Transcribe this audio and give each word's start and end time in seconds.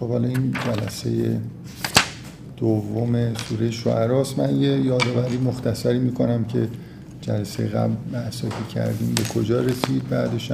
خب 0.00 0.08
حالا 0.08 0.28
این 0.28 0.54
جلسه 0.66 1.40
دوم 2.56 3.34
سوره 3.34 3.70
شعراست 3.70 4.38
من 4.38 4.60
یه 4.60 4.80
یادآوری 4.80 5.38
مختصری 5.38 5.98
می‌کنم 5.98 6.44
که 6.44 6.68
جلسه 7.20 7.66
قبل 7.66 7.94
بحثایی 8.12 8.52
کردیم. 8.74 9.14
به 9.14 9.22
کجا 9.22 9.60
رسید؟ 9.60 10.08
بعدش 10.08 10.52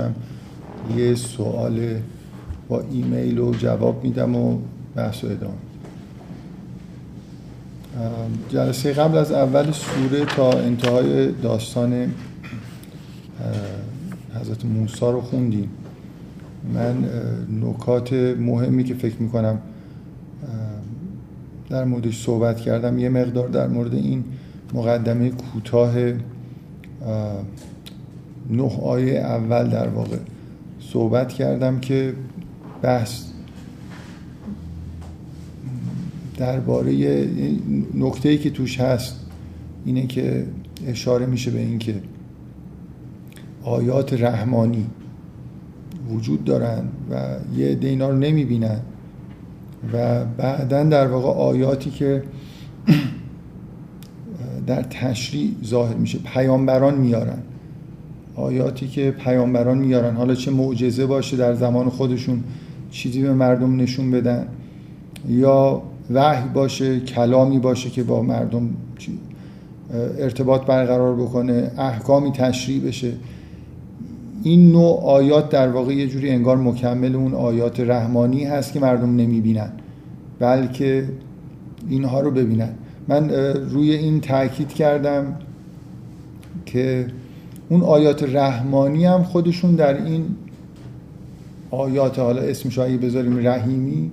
یه 0.96 1.14
سوال 1.14 1.96
با 2.68 2.84
ایمیل 2.90 3.38
و 3.38 3.54
جواب 3.54 4.04
میدم 4.04 4.36
و 4.36 4.58
بحث 4.96 5.24
و 5.24 5.26
ادامه 5.26 5.54
جلسه 8.48 8.92
قبل 8.92 9.18
از 9.18 9.32
اول 9.32 9.72
سوره 9.72 10.24
تا 10.24 10.52
انتهای 10.52 11.32
داستان 11.32 12.10
حضرت 14.40 14.64
موسی 14.64 15.00
رو 15.00 15.20
خوندیم. 15.20 15.68
من 16.74 17.04
نکات 17.62 18.12
مهمی 18.12 18.84
که 18.84 18.94
فکر 18.94 19.22
می‌کنم 19.22 19.58
در 21.70 21.84
موردش 21.84 22.24
صحبت 22.24 22.60
کردم 22.60 22.98
یه 22.98 23.08
مقدار 23.08 23.48
در 23.48 23.68
مورد 23.68 23.94
این 23.94 24.24
مقدمه 24.74 25.30
کوتاه 25.30 25.94
نه 28.50 28.80
آیه 28.82 29.18
اول 29.18 29.68
در 29.68 29.88
واقع 29.88 30.16
صحبت 30.80 31.28
کردم 31.28 31.80
که 31.80 32.14
بحث 32.82 33.24
درباره 36.36 37.26
نکته 37.94 38.28
ای 38.28 38.38
که 38.38 38.50
توش 38.50 38.80
هست 38.80 39.20
اینه 39.84 40.06
که 40.06 40.46
اشاره 40.86 41.26
میشه 41.26 41.50
به 41.50 41.60
اینکه 41.60 41.94
آیات 43.64 44.12
رحمانی 44.12 44.86
وجود 46.10 46.44
دارن 46.44 46.84
و 47.10 47.16
یه 47.56 47.74
دینا 47.74 48.10
رو 48.10 48.16
نمی‌بینن 48.16 48.80
و 49.92 50.24
بعدا 50.24 50.84
در 50.84 51.06
واقع 51.06 51.28
آیاتی 51.28 51.90
که 51.90 52.22
در 54.66 54.82
تشریع 54.82 55.50
ظاهر 55.64 55.94
میشه 55.94 56.18
پیامبران 56.18 56.94
میارن. 56.94 57.38
آیاتی 58.36 58.88
که 58.88 59.10
پیامبران 59.10 59.78
میارن 59.78 60.16
حالا 60.16 60.34
چه 60.34 60.50
معجزه 60.50 61.06
باشه 61.06 61.36
در 61.36 61.54
زمان 61.54 61.88
خودشون 61.88 62.44
چیزی 62.90 63.22
به 63.22 63.32
مردم 63.32 63.76
نشون 63.76 64.10
بدن 64.10 64.46
یا 65.28 65.82
وحی 66.10 66.48
باشه 66.48 67.00
کلامی 67.00 67.58
باشه 67.58 67.90
که 67.90 68.02
با 68.02 68.22
مردم 68.22 68.68
ارتباط 70.18 70.66
برقرار 70.66 71.16
بکنه 71.16 71.70
احکامی 71.78 72.32
تشریع 72.32 72.80
بشه. 72.80 73.12
این 74.42 74.72
نوع 74.72 75.00
آیات 75.00 75.48
در 75.48 75.68
واقع 75.68 75.92
یه 75.94 76.06
جوری 76.06 76.30
انگار 76.30 76.56
مکمل 76.56 77.16
اون 77.16 77.34
آیات 77.34 77.80
رحمانی 77.80 78.44
هست 78.44 78.72
که 78.72 78.80
مردم 78.80 79.16
نمی‌بینن 79.16 79.72
بلکه 80.38 81.08
اینها 81.88 82.20
رو 82.20 82.30
ببینن. 82.30 82.70
من 83.08 83.30
روی 83.70 83.92
این 83.92 84.20
تاکید 84.20 84.68
کردم 84.68 85.36
که 86.66 87.06
اون 87.68 87.82
آیات 87.82 88.22
رحمانی 88.22 89.04
هم 89.04 89.22
خودشون 89.22 89.74
در 89.74 90.04
این 90.04 90.24
آیات 91.70 92.18
حالا 92.18 92.42
اسمش 92.42 92.78
اگه 92.78 92.96
بذاریم 92.96 93.46
رحیمی 93.46 94.10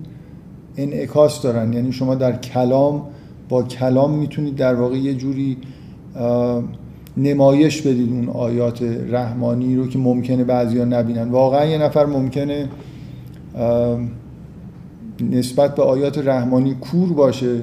انعکاس 0.76 1.42
دارن. 1.42 1.72
یعنی 1.72 1.92
شما 1.92 2.14
در 2.14 2.36
کلام 2.36 3.02
با 3.48 3.62
کلام 3.62 4.18
می‌تونید 4.18 4.56
در 4.56 4.74
واقع 4.74 4.96
یه 4.96 5.14
جوری 5.14 5.56
نمایش 7.22 7.82
بدید 7.82 8.12
اون 8.12 8.28
آیات 8.28 8.82
رحمانی 9.08 9.76
رو 9.76 9.86
که 9.86 9.98
ممکنه 9.98 10.44
بعضیا 10.44 10.84
نبینن. 10.84 11.30
واقعا 11.30 11.66
یه 11.66 11.78
نفر 11.78 12.06
ممکنه 12.06 12.68
نسبت 15.30 15.74
به 15.74 15.82
آیات 15.82 16.18
رحمانی 16.18 16.74
کور 16.74 17.12
باشه 17.12 17.62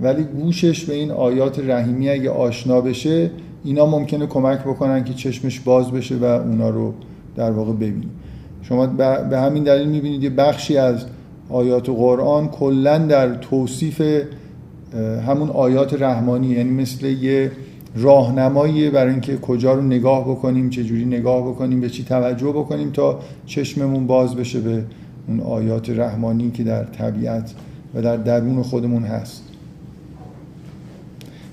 ولی 0.00 0.22
گوشش 0.22 0.84
به 0.84 0.94
این 0.94 1.10
آیات 1.10 1.58
رحیمی 1.58 2.08
اگه 2.08 2.30
آشنا 2.30 2.80
بشه 2.80 3.30
اینا 3.64 3.86
ممکنه 3.86 4.26
کمک 4.26 4.60
بکنن 4.60 5.04
که 5.04 5.14
چشمش 5.14 5.60
باز 5.60 5.90
بشه 5.90 6.16
و 6.16 6.24
اونا 6.24 6.70
رو 6.70 6.94
در 7.36 7.50
واقع 7.50 7.72
ببینه. 7.72 8.06
شما 8.62 8.86
به 9.30 9.38
همین 9.38 9.64
دلیل 9.64 9.88
می‌بینید 9.88 10.22
یه 10.22 10.30
بخشی 10.30 10.76
از 10.76 11.04
آیات 11.50 11.88
قرآن 11.88 12.48
کلا 12.48 12.98
در 12.98 13.34
توصیف 13.34 14.02
همون 15.26 15.50
آیات 15.50 16.02
رحمانی 16.02 16.46
یعنی 16.46 16.70
مثل 16.70 17.06
یه 17.06 17.50
راهنمایی 17.96 18.90
برای 18.90 19.12
اینکه 19.12 19.36
کجا 19.36 19.74
رو 19.74 19.82
نگاه 19.82 20.30
بکنیم 20.30 20.70
چه 20.70 20.84
جوری 20.84 21.04
نگاه 21.04 21.42
بکنیم 21.48 21.80
به 21.80 21.88
چی 21.90 22.04
توجه 22.04 22.48
بکنیم 22.48 22.90
تا 22.90 23.20
چشممون 23.46 24.06
باز 24.06 24.36
بشه 24.36 24.60
به 24.60 24.84
اون 25.28 25.40
آیات 25.40 25.90
رحمانی 25.90 26.50
که 26.50 26.64
در 26.64 26.84
طبیعت 26.84 27.54
و 27.94 28.02
در 28.02 28.16
درون 28.16 28.62
خودمون 28.62 29.02
هست. 29.02 29.44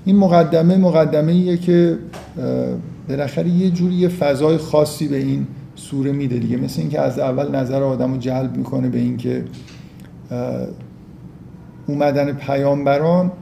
این 0.04 0.16
مقدمه 0.16 0.76
مقدمه 0.76 1.32
ایه 1.32 1.56
که 1.56 1.98
بالاخره 3.08 3.48
یه 3.48 3.70
جوری 3.70 3.94
یه 3.94 4.08
فضای 4.08 4.56
خاصی 4.56 5.08
به 5.08 5.16
این 5.16 5.46
سوره 5.74 6.12
میده 6.12 6.38
دیگه. 6.38 6.56
مثل 6.56 6.80
اینکه 6.80 7.00
از 7.00 7.18
اول 7.18 7.56
نظر 7.56 7.82
آدم 7.82 8.12
رو 8.12 8.18
جلب 8.18 8.56
می‌کنه 8.56 8.88
به 8.88 8.98
اینکه 8.98 9.44
اومدن 11.86 12.32
پیامبران 12.32 13.32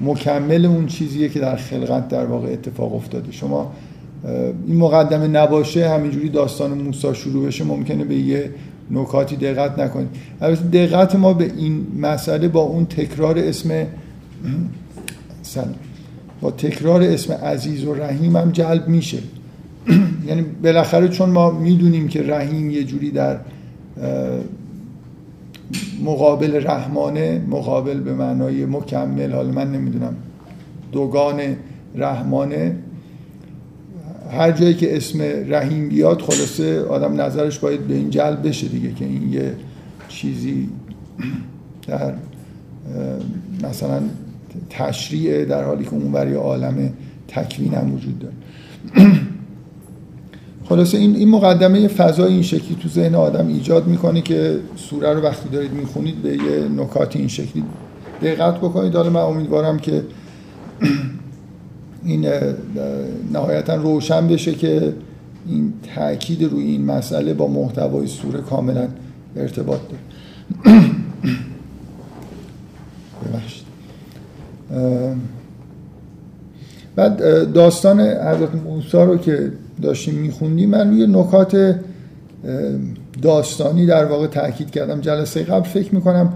مکمل 0.00 0.66
اون 0.66 0.86
چیزیه 0.86 1.28
که 1.28 1.40
در 1.40 1.56
خلقت 1.56 2.08
در 2.08 2.24
واقع 2.24 2.48
اتفاق 2.48 2.94
افتاده. 2.94 3.32
شما 3.32 3.72
این 4.66 4.76
مقدمه 4.76 5.28
نباشه 5.28 5.88
همینجوری 5.88 6.28
داستان 6.28 6.70
موسی 6.70 7.14
شروع 7.14 7.46
بشه 7.46 7.64
ممکنه 7.64 8.04
به 8.04 8.14
یه 8.14 8.50
نکاتی 8.90 9.36
دقت 9.36 9.78
نکنید. 9.78 10.08
البته 10.40 10.62
دقت 10.62 11.14
ما 11.14 11.32
به 11.32 11.44
این 11.44 11.86
مسئله 12.00 12.48
با 12.48 12.60
اون 12.60 12.86
تکرار 12.86 13.38
اسم 13.38 13.70
با 16.40 16.50
تکرار 16.50 17.02
اسم 17.02 17.32
عزیز 17.32 17.84
و 17.84 17.94
رحیم 17.94 18.36
هم 18.36 18.50
جلب 18.50 18.88
میشه. 18.88 19.18
یعنی 20.28 20.42
بالاخره 20.62 21.08
چون 21.08 21.30
ما 21.30 21.50
می‌دونیم 21.50 22.08
که 22.08 22.22
رحیم 22.22 22.70
یه 22.70 22.84
جوری 22.84 23.10
در 23.10 23.38
مقابل 26.04 26.66
رحمانه 26.66 27.42
مقابل 27.48 28.00
به 28.00 28.14
معنای 28.14 28.66
مکمل 28.66 29.32
حالا 29.32 29.52
من 29.52 29.72
نمی‌دونم. 29.72 30.16
دوگان 30.92 31.40
رحمانه. 31.94 32.76
هر 34.30 34.52
جایی 34.52 34.74
که 34.74 34.96
اسم 34.96 35.18
رحیم 35.48 35.88
بیاد 35.88 36.22
خلاصه 36.22 36.80
آدم 36.80 37.20
نظرش 37.20 37.58
باید 37.58 37.80
به 37.80 37.94
این 37.94 38.10
جلب 38.10 38.48
بشه 38.48 38.68
دیگه 38.68 38.92
که 38.92 39.04
این 39.04 39.32
یه 39.32 39.52
چیزی 40.08 40.68
در 41.86 42.14
مثلا 43.62 44.02
تشریع 44.70 45.44
در 45.44 45.64
حالی 45.64 45.84
که 45.84 45.94
اون 45.94 46.12
برای 46.12 46.34
عالم 46.34 46.92
تکوین 47.28 47.74
هم 47.74 47.94
وجود 47.94 48.18
داره. 48.18 48.34
خلاصه 50.68 50.98
این 50.98 51.16
این 51.16 51.28
مقدمه 51.28 51.88
فضای 51.88 52.32
این 52.32 52.42
شکلی 52.42 52.76
تو 52.82 52.88
ذهن 52.88 53.14
آدم 53.14 53.46
ایجاد 53.48 53.86
می‌کنه 53.86 54.20
که 54.20 54.58
سوره 54.76 55.12
رو 55.12 55.20
وقتی 55.20 55.48
دارید 55.48 55.72
می‌خونید 55.72 56.22
به 56.22 56.28
یه 56.28 56.68
نکات 56.76 57.16
این 57.16 57.28
شکلی 57.28 57.64
دقت 58.22 58.56
بکنید. 58.56 58.96
حالا 58.96 59.10
من 59.10 59.20
امیدوارم 59.20 59.78
که 59.78 60.02
این 62.04 62.26
نهایتا 63.32 63.74
روشن 63.74 64.28
بشه 64.28 64.54
که 64.54 64.92
این 65.46 65.72
تاکید 65.94 66.42
روی 66.42 66.64
این 66.64 66.84
مسئله 66.84 67.34
با 67.34 67.46
محتوای 67.46 68.06
سوره 68.06 68.40
کاملا 68.40 68.88
ارتباط 69.36 69.80
داره. 69.88 70.02
ببخشید. 73.24 73.64
بعد 76.96 77.52
داستان 77.52 78.00
حضرت 78.00 78.54
موسی 78.64 78.96
رو 78.96 79.16
که 79.16 79.52
داشتیم 79.82 80.14
میخوندیم. 80.14 80.70
من 80.70 80.90
روی 80.90 81.06
نکات 81.06 81.76
داستانی 83.22 83.86
در 83.86 84.04
واقع 84.04 84.26
تاکید 84.26 84.70
کردم. 84.70 85.00
جلسه 85.00 85.42
قبل 85.42 85.68
فکر 85.68 85.94
می‌کنم 85.94 86.32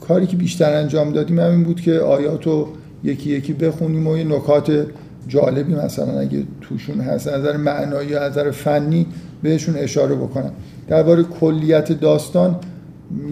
کاری 0.00 0.26
که 0.26 0.36
بیشتر 0.36 0.72
انجام 0.72 1.12
دادیم 1.12 1.40
همین 1.40 1.64
بود 1.64 1.80
که 1.80 1.98
آیات 1.98 2.46
رو 2.46 2.68
یکی 3.04 3.30
یکی 3.30 3.52
بخونیم 3.52 4.06
و 4.06 4.16
یه 4.16 4.24
نکات 4.24 4.86
جالبی 5.28 5.74
مثلا 5.74 6.20
اگه 6.20 6.44
توشون 6.60 7.00
هست 7.00 7.28
از 7.28 7.40
نظر 7.40 7.56
معنایی 7.56 8.14
از 8.14 8.32
نظر 8.32 8.50
فنی 8.50 9.06
بهشون 9.42 9.76
اشاره 9.76 10.14
بکنم. 10.14 10.52
درباره 10.88 11.22
کلیت 11.22 11.92
داستان 11.92 12.56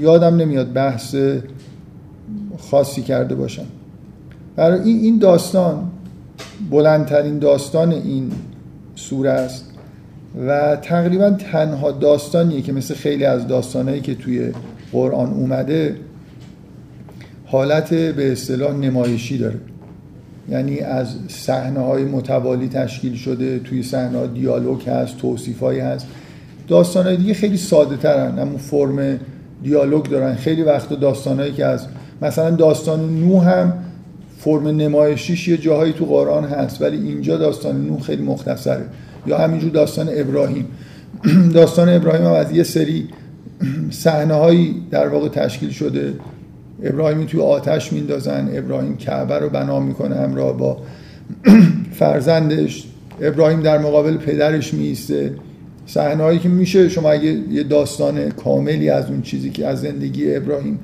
یادم 0.01 0.37
نمیاد 0.37 0.73
بحث 0.73 1.17
خاصی 2.59 3.03
کرده 3.03 3.35
باشم. 3.35 3.67
برای 4.57 4.91
این 4.91 5.19
داستان 5.19 5.91
بلندترین 6.71 7.39
داستان 7.39 7.93
این 7.93 8.33
سوره 8.99 9.31
است 9.31 9.65
و 10.47 10.77
تقریبا 10.77 11.31
تنها 11.31 11.93
داستانیه 11.93 12.63
که 12.63 12.73
مثل 12.73 12.95
خیلی 12.95 13.25
از 13.25 13.47
داستانهایی 13.47 14.01
که 14.01 14.15
توی 14.15 14.53
قرآن 14.93 15.33
اومده 15.33 15.97
حالت 17.47 17.95
به 17.95 18.33
اصطلاح 18.33 18.77
نمایشی 18.77 19.39
داره. 19.39 19.59
یعنی 20.51 20.81
از 20.81 21.15
صحنه 21.29 21.81
های 21.81 22.05
متوالی 22.05 22.69
تشکیل 22.69 23.15
شده 23.15 23.59
توی 23.59 23.83
صحنه 23.83 24.27
دیالوگ 24.27 24.89
هست 24.89 25.19
توصیف 25.19 25.63
هست. 25.63 26.07
داستانهای 26.69 27.17
دیگه 27.17 27.35
خیلی 27.35 27.57
ساده 27.57 27.97
ترن 27.97 28.39
اما 28.39 28.59
فرم 28.59 29.19
دیالوگ 29.63 30.05
دارن. 30.05 30.35
خیلی 30.35 30.63
وقت 30.63 30.93
داستانهایی 30.93 31.53
که 31.53 31.65
از 31.65 31.87
مثلا 32.23 32.51
داستان 32.51 33.21
نو 33.21 33.41
هم 33.41 33.73
فرم 34.49 34.69
نمایشیش 34.69 35.49
یه 35.49 35.57
جاهایی 35.57 35.93
تو 35.93 36.05
قرآن 36.05 36.45
هست 36.45 36.83
ولی 36.83 36.97
اینجا 36.97 37.37
داستان 37.37 37.87
نو 37.87 37.99
خیلی 37.99 38.23
مختصره. 38.23 38.85
یا 39.27 39.39
همینجور 39.39 39.71
داستان 39.71 40.09
ابراهیم. 40.13 40.67
داستان 41.55 41.89
ابراهیم 41.89 42.27
هم 42.27 42.33
از 42.33 42.53
یه 42.53 42.63
سری 42.63 43.09
صحنه 43.91 44.35
هایی 44.35 44.83
در 44.91 45.09
واقع 45.09 45.29
تشکیل 45.29 45.71
شده. 45.71 46.15
ابراهیم 46.83 47.25
توی 47.27 47.41
آتش 47.41 47.93
میندازن 47.93 48.51
ابراهیم 48.53 48.97
کعبه 48.97 49.39
رو 49.39 49.49
بنا 49.49 49.81
می‌کنه 49.81 50.17
همراه 50.17 50.57
با 50.59 50.79
فرزندش. 51.99 52.85
ابراهیم 53.21 53.61
در 53.61 53.79
مقابل 53.79 54.17
پدرش 54.17 54.75
میسته 54.75 55.35
صحنه 55.87 56.23
هایی 56.23 56.39
که 56.39 56.49
میشه 56.49 56.89
شما 56.89 57.11
اگه 57.11 57.31
یه 57.51 57.63
داستان 57.63 58.31
کاملی 58.31 58.91
از 58.91 59.11
اون 59.11 59.23
چیزی 59.23 59.51
که 59.51 59.67
از 59.67 59.81
زندگی 59.81 60.37
ابراهیم 60.37 60.79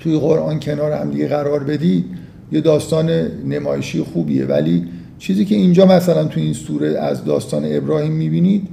توی 0.00 0.18
قرآن 0.18 0.60
کنار 0.60 0.92
هم 0.92 1.10
دیگه 1.10 1.28
قرار 1.28 1.64
بدی 1.64 2.04
یه 2.52 2.60
داستان 2.60 3.10
نمایشی 3.48 4.02
خوبیه. 4.02 4.44
ولی 4.44 4.86
چیزی 5.18 5.44
که 5.44 5.54
اینجا 5.54 5.86
مثلا 5.86 6.24
تو 6.24 6.40
این 6.40 6.52
سوره 6.52 6.98
از 6.98 7.24
داستان 7.24 7.62
ابراهیم 7.66 8.12
می‌بینید 8.12 8.68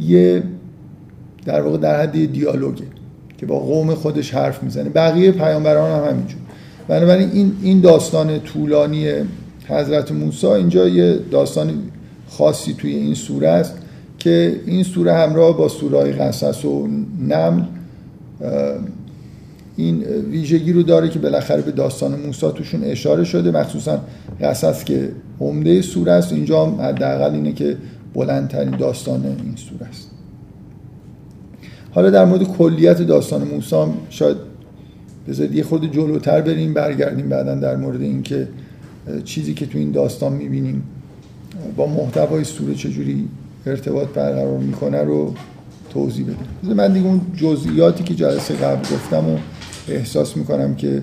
یه 0.00 0.42
در 1.44 1.60
واقع 1.60 1.78
در 1.78 2.02
حد 2.02 2.32
دیالوگه 2.32 2.84
که 3.38 3.46
با 3.46 3.58
قوم 3.58 3.94
خودش 3.94 4.34
حرف 4.34 4.62
می‌زنه. 4.62 4.88
بقیه 4.88 5.32
پیامبران 5.32 5.90
هم 5.90 6.10
همینجور. 6.10 6.40
بنابراین 6.88 7.30
این 7.32 7.52
این 7.62 7.80
داستان 7.80 8.38
طولانی 8.40 9.06
حضرت 9.68 10.12
موسی 10.12 10.46
اینجا 10.46 10.88
یه 10.88 11.18
داستان 11.30 11.72
خاصی 12.28 12.74
توی 12.74 12.94
این 12.94 13.14
سوره 13.14 13.48
است 13.48 13.74
که 14.18 14.60
این 14.66 14.82
سوره 14.82 15.14
همراه 15.14 15.56
با 15.56 15.68
سوره 15.68 16.12
قصص 16.12 16.64
و 16.64 16.88
نمل 17.28 17.62
این 19.78 20.02
ویژگی 20.04 20.72
رو 20.72 20.82
داره 20.82 21.08
که 21.08 21.18
بالاخره 21.18 21.62
به 21.62 21.70
داستان 21.70 22.20
موسی 22.20 22.50
توشون 22.54 22.84
اشاره 22.84 23.24
شده. 23.24 23.50
مخصوصا 23.50 24.00
قصص 24.40 24.84
که 24.84 25.12
عمده 25.40 25.82
سوره 25.82 26.12
است. 26.12 26.32
اینجا 26.32 26.66
هم 26.66 26.80
حداقل 26.80 27.34
اینه 27.34 27.52
که 27.52 27.76
بلندترین 28.14 28.76
داستان 28.76 29.24
این 29.24 29.56
سوره 29.56 29.86
است. 29.86 30.10
حالا 31.90 32.10
در 32.10 32.24
مورد 32.24 32.42
کلیت 32.42 33.02
داستان 33.02 33.48
موسی 33.48 33.76
شاید 34.10 34.36
بذارید 35.28 35.54
یه 35.54 35.62
خود 35.62 35.92
جلوتر 35.92 36.40
بریم 36.40 36.74
برگردیم 36.74 37.28
بعدا 37.28 37.54
در 37.54 37.76
مورد 37.76 38.00
اینکه 38.00 38.48
چیزی 39.24 39.54
که 39.54 39.66
تو 39.66 39.78
این 39.78 39.90
داستان 39.90 40.32
می‌بینیم 40.32 40.82
با 41.76 41.86
محتوای 41.86 42.44
سوره 42.44 42.74
چجوری 42.74 43.28
ارتباط 43.66 44.08
برقرار 44.08 44.58
می‌کنه 44.58 45.02
رو 45.02 45.34
توضیح 45.90 46.24
بدیم. 46.24 46.76
من 46.76 46.92
دیگه 46.92 47.06
اون 47.06 47.20
جزئیاتی 47.36 48.04
که 48.04 48.14
جلسه 48.14 48.54
قبل 48.54 48.80
گفتم 48.80 49.28
و 49.28 49.36
احساس 49.90 50.36
می‌کنم 50.36 50.74
که 50.74 51.02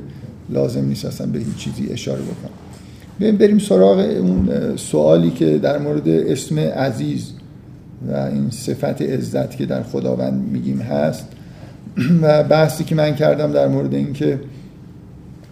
لازم 0.50 0.86
نیست 0.86 1.06
اصلا 1.06 1.28
به 1.28 1.40
هیچ 1.40 1.56
چیزی 1.58 1.88
اشاره 1.92 2.22
بکنم. 2.22 2.52
بریم 3.20 3.38
بریم 3.38 3.60
سراغ 3.60 4.00
اون 4.00 4.50
سوالی 4.76 5.32
که 5.32 5.58
در 5.58 5.78
مورد 5.78 6.10
اسم 6.10 6.60
عزیز 6.60 7.32
و 8.12 8.16
این 8.16 8.50
صفت 8.50 9.02
عزت 9.02 9.58
که 9.58 9.66
در 9.66 9.84
خداوند 9.84 10.50
میگیم 10.52 10.82
هست. 10.82 11.28
و 12.22 12.44
بحثی 12.44 12.84
که 12.84 12.96
من 12.96 13.16
کردم 13.16 13.52
در 13.52 13.68
مورد 13.68 13.94
اینکه 13.94 14.40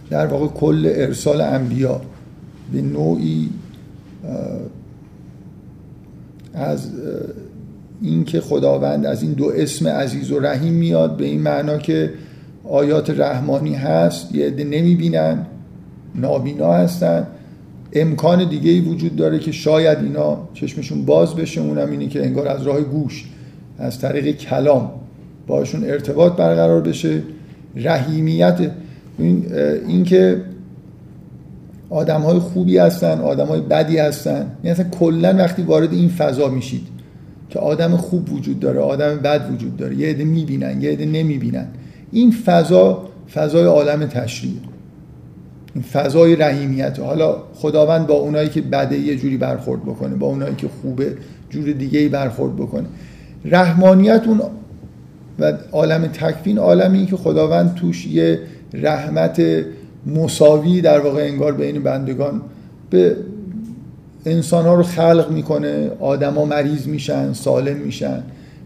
در 0.09 0.25
واقع 0.25 0.47
کل 0.47 0.91
ارسال 0.95 1.41
انبیا 1.41 2.01
به 2.73 2.81
نوعی 2.81 3.49
از 6.53 6.87
اینکه 8.01 8.41
خداوند 8.41 9.05
از 9.05 9.21
این 9.23 9.33
دو 9.33 9.51
اسم 9.55 9.87
عزیز 9.87 10.31
و 10.31 10.39
رحیم 10.39 10.73
میاد 10.73 11.17
به 11.17 11.25
این 11.25 11.41
معنا 11.41 11.77
که 11.77 12.13
آیات 12.73 13.09
رحمانی 13.09 13.73
هست 13.73 14.35
یه 14.35 14.47
عده 14.47 14.63
نمی‌بینن 14.63 15.45
نابینا 16.15 16.73
هستن. 16.73 17.27
امکان 17.93 18.49
دیگه 18.49 18.71
ای 18.71 18.79
وجود 18.79 19.15
داره 19.15 19.39
که 19.39 19.51
شاید 19.51 19.97
اینا 19.97 20.37
چشمشون 20.53 21.05
باز 21.05 21.35
بشه. 21.35 21.61
اونم 21.61 21.91
اینه 21.91 22.07
که 22.07 22.25
انگار 22.25 22.47
از 22.47 22.63
راه 22.63 22.81
گوش 22.81 23.25
از 23.79 23.99
طریق 23.99 24.35
کلام 24.35 24.91
باشون 25.47 25.83
ارتباط 25.83 26.33
برقرار 26.33 26.81
بشه. 26.81 27.21
رحیمیت 27.75 28.59
این, 29.19 29.45
این 29.87 30.03
که 30.03 30.41
آدم 31.89 32.21
های 32.21 32.39
خوبی 32.39 32.77
هستن 32.77 33.21
آدم 33.21 33.45
های 33.45 33.61
بدی 33.61 33.97
هستن. 33.97 34.51
یعنی 34.63 34.69
اصلا 34.69 34.89
کلا 34.89 35.35
وقتی 35.37 35.61
وارد 35.61 35.93
این 35.93 36.09
فضا 36.09 36.47
میشید 36.47 36.87
که 37.49 37.59
آدم 37.59 37.97
خوب 37.97 38.33
وجود 38.33 38.59
داره 38.59 38.79
آدم 38.79 39.17
بد 39.17 39.51
وجود 39.53 39.77
داره. 39.77 39.95
یه 39.95 40.09
عده 40.09 40.23
می‌بینن 40.23 40.81
یه 40.81 40.91
عده 40.91 41.05
نمی‌بینن. 41.05 41.67
این 42.13 42.31
فضا 42.31 43.09
فضای 43.33 43.65
عالم 43.65 44.05
تشریع. 44.05 44.53
این 45.73 45.83
فضای 45.83 46.35
رحیمیت. 46.35 46.99
حالا 46.99 47.35
خداوند 47.55 48.07
با 48.07 48.13
اونایی 48.13 48.49
که 48.49 48.61
بده 48.61 48.97
یه 48.97 49.15
جوری 49.15 49.37
برخورد 49.37 49.81
بکنه 49.81 50.15
با 50.15 50.27
اونایی 50.27 50.55
که 50.55 50.67
خوبه 50.81 51.17
جور 51.49 51.71
دیگه 51.71 51.99
ای 51.99 52.09
برخورد 52.09 52.55
بکنه. 52.55 52.85
رحمانیت 53.45 54.23
اون 54.27 54.41
و 55.39 55.53
عالم 55.71 56.07
تکوین 56.07 56.57
عالمی 56.57 57.05
که 57.05 57.17
خداوند 57.17 57.75
توش 57.75 58.07
یه 58.07 58.39
رحمت 58.73 59.41
مساوی 60.05 60.81
در 60.81 60.99
واقع 60.99 61.21
انگار 61.21 61.53
بین 61.53 61.83
بندگان 61.83 62.41
به 62.89 63.15
انسان 64.25 64.65
ها 64.65 64.73
رو 64.73 64.83
خلق 64.83 65.31
می‌کنه. 65.31 65.91
آدما 65.99 66.45
مریض 66.45 66.87
میشن 66.87 67.33
سالم 67.33 67.77
میشن. 67.77 68.23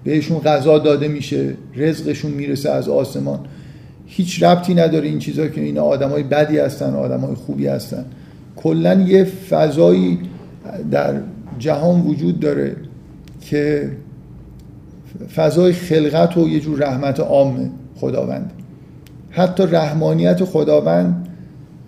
بهشون 0.07 0.39
غذا 0.39 0.79
داده 0.79 1.07
میشه 1.07 1.53
رزقشون 1.75 2.31
می‌رسه 2.31 2.69
از 2.69 2.89
آسمان. 2.89 3.39
هیچ 4.05 4.43
ربطی 4.43 4.73
نداره 4.73 5.07
این 5.07 5.19
چیزا 5.19 5.47
که 5.47 5.61
اینا 5.61 5.81
آدمای 5.81 6.23
بدی 6.23 6.57
هستن 6.57 6.93
آدمای 6.93 7.35
خوبی 7.35 7.67
هستن. 7.67 8.05
کلا 8.55 8.93
یه 8.93 9.23
فضایی 9.23 10.19
در 10.91 11.13
جهان 11.59 12.01
وجود 12.01 12.39
داره 12.39 12.75
که 13.41 13.91
فضای 15.35 15.73
خلقت 15.73 16.37
و 16.37 16.47
یه 16.47 16.59
جور 16.59 16.79
رحمت 16.79 17.19
عام 17.19 17.71
خداوند. 17.95 18.51
حتی 19.31 19.63
رحمانیت 19.63 20.43
خداوند 20.43 21.27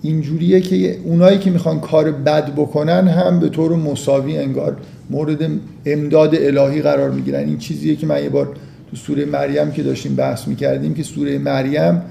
اینجوریه 0.01 0.61
که 0.61 0.97
اونایی 1.03 1.37
که 1.37 1.51
می‌خوان 1.51 1.79
کار 1.79 2.11
بد 2.11 2.55
بکنن 2.55 3.07
هم 3.07 3.39
به 3.39 3.49
طور 3.49 3.75
مساوی 3.75 4.37
انگار 4.37 4.77
مورد 5.09 5.49
امداد 5.85 6.35
الهی 6.35 6.81
قرار 6.81 7.11
می‌گیرن. 7.11 7.43
این 7.47 7.57
چیزیه 7.57 7.95
که 7.95 8.07
من 8.07 8.23
یه 8.23 8.29
بار 8.29 8.55
تو 8.89 8.95
سوره 8.95 9.25
مریم 9.25 9.71
که 9.71 9.83
داشتیم 9.83 10.15
بحث 10.15 10.47
می‌کردیم 10.47 10.93
که 10.93 11.03
سوره 11.03 11.37
مریم 11.37 12.01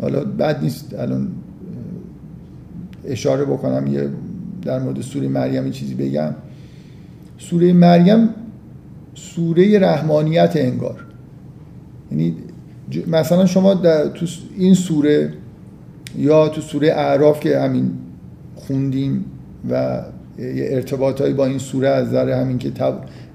حالا 0.00 0.24
بد 0.24 0.62
نیست 0.62 0.94
الان 0.98 1.28
اشاره 3.04 3.44
بکنم 3.44 3.86
یه 3.86 4.08
در 4.62 4.78
مورد 4.78 5.00
سوره 5.00 5.28
مریم 5.28 5.62
این 5.62 5.72
چیزی 5.72 5.94
بگم. 5.94 6.34
سوره 7.38 7.72
مریم 7.72 8.28
سوره 9.14 9.78
رحمانیت 9.78 10.52
انگار. 10.54 11.04
یعنی 12.10 12.34
مثلا 13.06 13.46
شما 13.46 13.74
تو 13.74 14.26
این 14.56 14.74
سوره 14.74 15.32
یا 16.18 16.48
تو 16.48 16.60
سوره 16.60 16.88
اعراف 16.88 17.40
که 17.40 17.60
همین 17.60 17.90
خوندیم 18.54 19.24
و 19.70 20.02
یه 20.40 20.68
ارتباطایی 20.70 21.34
با 21.34 21.46
این 21.46 21.58
سوره 21.58 21.88
از 21.88 22.08
نظر 22.08 22.30
همین 22.30 22.58
که 22.58 22.72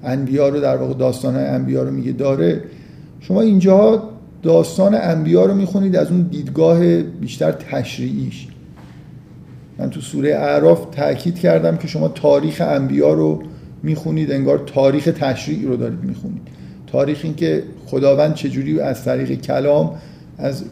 انبیا 0.04 0.48
رو 0.48 0.60
در 0.60 0.76
واقع 0.76 0.94
داستان 0.94 1.36
انبیا 1.36 1.82
رو 1.82 1.90
میگه 1.90 2.12
داره. 2.12 2.60
شما 3.20 3.40
اینجا 3.40 4.02
داستان 4.42 4.94
انبیا 4.94 5.44
رو 5.44 5.54
می‌خونید 5.54 5.96
از 5.96 6.10
اون 6.10 6.22
دیدگاه 6.22 7.02
بیشتر 7.02 7.52
تشریعیش. 7.52 8.48
من 9.78 9.90
تو 9.90 10.00
سوره 10.00 10.34
اعراف 10.34 10.86
تاکید 10.92 11.38
کردم 11.38 11.76
که 11.76 11.88
شما 11.88 12.08
تاریخ 12.08 12.62
انبیا 12.66 13.12
رو 13.12 13.42
می‌خونید 13.82 14.32
انگار 14.32 14.62
تاریخ 14.66 15.04
تشریع 15.04 15.68
رو 15.68 15.76
دارید 15.76 16.02
می‌خونید. 16.02 16.42
تاریخ 16.86 17.20
این 17.22 17.34
که 17.34 17.62
خداوند 17.86 18.34
چجوری 18.34 18.80
از 18.80 19.04
طریق 19.04 19.40
کلام 19.40 19.94
از 20.38 20.64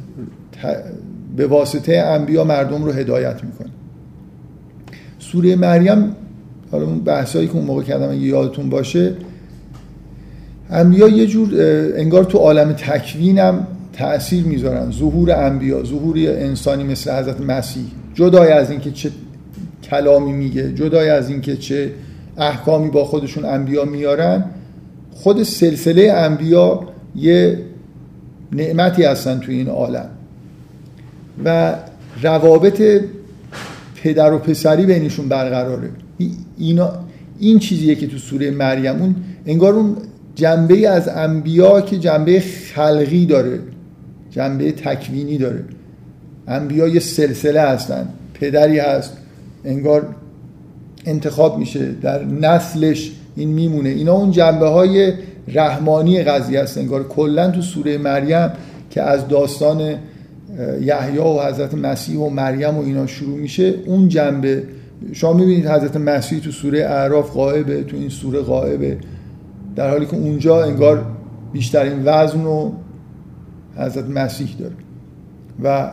به 1.37 1.47
واسطه 1.47 1.97
انبیا 1.97 2.45
مردم 2.45 2.85
رو 2.85 2.93
هدایت 2.93 3.45
می‌کنه. 3.45 3.71
سوره 5.19 5.57
مریم 5.57 6.17
حالا 6.75 6.87
اون 6.87 6.99
بحثایی 6.99 7.47
که 7.47 7.55
اون 7.55 7.65
موقع 7.65 7.83
کردم 7.83 8.11
اگه 8.11 8.21
یادتون 8.21 8.71
باشه 8.71 9.13
انبیا 10.71 11.09
یه 11.09 11.27
جور 11.27 11.49
انگار 11.97 12.25
تو 12.25 12.39
عالم 12.39 12.73
تکوینم 12.73 13.67
تأثیر 13.93 14.45
می‌ذارن. 14.45 14.91
ظهور 14.91 15.33
انبیا 15.33 15.85
ظهور 15.85 16.17
انسانی 16.17 16.85
مثل 16.85 17.19
حضرت 17.19 17.41
مسیح. 17.41 17.85
جدای 18.15 18.53
از 18.53 18.71
اینکه 18.71 18.91
چه 18.91 19.11
کلامی 19.91 20.33
میگه 20.33 20.73
جدای 20.73 21.09
از 21.11 21.31
اینکه 21.31 21.57
چه 21.57 21.91
احکامی 22.39 22.91
با 22.91 23.05
خودشون 23.05 23.45
انبیا 23.45 23.85
میارن 23.85 24.45
خود 25.13 25.43
سلسله 25.43 26.13
انبیا 26.13 26.81
یه 27.17 27.59
نعمتی 28.53 29.03
هستن 29.05 29.39
تو 29.39 29.53
این 29.53 29.69
عالم. 29.69 30.09
و 31.45 31.75
روابط 32.23 32.83
پدر 34.03 34.33
و 34.33 34.39
پسری 34.39 34.87
بینشون 34.87 35.29
برقراره. 35.29 35.91
اینا 36.59 36.93
این 37.39 37.59
چیزیه 37.59 37.95
که 37.95 38.07
تو 38.07 38.19
سوره 38.19 38.51
مریم 38.51 39.03
اون 39.03 39.15
انگار 39.47 39.75
اون 39.75 39.97
جنبه 40.35 40.89
از 40.89 41.09
انبیا 41.09 41.81
که 41.81 41.99
جنبه 41.99 42.41
خلقی 42.75 43.27
داره 43.27 43.61
جنبه 44.31 44.73
تکوینی 44.73 45.39
داره. 45.39 45.65
انبیا 46.49 46.89
یه 46.89 47.01
سلسله 47.01 47.61
هستن 47.61 48.09
پدری 48.35 48.79
هست 48.79 49.17
انگار 49.65 50.15
انتخاب 51.07 51.59
میشه 51.59 51.93
در 52.03 52.25
نسلش 52.25 53.13
این 53.37 53.49
میمونه. 53.49 53.89
اینا 53.89 54.13
اون 54.13 54.31
جنبه 54.31 54.69
های 54.69 55.13
رحمانی 55.49 56.23
قضیه 56.23 56.63
هست. 56.63 56.79
انگار 56.79 57.09
کلا 57.09 57.51
تو 57.51 57.63
سوره 57.63 57.99
مریم 57.99 58.51
که 58.91 59.03
از 59.03 59.29
داستان 59.29 59.95
یحیی 60.81 61.19
و 61.19 61.41
حضرت 61.43 61.75
مسیح 61.75 62.19
و 62.19 62.29
مریم 62.29 62.77
و 62.77 62.83
اینا 62.83 63.07
شروع 63.07 63.39
میشه 63.39 63.75
اون 63.87 64.09
جنبه 64.09 64.63
شما 65.13 65.33
می‌بینید 65.33 65.67
حضرت 65.67 65.97
مسیح 65.97 66.41
تو 66.41 66.51
سوره 66.51 66.79
اعراف 66.79 67.33
غائبه 67.33 67.83
تو 67.83 67.97
این 67.97 68.09
سوره 68.09 68.41
غائبه. 68.41 68.99
در 69.77 69.91
حالی 69.91 70.07
که 70.07 70.17
اونجا 70.17 70.65
انگار 70.65 71.07
بیشترین 71.53 72.03
وزن 72.05 72.45
و 72.45 72.73
حضرت 73.77 74.09
مسیح 74.09 74.49
داره. 74.59 74.75
و 75.63 75.91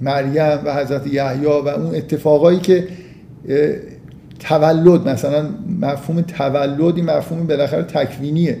مریم 0.00 0.58
و 0.64 0.74
حضرت 0.74 1.06
یحیی 1.06 1.44
و 1.44 1.48
اون 1.48 1.94
اتفاقایی 1.94 2.58
که 2.58 2.88
تولد 4.38 5.08
مثلا 5.08 5.48
مفهوم 5.80 6.20
تولدی 6.20 7.02
مفهوم 7.02 7.46
بالاخره 7.46 7.82
تکوینیه. 7.82 8.58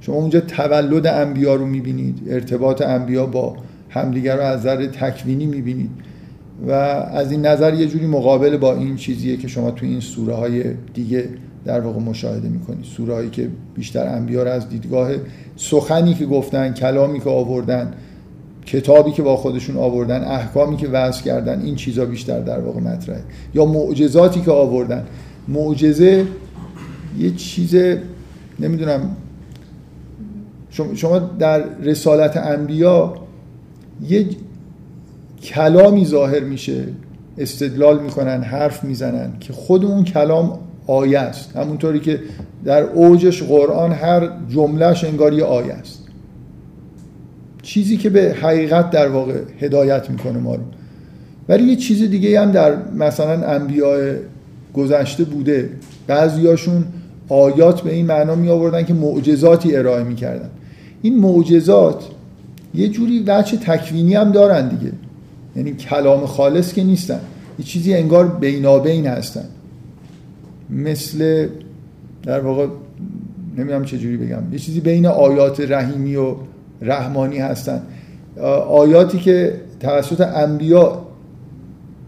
شما 0.00 0.14
اونجا 0.14 0.40
تولد 0.40 1.06
انبیا 1.06 1.54
رو 1.54 1.66
می‌بینید 1.66 2.18
ارتباط 2.30 2.82
انبیا 2.82 3.26
با 3.26 3.56
همدیگر 3.90 4.36
رو 4.36 4.42
از 4.42 4.60
نظر 4.60 4.86
تکوینی 4.86 5.46
می‌بینید. 5.46 5.90
و 6.66 6.70
از 6.70 7.32
این 7.32 7.46
نظر 7.46 7.74
یه 7.74 7.86
جوری 7.86 8.06
مقابل 8.06 8.56
با 8.56 8.74
این 8.74 8.96
چیزیه 8.96 9.36
که 9.36 9.48
شما 9.48 9.70
تو 9.70 9.86
این 9.86 10.00
سوره 10.00 10.34
های 10.34 10.64
دیگه 10.94 11.28
در 11.64 11.80
واقع 11.80 12.00
مشاهده 12.00 12.48
می‌کنید 12.48 12.84
سوره 12.84 13.14
هایی 13.14 13.30
که 13.30 13.48
بیشتر 13.74 14.06
انبیا 14.06 14.52
از 14.52 14.68
دیدگاه 14.68 15.10
سخنی 15.56 16.14
که 16.14 16.26
گفتن 16.26 16.72
کلامی 16.72 17.20
که 17.20 17.30
آوردن 17.30 17.94
کتابی 18.66 19.10
که 19.10 19.22
با 19.22 19.36
خودشون 19.36 19.76
آوردن 19.76 20.24
احکامی 20.24 20.76
که 20.76 20.88
وضع 20.88 21.22
کردن 21.22 21.62
این 21.62 21.74
چیزا 21.74 22.04
بیشتر 22.04 22.40
در 22.40 22.60
واقع 22.60 22.80
مطرحه. 22.80 23.22
یا 23.54 23.64
معجزاتی 23.64 24.40
که 24.40 24.50
آوردن. 24.50 25.04
معجزه 25.48 26.26
یه 27.18 27.30
چیز 27.30 27.76
نمی‌دونم 28.60 29.16
شما 30.94 31.18
در 31.18 31.64
رسالت 31.78 32.36
انبیا 32.36 33.14
یه 34.08 34.26
کلامی 35.44 36.04
ظاهر 36.04 36.40
میشه 36.40 36.84
استدلال 37.38 38.02
می‌کنن 38.02 38.42
حرف 38.42 38.84
می‌زنن 38.84 39.32
که 39.40 39.52
خود 39.52 39.84
اون 39.84 40.04
کلام 40.04 40.58
آیه 40.86 41.18
است. 41.18 41.56
همونطوری 41.56 42.00
که 42.00 42.20
در 42.64 42.82
اوجش 42.82 43.42
قرآن 43.42 43.92
هر 43.92 44.28
جملهش 44.48 45.04
انگار 45.04 45.32
یه 45.32 45.44
آیه 45.44 45.72
است. 45.72 46.04
چیزی 47.62 47.96
که 47.96 48.10
به 48.10 48.36
حقیقت 48.42 48.90
در 48.90 49.08
واقع 49.08 49.40
هدایت 49.60 50.10
می‌کنه 50.10 50.38
ما 50.38 50.54
رو. 50.54 50.62
ولی 51.48 51.64
یه 51.64 51.76
چیز 51.76 52.10
دیگه 52.10 52.40
هم 52.40 52.52
در 52.52 52.76
مثلا 52.92 53.46
انبیاء 53.46 54.14
گذشته 54.74 55.24
بوده. 55.24 55.70
بعضیاشون 56.06 56.84
آیات 57.28 57.80
به 57.80 57.94
این 57.94 58.06
معنا 58.06 58.34
می 58.34 58.48
آوردن 58.48 58.82
که 58.82 58.94
معجزاتی 58.94 59.76
ارائه 59.76 60.04
می‌کردن. 60.04 60.50
این 61.02 61.18
معجزات 61.18 62.04
یه 62.74 62.88
جوری 62.88 63.20
بچه 63.22 63.56
تکوینی 63.56 64.14
هم 64.14 64.32
دارن 64.32 64.68
دیگه. 64.68 64.92
یعنی 65.56 65.72
کلام 65.72 66.26
خالص 66.26 66.72
که 66.72 66.84
نیستن. 66.84 67.20
یه 67.58 67.64
چیزی 67.64 67.94
انگار 67.94 68.28
بینابین 68.28 69.06
هستن. 69.06 69.44
مثل 70.70 71.48
در 72.22 72.40
واقع 72.40 72.66
نمی‌دونم 73.56 73.84
چه 73.84 73.98
جوری 73.98 74.16
بگم. 74.16 74.42
یه 74.52 74.58
چیزی 74.58 74.80
بین 74.80 75.06
آیات 75.06 75.60
رحیمی 75.60 76.16
و 76.16 76.34
رحمانی 76.82 77.38
هستن. 77.38 77.82
آیاتی 78.68 79.18
که 79.18 79.60
توسط 79.80 80.20
انبیا 80.20 81.06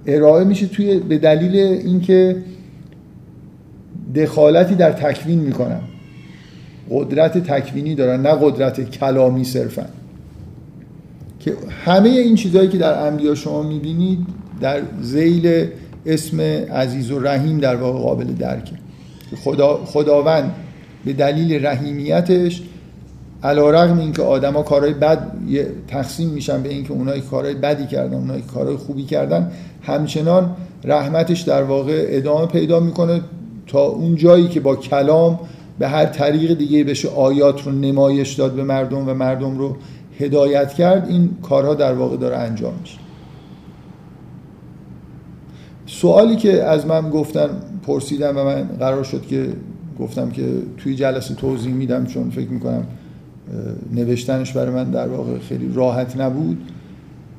ارائه 0.07 0.45
میشه 0.45 0.67
توی 0.67 0.99
به 0.99 1.19
دلیل 1.19 1.57
اینکه 1.57 2.37
دخالتی 4.15 4.75
در 4.75 4.93
تکوین 4.93 5.39
می‌کنن. 5.39 5.81
قدرت 6.91 7.39
تکوینی 7.39 7.95
دارن 7.95 8.21
نه 8.21 8.35
قدرت 8.41 8.91
کلامی 8.91 9.45
صرفا. 9.45 9.87
که 11.47 11.57
همه 11.85 12.09
این 12.09 12.35
چیزهایی 12.35 12.69
که 12.69 12.79
در 12.79 13.07
انبیا 13.07 13.35
شما 13.35 13.63
می‌بینید 13.63 14.19
در 14.61 14.83
زیل 15.03 15.67
اسم 16.07 16.41
عزیز 16.73 17.11
و 17.11 17.19
رحیم 17.19 17.59
در 17.59 17.77
واقع 17.77 17.99
قابل 17.99 18.25
درکه. 18.25 18.73
خدا 19.45 19.81
خداوند 19.85 20.55
به 21.05 21.13
دلیل 21.13 21.67
رحیمیتش 21.67 22.63
علا 23.43 23.71
رغم 23.71 23.99
این 23.99 24.13
که 24.13 24.23
آدما 24.23 24.63
کارهای 24.63 24.95
بد 24.95 25.33
تقسیم 25.89 26.29
میشن 26.29 26.63
به 26.63 26.69
اینکه 26.69 26.93
اونایی 26.93 27.21
کارهای 27.21 27.55
بدی 27.55 27.87
کردن 27.87 28.15
اونایی 28.15 28.43
کارهای 28.43 28.77
خوبی 28.77 29.05
کردن 29.05 29.53
همچنان 29.83 30.57
رحمتش 30.85 31.41
در 31.41 31.63
واقع 31.63 32.07
ادامه 32.09 32.47
پیدا 32.47 32.81
می‌کنه 32.81 33.21
تا 33.67 33.83
اون 33.83 34.17
جایی 34.17 34.49
که 34.49 34.61
با 34.61 34.77
کلام 34.77 35.41
به 35.79 35.89
هر 35.89 36.07
طریق 36.07 36.59
دیگه 36.59 36.85
بشه 36.85 37.09
آیات 37.09 37.63
رو 37.63 37.73
نمایش 37.73 38.33
داد 38.33 38.53
به 38.53 38.65
مردم 38.65 39.09
و 39.09 39.15
مردم 39.15 39.59
رو 39.59 39.77
هدایت 40.19 40.75
کرد 40.75 41.09
این 41.09 41.31
کارها 41.43 41.75
در 41.75 41.93
واقع 41.93 42.17
داره 42.17 42.37
انجام 42.37 42.75
میشه. 42.81 42.99
سوالی 45.87 46.37
که 46.37 46.65
از 46.65 46.87
من 46.87 47.11
گفتن 47.11 47.49
پرسیدم 47.83 48.37
و 48.37 48.45
من 48.45 48.63
قرار 48.63 49.05
شد 49.05 49.27
که 49.27 49.49
گفتم 50.01 50.31
که 50.31 50.47
توی 50.77 50.95
جلسه 50.95 51.35
توضیح 51.35 51.73
میدم 51.73 52.07
چون 52.07 52.31
فکر 52.31 52.49
می‌کنم 52.49 52.87
نوشتنش 53.93 54.53
برای 54.53 54.71
من 54.71 54.91
در 54.91 55.09
واقع 55.09 55.39
خیلی 55.39 55.73
راحت 55.75 56.21
نبود 56.21 56.59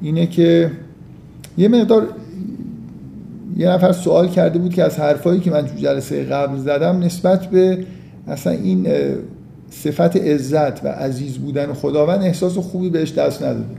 اینه 0.01 0.27
که 0.27 0.71
یه 1.57 1.67
مقدار 1.67 2.07
یه 3.57 3.69
نفر 3.69 3.91
سوال 3.91 4.27
کرده 4.27 4.59
بود 4.59 4.73
که 4.73 4.83
از 4.83 4.99
حرفایی 4.99 5.39
که 5.39 5.51
من 5.51 5.65
تو 5.65 5.75
جلسه 5.75 6.23
قبل 6.23 6.57
زدم 6.57 6.99
نسبت 6.99 7.45
به 7.45 7.85
اصلا 8.27 8.53
این 8.53 8.87
صفت 9.69 10.17
عزت 10.17 10.85
و 10.85 10.87
عزیز 10.87 11.37
بودن 11.37 11.73
خداوند 11.73 12.23
احساس 12.23 12.57
خوبی 12.57 12.89
بهش 12.89 13.13
دست 13.13 13.43
نداده. 13.43 13.75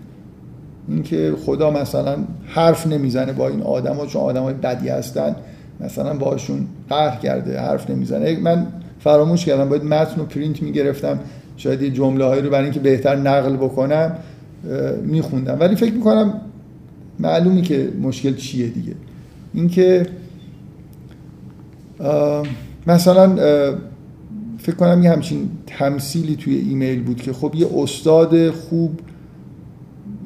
اینکه 0.88 1.34
خدا 1.46 1.70
مثلا 1.70 2.16
حرف 2.46 2.86
نمی‌زنه 2.86 3.32
با 3.32 3.48
این 3.48 3.62
آدما 3.62 4.06
چون 4.06 4.22
آدمای 4.22 4.54
بدی 4.54 4.88
هستن 4.88 5.36
مثلا 5.80 6.14
باشون 6.14 6.66
قهر 6.88 7.20
کرده 7.20 7.60
حرف 7.60 7.90
نمی‌زنه. 7.90 8.40
من 8.40 8.66
فراموش 9.00 9.44
کردم 9.44 9.68
باید 9.68 9.84
متن 9.84 10.20
رو 10.20 10.26
پرینت 10.26 10.62
می‌گرفتم. 10.62 11.18
شاید 11.56 11.82
یه 11.82 11.90
جمله 11.90 12.24
هایی 12.24 12.42
رو 12.42 12.50
برای 12.50 12.64
اینکه 12.64 12.80
بهتر 12.80 13.16
نقل 13.16 13.56
بکنم 13.56 14.12
میخوندم. 15.02 15.56
ولی 15.60 15.76
فکر 15.76 15.92
می‌کنم 15.92 16.40
معلومی 17.18 17.62
که 17.62 17.88
مشکل 18.02 18.34
چیه 18.34 18.68
دیگه. 18.68 18.94
اینکه 19.54 20.06
مثلا 22.86 23.38
فکر 24.58 24.76
کنم 24.76 25.02
یه 25.02 25.10
همچین 25.10 25.50
تمثیلی 25.66 26.36
توی 26.36 26.54
ایمیل 26.54 27.02
بود 27.02 27.22
که 27.22 27.32
خب 27.32 27.54
یه 27.54 27.66
استاد 27.76 28.50
خوب 28.50 29.00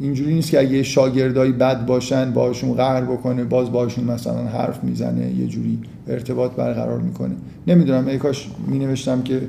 اینجوری 0.01 0.35
نیست 0.35 0.51
که 0.51 0.61
اگه 0.61 0.83
شاگردای 0.83 1.53
بد 1.53 1.87
باشن 1.87 2.31
باشون 2.31 2.75
قهر 2.75 3.01
بکنه 3.01 3.45
باز 3.45 3.73
باشون 3.73 4.05
مثلا 4.05 4.45
حرف 4.45 4.85
می‌زنه 4.85 5.35
یه 5.35 5.47
جوری 5.47 5.79
ارتباط 6.09 6.53
برقرار 6.53 6.99
می‌کنه. 6.99 7.35
نمی‌دونم 7.67 8.09
ای 8.09 8.19
کاش 8.19 8.49
می 8.69 8.79
نوشتم 8.79 9.23
که 9.23 9.41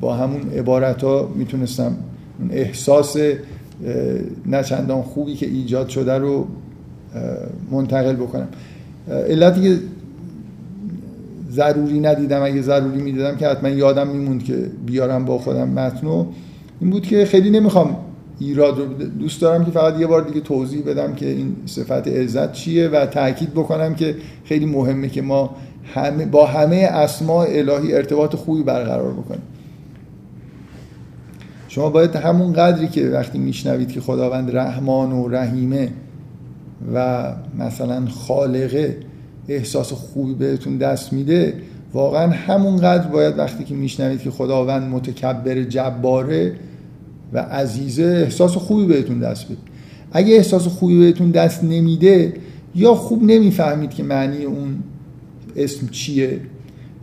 با 0.00 0.14
همون 0.16 0.50
عبارت 0.50 1.04
ها 1.04 1.32
می‌تونستم 1.34 1.96
اون 2.40 2.50
احساس 2.50 3.16
نچندان 4.46 5.02
خوبی 5.02 5.34
که 5.34 5.46
ایجاد 5.46 5.88
شده 5.88 6.18
رو 6.18 6.46
منتقل 7.70 8.16
بکنم. 8.16 8.48
علتی 9.08 9.62
که 9.62 9.78
ضروری 11.54 12.00
ندیدم. 12.00 12.42
اگه 12.42 12.62
ضروری 12.62 13.02
می‌دیدم 13.02 13.36
که 13.36 13.48
حتما 13.48 13.68
یادم 13.68 14.08
میموند 14.08 14.44
که 14.44 14.70
بیارم 14.86 15.24
با 15.24 15.38
خودم 15.38 15.68
متنو. 15.68 16.26
این 16.80 16.90
بود 16.90 17.06
که 17.06 17.24
خیلی 17.24 17.50
نمی‌خوام 17.50 17.96
ایراد 18.38 18.78
رو 18.78 18.84
دوست 19.18 19.40
دارم 19.40 19.64
که 19.64 19.70
فقط 19.70 20.00
یه 20.00 20.06
بار 20.06 20.22
دیگه 20.22 20.40
توضیح 20.40 20.82
بدم 20.86 21.14
که 21.14 21.26
این 21.26 21.56
صفت 21.66 22.08
عزت 22.08 22.52
چیه 22.52 22.88
و 22.88 23.06
تاکید 23.06 23.50
بکنم 23.50 23.94
که 23.94 24.16
خیلی 24.44 24.66
مهمه 24.66 25.08
که 25.08 25.22
ما 25.22 25.56
همه 25.94 26.26
با 26.26 26.46
همه 26.46 26.76
اسماء 26.76 27.46
الهی 27.48 27.94
ارتباط 27.94 28.36
خوبی 28.36 28.62
برقرار 28.62 29.12
بکنیم. 29.12 29.42
شما 31.68 31.90
باید 31.90 32.16
همون 32.16 32.52
قدری 32.52 32.88
که 32.88 33.08
وقتی 33.08 33.38
میشنوید 33.38 33.92
که 33.92 34.00
خداوند 34.00 34.56
رحمان 34.56 35.12
و 35.12 35.28
رحیمه 35.28 35.88
و 36.94 37.32
مثلا 37.58 38.06
خالقه 38.06 38.96
احساس 39.48 39.92
خوبی 39.92 40.34
بهتون 40.34 40.78
دست 40.78 41.12
میده 41.12 41.54
واقعا 41.92 42.30
همون 42.30 42.76
قدر 42.76 43.08
باید 43.08 43.38
وقتی 43.38 43.64
که 43.64 43.74
میشنوید 43.74 44.20
که 44.20 44.30
خداوند 44.30 44.82
متکبر 44.90 45.62
جباره 45.62 46.56
و 47.32 47.38
عزیزه 47.38 48.02
احساس 48.02 48.56
خوبی 48.56 48.86
بهتون 48.86 49.20
دست 49.20 49.44
بده. 49.44 49.56
اگه 50.12 50.34
احساس 50.34 50.66
خوبی 50.66 50.98
بهتون 50.98 51.30
دست 51.30 51.64
نمیده 51.64 52.34
یا 52.74 52.94
خوب 52.94 53.22
نمی‌فهمید 53.22 53.90
که 53.90 54.02
معنی 54.02 54.44
اون 54.44 54.82
اسم 55.56 55.88
چیه 55.88 56.40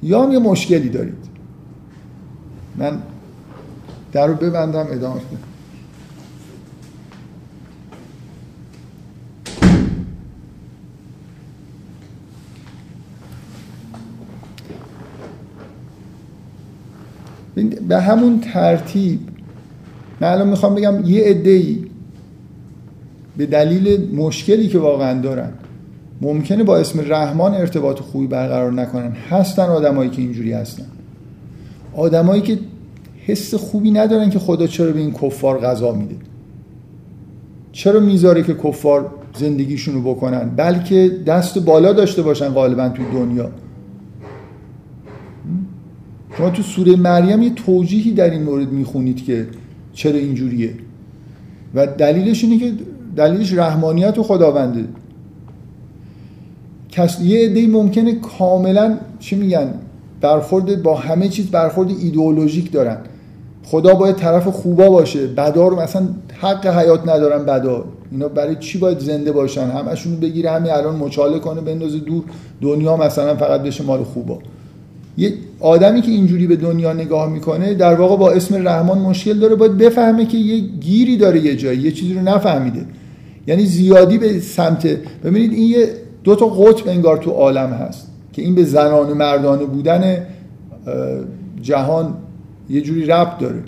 یا 0.04 0.24
هم 0.24 0.32
یه 0.32 0.40
مشکلی 0.40 0.90
دارید 0.90 1.32
من 2.78 3.00
در 4.12 4.28
رو 4.28 4.34
ببندم 4.34 4.88
ادامه 4.92 5.20
کنم 5.20 5.51
به 17.92 18.00
همون 18.00 18.40
ترتیب. 18.40 19.20
من 20.22 20.28
الان 20.28 20.50
می‌خوام 20.50 20.76
بگم 20.76 20.96
یه 21.06 21.24
عده 21.24 21.64
به 23.38 23.46
دلیل 23.46 24.16
مشکلی 24.16 24.68
که 24.68 24.80
واقعا 24.80 25.22
دارن 25.22 25.50
ممکنه 26.22 26.64
با 26.64 26.78
اسم 26.78 27.00
رحمان 27.06 27.54
ارتباط 27.54 28.00
خوبی 28.00 28.28
برقرار 28.28 28.74
نکنن. 28.74 29.12
هستن 29.12 29.64
آدمایی 29.64 30.10
که 30.10 30.22
اینجوری 30.22 30.54
هستن. 30.54 30.86
آدمایی 31.96 32.42
که 32.42 32.60
حس 33.26 33.54
خوبی 33.56 33.92
ندارن 33.92 34.30
که 34.30 34.40
خدا 34.40 34.68
چرا 34.68 34.92
به 34.92 35.00
این 35.00 35.14
کفار 35.14 35.60
غذا 35.60 35.92
میده. 35.92 36.16
چرا 37.72 38.00
می‌ذاره 38.00 38.44
که 38.44 38.54
کفار 38.54 39.12
زندگیشونو 39.38 40.02
بکنن؟ 40.02 40.50
بلکه 40.50 41.12
دست 41.26 41.60
بالا 41.60 41.94
داشته 41.94 42.22
باشن 42.22 42.50
غالبا 42.50 42.90
تو 42.90 43.04
دنیا. 43.14 43.50
شما 46.38 46.50
تو 46.50 46.62
سوره 46.62 46.96
مریم 46.96 47.42
یه 47.42 47.50
توجیهی 47.50 48.12
در 48.12 48.30
این 48.30 48.44
مورد 48.44 48.72
می‌خونید 48.72 49.26
که 49.26 49.48
چرا 49.94 50.20
اینجوریه. 50.20 50.74
و 51.76 51.88
دلیلش 51.88 52.44
اینه 52.44 52.60
که 52.60 52.74
دلیلش 53.16 53.54
رحمانیت 53.54 54.18
و 54.18 54.24
خداونده. 54.24 54.86
کس 56.90 57.22
یه 57.22 57.46
عده 57.46 57.68
ممکنه 57.68 58.16
کاملا 58.16 58.98
چی 59.20 59.36
میگن؟ 59.36 59.74
برخورد 60.22 60.84
با 60.84 60.96
همه 60.96 61.30
چیز 61.30 61.48
برخورد 61.48 61.90
ایدئولوژیک 61.90 62.72
دارن. 62.72 62.98
خدا 63.64 63.96
باید 63.96 64.16
طرف 64.16 64.48
خوبا 64.48 64.90
باشه. 64.90 65.28
بدا 65.28 65.68
رو 65.68 65.82
مثلا 65.82 66.08
حق 66.42 66.68
حیات 66.68 67.08
ندارن 67.08 67.46
بدا 67.46 67.86
اینا 68.12 68.28
برای 68.28 68.56
چی 68.56 68.78
باید 68.78 69.00
زنده 69.00 69.32
باشن؟ 69.32 69.70
همشون 69.70 70.16
بگیره 70.20 70.52
همین 70.52 70.72
الان 70.72 70.96
مچاله 70.96 71.40
کنه 71.40 71.62
بندازه 71.62 72.00
دور. 72.00 72.24
دنیا 72.62 72.98
مثلا 72.98 73.36
فقط 73.36 73.62
بشه 73.64 73.84
مال 73.84 74.04
خوبا. 74.04 74.40
یه 75.18 75.34
آدمی 75.60 76.02
که 76.02 76.12
اینجوری 76.12 76.48
به 76.48 76.56
دنیا 76.56 76.94
نگاه 76.94 77.30
می‌کنه 77.30 77.74
در 77.74 77.96
واقع 77.96 78.18
با 78.18 78.32
اسم 78.32 78.68
رحمان 78.68 78.98
مشکل 78.98 79.40
داره 79.40 79.56
باید 79.56 79.78
بفهمه 79.78 80.26
که 80.26 80.38
یه 80.38 80.60
گیری 80.60 81.18
داره 81.18 81.40
یه 81.40 81.56
جایی 81.56 81.80
یه 81.80 81.92
چیزی 81.92 82.14
رو 82.14 82.22
نفهمیده. 82.22 82.86
یعنی 83.48 83.66
زیادی 83.66 84.18
به 84.18 84.40
سمت 84.40 84.88
ببینید 85.24 85.54
این 85.54 85.70
یه 85.70 85.90
دو 86.24 86.36
تا 86.36 86.46
قطب 86.46 86.90
انگار 86.90 87.18
تو 87.18 87.32
عالم 87.32 87.70
هست 87.70 88.08
که 88.34 88.42
این 88.42 88.56
به 88.56 88.64
زنان 88.64 89.10
و 89.10 89.16
مردانه 89.16 89.66
بودن 89.66 90.18
جهان 91.62 92.14
یه 92.70 92.82
جوری 92.82 93.06
ربط 93.06 93.40
داره. 93.40 93.64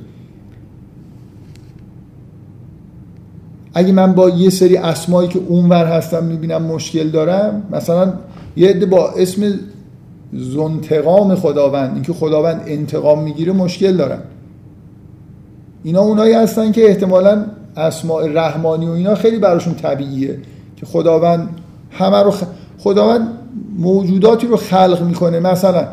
اگه 3.74 3.92
من 3.92 4.14
با 4.14 4.30
یه 4.30 4.50
سری 4.50 4.78
اسمایی 4.78 5.30
که 5.30 5.40
اونور 5.48 5.86
هستم 5.86 6.24
می‌بینم 6.24 6.62
مشکل 6.62 7.10
دارم 7.10 7.64
مثلا 7.72 8.14
یه 8.56 8.70
عده 8.70 8.86
با 8.86 9.10
اسم 9.10 9.44
زنتقام 10.38 11.36
خداوند 11.36 11.92
اینکه 11.94 12.14
خداوند 12.14 12.62
انتقام 12.68 13.24
می‌گیره 13.24 13.54
مشکل 13.54 13.98
دارن. 13.98 14.20
اینا 15.84 16.02
اونایی 16.02 16.34
هستن 16.34 16.72
که 16.72 16.88
احتمالا 16.88 17.46
اسماء 17.78 18.28
رحمانی 18.28 18.88
و 18.88 18.92
اینا 18.92 19.16
خیلی 19.16 19.40
براشون 19.40 19.74
طبیعیه 19.74 20.38
که 20.76 20.86
خداوند 20.86 21.50
همه 21.92 22.24
رو 22.24 22.34
خداوند 22.80 23.28
موجوداتی 23.78 24.48
رو 24.48 24.58
خلق 24.58 25.04
می‌کنه. 25.04 25.40
مثلا 25.40 25.88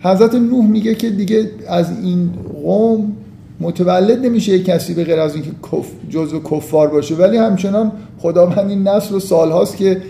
حضرت 0.00 0.34
نوح 0.34 0.66
میگه 0.66 0.94
که 0.94 1.10
دیگه 1.10 1.50
از 1.68 1.90
این 2.02 2.30
قوم 2.62 3.12
متولد 3.60 4.26
نمیشه 4.26 4.52
یک 4.52 4.64
کسی 4.64 4.94
به 4.94 5.04
غیر 5.04 5.20
از 5.20 5.34
اینکه 5.34 5.50
کف 5.72 5.86
جزو 6.10 6.40
کفار 6.40 6.88
باشه. 6.88 7.14
ولی 7.14 7.36
همچنان 7.36 7.92
خداوند 8.18 8.70
این 8.70 8.88
نسل 8.88 9.14
و 9.14 9.20
سالهاست 9.20 9.76
که 9.76 10.02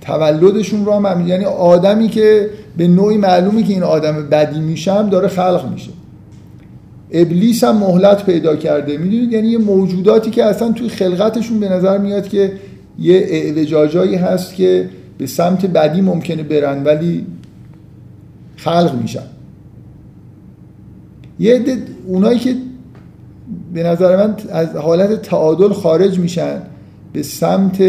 تولدشون 0.00 0.84
رو 0.84 0.92
هم 0.92 1.26
یعنی 1.26 1.44
آدمی 1.44 2.08
که 2.08 2.50
به 2.76 2.88
نوعی 2.88 3.16
معلومی 3.16 3.64
که 3.64 3.72
این 3.72 3.82
آدم 3.82 4.28
بدی 4.28 4.60
میشم 4.60 5.08
داره 5.08 5.28
خلق 5.28 5.68
میشه. 5.72 5.90
ابلیس 7.10 7.64
هم 7.64 7.76
مهلت 7.76 8.26
پیدا 8.26 8.56
کرده. 8.56 8.98
می‌دونید؟ 8.98 9.32
یعنی 9.32 9.48
یه 9.48 9.58
موجوداتی 9.58 10.30
که 10.30 10.44
اصلا 10.44 10.72
توی 10.72 10.88
خلقتشون 10.88 11.60
به 11.60 11.68
نظر 11.68 11.98
میاد 11.98 12.28
که 12.28 12.52
یه 12.98 13.26
اعوجاجایی 13.28 14.14
هست 14.14 14.54
که 14.54 14.88
به 15.18 15.26
سمت 15.26 15.66
بدی 15.66 16.00
ممکنه 16.00 16.42
برن 16.42 16.84
ولی 16.84 17.26
خلق 18.56 18.98
میشن. 19.02 19.22
یه 21.38 21.54
عده 21.54 21.76
اونایی 22.06 22.38
که 22.38 22.54
به 23.74 23.82
نظر 23.82 24.16
من 24.16 24.36
از 24.52 24.76
حالت 24.76 25.22
تعادل 25.22 25.72
خارج 25.72 26.18
میشن 26.18 26.62
به 27.12 27.22
سمت 27.22 27.82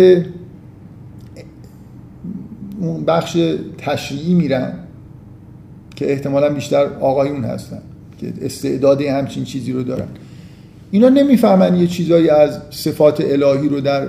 اون 2.84 3.06
بخش 3.06 3.38
تشریعی 3.78 4.34
میرن 4.34 4.74
که 5.96 6.12
احتمالا 6.12 6.50
بیشتر 6.50 6.86
آقایون 6.86 7.43
هستن 7.43 7.82
که 8.17 8.34
استعداد 8.41 9.02
همچین 9.02 9.43
چیزی 9.43 9.72
رو 9.72 9.84
دارن. 9.84 10.08
اینا 10.91 11.10
نمی‌فهمن 11.10 11.76
یه 11.76 11.88
چیزایی 11.88 12.30
از 12.30 12.60
صفات 12.69 13.22
الهی 13.22 13.69
رو 13.69 13.82
در 13.82 14.08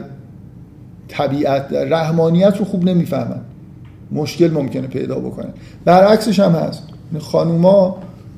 طبیعت 1.09 1.69
در 1.69 1.85
رحمانیت 1.85 2.57
رو 2.57 2.65
خوب 2.65 2.85
نمی‌فهمن. 2.85 3.41
مشکل 4.13 4.51
ممکنه 4.51 4.87
پیدا 4.87 5.19
بکنن 5.19 5.51
برعکسش 5.85 6.41
هم 6.41 6.53
هست. 6.53 6.83
خانوما 7.19 7.97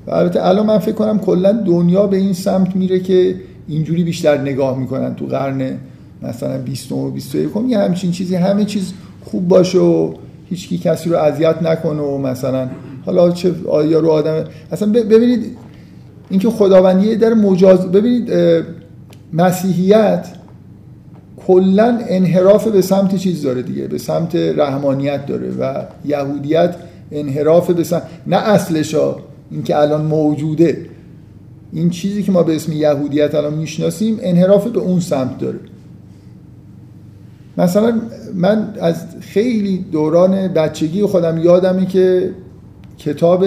البته 0.09 0.47
الان 0.47 0.67
من 0.67 0.79
فکر 0.79 0.95
کنم 0.95 1.19
کلا 1.19 1.53
دنیا 1.53 2.07
به 2.07 2.17
این 2.17 2.33
سمت 2.33 2.77
میره 2.77 3.01
که 3.01 3.35
اینجوری 3.69 4.05
بیشتر 4.05 4.41
نگاه 4.41 4.79
می‌کنن 4.79 5.15
تو 5.15 5.27
قرن 5.27 5.79
مثلا 6.23 6.59
20 6.59 6.93
و 6.93 7.11
21 7.11 7.51
یه 7.69 7.79
همچین 7.79 8.11
چیزی 8.11 8.37
همه 8.37 8.65
چیز 8.65 8.93
خوب 9.25 9.49
باشه 9.49 9.79
و 9.79 10.15
هیچکی 10.51 10.79
کسی 10.79 11.11
رو 11.11 11.17
اذیت 11.17 11.63
نکنه 11.63 12.03
و 12.03 12.19
مثلا 12.19 12.69
حالا 13.07 13.31
چه 13.31 13.55
آیا 13.69 14.01
رو 14.01 14.11
آدم 14.11 14.45
اصلا 14.73 14.93
ببینید 14.93 15.57
اینکه 16.31 16.51
خداوندی 16.51 17.17
در 17.17 17.35
مجاز 17.35 17.93
ببینید 17.93 18.33
مسیحیت 19.33 20.27
کلا 21.47 21.99
انحراف 22.09 22.69
به 22.69 22.83
سمت 22.83 23.17
چیز 23.17 23.43
داره 23.43 23.63
دیگه 23.63 23.87
به 23.87 23.99
سمت 23.99 24.37
رحمانیت 24.37 25.27
داره 25.27 25.51
و 25.51 25.83
یهودیت 26.05 26.75
انحراف 27.13 27.71
به 27.71 27.85
سمت 27.85 28.03
نه 28.27 28.37
اصلش 28.37 28.95
ها 28.95 29.21
اینکه 29.51 29.77
الان 29.77 30.05
موجوده. 30.05 30.87
این 31.73 31.91
چیزی 31.91 32.23
که 32.23 32.33
ما 32.33 32.43
به 32.43 32.57
اسم 32.57 32.73
یهودیت 32.73 33.35
الان 33.35 33.55
می‌شناسیم 33.55 34.19
انحراف 34.23 34.67
به 34.67 34.81
اون 34.81 35.01
سمت 35.01 35.39
داره. 35.39 35.59
مثلا 37.59 38.01
من 38.35 38.75
از 38.81 39.05
خیلی 39.21 39.85
دوران 39.93 40.49
بچگی 40.49 41.03
خودم 41.03 41.39
یادمه 41.39 41.87
که 41.87 42.31
کتاب 42.99 43.45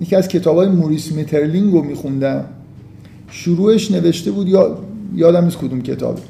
یکی 0.00 0.16
از 0.16 0.28
کتاب 0.28 0.56
های 0.56 0.68
موریس 0.68 1.12
مترلینگ 1.12 1.72
رو 1.72 1.82
میخوندم. 1.82 2.44
شروعش 3.28 3.90
نوشته 3.90 4.30
بود 4.30 4.48
یا 4.48 4.78
یادم 5.14 5.44
نیست 5.44 5.58
کدوم 5.58 5.82
کتابه 5.82 6.20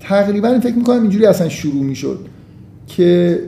تقریبا 0.00 0.60
فکر 0.60 0.74
می‌کنم 0.74 1.02
اینجوری 1.02 1.26
اصلا 1.26 1.48
شروع 1.48 1.82
می‌شد 1.82 2.18
که 2.86 3.38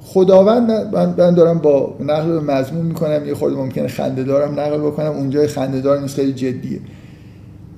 خداوند 0.00 0.70
من 0.94 1.34
دارم 1.34 1.58
با 1.58 1.96
نقل 2.00 2.40
مضمون 2.44 2.86
می‌کنم 2.86 3.26
یه 3.26 3.34
خورده 3.34 3.56
ممکنه 3.56 3.88
خنده 3.88 4.22
دارم 4.22 4.60
نقل 4.60 4.78
بکنم 4.78 5.10
اونجا 5.10 5.46
خنده 5.46 5.80
دار 5.80 6.00
نیست 6.00 6.14
خیلی 6.14 6.32
جدیه. 6.32 6.80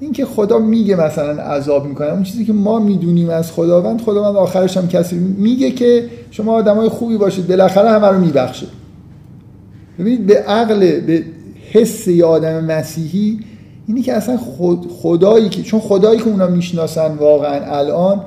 اینکه 0.00 0.24
خدا 0.24 0.58
میگه 0.58 0.96
مثلا 0.96 1.42
عذاب 1.42 1.86
می‌کنه. 1.86 2.12
اون 2.12 2.22
چیزی 2.22 2.44
که 2.44 2.52
ما 2.52 2.78
می‌دونیم 2.78 3.30
از 3.30 3.52
خداوند 3.52 4.00
خداوند 4.00 4.36
آخرش 4.36 4.76
هم 4.76 4.88
کسی 4.88 5.16
میگه 5.18 5.70
که 5.70 6.04
شما 6.30 6.52
آدمای 6.52 6.88
خوبی 6.88 7.16
باشید. 7.16 7.48
بالاخره 7.48 7.90
همه 7.90 8.06
رو 8.08 8.18
میبخشه. 8.18 8.66
ببینید 9.98 10.26
به 10.26 10.38
عقل 10.38 11.00
به 11.00 11.24
حس 11.72 12.08
یه 12.08 12.24
آدم 12.24 12.64
مسیحی 12.64 13.40
اینی 13.86 14.02
که 14.02 14.12
اصلا 14.12 14.36
خود 14.36 14.86
خدایی 15.02 15.48
که 15.48 15.62
چون 15.62 15.80
خدایی 15.80 16.20
که 16.20 16.28
اونا 16.28 16.46
می‌شناسن 16.46 17.14
واقعا 17.14 17.76
الان 17.76 18.20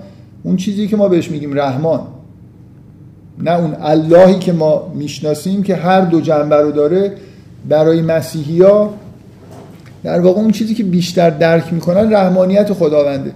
اون 0.44 0.56
چیزی 0.56 0.88
که 0.88 0.98
ما 0.98 1.08
بهش 1.08 1.32
میگیم 1.32 1.60
رحمان. 1.60 2.00
نه 3.40 3.60
اون 3.60 3.76
اللهی 3.82 4.40
که 4.40 4.54
ما 4.54 4.92
می‌شناسیم 4.96 5.64
که 5.64 5.76
هر 5.76 6.02
دو 6.02 6.22
جنبه 6.22 6.56
رو 6.56 6.72
داره 6.72 7.14
برای 7.70 8.02
مسیحی 8.02 8.62
ها 8.62 8.94
در 10.08 10.20
واقع 10.20 10.40
اون 10.40 10.52
چیزی 10.52 10.74
که 10.74 10.84
بیشتر 10.84 11.30
درک 11.30 11.74
می‌کنن 11.74 12.14
رحمانیت 12.14 12.74
خداونده. 12.74 13.32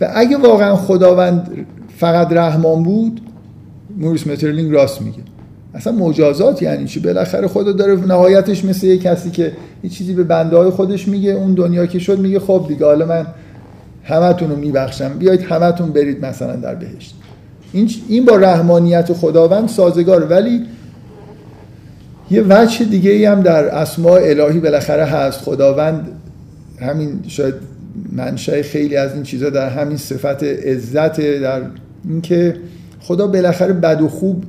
و 0.00 0.10
اگه 0.14 0.36
واقعا 0.36 0.76
خداوند 0.76 1.66
فقط 1.96 2.32
رحمان 2.32 2.82
بود 2.82 3.20
موریس 3.96 4.26
مترلینگ 4.26 4.72
راست 4.72 5.02
میگه. 5.02 5.18
اصلا 5.74 5.92
مجازات 5.92 6.62
یعنی 6.62 6.86
چی؟ 6.86 7.00
بالاخره 7.00 7.48
خدا 7.48 7.72
داره 7.72 8.06
نهایتش 8.06 8.64
مثل 8.64 8.86
یه 8.86 8.98
کسی 8.98 9.30
که 9.30 9.52
یه 9.84 9.90
چیزی 9.90 10.14
به 10.14 10.22
بنده 10.22 10.56
های 10.56 10.70
خودش 10.70 11.08
میگه 11.08 11.30
اون 11.30 11.54
دنیا 11.54 11.86
که 11.86 11.98
شد 11.98 12.18
میگه 12.18 12.40
خب 12.40 12.64
دیگه 12.68 12.86
حالا 12.86 13.06
من 13.06 13.26
همتون 14.04 14.50
رو 14.50 14.56
میبخشم. 14.56 15.18
بیایید 15.18 15.42
همتون 15.42 15.92
برید 15.92 16.24
مثلا 16.24 16.56
در 16.56 16.74
بهشت. 16.74 17.14
این 17.72 17.90
این 18.08 18.24
با 18.24 18.36
رحمانیت 18.36 19.12
خداوند 19.12 19.68
سازگار 19.68 20.26
ولی 20.30 20.62
یه 22.30 22.42
وجه 22.48 22.84
دیگه 22.84 23.10
ای 23.10 23.24
هم 23.24 23.40
در 23.40 23.64
اسماء 23.64 24.20
الهی 24.20 24.60
بالاخره 24.60 25.04
هست. 25.04 25.40
خداوند 25.40 26.08
همین 26.80 27.20
شاید 27.28 27.54
منشأ 28.12 28.62
خیلی 28.62 28.96
از 28.96 29.14
این 29.14 29.22
چیزا 29.22 29.50
در 29.50 29.68
همین 29.68 29.96
صفت 29.96 30.44
عزت 30.44 31.20
در 31.20 31.62
اینکه 32.08 32.56
خدا 33.00 33.26
بالاخره 33.26 33.72
بد 33.72 34.02
و 34.02 34.08
خوب 34.08 34.44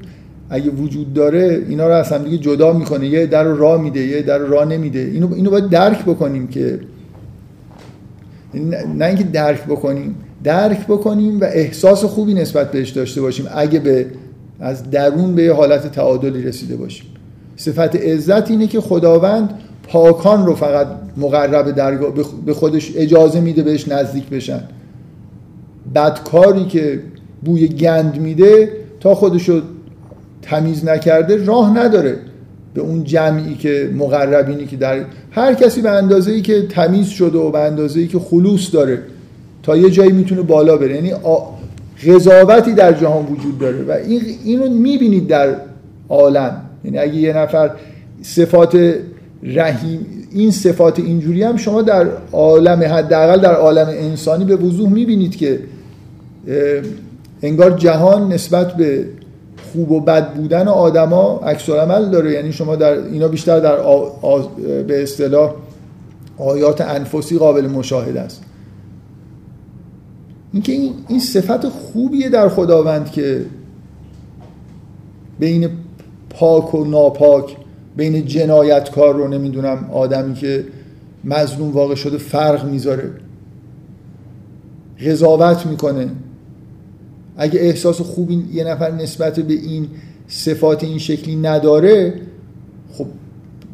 اگه 0.49 0.69
وجود 0.69 1.13
داره 1.13 1.63
اینا 1.69 1.87
رو 1.87 1.93
از 1.93 2.13
دیگه 2.13 2.37
جدا 2.37 2.73
می‌کنه. 2.73 3.07
یه 3.07 3.25
در 3.25 3.43
راه 3.43 3.81
میده 3.81 3.99
یه 3.99 4.21
در 4.21 4.37
راه 4.37 4.65
نمیده. 4.65 4.99
اینو 4.99 5.33
اینو 5.33 5.49
باید 5.49 5.69
درک 5.69 6.05
بکنیم 6.05 6.47
که 6.47 6.79
نه 8.97 9.05
اینکه 9.05 9.23
درک 9.23 9.65
بکنیم 9.65 10.15
درک 10.43 10.87
بکنیم 10.87 11.39
و 11.39 11.43
احساس 11.43 12.03
خوبی 12.03 12.33
نسبت 12.33 12.71
بهش 12.71 12.89
داشته 12.89 13.21
باشیم. 13.21 13.45
اگه 13.55 13.79
به 13.79 14.05
از 14.59 14.91
درون 14.91 15.35
به 15.35 15.53
حالت 15.53 15.91
تعادلی 15.91 16.43
رسیده 16.43 16.75
باشیم. 16.75 17.05
صفت 17.55 17.95
عزت 17.95 18.51
اینه 18.51 18.67
که 18.67 18.81
خداوند 18.81 19.49
پاکان 19.87 20.45
رو 20.45 20.55
فقط 20.55 20.87
مقرب 21.17 21.71
درگاه 21.71 22.13
به 22.45 22.53
خودش 22.53 22.91
اجازه 22.95 23.39
میده 23.39 23.63
بهش 23.63 23.87
نزدیک 23.87 24.29
بشن. 24.29 24.61
بدکاری 25.95 26.65
که 26.65 26.99
بوی 27.45 27.67
گند 27.67 28.21
میده 28.21 28.69
تا 28.99 29.15
خودشو 29.15 29.61
تمیز 30.41 30.85
نکرده 30.85 31.45
راه 31.45 31.77
نداره 31.77 32.17
به 32.73 32.81
اون 32.81 33.03
جمعی 33.03 33.55
که 33.55 33.89
مقربینی 33.97 34.65
که 34.65 34.77
در 34.77 35.05
هر 35.31 35.53
کسی 35.53 35.81
به 35.81 35.89
اندازه 35.89 36.31
ای 36.31 36.41
که 36.41 36.67
تمیز 36.67 37.07
شده 37.07 37.37
و 37.37 37.51
به 37.51 37.59
اندازه 37.59 37.99
ای 37.99 38.07
که 38.07 38.19
خلوص 38.19 38.73
داره 38.73 38.99
تا 39.63 39.77
یه 39.77 39.89
جایی 39.89 40.11
می‌تونه 40.11 40.41
بالا 40.41 40.77
بره. 40.77 40.95
یعنی 40.95 41.13
قضاوتی 42.07 42.73
در 42.73 42.93
جهان 42.93 43.25
وجود 43.25 43.59
داره 43.59 43.83
و 43.83 43.91
این 43.91 44.21
اینو 44.43 44.69
می‌بینید 44.69 45.27
در 45.27 45.55
عالم. 46.09 46.61
یعنی 46.85 46.97
اگه 46.97 47.15
یه 47.15 47.37
نفر 47.37 47.71
صفات 48.21 48.95
رحیم 49.43 50.05
این 50.31 50.51
صفات 50.51 50.99
اینجوری 50.99 51.43
هم 51.43 51.57
شما 51.57 51.81
در 51.81 52.07
عالم 52.31 52.83
حداقل 52.83 53.39
در 53.39 53.55
عالم 53.55 53.87
انسانی 53.87 54.45
به 54.45 54.55
وضوح 54.55 54.89
می‌بینید 54.89 55.35
که 55.35 55.59
انگار 57.41 57.71
جهان 57.71 58.33
نسبت 58.33 58.73
به 58.73 59.05
خوب 59.73 59.91
و 59.91 59.99
بد 59.99 60.33
بودن 60.33 60.67
آدما 60.67 61.41
عکس 61.45 61.69
عمل 61.69 62.09
داره. 62.09 62.31
یعنی 62.31 62.51
شما 62.51 62.75
در 62.75 62.91
اینا 62.91 63.27
بیشتر 63.27 63.59
در 63.59 63.77
به 64.87 65.03
اصطلاح 65.03 65.53
آیات 66.37 66.81
انفسی 66.81 67.37
قابل 67.37 67.67
مشاهده 67.67 68.21
است. 68.21 68.41
اینکه 70.53 70.71
این 70.71 70.93
این 71.07 71.19
صفت 71.19 71.69
خوبیه 71.69 72.29
در 72.29 72.49
خداوند 72.49 73.11
که 73.11 73.45
بین 75.39 75.69
پاک 76.35 76.75
و 76.75 76.85
ناپاک 76.85 77.55
بین 77.97 78.25
جنایتکار 78.25 79.15
رو 79.15 79.27
نمی‌دونم 79.27 79.89
آدمی 79.93 80.33
که 80.33 80.65
مظلوم 81.23 81.71
واقع 81.71 81.95
شده 81.95 82.17
فرق 82.17 82.69
می‌ذاره. 82.69 83.11
قضاوت 85.05 85.65
می‌کنه. 85.65 86.07
اگه 87.37 87.59
احساس 87.59 88.01
خوبی 88.01 88.43
یه 88.53 88.63
نفر 88.63 88.91
نسبت 88.91 89.39
به 89.39 89.53
این 89.53 89.87
صفات 90.27 90.83
این 90.83 90.97
شکلی 90.97 91.35
نداره 91.35 92.13
خب 92.93 93.05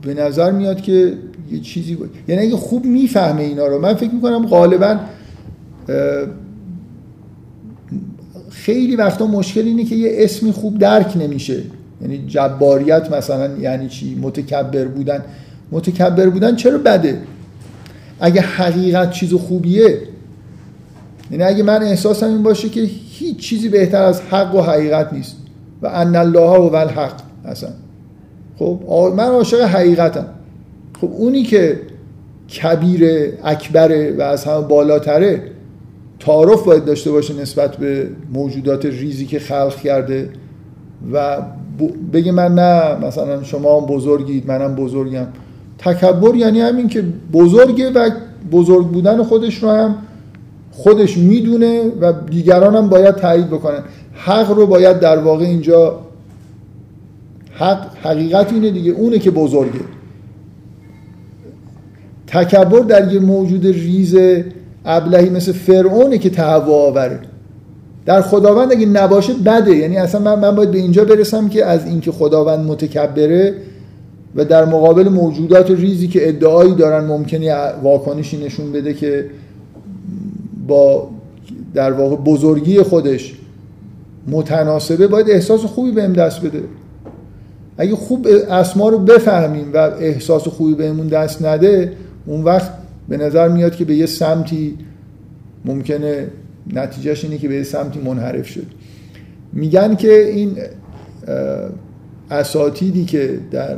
به 0.02 0.14
نظر 0.14 0.52
میاد 0.52 0.82
که 0.82 1.14
یه 1.52 1.60
چیزی 1.60 1.96
بود 1.96 2.10
یعنی 2.28 2.42
اگه 2.42 2.56
خوب 2.56 2.86
می‌فهمه 2.86 3.42
اینا 3.42 3.68
رو 3.68 3.80
من 3.80 3.94
فکر 3.94 4.14
می‌کنم 4.14 4.48
غالبا 4.48 5.00
خیلی 8.50 8.96
وقتا 8.96 9.28
مشکل 9.28 9.62
اینه 9.62 9.86
که 9.86 9.96
یه 9.96 10.12
اسمی 10.14 10.52
خوب 10.52 10.78
درک 10.78 11.18
نمیشه. 11.18 11.64
یعنی 12.02 12.24
جباریت 12.28 13.12
مثلا 13.12 13.58
یعنی 13.58 13.90
چی؟ 13.90 14.16
متکبر 14.16 14.86
بودن. 14.86 15.24
متکبر 15.72 16.30
بودن 16.30 16.56
چرا 16.56 16.78
بده؟ 16.78 17.22
اگه 18.20 18.42
حقیقت 18.42 19.12
چیز 19.12 19.34
خوبیه 19.34 19.98
یعنی 21.32 21.44
اگه 21.44 21.64
من 21.64 21.84
احساسم 21.84 22.28
این 22.28 22.44
باشه 22.44 22.70
که 22.70 22.82
هیچ 22.82 23.38
چیزی 23.38 23.70
بهتر 23.70 24.04
از 24.04 24.22
حق 24.22 24.56
و 24.56 24.62
حقیقت 24.62 25.14
نیست. 25.14 25.36
و 25.82 25.88
ان 25.88 26.16
الله 26.16 26.70
و 26.70 26.76
الحق 26.76 27.22
اصلا. 27.46 27.70
خب 28.60 28.80
من 29.18 29.28
عاشق 29.28 29.62
حقیقتم. 29.62 30.26
خب 31.02 31.10
اونی 31.12 31.44
که 31.44 31.80
کبیر 32.62 33.34
اکبره 33.44 34.16
و 34.18 34.22
از 34.22 34.44
همه 34.46 34.62
بالاتره 34.62 35.42
تعارف 36.20 36.64
باید 36.64 36.86
داشته 36.86 37.12
باشه 37.12 37.42
نسبت 37.42 37.76
به 37.78 38.10
موجودات 38.34 38.86
ریزی 38.86 39.26
که 39.26 39.40
خلق 39.40 39.76
کرده 39.76 40.30
و 41.14 41.38
بگه 42.14 42.32
من 42.32 42.56
نه 42.56 42.96
مثلا 43.08 43.44
شما 43.44 43.80
هم 43.80 43.86
بزرگید 43.86 44.48
منم 44.48 44.76
بزرگم. 44.76 45.28
تکبر 45.78 46.36
یعنی 46.36 46.62
همین 46.62 46.88
که 46.88 47.04
بزرگه 47.34 47.92
و 47.92 48.10
بزرگ 48.52 48.88
بودن 48.88 49.24
خودش 49.24 49.64
رو 49.64 49.70
هم 49.70 49.96
خودش 50.72 51.18
می‌دونه 51.18 51.84
و 52.02 52.14
دیگران 52.30 52.76
هم 52.76 52.90
باید 52.90 53.16
تایید 53.16 53.48
بکنن. 53.48 53.84
حق 54.14 54.52
رو 54.52 54.68
باید 54.68 55.00
در 55.00 55.18
واقع 55.18 55.46
اینجا 55.46 56.00
حق 57.54 57.96
حقیقت 58.04 58.54
اینه 58.54 58.72
دیگه 58.72 58.92
اونه 58.92 59.20
که 59.20 59.32
بزرگه. 59.32 59.80
تکبر 62.28 62.80
در 62.80 63.14
یه 63.14 63.20
موجود 63.20 63.66
ریز 63.66 64.18
ابلهی 64.86 65.30
مثل 65.30 65.52
فرعونه 65.52 66.18
که 66.18 66.30
تهوع 66.30 66.88
آوره. 66.88 67.20
در 68.06 68.22
خداوند 68.22 68.72
اگه 68.72 68.86
نباشه 68.86 69.34
بده. 69.34 69.76
یعنی 69.76 69.98
اصلا 69.98 70.22
من, 70.22 70.40
من 70.40 70.56
باید 70.56 70.72
به 70.72 70.78
اینجا 70.78 71.06
برسم 71.06 71.50
که 71.50 71.66
از 71.66 71.86
اینکه 71.86 72.12
خداوند 72.12 72.66
متکبره 72.66 73.56
و 74.36 74.46
در 74.46 74.66
مقابل 74.66 75.10
موجودات 75.10 75.72
ریزی 75.72 76.08
که 76.08 76.30
ادعایی 76.30 76.76
دارن 76.76 77.06
ممکنی 77.06 77.50
واکنشی 77.84 78.46
نشون 78.46 78.72
بده 78.72 78.94
که 78.94 79.26
با 80.68 81.10
در 81.74 81.92
واقع 81.92 82.16
بزرگی 82.16 82.82
خودش 82.82 83.34
متناسبه 84.28 85.08
باید 85.08 85.30
احساس 85.30 85.66
خوبی 85.66 85.92
بهم 85.92 86.14
دست 86.14 86.42
بده. 86.42 86.64
اگه 87.78 87.96
خوب 87.96 88.28
اسما 88.50 88.90
رو 88.90 89.00
بفهمیم 89.00 89.74
و 89.74 89.78
احساس 89.78 90.48
خوبی 90.48 90.74
بهمون 90.74 91.08
دست 91.08 91.46
نده 91.46 91.94
اون 92.26 92.44
وقت 92.44 92.72
به 93.10 93.18
نظر 93.18 93.48
میاد 93.48 93.76
که 93.76 93.86
به 93.86 93.96
یه 93.96 94.06
سمتی 94.06 94.78
ممکنه 95.66 96.28
نتیجهش 96.74 97.24
اینه 97.24 97.38
که 97.38 97.48
به 97.48 97.64
سمتی 97.64 98.00
منحرف 98.00 98.48
شد. 98.48 98.66
میگن 99.54 99.96
که 99.96 100.28
این 100.28 100.58
اساتیدی 102.32 103.06
که 103.06 103.40
در 103.52 103.78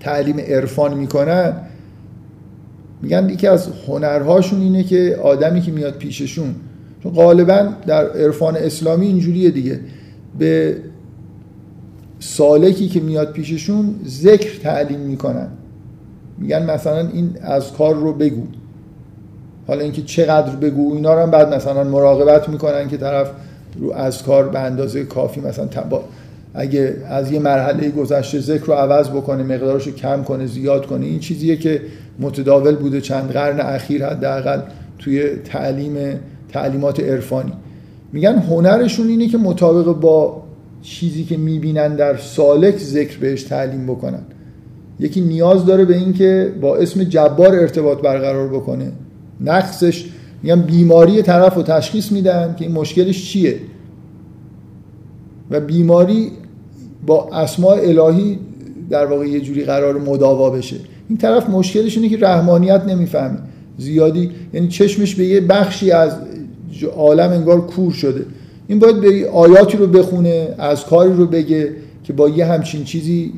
تعلیم 0.00 0.38
عرفان 0.38 0.98
می‌کنن 0.98 1.52
میگن 3.02 3.28
یکی 3.28 3.46
از 3.46 3.68
هنرهاشون 3.86 4.60
اینه 4.60 4.84
که 4.84 5.18
آدمی 5.22 5.60
که 5.60 5.72
میاد 5.72 5.96
پیششون 5.98 6.54
چون 7.02 7.12
غالبا 7.12 7.68
در 7.86 8.10
عرفان 8.10 8.56
اسلامی 8.56 9.06
اینجوریه 9.06 9.50
دیگه. 9.50 9.80
به 10.38 10.76
سالکی 12.18 12.88
که 12.88 13.00
میاد 13.00 13.32
پیششون 13.32 13.94
ذکر 14.06 14.58
تعلیم 14.62 15.00
می‌کنن. 15.00 15.48
میگن 16.38 16.70
مثلا 16.70 17.08
این 17.08 17.30
از 17.40 17.72
کار 17.72 17.94
رو 17.94 18.12
بگو. 18.12 18.46
حالا 19.66 19.80
اینکه 19.80 20.02
چقدر 20.02 20.56
بگو 20.56 20.94
اینا 20.94 21.14
رو 21.14 21.20
هم 21.20 21.30
بعد 21.30 21.54
مثلا 21.54 21.84
مراقبت 21.84 22.48
می‌کنن 22.48 22.88
که 22.88 22.96
طرف 22.96 23.30
رو 23.80 23.92
از 23.92 24.22
کار 24.22 24.48
به 24.48 24.58
اندازه 24.58 25.04
کافی 25.04 25.40
مثلا 25.40 25.66
تبا 25.66 26.04
اگه 26.54 26.96
از 27.08 27.32
یه 27.32 27.38
مرحله 27.38 27.90
گذشته 27.90 28.40
ذکر 28.40 28.64
رو 28.64 28.74
عوض 28.74 29.08
بکنه 29.08 29.42
مقدارش 29.42 29.86
رو 29.86 29.92
کم 29.92 30.22
کنه 30.22 30.46
زیاد 30.46 30.86
کنه 30.86 31.06
این 31.06 31.18
چیزیه 31.18 31.56
که 31.56 31.80
متداول 32.20 32.74
بوده 32.74 33.00
چند 33.00 33.30
قرن 33.30 33.60
اخیر 33.60 34.06
حداقل 34.06 34.60
توی 34.98 35.36
تعلیم 35.36 36.20
تعلیمات 36.52 37.00
عرفانی. 37.00 37.52
میگن 38.12 38.38
هنرشون 38.38 39.08
اینه 39.08 39.28
که 39.28 39.38
مطابق 39.38 40.00
با 40.00 40.42
چیزی 40.82 41.24
که 41.24 41.36
می‌بینن 41.36 41.96
در 41.96 42.16
سالک 42.16 42.78
ذکر 42.78 43.18
بهش 43.18 43.42
تعلیم 43.42 43.86
بکنن. 43.86 44.22
یکی 45.00 45.20
نیاز 45.20 45.66
داره 45.66 45.84
به 45.84 45.96
اینکه 45.96 46.52
با 46.60 46.76
اسم 46.76 47.04
جبار 47.04 47.54
ارتباط 47.54 47.98
برقرار 47.98 48.48
بکنه. 48.48 48.92
نقصش 49.40 50.04
میگن 50.42 50.60
بیماری 50.60 51.22
طرف 51.22 51.54
رو 51.54 51.62
تشخیص 51.62 52.12
میدن 52.12 52.54
که 52.58 52.64
این 52.64 52.74
مشکلش 52.74 53.32
چیه. 53.32 53.60
و 55.50 55.60
بیماری 55.60 56.30
با 57.06 57.28
اسماء 57.32 57.76
الهی 57.76 58.38
در 58.90 59.06
واقع 59.06 59.26
یه 59.26 59.40
جوری 59.40 59.64
قرار 59.64 59.98
مداوا 59.98 60.50
بشه. 60.50 60.76
این 61.08 61.18
طرف 61.18 61.50
مشکلش 61.50 61.96
اینه 61.96 62.08
که 62.08 62.16
رحمانیت 62.16 62.84
نمی‌فهمه. 62.84 63.38
زیادی 63.78 64.30
یعنی 64.52 64.68
چشمش 64.68 65.14
به 65.14 65.24
یه 65.24 65.40
بخشی 65.40 65.90
از 65.90 66.12
عالم 66.96 67.30
انگار 67.30 67.66
کور 67.66 67.92
شده. 67.92 68.26
این 68.68 68.78
باید 68.78 69.00
به 69.00 69.30
آیاتی 69.30 69.76
رو 69.76 69.86
بخونه 69.86 70.48
از 70.58 70.84
کاری 70.84 71.12
رو 71.12 71.26
بگه 71.26 71.72
که 72.04 72.12
با 72.12 72.28
یه 72.28 72.46
همچین 72.46 72.84
چیزی 72.84 73.32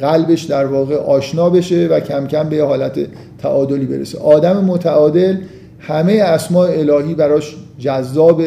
قلبش 0.00 0.42
در 0.42 0.66
واقع 0.66 0.96
آشنا 0.96 1.50
بشه 1.50 1.86
و 1.86 2.00
کم 2.00 2.26
کم 2.26 2.48
به 2.48 2.64
حالت 2.64 2.98
تعادلی 3.38 3.86
برسه. 3.86 4.18
آدم 4.18 4.64
متعادل 4.64 5.36
همه 5.78 6.12
اسماء 6.12 6.68
الهی 6.68 7.14
براش 7.14 7.56
جذاب 7.78 8.42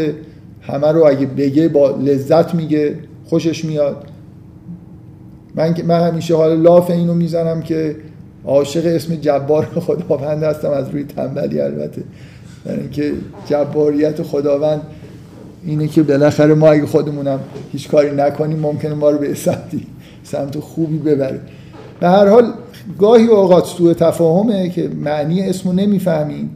همه 0.62 0.91
رو 0.91 1.05
اگه 1.05 1.25
بگه 1.25 1.67
با 1.67 1.89
لذت 1.91 2.55
میگه 2.55 2.95
خوشش 3.25 3.65
میاد. 3.65 4.05
من 5.55 5.75
من 5.88 6.08
همیشه 6.08 6.36
حال 6.36 6.62
لاف 6.62 6.89
اینو 6.89 7.13
می‌زنم 7.13 7.62
که 7.62 7.95
عاشق 8.45 8.86
اسم 8.86 9.15
جبار 9.15 9.65
خداوند 9.65 10.43
هستم 10.43 10.69
از 10.69 10.89
روی 10.89 11.03
تنبلی 11.03 11.60
البته. 11.60 12.03
برای 12.65 12.79
اینکه 12.79 13.13
جباریت 13.45 14.23
خداوند 14.23 14.81
اینه 15.65 15.88
که 15.88 16.03
بالاخره 16.03 16.53
ما 16.53 16.71
اگه 16.71 16.86
خودمونم 16.86 17.39
هیچ 17.71 17.89
کاری 17.89 18.15
نکنیم 18.15 18.60
ممکنه 18.60 18.93
ما 18.93 19.10
رو 19.10 19.17
به 19.17 19.34
سمتی 19.34 19.88
سمت 20.25 20.59
خوبی 20.59 20.97
ببره. 20.97 21.39
به 21.99 22.07
هر 22.07 22.27
حال 22.27 22.53
گاهی 22.99 23.25
اوقات 23.25 23.65
سوء 23.65 23.93
تفاهمه 23.93 24.69
که 24.69 24.89
معنی 24.89 25.41
اسمو 25.41 25.73
نمی‌فهمیم 25.73 26.49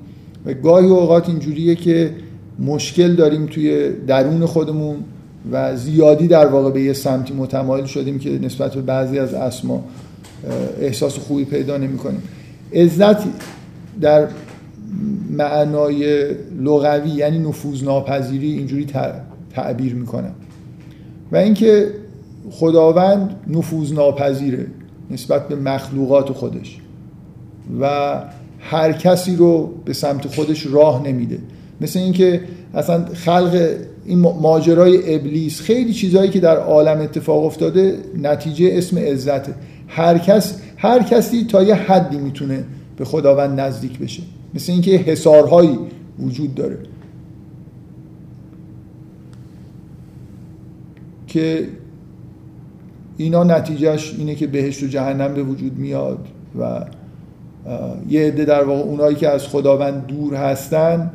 و 0.45 0.53
گاهی 0.53 0.88
اوقات 0.88 1.29
اینجوریه 1.29 1.75
که 1.75 2.12
مشکل 2.60 3.15
داریم 3.15 3.45
توی 3.45 3.89
درون 4.08 4.45
خودمون 4.45 4.95
و 5.51 5.75
زیادی 5.75 6.27
در 6.27 6.47
واقع 6.47 6.71
به 6.71 6.82
یه 6.82 6.93
سمتی 6.93 7.34
متمایل 7.34 7.86
شدیم 7.86 8.19
که 8.19 8.29
نسبت 8.29 8.75
به 8.75 8.82
بعضی 8.82 9.19
از 9.19 9.34
اسما 9.34 9.84
احساس 10.82 11.17
خوبی 11.17 11.45
پیدا 11.45 11.77
نمی 11.77 11.97
کنیم 11.97 12.23
عزت 12.73 13.17
در 14.01 14.27
معنای 15.29 16.27
لغوی 16.62 17.10
یعنی 17.10 17.39
نفوذ 17.39 17.84
ناپذیری 17.84 18.51
اینجوری 18.51 18.88
تعبیر 19.53 19.95
می‌کنم. 19.95 20.36
و 21.32 21.38
اینکه 21.38 21.88
خداوند 22.52 23.36
نفوذ 23.47 23.93
ناپذیره 23.93 24.67
نسبت 25.12 25.47
به 25.47 25.56
مخلوقات 25.56 26.32
خودش 26.32 26.78
و 27.82 28.15
هر 28.60 28.91
کسی 28.91 29.36
رو 29.36 29.73
به 29.86 29.93
سمت 29.93 30.28
خودش 30.28 30.65
راه 30.65 31.08
نمیده. 31.08 31.39
مثل 31.82 31.99
اینکه 31.99 32.41
اصلا 32.73 33.06
خلق 33.06 33.69
این 34.06 34.19
ماجرای 34.19 35.15
ابلیس 35.15 35.62
خیلی 35.62 35.93
چیزهایی 35.93 36.30
که 36.30 36.39
در 36.39 36.58
عالم 36.58 37.02
اتفاق 37.02 37.45
افتاده 37.45 37.97
نتیجه 38.21 38.69
اسم 38.73 38.97
عزته. 38.97 39.56
هر 39.88 40.17
کس 40.17 40.62
هر 40.78 41.04
کسی 41.04 41.45
تا 41.45 41.63
یه 41.63 41.75
حدی 41.75 42.17
می‌تونه 42.17 42.63
به 42.97 43.06
خداوند 43.06 43.60
نزدیک 43.60 43.99
بشه. 43.99 44.23
مثل 44.54 44.71
اینکه 44.71 44.91
حسارهایی 44.91 45.80
وجود 46.19 46.56
داره. 46.56 46.78
که 51.28 51.67
اینا 53.19 53.43
نتیجهش 53.43 54.15
اینه 54.17 54.36
که 54.36 54.47
بهشت 54.47 54.84
و 54.84 54.88
جهنم 54.88 55.34
به 55.34 55.43
وجود 55.43 55.77
میاد 55.77 56.27
و 56.60 56.86
یه 58.10 58.27
عده 58.27 58.45
در 58.45 58.63
واقع 58.63 58.82
اونایی 58.82 59.15
که 59.15 59.29
از 59.29 59.47
خداوند 59.47 60.05
دور 60.08 60.34
هستن 60.36 61.12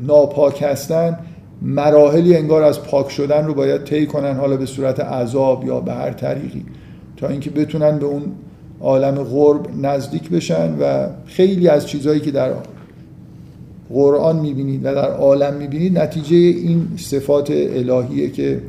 ناپاک 0.00 0.62
هستن 0.62 1.18
مراحلی 1.62 2.36
انگار 2.36 2.62
از 2.62 2.82
پاک 2.82 3.10
شدن 3.10 3.46
رو 3.46 3.54
باید 3.54 3.84
طی 3.84 4.06
کنن 4.06 4.36
حالا 4.36 4.56
به 4.56 4.66
صورت 4.66 5.00
عذاب 5.00 5.64
یا 5.66 5.80
به 5.80 5.92
هر 5.92 6.10
طریقی 6.10 6.64
تا 7.16 7.28
اینکه 7.28 7.50
بتونن 7.50 7.98
به 7.98 8.06
اون 8.06 8.22
عالم 8.80 9.14
غرب 9.14 9.66
نزدیک 9.82 10.30
بشن 10.30 10.78
و 10.80 11.06
خیلی 11.26 11.68
از 11.68 11.86
چیزهایی 11.86 12.20
که 12.20 12.30
در 12.30 12.50
قرآن 13.90 14.38
می‌بینید 14.38 14.80
و 14.84 14.94
در 14.94 15.10
عالم 15.10 15.54
می‌بینید 15.54 15.98
نتیجه 15.98 16.36
این 16.36 16.88
صفات 16.96 17.50
الهیه 17.50 18.30
که 18.30 18.60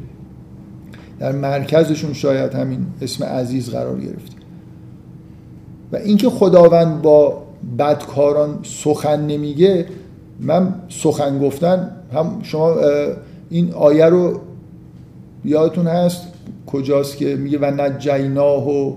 در 1.21 1.31
مرکزشون 1.31 2.13
شاید 2.13 2.53
همین 2.53 2.85
اسم 3.01 3.23
عزیز 3.23 3.69
قرار 3.69 3.99
گرفته 3.99 4.35
و 5.91 5.95
اینکه 5.95 6.29
خداوند 6.29 7.01
با 7.01 7.43
بدکاران 7.79 8.59
سخن 8.63 9.25
نمیگه 9.25 9.85
من 10.39 10.73
سخن 10.89 11.39
گفتن 11.39 11.91
هم 12.13 12.39
شما 12.43 12.75
این 13.49 13.73
آیه 13.73 14.05
رو 14.05 14.39
یادتون 15.45 15.87
هست؟ 15.87 16.27
کجاست 16.67 17.17
که 17.17 17.35
میگه 17.35 17.59
و 17.59 17.65
نجیناه 17.65 18.69
و 18.69 18.95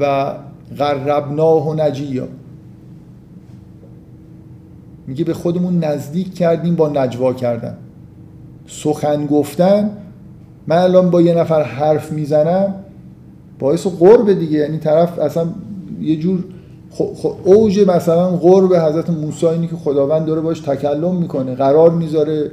و 0.00 0.34
غربناه 0.78 1.68
و 1.68 1.74
نجیا. 1.74 2.28
میگه 5.06 5.24
به 5.24 5.34
خودمون 5.34 5.84
نزدیک 5.84 6.34
کردیم 6.34 6.74
با 6.74 6.88
نجوا 6.88 7.32
کردن. 7.32 7.76
سخن 8.66 9.26
گفتن 9.26 9.90
من 10.66 10.76
الان 10.76 11.10
با 11.10 11.22
یه 11.22 11.34
نفر 11.34 11.62
حرف 11.62 12.12
می‌زنم 12.12 12.74
باعث 13.58 13.86
قرب 13.86 14.32
دیگه. 14.32 14.58
یعنی 14.58 14.78
طرف 14.78 15.18
اصلا 15.18 15.46
یه 16.00 16.16
جور 16.16 16.44
اوج 17.44 17.80
مثلا 17.88 18.30
قرب 18.30 18.74
حضرت 18.74 19.10
موسی 19.10 19.46
اینی 19.46 19.66
که 19.66 19.76
خداوند 19.76 20.26
داره 20.26 20.40
باش 20.40 20.60
تکلم 20.60 21.16
می‌کنه 21.16 21.54
قرار 21.54 21.90
می‌ذاره 21.90 22.50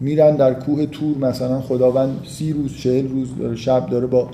میرن 0.00 0.36
در 0.36 0.54
کوه 0.54 0.86
تور 0.86 1.18
مثلا 1.18 1.60
خداوند 1.60 2.16
سی 2.26 2.52
روز 2.52 2.76
چهل 2.76 3.08
روز 3.08 3.28
داره 3.38 3.56
شب 3.56 3.86
داره 3.90 4.06
با 4.06 4.28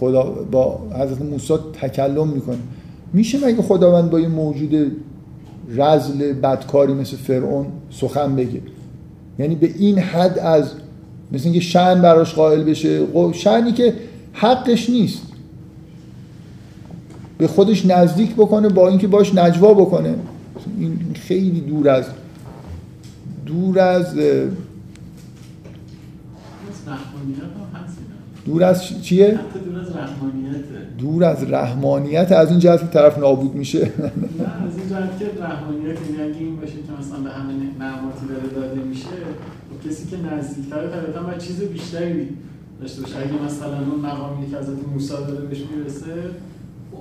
خدا 0.00 0.22
با 0.50 0.78
حضرت 0.94 1.22
موسی 1.22 1.54
تکلم 1.80 2.28
می‌کنه. 2.28 2.56
میشه 3.12 3.46
مگه 3.46 3.62
خداوند 3.62 4.10
با 4.10 4.20
یه 4.20 4.28
موجود 4.28 4.96
رزل 5.76 6.32
بدکاری 6.32 6.94
مثل 6.94 7.16
فرعون 7.16 7.66
سخن 7.90 8.36
بگه؟ 8.36 8.60
یعنی 9.38 9.54
به 9.54 9.70
این 9.78 9.98
حد 9.98 10.38
از 10.38 10.70
مثل 11.32 11.44
اینکه 11.44 11.60
شن 11.60 12.02
براش 12.02 12.34
قائل 12.34 12.64
بشه. 12.64 13.06
شنی 13.32 13.72
که 13.72 13.94
حقش 14.32 14.90
نیست. 14.90 15.22
به 17.38 17.46
خودش 17.46 17.86
نزدیک 17.86 18.34
بکنه 18.34 18.68
با 18.68 18.88
اینکه 18.88 19.06
باش 19.06 19.34
نجوا 19.34 19.74
بکنه. 19.74 20.14
این 20.78 20.98
خیلی 21.14 21.60
دور 21.60 21.88
از 21.88 22.04
دور 23.46 23.78
از 23.78 24.14
دور 28.44 28.64
از 28.64 29.02
چیه؟ 29.02 29.38
دور 30.98 31.24
از 31.24 31.50
رحمانیت. 31.50 32.32
از 32.32 32.50
این 32.50 32.58
جهت 32.58 32.90
طرف 32.90 33.18
نابود 33.18 33.54
میشه. 33.54 33.78
نه 33.80 33.88
از 34.66 34.78
این 34.78 34.88
جهت 34.88 35.18
که 35.18 35.42
رحمانیت 35.42 35.98
یعنی 36.18 36.38
این 36.38 36.56
باشه 36.56 36.72
که 36.72 36.92
مثلا 37.00 37.18
به 37.18 37.30
همه 37.30 37.52
نعماتی 37.78 38.26
داره 38.28 38.68
داده 38.68 38.80
میشه 38.80 39.08
کسی 39.88 40.08
که 40.10 40.16
نزدیکتره 40.16 40.88
طبیعتا 40.88 41.22
باید 41.22 41.38
چیز 41.38 41.60
بیشتری 41.60 42.28
داشته 42.80 43.02
باشه. 43.02 43.16
اگه 43.16 43.44
مثلا 43.46 43.78
اون 43.92 44.00
مقامی 44.00 44.50
که 44.50 44.56
از 44.56 44.66
موسی 44.92 45.08
داره 45.08 45.46
بهش 45.46 45.58
می‌رسه 45.76 46.30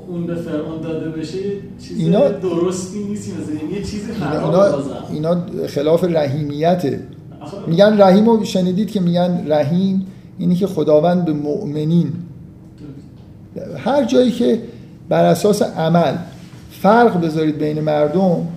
اون 0.07 0.27
به 0.27 0.35
فرعون 0.35 0.81
داده 0.81 1.09
بشه 1.09 1.39
چیز 1.79 1.99
اینا 1.99 2.29
درستی 2.29 3.03
نیست. 3.03 3.29
یعنی 3.29 3.73
یه 3.73 3.83
چیزی 3.83 4.11
اینا, 4.11 4.83
اینا 5.11 5.67
خلاف 5.67 6.03
رحیمیته. 6.03 6.99
میگن 7.67 8.01
رحیم 8.01 8.29
رو 8.29 8.45
شنیدید 8.45 8.91
که 8.91 8.99
میگن 8.99 9.45
رحیم 9.47 10.05
اینی 10.37 10.55
که 10.55 10.67
خداوند 10.67 11.25
به 11.25 11.33
مؤمنین. 11.33 12.13
هر 13.77 14.05
جایی 14.05 14.31
که 14.31 14.61
بر 15.09 15.25
اساس 15.25 15.61
عمل 15.61 16.13
فرق 16.71 17.21
بذارید 17.21 17.57
بین 17.57 17.81
مردم 17.81 18.47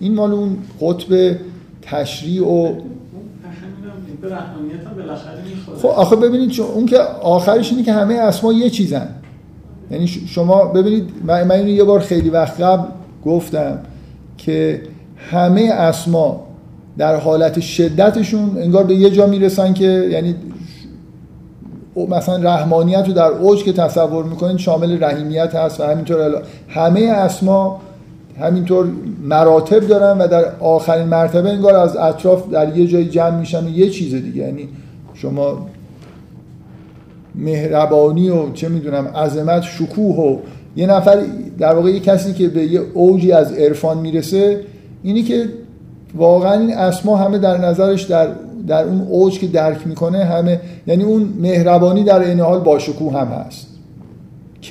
این 0.00 0.14
مال 0.14 0.32
اون 0.32 0.56
قطب 0.80 1.36
تشریع 1.82 2.46
و 2.46 2.74
خب 5.82 5.88
آخه 5.88 6.16
ببینید 6.16 6.50
چون 6.50 6.66
اون 6.66 6.86
که 6.86 6.98
آخرش 7.22 7.70
اینه 7.70 7.82
که 7.82 7.92
همه 7.92 8.14
اسما 8.14 8.52
یه 8.52 8.70
چیزن. 8.70 9.08
یعنی 9.90 10.06
شما 10.06 10.64
ببینید 10.64 11.10
من 11.26 11.50
اینو 11.50 11.68
یه 11.68 11.84
بار 11.84 12.00
خیلی 12.00 12.30
وقت 12.30 12.60
قبل 12.60 12.88
گفتم 13.24 13.78
که 14.38 14.82
همه 15.16 15.62
اسما 15.62 16.46
در 16.98 17.16
حالت 17.16 17.60
شدتشون 17.60 18.58
انگار 18.58 18.84
به 18.84 18.94
یه 18.94 19.10
جا 19.10 19.26
می‌رسن 19.26 19.74
که 19.74 20.08
یعنی 20.10 20.34
مثلا 22.08 22.36
رحمانیت 22.36 23.06
رو 23.06 23.12
در 23.12 23.28
اوج 23.28 23.64
که 23.64 23.72
تصور 23.72 24.24
می‌کنید 24.24 24.58
شامل 24.58 25.04
رحیمیت 25.04 25.54
هست 25.54 25.80
و 25.80 25.84
همینطور 25.84 26.42
همه 26.68 27.00
اسما 27.00 27.80
همینطور 28.40 28.86
مراتب 29.22 29.80
دارن 29.80 30.18
و 30.18 30.28
در 30.28 30.44
آخرین 30.60 31.08
مرتبه 31.08 31.50
انگار 31.50 31.74
از 31.74 31.96
اطراف 31.96 32.50
در 32.50 32.76
یه 32.76 32.86
جای 32.86 33.04
جمع 33.04 33.38
میشن 33.38 33.66
و 33.66 33.68
یه 33.68 33.90
چیز 33.90 34.14
دیگه. 34.14 34.42
یعنی 34.42 34.68
شما 35.14 35.66
مهربانی 37.34 38.30
و 38.30 38.52
چه 38.52 38.68
می‌دونم 38.68 39.06
عظمت 39.06 39.62
شکوه 39.62 40.16
و 40.16 40.38
یه 40.76 40.86
نفر 40.86 41.22
در 41.58 41.74
واقع 41.74 41.90
یه 41.90 42.00
کسی 42.00 42.32
که 42.32 42.48
به 42.48 42.64
یه 42.64 42.80
اوجی 42.94 43.32
از 43.32 43.52
عرفان 43.52 43.98
می‌رسه 43.98 44.60
اینی 45.02 45.22
که 45.22 45.48
واقعا 46.14 46.60
این 46.60 46.74
اسما 46.76 47.16
همه 47.16 47.38
در 47.38 47.58
نظرش 47.58 48.02
در 48.02 48.28
در 48.66 48.84
اون 48.84 49.00
اوج 49.00 49.38
که 49.38 49.46
درک 49.46 49.86
می‌کنه 49.86 50.24
همه 50.24 50.60
یعنی 50.86 51.04
اون 51.04 51.34
مهربانی 51.40 52.04
در 52.04 52.20
این 52.20 52.40
حال 52.40 52.60
باشکوه 52.60 53.12
هم 53.12 53.26
هست. 53.26 53.66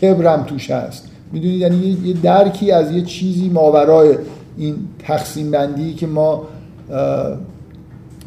کبرم 0.01 0.43
توش 0.43 0.71
هست. 0.71 1.12
می‌دونید 1.33 1.61
یعنی 1.61 1.97
یه 2.05 2.13
درکی 2.13 2.71
از 2.71 2.91
یه 2.91 3.01
چیزی 3.01 3.49
ماورای 3.49 4.17
این 4.57 4.75
تقسیم 4.99 5.51
بندی 5.51 5.93
که 5.93 6.07
ما 6.07 6.41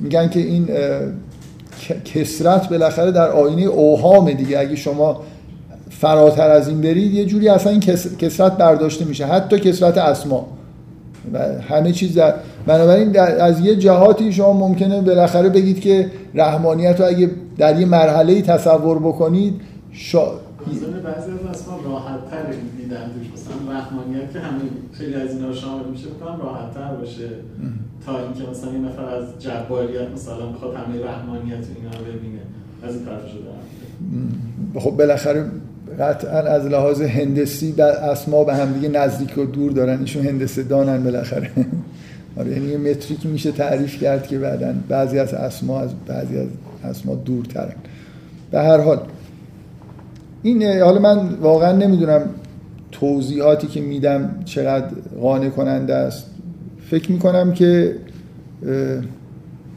میگن 0.00 0.28
که 0.28 0.40
این 0.40 0.68
کسرت 2.04 2.68
بالاخره 2.68 3.10
در 3.10 3.30
آینه 3.30 3.62
اوهام 3.62 4.32
دیگه. 4.32 4.58
اگه 4.58 4.76
شما 4.76 5.22
فراتر 5.90 6.50
از 6.50 6.68
این 6.68 6.80
برید 6.80 7.14
یه 7.14 7.24
جوری 7.24 7.48
اصلا 7.48 7.72
این 7.72 7.80
کسرت 8.18 8.52
برداشته 8.56 9.04
میشه. 9.04 9.26
حتی 9.26 9.58
کسرت 9.58 9.98
اسما. 9.98 10.46
و 11.32 11.38
همه 11.68 11.92
چیز 11.92 12.14
در 12.14 12.34
بنابراین 12.66 13.10
در 13.10 13.44
از 13.44 13.60
یه 13.60 13.76
جهاتی 13.76 14.32
شما 14.32 14.52
ممکنه 14.52 15.00
بالاخره 15.00 15.48
بگید 15.48 15.80
که 15.80 16.10
رحمانیت 16.34 17.00
رو 17.00 17.06
اگه 17.06 17.30
در 17.58 17.80
یه 17.80 17.86
مرحله 17.86 18.42
تصور 18.42 18.98
بکنید. 18.98 19.60
بعضی 20.74 21.30
از 21.30 21.60
اسما 21.60 21.80
راحت 21.84 22.30
تر 22.30 22.42
دیدن 22.76 23.10
توش. 23.14 23.26
مثلا 23.32 23.72
رحمانیت 23.72 24.32
که 24.32 24.40
همین 24.40 24.70
خیلی 24.92 25.14
از 25.14 25.30
اینا 25.30 25.52
شامل 25.52 25.84
میشه 25.90 26.08
بکنم 26.08 26.40
راحت 26.40 26.74
تر 26.74 26.94
باشه 26.94 27.28
تا 28.06 28.18
اینکه 28.18 28.50
مثلا 28.50 28.70
این 28.70 28.84
نفر 28.84 29.04
از 29.04 29.24
جباریت 29.38 30.10
مثلا 30.14 30.46
بخواد 30.46 30.74
همه 30.74 31.04
رحمانیت 31.04 31.64
اینا 31.76 31.90
رو 31.98 32.04
ببینه. 32.04 32.40
از 32.82 32.94
این 32.94 33.04
طرف 33.04 33.28
شده. 33.28 34.80
خب 34.80 34.90
بالاخره 34.90 35.50
قطعا 36.00 36.38
از 36.38 36.66
لحاظ 36.66 37.02
هندسی 37.02 37.82
اسما 37.82 38.44
به 38.44 38.54
هم 38.54 38.72
دیگه 38.72 38.88
نزدیک 38.88 39.38
و 39.38 39.44
دور 39.44 39.72
دارن. 39.72 40.00
ایشون 40.00 40.26
هندسه 40.26 40.62
دانن 40.62 41.04
بالاخره. 41.04 41.50
آره 42.38 42.50
یعنی 42.50 42.66
یه 42.66 42.78
متریک 42.78 43.26
میشه 43.26 43.52
تعریف 43.52 44.02
کرد 44.02 44.26
که 44.26 44.38
بعدا 44.38 44.74
بعضی 44.88 45.18
از 45.18 45.34
اسما 45.34 45.80
از 45.80 45.90
بعضی 46.06 46.38
از 46.38 46.48
اسما 46.84 47.14
دورترن. 47.14 47.74
به 48.50 48.58
هر 48.58 48.80
حال 48.80 49.00
این 50.46 50.80
حالا 50.80 51.00
من 51.00 51.28
واقعا 51.28 51.72
نمی‌دونم 51.72 52.22
توضیحاتی 52.92 53.66
که 53.66 53.80
میدم 53.80 54.40
چقدر 54.44 54.86
قانع 55.20 55.48
کننده 55.48 55.94
است. 55.94 56.26
فکر 56.90 57.12
می‌کنم 57.12 57.52
که 57.52 57.96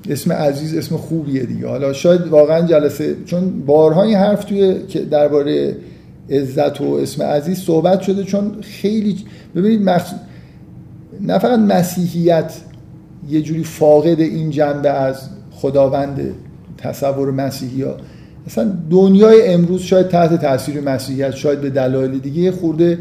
اسم 0.09 0.31
عزیز 0.31 0.75
اسم 0.75 0.97
خوبیه 0.97 1.43
دیگه. 1.43 1.67
حالا 1.67 1.93
شاید 1.93 2.27
واقعا 2.27 2.67
جلسه 2.67 3.15
چون 3.25 3.61
بارها 3.65 4.03
این 4.03 4.15
حرف 4.15 4.43
توی 4.43 4.73
درباره 5.11 5.75
عزت 6.29 6.81
و 6.81 6.93
اسم 6.93 7.23
عزیز 7.23 7.59
صحبت 7.59 8.01
شده 8.01 8.23
چون 8.23 8.51
خیلی 8.61 9.17
ببینید 9.55 9.89
مخص... 9.89 10.13
نه 11.21 11.37
فقط 11.37 11.59
مسیحیت 11.59 12.53
یه 13.29 13.41
جوری 13.41 13.63
فاقد 13.63 14.19
این 14.19 14.49
جنبه 14.49 14.89
از 14.89 15.29
خداوند 15.51 16.33
تصور 16.77 17.31
مسیحی 17.31 17.81
ها. 17.81 17.97
مثلا 18.49 18.71
دنیای 18.89 19.47
امروز 19.53 19.81
شاید 19.81 20.07
تحت 20.07 20.41
تاثیر 20.41 20.81
مسیحیت 20.81 21.31
شاید 21.31 21.61
به 21.61 21.69
دلایل 21.69 22.19
دیگه 22.19 22.51
خورده 22.51 22.99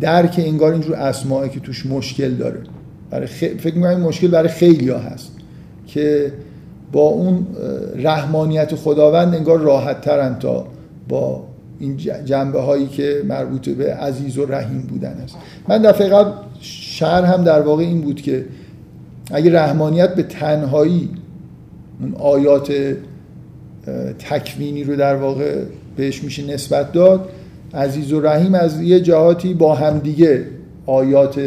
درک 0.00 0.34
انگار 0.38 0.72
اینجور 0.72 0.94
اسماعی 0.94 1.48
که 1.48 1.60
توش 1.60 1.86
مشکل 1.86 2.30
داره. 2.30 2.60
برای 3.10 3.26
خ... 3.26 3.30
فکر 3.38 3.74
می‌کنم 3.74 3.90
این 3.90 4.00
مشکل 4.00 4.28
برای 4.28 4.48
خیلی 4.48 4.90
هست 4.90 5.32
که 5.86 6.32
با 6.92 7.00
اون 7.00 7.46
رحمانیت 7.96 8.74
خداوند 8.74 9.34
انگار 9.34 9.58
راحت 9.58 10.00
ترن 10.00 10.38
تا 10.38 10.66
با 11.08 11.44
این 11.78 11.96
جنبه 12.24 12.60
هایی 12.60 12.86
که 12.86 13.22
مربوط 13.28 13.68
به 13.68 13.94
عزیز 13.94 14.38
و 14.38 14.46
رحیم 14.46 14.82
بودن 14.82 15.12
است 15.24 15.36
من 15.68 15.82
دفعه 15.82 16.08
قبل 16.08 16.30
شهر 16.60 17.22
هم 17.22 17.44
در 17.44 17.60
واقع 17.60 17.82
این 17.82 18.00
بود 18.00 18.22
که 18.22 18.44
اگه 19.30 19.52
رحمانیت 19.52 20.14
به 20.14 20.22
تنهایی 20.22 21.10
اون 22.00 22.14
آیات 22.14 22.72
تکوینی 24.18 24.84
رو 24.84 24.96
در 24.96 25.16
واقع 25.16 25.62
بهش 25.96 26.22
میشه 26.22 26.46
نسبت 26.54 26.92
داد. 26.92 27.28
عزیز 27.74 28.12
و 28.12 28.20
رحیم 28.20 28.54
از 28.54 28.80
یه 28.80 29.00
جهاتی 29.00 29.54
با 29.54 29.74
همدیگه 29.74 30.44
آیات 30.86 31.40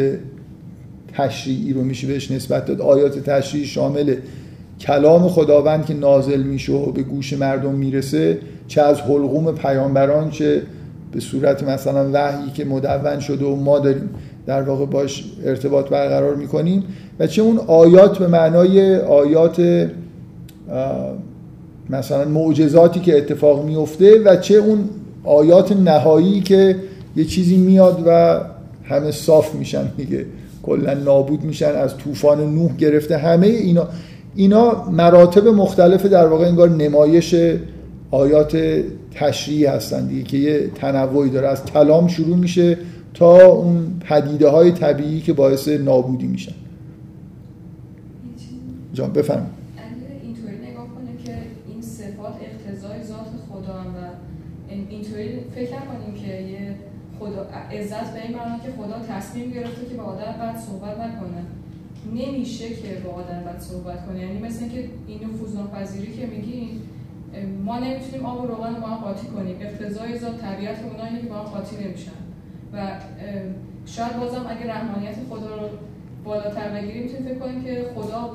تشریعی 1.12 1.72
رو 1.72 1.82
میشه 1.82 2.06
بهش 2.06 2.30
نسبت 2.30 2.66
داد. 2.66 2.80
آیات 2.80 3.18
تشریعی 3.18 3.66
شامل 3.66 4.14
کلام 4.80 5.28
خداوند 5.28 5.86
که 5.86 5.94
نازل 5.94 6.42
میشه 6.42 6.72
و 6.72 6.92
به 6.92 7.02
گوش 7.02 7.32
مردم 7.32 7.74
می‌رسه 7.74 8.38
چه 8.68 8.82
از 8.82 9.00
حلقوم 9.00 9.54
پیامبران 9.54 10.30
چه 10.30 10.62
به 11.12 11.20
صورت 11.20 11.62
مثلا 11.62 12.10
وحیی 12.12 12.50
که 12.50 12.64
مدون 12.64 13.20
شده 13.20 13.44
و 13.44 13.56
ما 13.56 13.78
داریم 13.78 14.08
در 14.46 14.62
واقع 14.62 14.86
باش 14.86 15.24
ارتباط 15.44 15.88
برقرار 15.88 16.34
می‌کنیم 16.34 16.84
و 17.18 17.26
چه 17.26 17.42
اون 17.42 17.58
آیات 17.58 18.18
به 18.18 18.26
معنای 18.26 18.96
آیات 18.96 19.88
مثلا 21.90 22.24
معجزاتی 22.24 23.00
که 23.00 23.18
اتفاق 23.18 23.64
میفته 23.64 24.22
و 24.24 24.36
چه 24.36 24.54
اون 24.54 24.88
آیات 25.24 25.72
نهایی 25.72 26.40
که 26.40 26.76
یه 27.16 27.24
چیزی 27.24 27.56
میاد 27.56 28.02
و 28.06 28.40
همه 28.84 29.10
صاف 29.10 29.54
میشن 29.54 29.86
دیگه. 29.96 30.26
کلا 30.62 30.94
نابود 30.94 31.44
میشن 31.44 31.74
از 31.76 31.96
طوفان 31.96 32.54
نوح 32.54 32.76
گرفته. 32.76 33.18
همه 33.18 33.46
اینا 33.46 33.88
اینا 34.34 34.90
مراتب 34.90 35.48
مختلف 35.48 36.06
در 36.06 36.26
واقع 36.26 36.46
انگار 36.46 36.68
نمایش 36.68 37.34
آیات 38.10 38.82
تشریعی 39.14 39.66
هستن 39.66 40.06
دیگه 40.06 40.22
که 40.22 40.36
یه 40.36 40.70
تنوعی 40.74 41.30
داره. 41.30 41.48
از 41.48 41.64
کلام 41.64 42.08
شروع 42.08 42.36
میشه 42.36 42.78
تا 43.14 43.46
اون 43.46 44.00
پدیده 44.08 44.48
های 44.48 44.72
طبیعی 44.72 45.20
که 45.20 45.32
باعث 45.32 45.68
نابودی 45.68 46.26
میشن. 46.26 46.52
جان 48.94 49.12
بفرم 49.12 49.50
اینطوری 50.22 50.56
نگاه 50.70 50.86
کنه 50.86 51.24
که 51.24 51.34
این 51.68 51.82
صفات 51.82 52.34
اقتضای 52.42 53.02
ذات 53.02 53.32
خدا 53.48 53.80
و 53.80 53.98
اینطوری 54.68 55.28
فکر 55.54 55.70
کنیم 55.70 56.14
که 56.22 56.32
یه 56.42 56.74
خدا 57.18 57.46
عزت 57.80 58.14
به 58.14 58.22
این 58.22 58.36
معنی 58.36 58.60
که 58.60 58.68
خدا 58.78 58.98
تصمیم 59.08 59.50
گرفته 59.50 59.86
که 59.86 59.94
با 59.94 60.02
آدم 60.02 60.34
بعد 60.38 60.58
صحبت 60.58 60.98
نکنه. 60.98 61.42
نمیشه 62.14 62.68
که 62.68 62.94
با 63.04 63.10
آدم 63.10 63.42
بعد 63.46 63.60
صحبت 63.60 64.06
کنه. 64.06 64.20
یعنی 64.20 64.38
مثل 64.38 64.68
که 64.68 64.88
این 65.06 65.20
نفوذ 65.24 65.54
ناپذیری 65.54 66.12
که 66.12 66.26
میگین 66.26 66.68
ما 67.64 67.78
نمی‌تونیم 67.78 68.26
آب 68.26 68.44
و 68.44 68.46
روغن 68.46 68.74
با 68.80 68.86
هم 68.86 68.96
قاطی 68.96 69.26
کنیم. 69.26 69.56
اقتضای 69.60 70.18
ذات 70.18 70.40
طبیعت 70.40 70.76
اونایی 70.84 71.20
که 71.20 71.26
با 71.28 71.34
هم 71.34 71.44
قاطی 71.44 71.76
نمیشن. 71.84 72.20
و 72.72 72.88
شاید 73.86 74.16
بازم 74.16 74.46
اگه 74.48 74.74
رحمانیت 74.74 75.14
خدا 75.30 75.56
رو 75.56 75.68
بالاتر 76.24 76.68
بگیریم 76.68 77.02
می‌تونیم 77.02 77.24
فکر 77.24 77.38
کنیم 77.38 77.64
که 77.64 77.86
خدا 77.94 78.30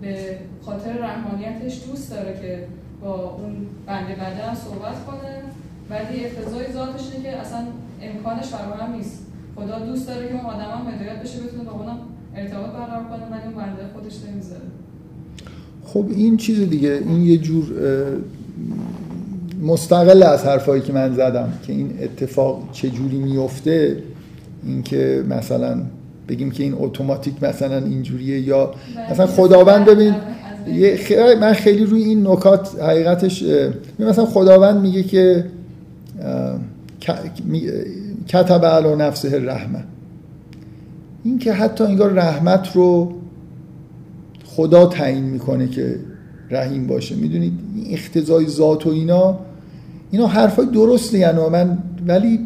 به 0.00 0.38
خاطر 0.62 0.92
رحمانیتش 0.92 1.82
دوست 1.86 2.10
داره 2.10 2.40
که 2.40 2.66
با 3.00 3.30
اون 3.30 3.66
بنده 3.86 4.14
بدن 4.14 4.54
صحبت 4.54 5.04
کنه. 5.06 5.42
ولی 5.90 6.24
اقتضای 6.24 6.72
ذاتش 6.72 7.10
که 7.22 7.36
اصلا 7.36 7.66
امکانش 8.02 8.44
فراهم 8.44 8.94
نیست. 8.96 9.18
خدا 9.56 9.78
دوست 9.78 10.08
داره 10.08 10.28
که 10.28 10.34
اون 10.34 10.44
آدم 10.44 10.60
هم 10.60 10.94
هدایت 10.94 11.22
بشه 11.22 11.38
بتونه 11.40 11.64
با 11.64 11.70
اونم 11.70 11.98
ارتباط 12.36 12.70
برقرار 12.70 13.04
کنه 13.04 13.26
ولی 13.30 13.44
اون 13.44 13.54
بنده 13.54 13.82
خودش 13.94 14.14
نمی‌ذاره. 14.32 14.62
خب 15.84 16.06
این 16.08 16.36
چیز 16.36 16.70
دیگه 16.70 17.02
این 17.08 17.22
یه 17.22 17.38
جور 17.38 17.64
مستقل 19.62 20.22
از 20.22 20.44
حرفایی 20.44 20.82
که 20.82 20.92
من 20.92 21.14
زدم 21.14 21.52
که 21.66 21.72
این 21.72 21.98
اتفاق 22.02 22.62
چه 22.72 22.90
جوری 22.90 23.18
میفته 23.18 23.96
اینکه 24.66 25.24
مثلا 25.28 25.82
بگیم 26.28 26.50
که 26.50 26.62
این 26.62 26.74
اتوماتیک 26.78 27.42
مثلا 27.42 27.76
اینجوریه 27.76 28.40
یا 28.40 28.74
مثلا 29.10 29.26
خداوند 29.26 29.84
ببین 29.84 30.14
من 31.40 31.52
خیلی 31.52 31.84
روی 31.84 32.02
این 32.02 32.26
نکات 32.26 32.82
حقیقتش 32.82 33.44
مثلا 33.98 34.26
خداوند 34.26 34.80
میگه 34.80 35.02
که 35.02 35.44
کتب 38.28 38.64
علی 38.64 38.96
نفسه 38.96 39.34
الرحمه. 39.34 39.84
این 41.24 41.38
که 41.38 41.52
حتی 41.52 41.84
انگار 41.84 42.12
رحمت 42.12 42.68
رو 42.74 43.12
خدا 44.44 44.86
تعیین 44.86 45.24
می‌کنه 45.24 45.68
که 45.68 46.00
رحیم 46.50 46.86
باشه. 46.86 47.14
می‌دونید؟ 47.14 47.52
این 47.74 47.94
اختزای 47.94 48.46
ذات 48.46 48.86
و 48.86 48.90
اینا 48.90 49.38
اینا 50.10 50.26
حرفای 50.26 50.66
درسته 50.66 51.18
یعنی 51.18 51.48
من 51.48 51.78
ولی 52.06 52.40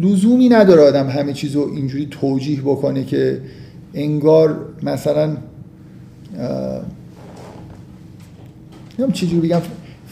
لزومی 0.00 0.48
نداره 0.48 0.82
آدم 0.82 1.08
همه 1.08 1.32
چیز 1.32 1.54
رو 1.54 1.70
اینجوری 1.74 2.08
توجیه 2.10 2.60
بکنه 2.60 3.04
که 3.04 3.40
انگار 3.94 4.58
مثلا 4.82 5.36
نمیم 8.98 9.12
چجوری 9.12 9.48
بگم. 9.48 9.60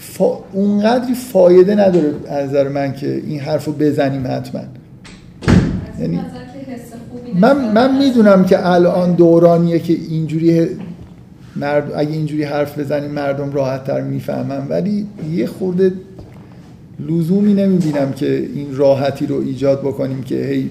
فا... 0.02 0.38
اونقدری 0.52 1.14
فایده 1.14 1.74
نداره 1.74 2.14
از 2.28 2.48
نظر 2.48 2.68
من 2.68 2.92
که 2.92 3.22
این 3.26 3.40
حرف 3.40 3.64
رو 3.64 3.72
بزنیم 3.72 4.26
حتما. 4.26 4.60
یعنی 6.00 6.20
من, 7.40 7.72
من 7.72 7.98
می‌دونم 7.98 8.44
که 8.44 8.68
الان 8.68 9.14
دورانیه 9.14 9.78
که 9.78 9.92
اینجوری 9.92 10.66
مرد... 11.56 11.92
اگه 11.96 12.12
اینجوری 12.12 12.44
حرف 12.44 12.78
بزنیم 12.78 13.10
مردم 13.10 13.52
راحت 13.52 13.84
تر 13.84 14.00
می‌فهمن 14.00 14.68
ولی 14.68 15.06
یه 15.32 15.46
خورده 15.46 15.92
لزومی 17.00 17.54
نمی‌بینم 17.54 18.12
که 18.12 18.48
این 18.54 18.76
راحتی 18.76 19.26
رو 19.26 19.40
ایجاد 19.40 19.80
بکنیم 19.80 20.22
که 20.22 20.34
هی 20.34 20.70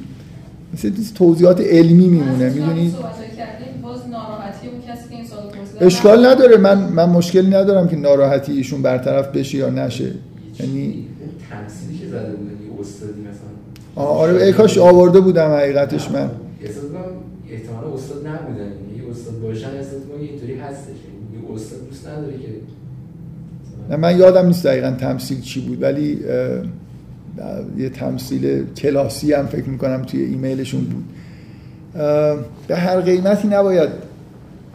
مثل 0.74 0.92
توضیحات 1.16 1.62
علمی 1.62 2.08
میمونه. 2.08 2.50
می‌دونید 2.50 2.96
اشکال 5.82 6.26
نداره. 6.26 6.58
من 6.58 6.78
من 6.78 7.10
مشکلی 7.10 7.48
ندارم 7.48 7.88
که 7.88 7.96
ناراحتی 7.96 8.52
ایشون 8.52 8.82
برطرف 8.82 9.28
بشه 9.28 9.58
یا 9.58 9.70
نشه. 9.70 10.12
یعنی 10.60 11.06
تمثیلی 11.50 12.00
که 12.00 12.08
زده 12.08 12.32
بودن 12.32 12.52
استادی 12.80 13.22
مثلا 13.22 14.04
آره 14.04 14.44
ای 14.44 14.54
کاش 14.54 14.78
آورده 14.78 15.20
بودم 15.20 15.50
حقیقتش 15.50 16.12
من. 16.12 16.30
استاد 17.96 18.28
نبودن. 18.28 18.72
یه 18.98 19.12
استاد 19.12 19.42
باشن 19.42 19.68
اینطوری 20.20 20.60
هستش. 20.60 20.96
یه 21.34 21.56
استاد 21.56 21.80
دوست 21.90 22.08
نداره 22.08 22.34
که 22.34 22.48
نه 23.90 23.96
من 23.96 24.18
یادم 24.18 24.48
نیست 24.48 24.66
دقیقا 24.66 24.92
تمثیل 25.00 25.42
چی 25.42 25.62
بود 25.62 25.82
ولی 25.82 26.20
یه 27.78 27.90
تمثیل 27.90 28.66
کلاسی 28.78 29.34
هم 29.34 29.46
فکر 29.46 29.70
می‌کنم 29.70 30.02
توی 30.02 30.22
ایمیلشون 30.22 30.82
بود. 30.82 31.04
به 32.68 32.76
هر 32.76 33.02
قیمتی 33.02 33.48
نباید 33.48 33.90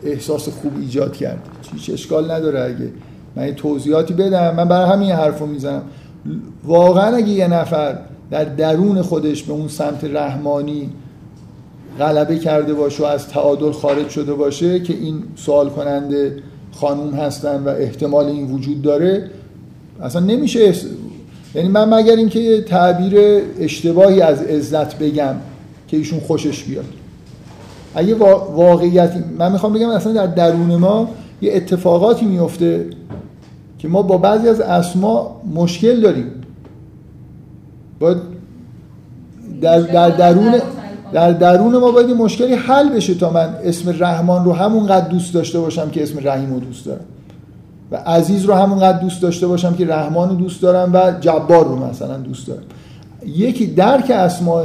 احساس 0.03 0.49
خوب 0.49 0.73
ایجاد 0.81 1.17
کرد. 1.17 1.39
هیچ 1.73 1.91
اشکال 1.91 2.31
نداره 2.31 2.63
اگه 2.63 2.91
من 3.37 3.55
توضیحاتی 3.55 4.15
بدم. 4.15 4.55
من 4.55 4.69
برای 4.69 4.91
همین 4.91 5.11
حرف 5.11 5.39
رو 5.39 5.47
می‌زنم. 5.47 5.83
واقعا 6.65 7.17
اگه 7.17 7.29
یه 7.29 7.49
نفر 7.49 7.99
در 8.31 8.45
درون 8.45 9.03
خودش 9.03 9.43
به 9.43 9.53
اون 9.53 9.69
سمت 9.69 10.05
رحمانی 10.05 10.91
غلبه 11.99 12.39
کرده 12.39 12.75
باشه 12.75 13.03
و 13.03 13.07
از 13.07 13.29
تعادل 13.29 13.73
خارج 13.73 14.09
شده 14.09 14.35
باشه 14.35 14.81
که 14.81 14.93
این 14.95 15.23
سوال 15.37 15.69
کننده 15.69 16.37
خانوم 16.73 17.15
هستن 17.15 17.65
و 17.65 17.69
احتمال 17.69 18.27
این 18.27 18.51
وجود 18.51 18.83
داره 18.83 19.31
اصلا 20.03 20.21
نمیشه 20.21 20.75
یعنی 21.55 21.69
من 21.69 21.95
مگر 21.95 22.17
اینکه 22.17 22.63
تعبیر 22.63 23.43
اشتباهی 23.61 24.21
از 24.21 24.43
عزت 24.43 24.99
بگم 24.99 25.35
که 25.89 25.97
ایشون 25.97 26.21
خوشش 26.21 26.63
بیاد. 26.63 26.85
اگه 27.97 28.15
واقعیت 28.55 29.13
من 29.39 29.53
می‌خوام 29.53 29.73
بگم 29.73 29.89
اصلا 29.89 30.13
در 30.13 30.27
درون 30.27 30.77
ما 30.77 31.09
یه 31.43 31.53
اتفاقاتی 31.55 32.27
میفته 32.27 32.87
که 33.79 33.89
ما 33.89 34.03
با 34.03 34.19
بعضی 34.19 34.49
از 34.49 34.61
اسما 34.61 35.41
مشکل 35.55 36.01
داریم. 36.01 36.27
باید 38.01 38.17
در, 39.61 39.81
در 39.81 40.11
درون 40.11 40.55
در 41.13 41.33
درون 41.33 41.77
ما 41.77 41.91
باید 41.91 42.11
مشکلی 42.11 42.55
حل 42.55 42.89
بشه 42.89 43.15
تا 43.15 43.31
من 43.31 43.55
اسم 43.65 43.95
رحمان 43.99 44.45
رو 44.45 44.53
همونقدر 44.53 45.09
دوست 45.09 45.35
داشته 45.35 45.61
باشم 45.61 45.91
که 45.91 46.03
اسم 46.03 46.29
رحیم 46.29 46.55
رو 46.55 46.61
دوست 46.61 46.87
دارم. 46.87 47.05
و 47.91 47.97
عزیز 47.97 48.45
رو 48.45 48.55
همونقدر 48.55 48.99
دوست 48.99 49.23
داشته 49.23 49.47
باشم 49.47 49.75
که 49.75 49.87
رحمان 49.87 50.29
رو 50.29 50.35
دوست 50.35 50.63
دارم 50.63 50.91
و 50.93 51.13
جبار 51.21 51.65
رو 51.65 51.77
مثلا 51.77 52.17
دوست 52.17 52.47
دارم. 52.47 52.63
یکی 53.27 53.67
درک 53.67 54.11
اسماء 54.11 54.65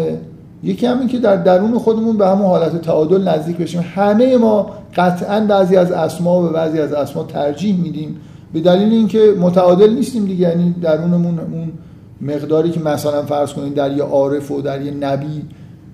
یکی 0.63 0.85
همین 0.85 1.07
که 1.07 1.19
در 1.19 1.35
درون 1.35 1.79
خودمون 1.79 2.17
به 2.17 2.27
همون 2.27 2.45
حالت 2.45 2.81
تعادل 2.81 3.27
نزدیک 3.27 3.57
بشیم. 3.57 3.85
همه 3.95 4.37
ما 4.37 4.69
قطعا 4.95 5.39
بعضی 5.39 5.75
از 5.75 5.91
اسما 5.91 6.43
و 6.43 6.47
بعضی 6.49 6.79
از 6.79 6.93
اسما 6.93 7.23
ترجیح 7.23 7.81
میدیم. 7.81 8.17
به 8.53 8.59
دلیل 8.59 8.93
اینکه 8.93 9.35
متعادل 9.39 9.93
نیستیم 9.93 10.25
دیگه 10.25 10.49
یعنی 10.49 10.75
درونمون 10.81 11.39
اون 11.39 11.71
مقداری 12.21 12.71
که 12.71 12.79
مثلا 12.79 13.21
فرض 13.21 13.53
کنید 13.53 13.73
در 13.73 13.97
یه 13.97 14.03
عارف 14.03 14.51
و 14.51 14.61
در 14.61 14.81
یه 14.81 14.91
نبی 14.91 15.41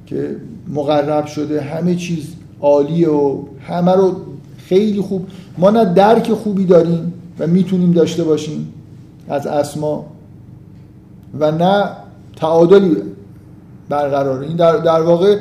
که 0.06 0.36
مقرب 0.74 1.26
شده 1.26 1.62
همه 1.62 1.96
چیز 1.96 2.28
عالیه 2.62 3.10
و 3.10 3.44
همه 3.68 3.92
رو 3.92 4.16
خیلی 4.58 5.02
خوب. 5.02 5.28
ما 5.58 5.70
نه 5.70 5.86
درک 5.86 6.34
خوبی 6.34 6.66
داریم 6.66 7.14
و 7.40 7.48
می‌تونیم 7.48 7.92
داشته 7.92 8.24
باشیم 8.24 8.74
از 9.30 9.48
اسما 9.48 10.06
و 11.40 11.52
نه 11.52 11.90
تعادلی. 12.36 12.98
برقراره. 13.90 14.48
این 14.48 14.58
در, 14.58 14.78
در 14.78 15.02
واقع 15.02 15.38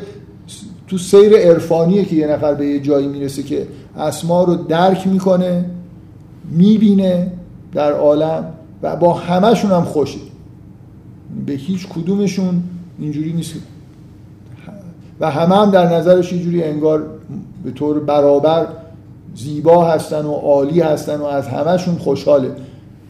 تو 0.88 0.98
سیر 0.98 1.36
عرفانیه 1.36 2.04
که 2.04 2.16
یه 2.16 2.26
نفر 2.26 2.54
به 2.54 2.66
یه 2.66 2.80
جایی 2.80 3.06
می‌رسه 3.06 3.42
که 3.42 3.66
اسما 3.98 4.44
رو 4.44 4.54
درک 4.54 5.06
می‌کنه 5.06 5.64
می‌بینه 6.50 7.32
در 7.72 7.92
عالم 7.92 8.44
و 8.82 8.96
با 8.96 9.12
همهشون 9.14 9.70
هم 9.70 9.84
خوشه. 9.84 10.18
به 11.46 11.52
هیچ 11.52 11.88
کدومشون 11.88 12.62
اینجوری 12.98 13.32
نیست. 13.32 13.54
و 15.20 15.30
همه 15.30 15.56
هم 15.56 15.70
در 15.70 15.96
نظرش 15.96 16.32
یه 16.32 16.66
انگار 16.66 17.02
به 17.64 17.70
طور 17.70 18.00
برابر 18.00 18.66
زیبا 19.34 19.84
هستن 19.84 20.24
و 20.24 20.32
عالی 20.32 20.80
هستن 20.80 21.16
و 21.16 21.24
از 21.24 21.48
همهشون 21.48 21.94
خوشحاله. 21.94 22.50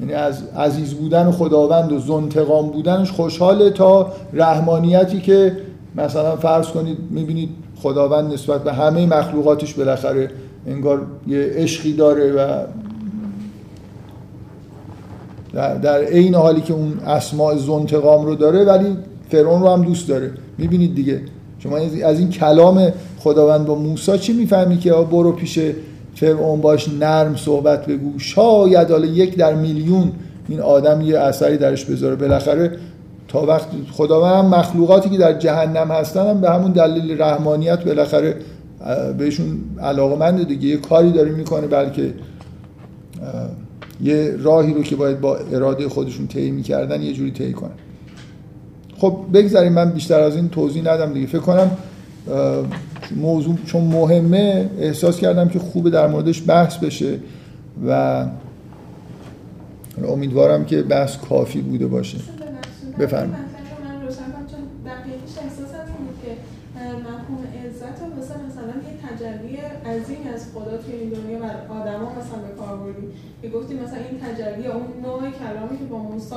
یعنی 0.01 0.13
از 0.13 0.43
عزیز 0.57 0.95
بودن 0.95 1.31
خداوند 1.31 1.93
و 1.93 1.99
زنتقام 1.99 2.71
بودنش 2.71 3.11
خوشحاله 3.11 3.71
تا 3.71 4.13
رحمانیتی 4.33 5.21
که 5.21 5.57
مثلا 5.97 6.37
فرض 6.37 6.67
کنید 6.67 6.99
می‌بینید 7.11 7.49
خداوند 7.77 8.33
نسبت 8.33 8.65
به 8.65 8.73
همه 8.73 9.07
مخلوقاتش 9.07 9.75
بالاخره 9.75 10.31
انگار 10.67 11.07
یه 11.27 11.51
عشقی 11.55 11.93
داره 11.93 12.33
و 12.33 12.65
در 15.83 16.01
عین 16.05 16.35
حالی 16.35 16.61
که 16.61 16.75
اون 16.75 16.99
اسماع 17.07 17.57
زنتقام 17.57 18.27
رو 18.27 18.35
داره 18.35 18.65
ولی 18.65 18.97
فرعون 19.31 19.63
رو 19.63 19.69
هم 19.69 19.83
دوست 19.83 20.09
داره. 20.09 20.31
می‌بینید 20.59 20.95
دیگه. 20.95 21.21
شما 21.59 21.77
از 22.05 22.19
این 22.19 22.31
کلام 22.31 22.93
خداوند 23.19 23.67
با 23.67 23.75
موسی 23.75 24.19
چی 24.19 24.33
می‌فهمی 24.33 24.79
که 24.79 24.93
برو 24.93 25.33
پیش 25.33 25.59
فرعون 26.17 26.61
باش 26.61 26.89
نرم 26.89 27.37
صحبت 27.37 27.87
بگو. 27.87 28.19
شاید 28.19 28.91
حالا 28.91 29.07
یک 29.07 29.37
در 29.37 29.55
میلیون 29.55 30.13
این 30.49 30.61
آدم 30.61 31.01
یه 31.01 31.19
اثری 31.19 31.57
درش 31.57 31.85
بذاره. 31.85 32.17
بالاخره 32.17 32.77
تا 33.29 33.47
وقت 33.47 33.69
خداوند 33.93 34.55
مخلوقاتی 34.55 35.11
که 35.11 35.19
در 35.19 35.39
جهنم 35.39 35.91
هستن 35.91 36.27
هم 36.27 36.41
به 36.41 36.51
همون 36.51 36.73
دلیل 36.73 37.23
رحمانیت 37.23 37.85
بالاخره 37.85 38.37
بهشون 39.19 39.59
علاقمند 39.83 40.49
دیگه. 40.49 40.69
یه 40.69 40.77
کاری 40.77 41.13
داره 41.13 41.31
می‌کنه 41.31 41.67
بلکه 41.67 42.15
یه 44.03 44.37
راهی 44.43 44.75
رو 44.75 44.83
که 44.83 44.97
باید 44.97 45.21
با 45.21 45.37
اراده 45.37 45.89
خودشون 45.89 46.27
طی 46.27 46.51
می‌کردن 46.51 47.03
یه 47.03 47.13
جوری 47.13 47.31
طی 47.31 47.53
کنن. 47.53 47.71
خب 48.99 49.17
بگذاریم 49.35 49.73
من 49.73 49.91
بیشتر 49.91 50.21
از 50.21 50.37
این 50.37 50.49
توضیح 50.49 50.83
ندم 50.93 51.13
دیگه. 51.13 51.27
فکر 51.27 51.39
کنم 51.39 51.71
موضوع 53.17 53.57
چون 53.67 53.85
مهمه 53.85 54.71
احساس 54.79 55.19
کردم 55.19 55.49
که 55.49 55.59
خوبه 55.59 55.91
در 55.91 56.07
موردش 56.07 56.43
بحث 56.47 56.77
بشه 56.77 57.19
و 57.89 58.27
امیدوارم 60.09 60.65
که 60.65 60.83
بحث 60.83 61.17
کافی 61.17 61.61
بوده 61.61 61.87
باشه. 61.87 62.19
بفرمایید. 62.99 63.47
عظیم 69.87 70.19
از 70.35 70.47
خدا 70.55 70.77
توی 70.77 70.95
این 70.95 71.09
دنیا 71.09 71.39
و 71.39 71.73
آدما 71.73 72.13
مثلا 72.19 72.39
به 72.49 72.55
کار 72.59 72.77
بردی. 72.77 73.07
که 73.43 73.49
گفتی 73.49 73.75
مثلا 73.75 73.99
این 74.11 74.21
تجلی 74.21 74.67
اون 74.67 74.87
نوع 75.03 75.21
کلامی 75.21 75.79
که 75.79 75.85
با 75.85 75.99
موسی 75.99 76.35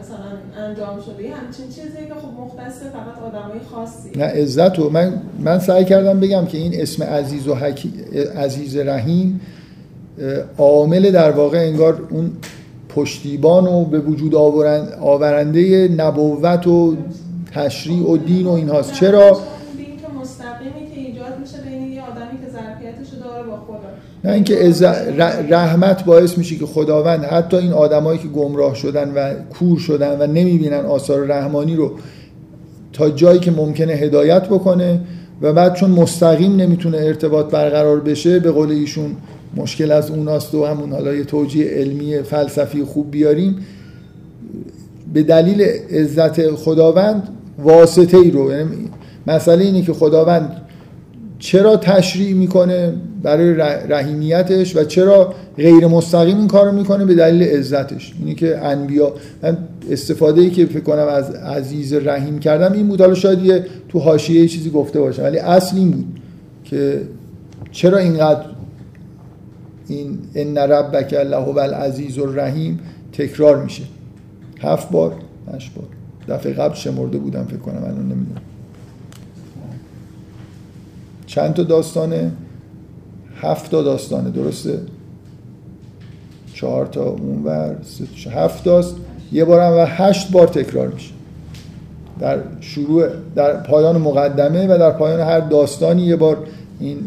مثلا 0.00 0.64
انجام 0.66 1.00
شده. 1.00 1.34
همچین 1.34 1.66
چیزی 1.66 2.06
که 2.08 2.14
خب 2.14 2.40
مختص 2.40 2.82
فقط 2.82 3.22
آدمای 3.26 3.60
خاصی. 3.70 4.10
نه 4.18 4.24
عزت 4.24 4.78
و 4.78 4.90
من 4.90 5.22
من 5.38 5.58
سعی 5.58 5.84
کردم 5.84 6.20
بگم 6.20 6.46
که 6.46 6.58
این 6.58 6.80
اسم 6.80 7.02
عزیز 7.02 7.48
و 7.48 7.54
حکی... 7.54 7.92
عزیز 8.36 8.76
رحیم 8.76 9.40
عامل 10.58 11.10
در 11.10 11.30
واقع 11.30 11.58
انگار 11.58 12.02
اون 12.10 12.32
پشتیبان 12.88 13.66
و 13.66 13.84
به 13.84 14.00
وجود 14.00 14.34
آورنده 15.00 15.88
نبوت 15.88 16.66
و 16.66 16.96
تشریع 17.54 18.10
و 18.10 18.16
دین 18.16 18.46
و 18.46 18.50
این 18.50 18.68
هاست 18.68 18.92
چرا؟ 18.92 19.40
نه 24.26 24.32
اینکه 24.32 24.74
رحمت 25.50 26.04
باعث 26.04 26.38
میشه 26.38 26.56
که 26.56 26.66
خداوند 26.66 27.24
حتی 27.24 27.56
این 27.56 27.72
آدمایی 27.72 28.18
که 28.18 28.28
گمراه 28.28 28.74
شدن 28.74 29.12
و 29.14 29.34
کور 29.58 29.78
شدن 29.78 30.16
و 30.20 30.26
نمی‌بینن 30.26 30.84
آثار 30.84 31.26
رحمانی 31.26 31.76
رو 31.76 31.92
تا 32.92 33.10
جایی 33.10 33.38
که 33.38 33.50
ممکنه 33.50 33.92
هدایت 33.92 34.44
بکنه 34.44 35.00
و 35.42 35.52
بعد 35.52 35.74
چون 35.74 35.90
مستقیم 35.90 36.56
نمی‌تونه 36.56 36.98
ارتباط 36.98 37.50
برقرار 37.50 38.00
بشه 38.00 38.38
به 38.38 38.50
قول 38.50 38.70
ایشون 38.70 39.16
مشکل 39.56 39.92
از 39.92 40.10
اوناست 40.10 40.54
و 40.54 40.64
همون 40.64 40.92
حالا 40.92 41.14
یه 41.14 41.24
توجیه 41.24 41.70
علمی 41.70 42.22
فلسفی 42.22 42.84
خوب 42.84 43.10
بیاریم. 43.10 43.56
به 45.14 45.22
دلیل 45.22 45.62
عزت 45.90 46.50
خداوند 46.50 47.28
واسطه 47.58 48.16
ای 48.16 48.30
رو 48.30 48.50
یعنی 48.50 48.66
مسئله 49.26 49.64
اینه 49.64 49.82
که 49.82 49.92
خداوند 49.92 50.62
چرا 51.38 51.76
تشریع 51.76 52.34
می‌کنه؟ 52.34 52.94
برای 53.26 53.54
رحیمیتش 53.88 54.76
و 54.76 54.84
چرا 54.84 55.34
غیر 55.56 55.86
مستقیم 55.86 56.38
این 56.38 56.48
کارو 56.48 56.72
می‌کنه 56.72 57.04
به 57.04 57.14
دلیل 57.14 57.42
عزتش. 57.42 58.14
اینی 58.18 58.34
که 58.34 58.58
انبیا 58.58 59.12
من 59.42 59.58
استفاده 59.90 60.40
ای 60.40 60.50
که 60.50 60.66
فکر 60.66 60.80
کنم 60.80 61.06
از 61.08 61.30
عزیز 61.30 61.92
رحیم 61.94 62.38
کردم 62.38 62.72
این 62.72 62.88
بود. 62.88 63.00
حالا 63.00 63.14
شاید 63.14 63.44
یه 63.44 63.64
تو 63.88 63.98
حاشیه 63.98 64.48
چیزی 64.48 64.70
گفته 64.70 65.00
باشم 65.00 65.22
ولی 65.22 65.38
اصل 65.38 65.76
این 65.76 65.90
بود 65.90 66.20
که 66.64 67.02
چرا 67.72 67.98
اینقدر 67.98 68.44
این 69.88 70.18
ان 70.34 70.58
ربک 70.58 71.14
الله 71.18 71.52
و 71.54 71.58
العزیز 71.58 72.18
الرحیم 72.18 72.80
تکرار 73.12 73.62
میشه. 73.62 73.82
هفت 74.60 74.90
بار 74.90 75.14
هشت 75.54 75.70
بار. 75.74 75.86
دفعه 76.28 76.52
قبل 76.52 76.74
شمرده 76.74 77.18
بودم 77.18 77.44
فکر 77.44 77.56
کنم 77.56 77.84
الان 77.84 78.02
نمی‌دونم. 78.02 78.40
چند 81.26 81.54
تا 81.54 81.62
داستانه؟ 81.62 82.30
هفت 83.40 83.70
تا 83.70 83.82
داستانه 83.82 84.30
درسته؟ 84.30 84.78
چهار 86.54 86.86
تا 86.86 87.04
اونور 87.04 87.76
هفت 88.30 88.64
تاست 88.64 88.96
یه 89.32 89.44
بار 89.44 89.60
هم 89.60 89.72
و 89.72 89.84
هشت 89.88 90.30
بار 90.30 90.46
تکرار 90.46 90.88
میشه. 90.88 91.10
در 92.20 92.38
شروع 92.60 93.06
در 93.34 93.56
پایان 93.56 93.96
مقدمه 93.96 94.66
و 94.66 94.78
در 94.78 94.90
پایان 94.90 95.20
هر 95.20 95.40
داستانی 95.40 96.02
یه 96.02 96.16
بار 96.16 96.36
این 96.80 96.98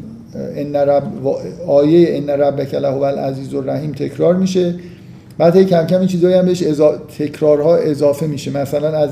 ان 0.55 0.75
رب 0.75 1.27
آیه 1.67 2.17
ان 2.17 2.29
ربک 2.29 2.73
له 2.73 2.89
و 2.89 3.03
العزیز 3.03 3.53
الرحیم 3.53 3.91
تکرار 3.91 4.35
میشه. 4.35 4.75
بعد 5.37 5.57
کم 5.57 5.85
کم 5.85 5.99
این 5.99 6.07
چیزایی 6.07 6.35
هم 6.35 6.45
بهش 6.45 6.63
تکرارها 7.17 7.75
اضافه 7.75 8.27
میشه. 8.27 8.51
مثلا 8.51 8.97
از 8.97 9.09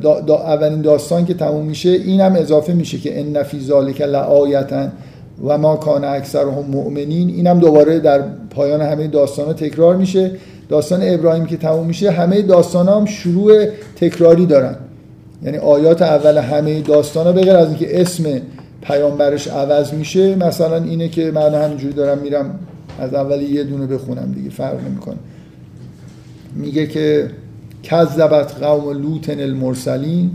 دا 0.00 0.20
دا 0.20 0.36
اولین 0.36 0.82
داستان 0.82 1.24
که 1.24 1.34
تموم 1.34 1.66
میشه 1.66 1.88
این 1.88 2.20
هم 2.20 2.32
اضافه 2.32 2.72
میشه 2.72 2.98
که 2.98 3.20
ان 3.20 3.42
فی 3.42 3.60
ذالک 3.60 4.00
لآیتا 4.00 4.88
و 5.42 5.58
ما 5.58 5.76
کان 5.76 6.04
اکثرهم 6.04 6.64
مؤمنین 6.70 7.28
اینم 7.28 7.58
دوباره 7.58 7.98
در 7.98 8.22
پایان 8.50 8.80
همه 8.80 9.08
داستان 9.08 9.52
تکرار 9.52 9.96
میشه. 9.96 10.30
داستان 10.68 11.00
ابراهیم 11.02 11.46
که 11.46 11.56
تموم 11.56 11.86
میشه 11.86 12.10
همه 12.10 12.42
داستان 12.42 12.88
هم 12.88 13.04
شروع 13.04 13.66
تکراری 13.96 14.46
دارن. 14.46 14.76
یعنی 15.42 15.58
آیات 15.58 16.02
اول 16.02 16.38
همه 16.38 16.80
داستان 16.80 17.26
ها 17.26 17.32
بغیر 17.32 17.56
از 17.56 17.68
اینکه 17.68 18.00
اسم 18.00 18.24
پیامبرش 18.82 19.48
عوض 19.48 19.92
میشه 19.92 20.34
مثلا 20.34 20.76
اینه 20.76 21.08
که 21.08 21.30
من 21.30 21.54
همینجوری 21.54 21.94
دارم 21.94 22.18
میرم 22.18 22.58
از 22.98 23.14
اول 23.14 23.42
یه 23.42 23.64
دونه 23.64 23.86
بخونم 23.86 24.32
دیگه 24.32 24.50
فرق 24.50 24.80
نمی‌کنه. 24.88 25.16
میگه 26.56 26.86
که 26.86 27.30
کذبت 27.82 28.62
قوم 28.62 29.02
لوط 29.02 29.30
المرسلین 29.30 30.30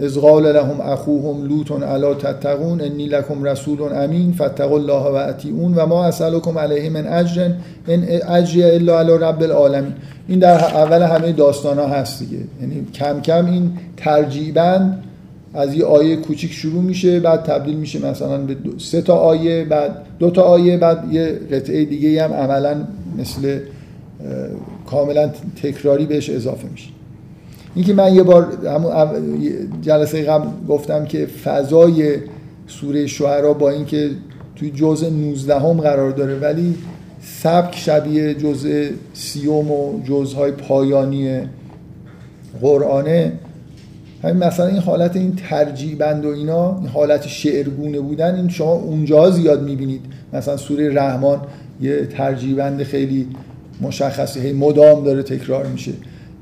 از 0.00 0.18
قال 0.18 0.52
لهم 0.52 0.80
اخوهم 0.80 1.48
لوط 1.48 1.70
الا 1.72 2.14
تتقون 2.14 2.80
انی 2.80 3.06
لکم 3.06 3.44
رسول 3.44 3.82
امین 3.82 4.32
فاتقوا 4.32 4.76
الله 4.76 5.02
و 5.02 5.14
اطیعون 5.14 5.74
و 5.74 5.86
ما 5.86 6.04
اسالکم 6.04 6.58
علیه 6.58 6.90
من 6.90 7.06
اجر 7.06 7.50
ان 7.88 8.04
اجری 8.28 8.64
الا 8.64 8.98
علی 8.98 9.12
رب 9.12 9.42
العالمین. 9.42 9.92
این 10.28 10.38
در 10.38 10.64
اول 10.64 11.02
همه 11.02 11.32
داستان 11.32 11.78
ها 11.78 11.86
هست 11.86 12.18
دیگه. 12.18 12.38
یعنی 12.60 12.86
کم 12.94 13.20
کم 13.20 13.46
این 13.46 13.72
ترجیبند 13.96 15.02
از 15.54 15.74
یه 15.74 15.84
آیه 15.84 16.16
کوچیک 16.16 16.52
شروع 16.52 16.82
میشه 16.82 17.20
بعد 17.20 17.42
تبدیل 17.42 17.76
میشه 17.76 18.06
مثلا 18.06 18.38
به 18.38 18.56
سه 18.78 19.02
تا 19.02 19.16
آیه 19.16 19.64
بعد 19.64 19.90
دو 20.18 20.30
تا 20.30 20.42
آیه 20.42 20.76
بعد 20.76 21.12
یه 21.12 21.40
قطعه 21.52 21.84
دیگه 21.84 22.24
هم 22.24 22.32
عملا 22.32 22.76
مثل 23.18 23.58
کاملا 24.86 25.30
تکراری 25.62 26.06
بهش 26.06 26.30
اضافه 26.30 26.68
میشه. 26.68 26.95
اینکه 27.76 27.94
من 27.94 28.14
یه 28.14 28.22
بار 28.22 28.66
همون 28.66 28.92
جلسه 29.82 30.22
قبل 30.22 30.48
گفتم 30.68 31.04
که 31.04 31.26
فضای 31.26 32.16
سوره 32.66 33.06
شعرا 33.06 33.52
با 33.52 33.70
اینکه 33.70 34.10
توی 34.56 34.70
جزء 34.70 35.10
19 35.10 35.54
هم 35.54 35.72
قرار 35.72 36.10
داره 36.10 36.38
ولی 36.38 36.74
سبک 37.20 37.76
شبیه 37.76 38.34
جزء 38.34 38.88
سیوم 39.12 39.70
و 39.70 40.02
جزهای 40.04 40.52
پایانی 40.52 41.40
قرآنه. 42.60 43.32
همین 44.22 44.36
مثلا 44.36 44.66
این 44.66 44.78
حالت 44.78 45.16
این 45.16 45.36
ترجیبند 45.48 46.24
و 46.24 46.28
اینا 46.28 46.78
این 46.78 46.88
حالت 46.88 47.26
شعرگونه 47.26 48.00
بودن 48.00 48.34
این 48.34 48.48
شما 48.48 48.72
اونجا 48.72 49.30
زیاد 49.30 49.62
می‌بینید. 49.62 50.00
مثلا 50.32 50.56
سوره 50.56 50.94
رحمان 50.94 51.40
یه 51.80 52.06
ترجیبند 52.06 52.82
خیلی 52.82 53.28
مشخصی 53.80 54.40
هی 54.40 54.52
مدام 54.52 55.04
داره 55.04 55.22
تکرار 55.22 55.66
میشه. 55.66 55.92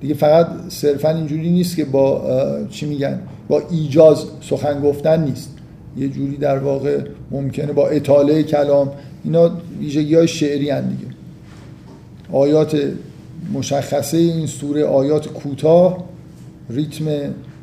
دیگه 0.05 0.15
فقط 0.15 0.47
صرفا 0.69 1.09
اینجوری 1.09 1.51
نیست 1.51 1.77
که 1.77 1.85
با 1.85 2.23
چی 2.71 2.87
میگن 2.87 3.21
با 3.49 3.63
ایجاز 3.71 4.25
سخن 4.41 4.81
گفتن 4.81 5.25
نیست. 5.25 5.51
یه 5.97 6.09
جوری 6.09 6.37
در 6.37 6.59
واقع 6.59 7.01
ممکنه 7.31 7.73
با 7.73 7.89
اطاله 7.89 8.43
کلام 8.43 8.93
اینا 9.25 9.51
ویژگی 9.79 10.15
های 10.15 10.29
شعری 10.29 10.71
هن 10.71 10.89
دیگه. 10.89 11.13
آیات 12.33 12.93
مشخصه 13.53 14.17
این 14.17 14.47
سوره 14.47 14.85
آیات 14.85 15.29
کوتاه 15.29 16.05
ریتم 16.71 17.05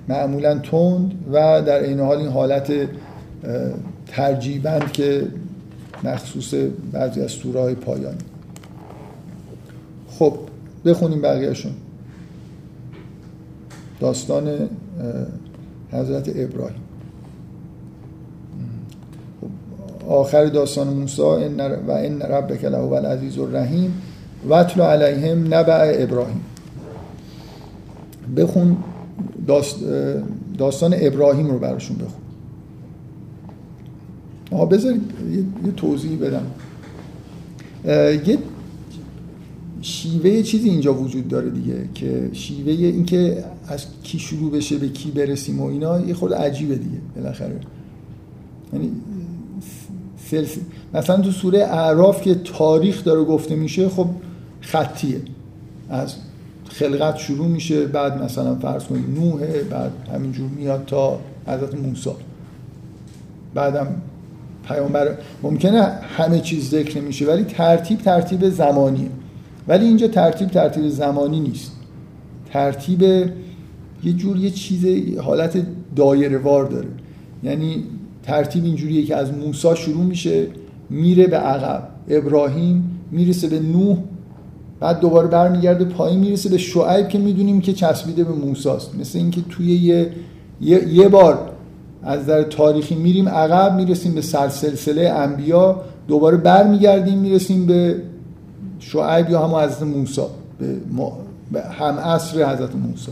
معمولا 0.07 0.59
تند 0.59 1.11
و 1.31 1.61
در 1.61 1.83
این 1.83 1.99
حال 1.99 2.17
این 2.17 2.27
حالت 2.27 2.71
ترجیبند 4.07 4.91
که 4.91 5.27
مخصوص 6.03 6.53
بعضی 6.91 7.21
از 7.21 7.31
سوره 7.31 7.59
های 7.59 7.75
پایانی. 7.75 8.17
خب 10.09 10.33
بخونیم 10.85 11.21
بقیهشون. 11.21 11.71
داستان 14.01 14.69
حضرت 15.91 16.31
ابراهیم. 16.35 16.81
آخر 20.07 20.45
داستان 20.45 20.87
موسی 20.87 21.21
و 21.21 21.91
ان 21.91 22.21
ربک 22.21 22.65
له 22.65 22.77
و 22.77 22.93
العزیز 22.93 23.37
الرحیم 23.37 24.01
وتل 24.49 24.81
علیهم 24.81 25.53
نبع 25.53 25.95
ابراهیم. 25.99 26.41
بخون 28.37 28.77
داستان 30.57 30.95
ابراهیم 30.97 31.51
رو 31.51 31.59
براشون 31.59 31.97
بخون. 31.97 32.21
آها 34.51 34.65
بذارید 34.65 35.01
یه 35.65 35.71
توضیح 35.71 36.19
بدم. 36.19 36.45
یه 38.27 38.37
شیوه 39.81 40.41
چیزی 40.41 40.69
اینجا 40.69 40.93
وجود 40.93 41.27
داره 41.27 41.49
دیگه 41.49 41.89
که 41.93 42.29
شیوه 42.33 42.71
اینکه 42.71 43.43
از 43.67 43.85
کی 44.03 44.19
شروع 44.19 44.51
بشه 44.51 44.77
به 44.77 44.89
کی 44.89 45.11
برسیم 45.11 45.59
و 45.59 45.65
اینا 45.65 45.99
یه 45.99 46.13
خود 46.13 46.33
عجیبه 46.33 46.75
دیگه 46.75 46.97
بالاخره. 47.15 47.59
یعنی 48.73 48.91
مثلا 50.93 51.21
تو 51.21 51.31
سوره 51.31 51.59
اعراف 51.59 52.21
که 52.21 52.35
تاریخ 52.35 53.03
داره 53.03 53.23
گفته 53.23 53.55
میشه 53.55 53.89
خب 53.89 54.07
خطیه. 54.61 55.21
از 55.89 56.15
خلقت 56.69 57.17
شروع 57.17 57.47
میشه 57.47 57.85
بعد 57.85 58.23
مثلا 58.23 58.55
فرض 58.55 58.83
کنید 58.83 59.19
نوحه 59.19 59.63
بعد 59.63 59.91
همینجور 60.13 60.49
میاد 60.49 60.85
تا 60.85 61.19
حضرت 61.47 61.75
موسی. 61.75 62.09
بعدم 63.53 63.87
پیامبر 64.67 65.17
ممکنه 65.43 65.81
همه 66.17 66.39
چیز 66.39 66.69
ذکر 66.69 67.01
نمیشه 67.01 67.27
ولی 67.27 67.43
ترتیب 67.43 67.99
ترتیب 67.99 68.49
زمانیه. 68.49 69.09
ولی 69.67 69.85
اینجا 69.85 70.07
ترتیب 70.07 70.49
ترتیب 70.49 70.87
زمانی 70.87 71.39
نیست. 71.39 71.71
ترتیب 72.53 73.01
یه 74.03 74.13
جور 74.17 74.37
یه 74.37 74.49
چیز 74.49 74.85
حالت 75.17 75.65
دایره 75.95 76.37
وار 76.37 76.65
داره. 76.65 76.87
یعنی 77.43 77.83
ترتیب 78.23 78.63
اینجوریه 78.65 79.05
که 79.05 79.15
از 79.15 79.33
موسی 79.33 79.75
شروع 79.75 80.03
میشه 80.03 80.47
میره 80.89 81.27
به 81.27 81.37
عقب 81.37 81.87
ابراهیم 82.09 82.99
می‌رسه 83.11 83.47
به 83.47 83.59
نوح 83.59 83.97
بعد 84.79 84.99
دوباره 84.99 85.27
برمیگرده 85.27 85.85
پایین 85.85 86.19
می‌رسه 86.19 86.49
به 86.49 86.57
شعیب 86.57 87.07
که 87.07 87.19
می‌دونیم 87.19 87.61
که 87.61 87.73
چسبیده 87.73 88.23
به 88.23 88.33
موساست. 88.33 88.95
مثل 88.99 89.19
اینکه 89.19 89.41
توی 89.49 89.65
یه 89.75 90.11
یه, 90.87 91.07
بار 91.07 91.51
از 92.03 92.25
در 92.25 92.43
تاریخی 92.43 92.95
میریم 92.95 93.29
عقب 93.29 93.75
می‌رسیم 93.75 94.13
به 94.15 94.21
سلسله 94.21 95.09
انبیا 95.09 95.81
دوباره 96.07 96.37
برمیگردیم 96.37 97.17
می‌رسیم 97.17 97.65
به 97.65 97.95
شعیب 98.81 99.29
یا 99.29 99.47
هم 99.47 99.55
حضرت 99.55 99.83
موسی 99.83 100.21
به 101.51 101.61
هم 101.61 101.99
عصر 101.99 102.53
حضرت 102.53 102.75
موسی. 102.75 103.11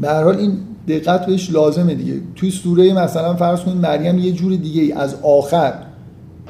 به 0.00 0.08
هر 0.08 0.22
حال 0.22 0.36
این 0.36 0.58
دقت 0.88 1.26
بهش 1.26 1.50
لازمه 1.50 1.94
دیگه. 1.94 2.20
توی 2.36 2.50
سوره 2.50 2.92
مثلا 2.92 3.34
فرض 3.34 3.60
کنید 3.60 3.76
مریم 3.76 4.18
یه 4.18 4.32
جور 4.32 4.56
دیگه 4.56 4.96
از 4.96 5.14
آخر 5.22 5.74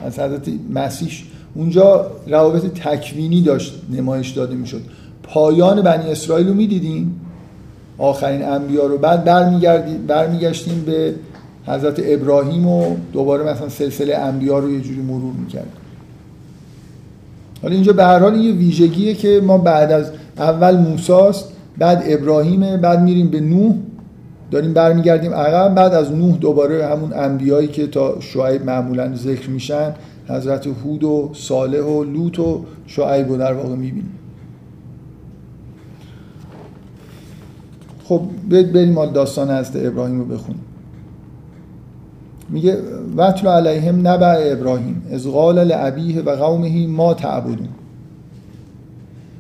از 0.07 0.19
حضرت 0.19 0.49
مسیح. 0.75 1.11
اونجا 1.55 2.11
روابط 2.27 2.67
تکوینی 2.67 3.43
داشت 3.43 3.83
نمایش 3.91 4.31
داده 4.31 4.55
می‌شد. 4.55 4.81
پایان 5.23 5.83
بنی 5.83 6.11
اسرائیل 6.11 6.49
رو 6.49 6.55
می‌دیدیم. 6.55 7.21
آخرین 7.99 8.45
انبیا 8.45 8.87
رو. 8.87 8.99
بعد 8.99 9.25
برمیگشتیم 10.07 10.85
به 10.87 11.15
حضرت 11.67 12.01
ابراهیم 12.05 12.67
و 12.67 12.97
دوباره 13.13 13.53
مثلا 13.53 13.69
سلسله 13.69 14.15
انبیا 14.15 14.59
رو 14.59 14.71
یه 14.71 14.81
جوری 14.81 15.01
مرور 15.01 15.33
می‌کردیم. 15.33 15.73
حالا 17.65 17.75
اینجا 17.75 17.93
به 17.93 18.05
هر 18.05 18.19
حال 18.19 18.37
یه 18.37 18.53
ویژگیه 18.53 19.15
که 19.15 19.41
ما 19.47 19.59
بعد 19.59 19.93
از 19.93 20.11
اول 20.39 20.77
موساست 20.77 21.53
بعد 21.79 22.03
ابراهیم 22.07 22.77
بعد 22.77 23.03
میریم 23.03 23.29
به 23.29 23.41
نوح. 23.41 23.75
داریم 24.51 24.73
برمیگردیم 24.73 25.35
عقب 25.35 25.75
بعد 25.75 25.95
از 25.95 26.13
نوح 26.13 26.37
دوباره 26.37 26.87
همون 26.87 27.13
انبیایی 27.13 27.69
که 27.69 27.87
تا 27.87 28.21
شعیب 28.21 28.65
معمولا 28.65 29.15
ذکر 29.15 29.51
میشن 29.51 29.95
حضرت 30.29 30.67
هود 30.67 31.05
و 31.05 31.31
صالح 31.33 31.81
و 31.81 32.05
لوط 32.05 32.39
و 32.39 32.65
شعیب 32.87 33.29
رو 33.29 33.37
در 33.37 33.53
واقع 33.53 33.75
می‌بینیم. 33.75 34.13
خب 38.05 38.21
بریم 38.51 38.93
مال 38.93 39.11
داستان 39.11 39.51
حضرت 39.51 39.87
ابراهیم 39.87 40.19
رو 40.19 40.25
بخونیم. 40.25 40.74
میگه 42.49 42.79
وطل 43.17 43.47
علیهم 43.47 44.09
نبع 44.09 44.53
ابراهیم 44.53 45.03
از 45.13 45.27
قال 45.27 45.65
لعبیه 45.65 46.23
و 46.23 46.37
قومه 46.37 46.87
ما 46.87 47.15
تعبدون. 47.15 47.69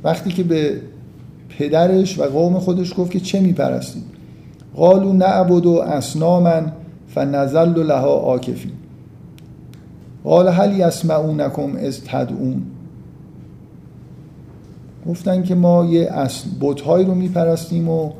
وقتی 0.04 0.30
که 0.30 0.42
به 0.42 0.80
پدرش 1.58 2.18
و 2.18 2.22
قوم 2.22 2.58
خودش 2.58 2.94
گفت 2.98 3.10
که 3.10 3.20
چه 3.20 3.40
میپرستید؟ 3.40 4.02
قالو 4.74 5.12
نعبد 5.12 5.66
و 5.66 5.72
اسناما 5.72 6.62
فنزل 7.08 7.82
لها 7.82 8.12
آکفین 8.12 8.72
قال 10.24 10.48
هل 10.48 10.78
یسمعونکم 10.78 11.76
از 11.76 12.04
تدعون؟ 12.04 12.62
گفتن 15.08 15.42
که 15.42 15.54
ما 15.54 15.84
یه 15.84 16.10
بتهایی 16.60 17.04
رو 17.06 17.14
میپرستیم 17.14 17.88
و 17.88 18.10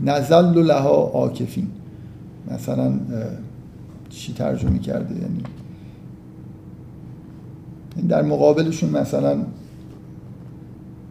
نزل 0.00 0.58
لها 0.58 0.94
آکفین 0.94 1.68
مثلا 2.50 2.92
چی 4.08 4.32
ترجمه 4.32 4.78
کرده؟ 4.78 5.14
یعنی 5.14 5.42
در 8.08 8.22
مقابلشون 8.22 8.90
مثلا 8.90 9.36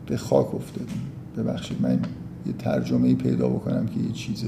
به 0.08 0.18
خاک 0.18 0.56
افتادیم. 0.56 1.02
ببخشید 1.38 1.82
من 1.82 2.00
یه 2.46 2.54
ترجمه 2.60 3.08
ای 3.08 3.16
پیدا 3.16 3.50
بکنم 3.50 3.86
که 3.86 4.00
یه 4.00 4.12
چیزه. 4.12 4.48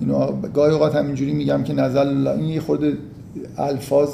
اینو 0.00 0.32
گاهی 0.54 0.72
اوقات 0.72 0.94
همینجوری 0.94 1.32
میگم 1.32 1.62
که 1.62 1.72
نزل 1.74 2.26
این 2.26 2.48
یه 2.48 2.60
خورده 2.60 2.98
الفاظ 3.58 4.08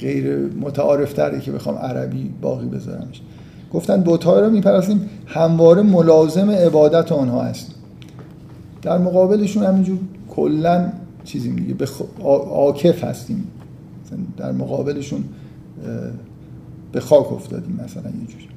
غیر 0.00 0.36
متعارف 0.60 1.12
تره 1.12 1.40
که 1.40 1.52
بخوام 1.52 1.76
عربی 1.76 2.30
باقی 2.40 2.66
بذارمش. 2.66 3.20
گفتن 3.72 4.02
بت‌ها 4.06 4.40
رو 4.40 4.50
میپرستیم 4.50 5.10
همواره 5.26 5.82
ملازم 5.82 6.50
عبادت 6.50 7.12
آنها 7.12 7.42
هستیم. 7.42 7.74
در 8.82 8.98
مقابلشون 8.98 9.62
همینجور 9.64 9.98
کلا 10.30 10.92
چیزی 11.24 11.50
میگه 11.50 11.74
بخ... 11.74 12.02
عاکف 12.50 13.04
هستیم. 13.04 13.44
در 14.36 14.52
مقابلشون 14.52 15.24
به 16.92 17.00
خاک 17.00 17.32
افتادیم 17.32 17.80
مثلا 17.84 18.10
یه 18.10 18.26
جوری 18.26 18.48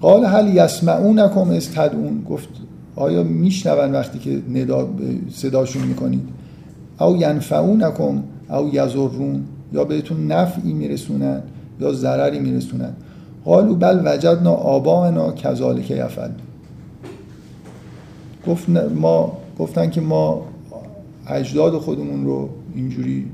قال 0.00 0.24
هل 0.24 0.56
یسمعونکم 0.56 1.50
از 1.50 1.70
تدعون. 1.70 2.22
گفت 2.30 2.48
آیا 2.96 3.22
میشنون 3.22 3.92
وقتی 3.92 4.18
که 4.18 4.42
ندا 4.48 4.88
صداشون 5.32 5.82
می‌کنید؟ 5.82 6.28
او 7.00 7.16
ینفعونکم 7.16 8.22
او 8.50 8.70
یضرون. 8.72 9.44
یا 9.72 9.84
بهتون 9.84 10.26
نفعی 10.26 10.72
میرسونن 10.72 11.42
یا 11.80 11.92
ضرری 11.92 12.38
میرسونن. 12.38 12.92
قالوا 13.44 13.74
بل 13.74 14.02
وجدنا 14.04 14.52
آباءنا 14.52 15.32
کذالک 15.32 15.90
یفعل. 15.90 16.30
گفت 18.46 18.68
ما 18.94 19.38
گفتن 19.58 19.90
که 19.90 20.00
ما 20.00 20.42
اجداد 21.28 21.72
خودمون 21.72 22.24
رو 22.24 22.48
اینجوری 22.74 23.26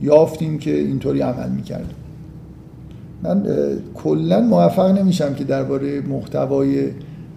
یافتیم 0.00 0.58
که 0.58 0.78
اینطوری 0.78 1.20
عمل 1.20 1.48
می‌کردیم 1.48 1.96
من 3.22 3.46
کلا 3.94 4.40
موفق 4.40 4.98
نمیشم 4.98 5.34
که 5.34 5.44
درباره 5.44 6.00
محتوای 6.00 6.88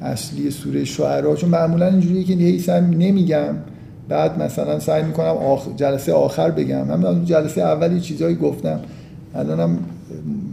اصلی 0.02 0.52
سوره 0.52 0.84
شعرا 0.84 1.36
چون 1.36 1.50
معمولا 1.50 1.88
اینجوریه 1.88 2.24
که 2.24 2.34
هی 2.34 2.60
سعی 2.60 2.82
نمیگم 2.82 3.56
بعد 4.10 4.42
مثلا 4.42 4.80
سعی 4.80 5.04
می‌کنم 5.04 5.26
آخ... 5.26 5.68
جلسه 5.76 6.14
آخر 6.14 6.52
بگم. 6.52 6.88
من 6.88 7.06
از 7.06 7.26
جلسه 7.26 7.62
اول 7.62 7.92
یه 7.92 8.00
چیزایی 8.00 8.36
گفتم. 8.36 8.80
الانم 9.36 9.80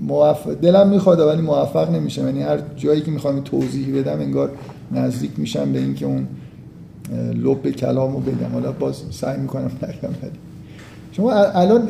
موفق 0.06 0.54
دلم 0.54 0.88
می‌خواد 0.88 1.20
ولی 1.20 1.42
موفق 1.42 1.90
نمیشم. 1.90 2.26
یعنی 2.26 2.42
هر 2.42 2.58
جایی 2.76 3.00
که 3.00 3.10
می‌خوام 3.10 3.40
توضیح 3.40 3.98
بدم 3.98 4.20
انگار 4.20 4.50
نزدیک 4.92 5.30
میشم 5.36 5.72
به 5.72 5.78
اینکه 5.78 6.06
اون 6.06 6.26
لب 7.44 7.70
کلامو 7.70 8.20
بگم. 8.20 8.52
حالا 8.52 8.72
باز 8.72 9.02
سعی 9.10 9.40
می‌کنم 9.40 9.70
نگم 9.82 10.14
ولی 10.22 10.32
شما 11.12 11.32
الان 11.32 11.88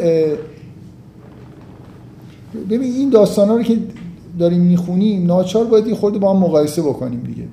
ببین 2.71 2.93
این 2.93 3.11
داستان 3.11 3.49
ها 3.49 3.57
رو 3.57 3.63
که 3.63 3.79
داریم 4.39 4.61
می‌خونیم 4.61 5.27
ناچار 5.27 5.65
باید 5.65 5.87
یه 5.87 5.95
خورده 5.95 6.19
با 6.19 6.35
هم 6.35 6.41
مقایسه 6.41 6.83
بکنیم 6.83 7.21
دیگه. 7.21 7.45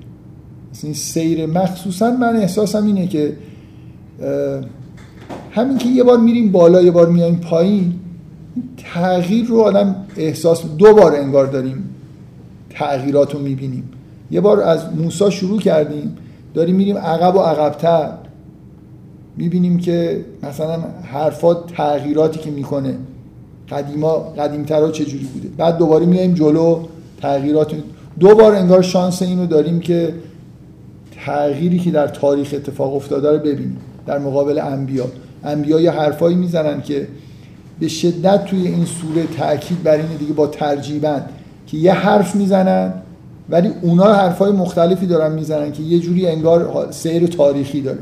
مثلا 0.72 0.88
این 0.88 0.94
سیر 0.94 1.46
مخصوصا 1.46 2.10
من 2.10 2.36
احساسم 2.36 2.86
اینه 2.86 3.06
که 3.06 3.36
همین 5.50 5.78
که 5.78 5.88
یه 5.88 6.02
بار 6.02 6.18
میریم 6.18 6.52
بالا 6.52 6.82
یه 6.82 6.90
بار 6.90 7.08
میایم 7.08 7.36
پایین 7.36 7.94
تغییر 8.76 9.46
رو 9.46 9.60
آدم 9.60 9.96
احساس 10.16 10.62
دو 10.78 10.94
بار 10.94 11.16
انگار 11.16 11.46
داریم 11.46 11.84
تغییرات 12.70 13.34
رو 13.34 13.40
می‌بینیم. 13.40 13.88
یه 14.32 14.40
بار 14.40 14.60
از 14.60 14.80
موسا 14.96 15.30
شروع 15.30 15.60
کردیم. 15.60 16.16
داریم 16.54 16.76
میریم 16.76 16.98
عقب 16.98 17.36
و 17.36 17.38
عقبتر. 17.38 18.12
می‌بینیم 19.36 19.78
که 19.78 20.24
مثلا 20.42 20.78
حرفات 21.12 21.72
تغییراتی 21.76 22.40
که 22.40 22.50
می‌کنه. 22.50 22.94
قدیما 23.68 24.18
قدیمترها 24.18 24.90
چجوری 24.90 25.24
بوده. 25.24 25.48
بعد 25.56 25.78
دوباره 25.78 26.06
میایم 26.06 26.34
جلو 26.34 26.80
تغییرات 27.20 27.72
دو 28.20 28.34
بار 28.34 28.54
انگار 28.54 28.82
شانس 28.82 29.22
اینو 29.22 29.46
داریم 29.46 29.80
که 29.80 30.14
تغییری 31.26 31.78
که 31.78 31.90
در 31.90 32.08
تاریخ 32.08 32.54
اتفاق 32.56 32.94
افتاده 32.94 33.32
رو 33.32 33.38
ببینیم. 33.38 33.76
در 34.06 34.18
مقابل 34.18 34.58
انبیا. 34.58 35.06
انبیا 35.44 35.80
یه 35.80 35.90
حرفایی 35.90 36.36
می‌زنن 36.36 36.82
که 36.82 37.08
به 37.80 37.88
شدت 37.88 38.44
توی 38.44 38.66
این 38.66 38.84
سوره 38.84 39.26
تاکید 39.38 39.82
بر 39.82 39.96
اینه 39.96 40.14
دیگه 40.18 40.32
با 40.32 40.46
ترجیبن 40.46 41.24
که 41.66 41.76
یه 41.76 41.92
حرف 41.92 42.34
می‌زنن 42.34 42.92
ولی 43.50 43.70
اونا 43.82 44.12
حرفای 44.12 44.52
مختلفی 44.52 45.06
دارن 45.06 45.32
می‌زنن 45.32 45.72
که 45.72 45.82
یه 45.82 45.98
جوری 45.98 46.26
انگار 46.26 46.88
سیر 46.90 47.26
تاریخی 47.26 47.80
داره. 47.80 47.98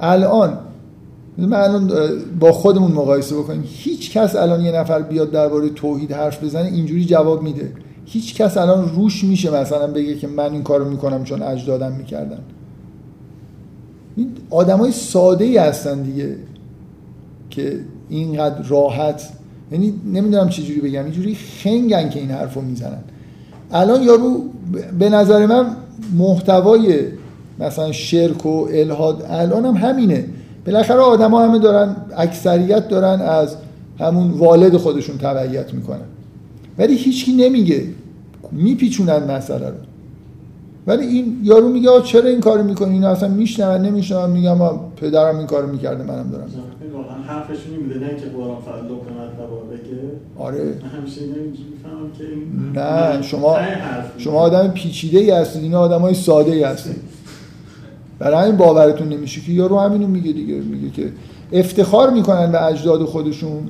الان 0.00 0.58
من 1.38 1.54
الان 1.54 1.92
با 2.40 2.52
خودمون 2.52 2.92
مقایسه 2.92 3.36
بکنیم. 3.36 3.64
هیچ 3.66 4.12
کس 4.12 4.36
الان 4.36 4.60
یه 4.60 4.72
نفر 4.72 5.02
بیاد 5.02 5.30
درباره 5.30 5.68
توحید 5.68 6.12
حرف 6.12 6.44
بزنه 6.44 6.66
اینجوری 6.66 7.04
جواب 7.04 7.42
میده. 7.42 7.72
هیچ 8.04 8.34
کس 8.34 8.56
الان 8.56 8.88
روش 8.94 9.24
میشه 9.24 9.60
مثلا 9.60 9.86
بگه 9.86 10.16
که 10.16 10.26
من 10.26 10.52
این 10.52 10.62
کارو 10.62 10.90
می‌کنم 10.90 11.24
چون 11.24 11.42
اجدادم 11.42 11.92
می‌کردن. 11.92 12.38
این 14.16 14.30
آدمای 14.50 14.92
ساده 14.92 15.44
ای 15.44 15.56
هستن 15.56 16.02
دیگه 16.02 16.36
که 17.50 17.80
اینقدر 18.08 18.62
راحت. 18.62 19.28
یعنی 19.72 19.94
نمی‌دونم 20.12 20.48
چجوری 20.48 20.80
بگم. 20.80 21.04
اینجوری 21.04 21.34
خنگن 21.34 22.08
که 22.08 22.20
این 22.20 22.30
حرفو 22.30 22.60
می‌زنن. 22.60 23.02
الان 23.72 24.02
یارو 24.02 24.42
به 24.98 25.08
نظر 25.08 25.46
من 25.46 25.66
محتوای 26.18 27.00
مثلا 27.58 27.92
شرک 27.92 28.46
و 28.46 28.68
الهاد 28.70 29.26
الان 29.28 29.64
هم 29.64 29.74
همینه. 29.74 30.24
بالاخره 30.66 30.98
آدما 31.00 31.42
همه 31.42 31.58
دارن 31.58 31.96
اکثریت 32.16 32.88
دارن 32.88 33.20
از 33.20 33.56
همون 34.00 34.30
والد 34.30 34.76
خودشون 34.76 35.18
تبعیت 35.18 35.74
می‌کنن. 35.74 36.06
ولی 36.78 36.96
هیچکی 36.96 37.32
نمیگه 37.32 37.84
میپیچونن 38.52 39.30
مسئله 39.30 39.66
رو. 39.66 39.74
ولی 40.86 41.06
این 41.06 41.40
یارو 41.42 41.68
میگه 41.68 41.88
چرا 42.04 42.28
این 42.28 42.40
کارو 42.40 42.64
می‌کنی؟ 42.64 42.92
اینا 42.92 43.08
اصلا 43.08 43.28
میشنون 43.28 43.80
نمیشنون 43.80 44.30
میگم 44.30 44.58
پدرم 44.96 45.38
این 45.38 45.46
کارو 45.46 45.68
می‌کرده 45.68 46.04
منم 46.04 46.30
دارم. 46.30 46.48
واقعا 46.92 47.22
حرفشون 47.22 47.72
این 47.72 47.82
بوده 47.86 47.98
نه 47.98 48.08
که 48.08 48.26
قرآن 48.26 48.56
فقط 48.66 48.82
مطلب 48.82 49.70
بگه. 49.72 49.98
آره. 50.38 50.74
همیشه 50.98 51.20
که 52.18 52.24
این 52.24 52.72
نه 52.74 53.22
شما 53.22 53.58
شما 54.18 54.40
آدم 54.40 54.68
پیچیده 54.68 55.18
ای 55.18 55.30
هستید 55.30 55.62
اینا 55.62 55.80
آدمای 55.80 56.14
ساده 56.14 56.52
ای 56.52 56.62
هستید. 56.62 57.02
برای 58.18 58.44
همین 58.44 58.56
باورتون 58.56 59.08
نمیشه 59.08 59.40
که 59.40 59.52
یارو 59.52 59.78
همینو 59.78 60.06
میگه 60.06 60.32
دیگه 60.32 60.54
میگه 60.54 60.90
که 60.90 61.12
افتخار 61.52 62.10
می‌کنن 62.10 62.52
به 62.52 62.64
اجداد 62.64 63.04
خودشون. 63.04 63.68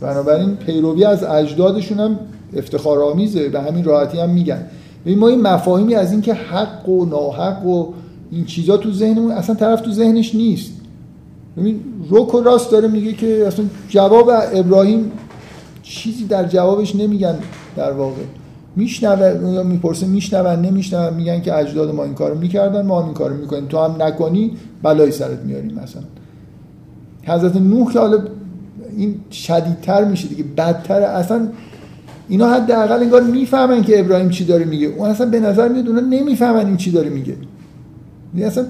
بنابراین 0.00 0.56
پیروی 0.56 1.04
از 1.04 1.24
اجدادشون 1.24 2.00
هم 2.00 2.18
افتخار 2.56 3.02
آمیزه 3.02 3.48
به 3.48 3.60
همین 3.60 3.84
راحتی 3.84 4.18
هم 4.18 4.30
میگن. 4.30 4.66
ما 5.06 5.28
این 5.28 5.40
مفاهیمی 5.42 5.94
از 5.94 6.12
اینکه 6.12 6.34
حق 6.34 6.88
و 6.88 7.06
ناحق 7.06 7.66
و 7.66 7.92
این 8.30 8.44
چیزا 8.44 8.76
تو 8.76 8.92
ذهنمون 8.92 9.32
اصلا 9.32 9.54
طرف 9.54 9.80
تو 9.80 9.92
ذهنش 9.92 10.34
نیست. 10.34 10.72
ببین 11.56 11.80
روک 12.08 12.34
و 12.34 12.40
راست 12.40 12.70
داره 12.70 12.88
میگه 12.88 13.12
که 13.12 13.46
اصلا 13.46 13.64
جواب 13.88 14.30
ابراهیم 14.54 15.12
چیزی 15.82 16.24
در 16.24 16.48
جوابش 16.48 16.96
نمیگن 16.96 17.34
در 17.76 17.92
واقع. 17.92 18.22
میشنوه 18.76 19.52
یا 19.52 19.62
می‌پرسه 19.62 20.06
میشنون 20.06 20.60
نمیشنون 20.60 21.14
میگن 21.14 21.40
که 21.40 21.54
اجداد 21.54 21.94
ما 21.94 22.04
این 22.04 22.14
کارو 22.14 22.38
می‌کردن 22.38 22.86
ما 22.86 23.00
هم 23.00 23.04
این 23.04 23.14
کارو 23.14 23.36
می‌کنیم. 23.36 23.66
تو 23.66 23.78
هم 23.78 24.02
نکنی 24.02 24.52
بلای 24.82 25.10
سرت 25.10 25.38
میاریم 25.38 25.80
مثلا. 25.82 26.02
حضرت 27.22 27.56
نوح 27.56 27.92
که 27.92 27.98
حالا 27.98 28.18
این 28.96 29.14
شدیدتر 29.30 30.04
میشه 30.04 30.28
دیگه 30.28 30.44
بدتر 30.56 31.02
اصلا 31.02 31.48
اینا 32.28 32.48
حداقل 32.48 33.02
انگار 33.02 33.22
می‌فهمن 33.22 33.82
که 33.82 34.00
ابراهیم 34.00 34.28
چی 34.28 34.44
داره 34.44 34.64
میگه. 34.64 34.86
اون 34.86 35.08
اصلا 35.08 35.26
به 35.26 35.40
نظر 35.40 35.68
میاد 35.68 35.88
اونا 35.88 36.00
نمی‌فهمن 36.00 36.66
این 36.66 36.76
چی 36.76 36.90
داره 36.90 37.10
میگه. 37.10 37.34
اصلا 38.38 38.66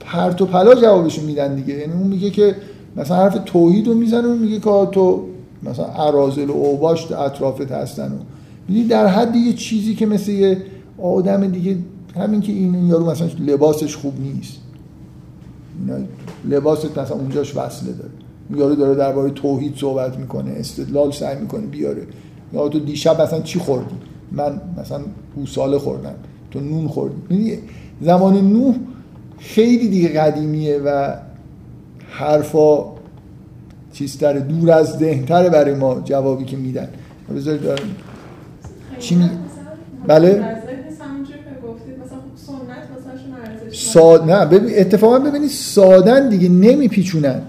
پرت 0.00 0.42
و 0.42 0.46
پلا 0.46 0.74
جوابشون 0.74 1.24
میدن 1.24 1.54
دیگه. 1.54 1.74
یعنی 1.74 1.92
اون 1.92 2.06
میگه 2.06 2.30
که 2.30 2.56
مثلا 2.96 3.16
حرف 3.16 3.38
توحید 3.46 3.86
رو 3.88 3.94
می‌زنه 3.94 4.28
و 4.28 4.34
میگه 4.34 4.60
که 4.60 4.88
تو 4.92 5.26
مثلا 5.62 5.86
عرازل 5.86 6.50
و 6.50 6.52
اوباش 6.52 7.12
اطرافت 7.12 7.72
هستن 7.72 8.12
و 8.12 8.16
یعنی 8.72 8.88
در 8.88 9.06
حد 9.06 9.36
یه 9.36 9.52
چیزی 9.52 9.94
که 9.94 10.06
مثل 10.06 10.32
یه 10.32 10.58
آدم 11.02 11.46
دیگه 11.46 11.76
همین 12.16 12.40
که 12.40 12.52
این 12.52 12.86
یارو 12.86 13.10
مثلا 13.10 13.28
لباسش 13.46 13.96
خوب 13.96 14.20
نیست. 14.20 14.56
لباست 16.44 16.98
مثلا 16.98 17.16
اونجاش 17.16 17.56
وصله 17.56 17.92
داره. 17.92 18.10
یارو 18.56 18.74
داره 18.74 18.94
درباره 18.94 19.30
توحید 19.30 19.76
صحبت 19.76 20.18
می‌کنه 20.18 20.50
استدلال 20.50 21.10
سعی 21.10 21.40
می‌کنه 21.40 21.66
بیاره. 21.66 22.02
یا 22.52 22.68
تو 22.68 22.80
دیشب 22.80 23.20
مثلا 23.20 23.40
چی 23.40 23.58
خوردی؟ 23.58 23.94
من 24.32 24.60
مثلا 24.78 25.00
گوساله 25.36 25.78
خوردم 25.78 26.14
تو 26.50 26.60
نون 26.60 26.88
خوردی. 26.88 27.16
یعنی 27.30 27.58
زمان 28.00 28.36
نوح 28.48 28.74
خیلی 29.38 29.88
دیگه 29.88 30.08
قدیمیه 30.08 30.78
و 30.78 31.12
حرفا 32.08 32.84
چیزتر 33.92 34.38
دور 34.38 34.70
از 34.70 34.86
ذهنتره 34.98 35.48
برای 35.50 35.74
ما 35.74 36.00
جوابی 36.04 36.44
که 36.44 36.56
میدن. 36.56 36.88
بذارید 37.36 37.62
دارم 37.62 37.82
چی 38.98 39.14
می- 39.14 39.30
بله؟ 40.06 40.34
خب 43.70 43.74
ساد 43.92 44.30
نه 44.30 44.46
ببین 44.46 44.70
اتفاقا 44.78 45.18
ببینید 45.18 45.50
سادن 45.50 46.28
دیگه 46.28 46.48
نمیپیچونن. 46.48 47.42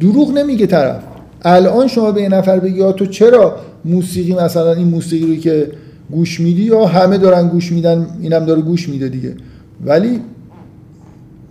دروغ 0.00 0.38
نمیگه 0.38 0.66
طرف. 0.66 1.02
الان 1.42 1.86
شما 1.86 2.12
به 2.12 2.22
یه 2.22 2.28
نفر 2.28 2.58
بگی 2.60 2.82
آ 2.82 2.92
تو 2.92 3.06
چرا 3.06 3.56
موسیقی 3.84 4.34
مثلا 4.34 4.72
این 4.72 4.88
موسیقی 4.88 5.26
رو 5.36 5.40
که 5.42 5.70
گوش 6.10 6.40
میدی؟ 6.40 6.62
یا 6.62 6.86
همه 6.86 7.18
دارن 7.18 7.48
گوش 7.48 7.72
میدن 7.72 8.06
اینم 8.20 8.44
داره 8.44 8.60
گوش 8.62 8.88
میده 8.88 9.08
دیگه. 9.08 9.34
ولی 9.84 10.20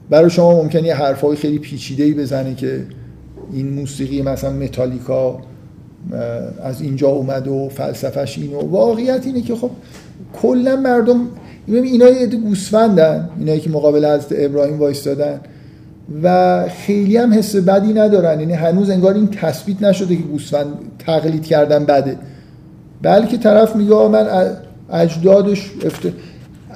برای 0.10 0.30
شما 0.30 0.62
ممکنه 0.62 0.84
یه 0.84 0.96
حرفای 0.96 1.36
خیلی 1.36 1.60
پیچیده‌ای 1.60 2.14
بزنه 2.14 2.56
که 2.56 2.86
این 3.54 3.70
موسیقی 3.70 4.22
مثلا 4.22 4.54
متالیکا 4.54 5.40
از 6.64 6.82
اینجا 6.82 7.08
اومد 7.08 7.48
و 7.48 7.70
فلسفهش 7.70 8.38
اینو 8.38 8.60
واقعیت 8.60 9.26
اینه 9.26 9.42
که 9.42 9.56
خب 9.56 9.72
کلا 10.34 10.76
مردم 10.76 11.28
اینا 11.68 12.10
یه 12.10 12.28
گوسفندن 12.28 13.30
اینایی 13.40 13.60
که 13.60 13.70
مقابل 13.70 14.06
حضرت 14.06 14.28
ابراهیم 14.32 14.80
وایستادن 14.80 15.40
و 16.24 16.64
خیلی 16.70 17.18
هم 17.18 17.34
حس 17.34 17.56
بدی 17.56 17.94
ندارن. 17.94 18.40
یعنی 18.40 18.54
هنوز 18.54 18.90
انگار 18.90 19.14
این 19.14 19.28
تثبیت 19.28 19.84
نشده 19.84 20.16
که 20.16 20.24
گوسفند 20.24 20.68
تقلید 21.00 21.46
کردن 21.46 21.86
بده. 21.86 22.18
بلکه 23.02 23.38
طرف 23.38 23.76
میگه 23.76 24.08
من 24.08 24.28
اجدادش 24.92 25.72
افت... 25.86 26.08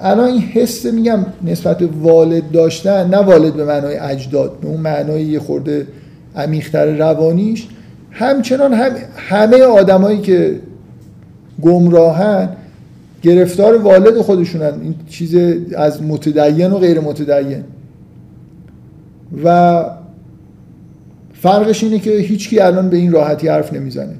الان 0.01 0.27
این 0.27 0.41
حس 0.41 0.85
میگم 0.85 1.25
نسبت 1.43 1.89
والد 2.01 2.51
داشتن 2.51 3.07
نه 3.07 3.17
والد 3.17 3.53
به 3.53 3.65
معنای 3.65 3.97
اجداد 3.97 4.59
به 4.59 4.67
اون 4.67 4.79
معنای 4.79 5.23
یه 5.23 5.39
خورده 5.39 5.87
عمیق‌تر 6.35 6.85
روانیش. 6.85 7.67
همچنان 8.11 8.73
هم 8.73 8.91
همه 9.15 9.63
آدمایی 9.63 10.21
که 10.21 10.59
گمراهن 11.61 12.49
گرفتار 13.21 13.77
والد 13.77 14.21
خودشونن. 14.21 14.73
این 14.81 14.95
چیز 15.09 15.35
از 15.77 16.03
متدین 16.03 16.71
و 16.71 16.77
غیر 16.77 16.99
متدین. 16.99 17.63
و 19.43 19.83
فرقش 21.33 21.83
اینه 21.83 21.99
که 21.99 22.11
هیچکی 22.11 22.59
الان 22.59 22.89
به 22.89 22.97
این 22.97 23.11
راحتی 23.11 23.47
حرف 23.47 23.73
نمی‌زنه. 23.73 24.15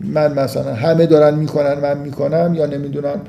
من 0.00 0.32
مثلا 0.32 0.74
همه 0.74 1.06
دارن 1.06 1.38
می‌کنن 1.38 1.74
من 1.74 1.98
می‌کنم 1.98 2.54
یا 2.54 2.66
نمی‌دونم 2.66 3.20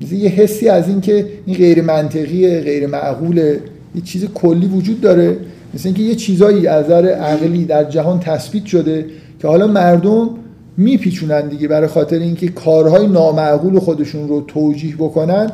یه 0.00 0.28
حسی 0.28 0.68
از 0.68 0.88
این 0.88 1.00
که 1.00 1.26
این 1.46 1.56
غیر 1.56 1.82
منطقیه 1.82 2.60
غیر 2.60 2.86
معقوله 2.86 3.60
یه 3.94 4.02
چیز 4.02 4.24
کلی 4.34 4.66
وجود 4.66 5.00
داره. 5.00 5.36
مثل 5.74 5.88
اینکه 5.88 6.02
یه 6.02 6.14
چیزایی 6.14 6.66
از 6.66 6.84
نظر 6.84 7.06
عقلی 7.06 7.64
در 7.64 7.84
جهان 7.84 8.20
تثبیت 8.20 8.66
شده 8.66 9.06
که 9.38 9.48
حالا 9.48 9.66
مردم 9.66 10.30
میپیچونن 10.76 11.48
دیگه 11.48 11.68
برای 11.68 11.88
خاطر 11.88 12.18
اینکه 12.18 12.48
کارهای 12.48 13.06
نامعقول 13.06 13.78
خودشون 13.78 14.28
رو 14.28 14.40
توجیه 14.40 14.96
بکنن. 14.96 15.52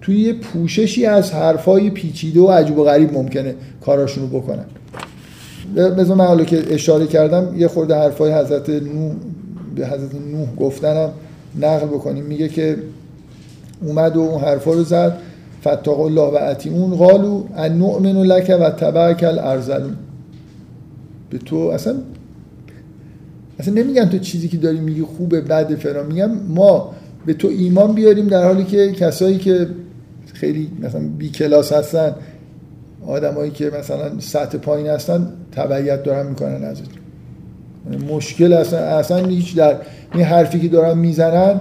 توی 0.00 0.20
یه 0.20 0.32
پوششی 0.32 1.06
از 1.06 1.32
حرفای 1.32 1.90
پیچیده 1.90 2.40
و 2.40 2.50
عجب 2.50 2.78
و 2.78 2.84
غریب 2.84 3.12
ممکنه 3.12 3.54
کاراشون 3.80 4.30
رو 4.30 4.40
بکنن. 4.40 4.64
مثل 5.76 6.14
من 6.14 6.26
حالا 6.26 6.44
که 6.44 6.62
اشاره 6.70 7.06
کردم 7.06 7.54
یه 7.56 7.68
خورده 7.68 7.94
حرفای 7.94 8.32
حضرت 8.32 8.68
نوح 8.68 9.12
به 9.74 9.86
حضرت 9.86 10.14
نوح 10.32 10.54
گفتنم 10.56 11.10
نقل 11.60 11.86
بکنیم. 11.86 12.24
میگه 12.24 12.48
که 12.48 12.76
اومد 13.82 14.16
و 14.16 14.20
اون 14.20 14.40
حرفا 14.40 14.72
رو 14.72 14.84
زد. 14.84 15.18
فتاق 15.60 16.00
الله 16.00 16.22
و 16.22 16.54
اون 16.70 16.96
قالو 16.96 17.44
ان 17.56 17.78
نؤمن 17.78 18.16
لک 18.22 18.56
و 18.60 18.70
تبعک 18.70 19.24
الارذلون. 19.24 19.96
به 21.30 21.38
تو 21.38 21.56
اصلا 21.56 21.94
اصلا 23.58 23.74
نمیگن 23.74 24.08
تو 24.08 24.18
چیزی 24.18 24.48
که 24.48 24.56
داری 24.56 24.80
میگی 24.80 25.02
خوبه 25.02 25.40
بده 25.40 25.76
فرا 25.76 26.02
میگم 26.02 26.30
ما 26.48 26.94
به 27.26 27.34
تو 27.34 27.48
ایمان 27.48 27.92
بیاریم 27.92 28.26
در 28.26 28.44
حالی 28.44 28.64
که 28.64 28.92
کسایی 28.92 29.38
که 29.38 29.66
خیلی 30.34 30.70
مثلا 30.82 31.00
بی 31.18 31.30
کلاس 31.30 31.72
هستن 31.72 32.14
آدمایی 33.06 33.50
که 33.50 33.70
مثلا 33.78 34.20
سطح 34.20 34.58
پایین 34.58 34.86
هستن 34.86 35.32
تبعیت 35.52 36.02
دارن 36.02 36.26
می‌کنن 36.26 36.64
ازت. 36.64 36.82
مشکل 38.10 38.52
اصلا 38.52 38.78
اصلا 38.78 39.26
هیچ 39.26 39.56
در 39.56 39.76
این 40.14 40.24
حرفی 40.24 40.60
که 40.60 40.68
دارن 40.68 40.98
می‌زنن 40.98 41.60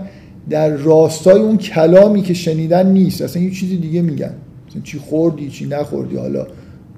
در 0.49 0.69
راستای 0.69 1.41
اون 1.41 1.57
کلامی 1.57 2.21
که 2.21 2.33
شنیدن 2.33 2.87
نیست. 2.87 3.21
اصلا 3.21 3.41
یه 3.41 3.51
چیزی 3.51 3.77
دیگه 3.77 4.01
میگن. 4.01 4.33
مثلا 4.69 4.81
چی 4.83 4.99
خوردی 4.99 5.49
چی 5.49 5.67
نخوردی. 5.67 6.15
حالا 6.15 6.47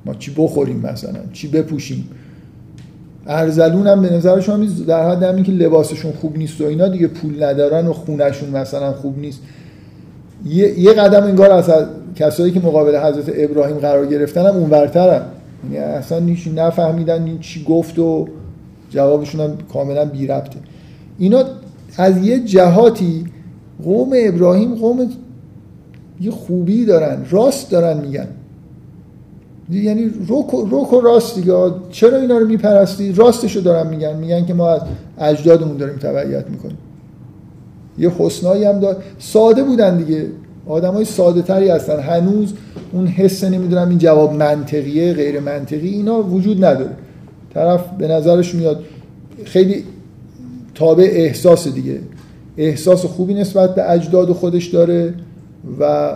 ما 0.06 0.14
چی 0.14 0.34
بخوریم 0.38 0.80
مثلا؟ 0.80 1.20
چی 1.34 1.48
بپوشیم؟ 1.48 2.10
ارزلون 3.28 3.88
هم 3.88 4.02
به 4.02 4.14
نظر 4.14 4.40
شما 4.40 4.66
در 4.88 5.10
حد 5.10 5.24
همین 5.24 5.44
که 5.44 5.52
لباسشون 5.52 6.12
خوب 6.12 6.38
نیست 6.38 6.62
و 6.62 6.66
اینا 6.66 6.88
دیگه 6.88 7.08
پول 7.08 7.44
ندارن 7.44 7.88
و 7.88 7.94
خونشون 7.94 8.50
مثلا 8.50 8.94
خوب 8.94 9.20
نیست. 9.20 9.40
یه, 10.46 10.80
یه 10.80 10.94
قدم 10.94 11.24
انگار 11.24 11.52
از 11.52 11.72
کسایی 12.16 12.52
که 12.52 12.60
مقابل 12.60 12.98
حضرت 12.98 13.32
ابراهیم 13.36 13.78
قرار 13.78 14.06
گرفتن 14.06 14.46
هم 14.46 14.56
اونورترن. 14.56 15.22
یعنی 15.64 15.78
اصلا 15.78 16.20
نیش 16.20 16.48
نفهمیدن 16.48 17.24
این 17.24 17.40
چی 17.40 17.64
گفت 17.64 18.00
و 18.00 18.28
جوابشون 18.90 19.42
هم 19.42 19.58
کاملا 19.74 20.06
بی 20.06 20.28
ربطه. 20.28 20.60
اینا 21.20 21.44
از 21.98 22.26
یه 22.26 22.40
جهاتی 22.40 23.26
قوم 23.84 24.10
ابراهیم 24.16 24.76
قوم 24.76 25.10
یه 26.22 26.32
خوبی 26.32 26.86
دارن 26.86 27.26
راست 27.30 27.72
دارن 27.72 27.98
میگن. 27.98 28.28
یعنی 29.72 30.12
روک 30.28 30.94
و 30.94 31.02
راست 31.02 31.36
دیگه. 31.36 31.54
چرا 31.92 32.18
اینا 32.18 32.38
رو 32.38 32.48
میپرستی؟ 32.48 33.14
راستشو 33.14 33.60
دارن 33.60 33.88
میگن. 33.88 34.16
میگن 34.16 34.46
که 34.46 34.54
ما 34.54 34.70
از 34.70 34.82
اجدادمون 35.20 35.78
داریم 35.78 35.96
تبعیت 35.96 36.50
می‌کنیم. 36.50 36.78
یه 37.98 38.12
حسنایی 38.18 38.64
هم 38.64 38.80
دار 38.80 39.04
ساده 39.20 39.64
بودن 39.64 39.98
دیگه. 39.98 40.26
آدم 40.68 40.94
های 40.94 41.06
ساده 41.06 41.42
تری 41.42 41.70
هستن. 41.70 42.00
هنوز 42.00 42.54
اون 42.92 43.08
حس 43.08 43.44
نمی‌دونم 43.44 43.90
این 43.90 43.98
جواب 43.98 44.34
منطقیه 44.34 45.14
غیر 45.14 45.40
منطقی 45.40 45.90
اینا 45.90 46.24
وجود 46.24 46.66
نداره. 46.66 46.96
طرف 47.54 47.84
به 47.98 48.08
نظرش 48.08 48.56
میاد. 48.56 48.84
خیلی 49.44 49.84
تابع 50.76 51.10
احساس 51.12 51.68
دیگه. 51.68 52.00
احساس 52.62 53.06
خوبی 53.06 53.34
نسبت 53.34 53.76
به 53.76 53.92
اجداد 53.92 54.32
خودش 54.32 54.66
داره 54.66 55.14
و 55.80 56.14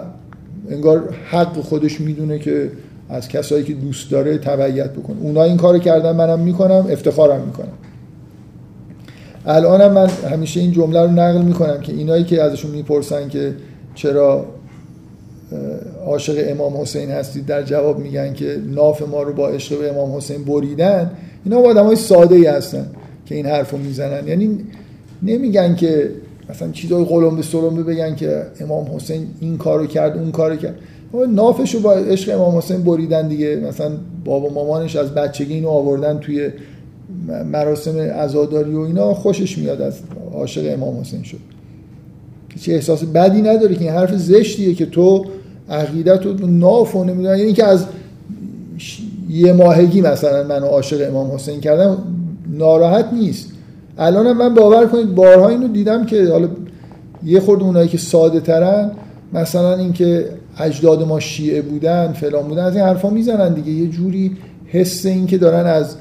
انگار 0.70 1.10
حق 1.30 1.62
خودش 1.62 2.02
می‌دونه 2.02 2.40
که 2.40 2.72
از 3.10 3.28
کسایی 3.28 3.64
که 3.64 3.74
دوست 3.74 4.12
داره 4.12 4.38
تبعیت 4.38 4.90
بکنه. 4.90 5.22
اونا 5.22 5.44
این 5.44 5.58
کارو 5.58 5.80
کردن 5.80 6.16
منم 6.16 6.40
می‌کنم 6.40 6.88
افتخارم 6.90 7.42
می‌کنم. 7.42 7.74
الانم 9.46 9.92
من 9.92 10.08
همیشه 10.08 10.60
این 10.60 10.72
جمله 10.72 11.02
رو 11.02 11.12
نقل 11.12 11.42
می‌کنم 11.42 11.80
که 11.82 11.94
اینایی 11.94 12.24
که 12.24 12.42
ازشون 12.42 12.72
می‌پرسن 12.72 13.30
که 13.30 13.54
چرا 13.96 14.46
عاشق 16.06 16.36
امام 16.48 16.82
حسین 16.82 17.12
هستید 17.12 17.46
در 17.46 17.64
جواب 17.64 18.00
میگن 18.00 18.34
که 18.34 18.58
ناف 18.76 19.02
ما 19.02 19.24
رو 19.24 19.34
با 19.34 19.48
عشق 19.48 19.80
به 19.80 19.90
امام 19.90 20.16
حسین 20.16 20.44
بریدن. 20.44 21.12
اینا 21.46 21.58
آدم 21.58 21.86
های 21.86 21.96
ساده 21.96 22.36
ای 22.36 22.46
هستن 22.46 22.86
که 23.26 23.36
این 23.36 23.46
حرف 23.46 23.72
رو 23.72 23.78
می‌زنن. 23.78 24.28
یعنی 24.28 24.60
نمیگن 25.24 25.76
که 25.76 26.10
مثلا 26.50 26.72
چیزای 26.72 27.06
قلمبه 27.06 27.42
سلمبه 27.42 27.84
بگن 27.84 28.16
که 28.16 28.44
امام 28.60 28.96
حسین 28.96 29.28
این 29.40 29.58
کارو 29.58 29.86
کرد 29.86 30.18
اون 30.18 30.32
کارو 30.32 30.56
کرد. 30.56 30.76
نافش 31.34 31.76
رو 31.76 31.82
با 31.82 31.94
عشق 31.94 32.36
امام 32.36 32.58
حسین 32.58 32.84
بریدن 32.84 33.28
دیگه. 33.28 33.56
مثلا 33.56 33.92
بابا 34.26 34.50
مامانش 34.50 34.96
از 34.96 35.14
بچگی 35.14 35.54
اینو 35.54 35.70
آوردن 35.70 36.20
توی 36.20 36.50
مراسم 37.52 37.98
عزاداری 37.98 38.76
و 38.76 38.80
اینا 38.80 39.14
خوشش 39.14 39.58
میاد 39.58 39.82
از 39.82 39.94
عاشق 40.34 40.74
امام 40.74 41.00
حسین 41.00 41.24
شد. 41.24 41.38
چه 42.62 42.74
احساس 42.74 43.04
بدی 43.04 43.42
نداره 43.42 43.76
که 43.76 43.82
این 43.82 43.94
حرف 43.94 44.16
زشتیه 44.16 44.74
که 44.74 44.86
تو 44.86 45.26
عقیدت 45.70 46.26
رو 46.26 46.48
ناف 46.48 46.96
و 46.96 47.04
نمی‌دونم. 47.04 47.38
یعنی 47.38 47.54
که 47.54 47.66
از 47.66 47.86
یه 49.30 49.54
ماهگی 49.54 50.02
مثلا 50.02 50.44
منو 50.44 50.66
عاشق 50.66 51.10
امام 51.10 51.32
حسین 51.32 51.62
کردم 51.62 51.98
ناراحت 52.50 53.14
نیست. 53.14 53.52
الانم 53.98 54.38
من 54.38 54.54
باور 54.54 54.88
کنید 54.88 55.16
بارها 55.16 55.50
اینو 55.50 55.68
دیدم 55.68 56.06
که 56.06 56.30
حالا 56.32 56.48
یه 57.24 57.40
خورده 57.40 57.64
اونایی 57.64 57.88
که 57.88 57.98
ساده 57.98 58.40
ترن 58.40 58.92
مثلا 59.34 59.76
اینکه 59.76 60.26
اجداد 60.60 61.08
ما 61.08 61.20
شیعه 61.20 61.62
بودن 61.62 62.14
فلان 62.14 62.48
بودن 62.48 62.64
از 62.64 62.76
این 62.76 62.86
حرفا 62.86 63.10
می‌زنن 63.10 63.54
دیگه. 63.54 63.72
یه 63.72 63.88
جوری 63.88 64.38
حس 64.66 65.06
این 65.06 65.28
که 65.28 65.38
دارن 65.38 65.66
از 65.66 65.96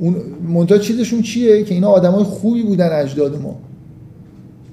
اون 0.00 0.16
منتها 0.48 0.78
چیزشون 0.78 1.22
چیه؟ 1.22 1.62
که 1.62 1.74
اینا 1.74 1.88
آدمای 1.88 2.24
خوبی 2.24 2.62
بودن 2.62 3.00
اجداد 3.00 3.42
ما. 3.42 3.58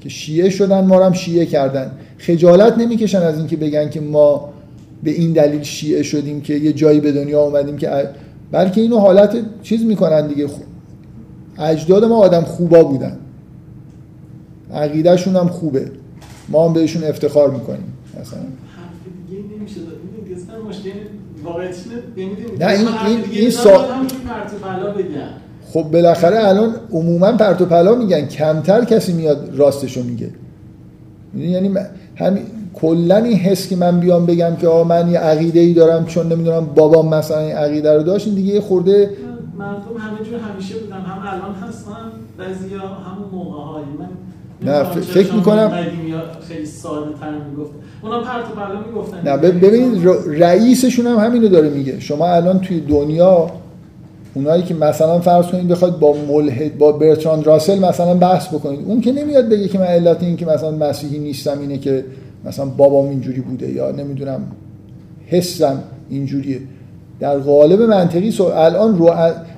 که 0.02 0.10
شیعه 0.10 0.50
شدن 0.50 0.86
ما 0.86 1.06
هم 1.06 1.14
شیعه 1.14 1.46
کردن. 1.46 1.92
خجالت 2.18 2.78
نمی‌کشن 2.78 3.22
از 3.22 3.38
اینکه 3.38 3.58
بگن 3.58 3.90
که 3.90 4.02
ما 4.02 4.50
به 5.04 5.12
این 5.12 5.34
دلیل 5.34 5.64
شیعه 5.64 6.04
شدیم 6.04 6.42
که 6.42 6.54
یه 6.54 6.74
جایی 6.74 7.00
به 7.00 7.12
دنیا 7.12 7.42
اومدیم 7.42 7.78
که 7.78 7.90
بلکه 8.52 8.82
اینو 8.82 8.98
حالت 8.98 9.38
چیز 9.64 9.86
می‌کنن 9.86 10.28
دیگه. 10.28 10.48
اجداد 11.60 12.06
ما 12.06 12.16
آدم 12.16 12.42
خوبا 12.42 12.84
بودن. 12.84 13.18
عقیدهشون 14.74 15.36
هم 15.36 15.48
خوبه. 15.48 15.92
ما 16.50 16.68
هم 16.68 16.74
بهشون 16.74 17.04
افتخار 17.04 17.50
می‌کنیم 17.52 17.94
مثلا. 18.22 18.40
نه 22.60 22.68
این 22.68 22.88
این 23.08 23.24
این 23.32 23.50
سا... 23.50 23.86
خب 25.74 25.84
بالاخره 25.84 26.48
الان 26.48 26.76
عموما 26.92 27.32
پرت 27.32 27.62
و 27.62 27.66
پلا 27.66 27.96
میگن. 27.96 28.26
کمتر 28.26 28.86
کسی 28.86 29.14
میاد 29.14 29.50
راستشو 29.56 30.04
میگه. 30.04 30.30
یعنی 31.38 31.72
همین 32.16 32.44
کلا 32.74 33.18
این 33.18 33.38
حس 33.38 33.68
که 33.68 33.76
من 33.76 34.00
بیام 34.00 34.26
بگم 34.26 34.56
که 34.56 34.68
آ 34.68 34.84
من 34.84 35.12
یه 35.12 35.20
عقیده 35.20 35.60
ای 35.60 35.74
دارم 35.74 36.06
چون 36.06 36.32
نمی‌دونم 36.32 36.66
بابام 36.66 37.14
مثلا 37.14 37.40
این 37.40 37.56
عقیده 37.56 37.94
رو 37.94 38.04
داشت 38.04 38.28
این 38.28 38.36
دیگه 38.36 38.54
یه 38.54 38.62
خورده 38.62 39.10
مردم 39.60 39.98
همه 40.00 40.30
جور 40.30 40.40
همیشه 40.40 40.76
بودن. 40.78 40.96
هم 40.96 41.20
الان 41.28 41.56
هستن 41.56 41.92
بعضیا 42.38 42.80
همون 42.80 43.30
موقع 43.32 43.80
من 44.00 44.10
نه 44.62 44.84
فکر 44.84 45.34
می‌کنم 45.34 45.72
خیلی 46.48 46.66
ساده 46.66 47.12
تر 47.20 47.32
می‌گفت. 47.50 47.72
اونا 48.02 48.20
پرت 48.20 48.46
و 48.46 48.56
پلا 48.56 48.80
می‌گفتن. 48.88 49.28
نه 49.28 49.38
ببینید 49.38 50.08
رئیسشون 50.28 51.08
هم 51.08 51.18
همینو 51.18 51.48
داره 51.48 51.70
میگه. 51.70 52.00
شما 52.00 52.28
الان 52.28 52.60
توی 52.60 52.80
دنیا 52.80 53.52
اونایی 54.34 54.64
که 54.64 54.74
مثلا 54.74 55.20
فرض 55.20 55.46
کنید 55.46 55.68
بخواد 55.68 56.00
با 56.00 56.16
ملحد 56.28 56.78
با 56.78 56.92
برتراند 56.92 57.48
راسل 57.48 57.80
مثلا 57.80 58.14
بحث 58.14 58.48
بکنید 58.48 58.80
اون 58.86 59.02
که 59.02 59.12
نمیاد 59.12 59.50
بگه 59.50 59.68
که 59.68 59.80
من 59.80 59.86
علت 59.86 60.24
این 60.24 60.36
که 60.36 60.46
مثلا 60.46 60.72
مسیحی 60.72 61.20
نیستم 61.20 61.60
اینه 61.60 61.78
که 61.78 62.06
مثلا 62.46 62.66
بابام 62.66 63.10
اینجوری 63.10 63.42
بوده 63.42 63.70
یا 63.70 63.92
نمی‌دونم 63.92 64.42
حسم 65.28 65.84
اینجوریه. 66.10 66.60
در 67.20 67.38
قالب 67.38 67.82
منطقی 67.82 68.32
سو 68.32 68.44
الان 68.44 68.98
رو 68.98 69.14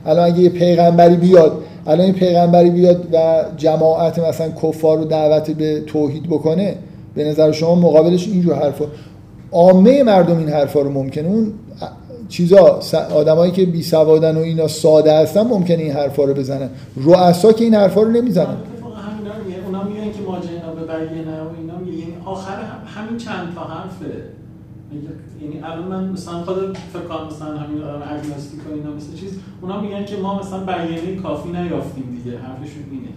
الان 0.06 0.26
اگه 0.26 0.40
یه 0.40 0.50
پیغمبری 0.50 1.16
بیاد 1.16 1.64
الان 1.88 2.06
این 2.06 2.14
پیغمبری 2.14 2.70
بیاد 2.70 3.08
و 3.14 3.44
جماعت 3.58 4.20
مثلا 4.20 4.52
کفار 4.64 4.98
رو 4.98 5.06
دعوت 5.06 5.52
به 5.52 5.82
توحید 5.82 6.24
بکنه 6.24 6.76
به 7.16 7.24
نظر 7.24 7.52
شما 7.52 7.76
مقابلش 7.76 8.28
اینجور 8.28 8.56
حرفا 8.56 8.86
عامه 9.52 10.04
مردم 10.04 10.38
این 10.38 10.50
حرفا 10.50 10.82
رو 10.82 10.90
ممکنه. 10.90 11.28
اون 11.28 11.54
چیزا 12.30 12.80
آدمایی 13.16 13.52
که 13.52 13.66
بی 13.66 13.84
سوادن 13.84 14.38
و 14.38 14.40
اینا 14.40 14.68
ساده 14.68 15.14
هستن 15.14 15.42
ممکنه 15.42 15.84
این 15.84 15.92
حرفا 15.92 16.24
رو 16.24 16.34
بزنن. 16.34 16.70
رؤسا 16.96 17.54
که 17.54 17.64
این 17.64 17.74
حرفا 17.74 18.02
رو 18.02 18.12
نمی‌زنن. 18.12 18.56
اونا 19.66 19.84
میگن 19.84 20.12
که 20.12 20.22
ما 20.28 20.40
جنا 20.40 20.74
به 20.76 20.82
بیانه 20.82 21.42
و 21.42 21.48
اینا 21.62 21.78
میگن. 21.86 22.22
آخر 22.26 22.54
همین 22.86 23.18
چند 23.18 23.56
تا 23.56 23.62
حرفه. 23.62 24.41
یعنی 25.42 25.60
الان 25.64 25.88
من 25.88 26.10
مثلا 26.10 26.34
خود 26.34 26.56
فکر 26.94 27.02
کنم 27.02 27.28
مثلا 27.28 27.58
همین 27.58 27.84
اگنوستیک 27.84 28.60
و 28.70 28.74
اینا 28.74 28.92
مثل 28.92 29.14
چیز 29.16 29.32
اونا 29.62 29.82
میگن 29.82 30.06
که 30.06 30.18
ما 30.18 30.40
مثلا 30.40 30.60
بیانیه 30.60 31.16
کافی 31.16 31.50
نیافتیم 31.50 32.22
دیگه 32.24 32.38
حرفشون 32.38 32.84
اینه. 32.92 33.10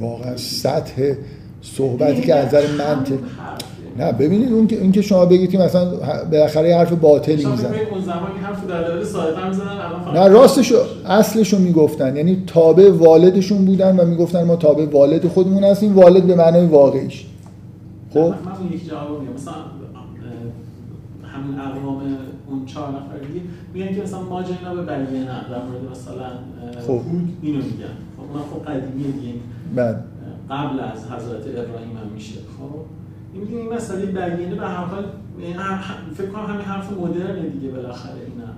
واقعا 0.00 0.36
سطح 0.36 1.14
صحبتی 1.62 2.20
که 2.20 2.34
از 2.34 2.46
نظر 2.46 2.66
منطق 2.78 3.18
نه 3.98 4.12
ببینید 4.12 4.52
اون 4.52 4.66
که 4.66 4.90
که 4.90 5.02
شما 5.02 5.26
بگید 5.26 5.50
که 5.50 5.58
مثلا 5.58 5.90
بالاخره 6.30 6.76
حرف 6.76 6.92
باطلی 6.92 7.44
می‌زنن 7.44 7.74
اون 7.90 8.00
زمان 8.00 8.30
حرف 8.42 8.66
دلایل 8.66 9.04
ساده 9.04 9.48
می‌زنن 9.48 9.78
نه 10.14 10.28
راستش 10.28 10.72
اصلشو 11.06 11.58
می‌گفتن. 11.58 12.16
یعنی 12.16 12.42
تابع 12.46 12.90
والدشون 12.90 13.64
بودن 13.64 14.00
و 14.00 14.04
می‌گفتن 14.04 14.44
ما 14.44 14.56
تابع 14.56 14.84
والد 14.84 15.28
خودمون 15.28 15.64
هستیم 15.64 15.96
والد 15.98 16.24
به 16.24 16.34
معنای 16.34 16.66
واقعیش. 16.66 17.26
خب؟ 18.14 18.18
من 18.18 18.34
یک 18.72 18.88
جواب 18.88 19.22
مثلا 19.34 19.54
همین 21.54 21.76
اقوام 21.78 22.00
اون 22.48 22.66
چهار 22.66 22.88
نفر 22.88 23.26
دیگه 23.26 23.40
میگن 23.74 23.94
که 23.94 24.02
مثلا 24.02 24.22
ما 24.22 24.42
جنا 24.42 24.74
به 24.74 24.82
بلیه 24.82 25.20
نه 25.20 25.26
در 25.50 25.62
مورد 25.64 25.90
مثلا 25.90 26.30
خب. 26.86 27.00
اینو 27.42 27.56
میگن. 27.56 27.94
خب 28.16 28.22
اونم 28.32 28.44
خب 28.52 28.70
قدیمیه 28.70 29.06
دیگه 29.06 29.34
بعد. 29.76 30.04
قبل 30.50 30.80
از 30.80 31.04
حضرت 31.04 31.46
ابراهیم 31.46 31.96
هم 31.96 32.12
میشه. 32.14 32.34
خب 32.34 32.76
این 33.34 33.42
میگه 33.42 33.56
این 33.56 33.72
مسئله 33.72 34.06
بیانه 34.06 34.54
به 34.54 34.66
هر 34.66 34.84
حال 34.84 35.04
فکر 36.14 36.26
کنم 36.26 36.46
همین 36.46 36.60
حرف 36.60 36.92
مدرنه 36.92 37.48
دیگه 37.48 37.68
بالاخره 37.68 38.12
اینا. 38.12 38.50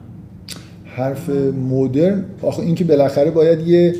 حرف 0.84 1.28
مدرن؟ 1.70 2.24
آخه 2.42 2.62
این 2.62 2.74
که 2.74 2.84
بالاخره 2.84 3.30
باید 3.30 3.68
یه 3.68 3.94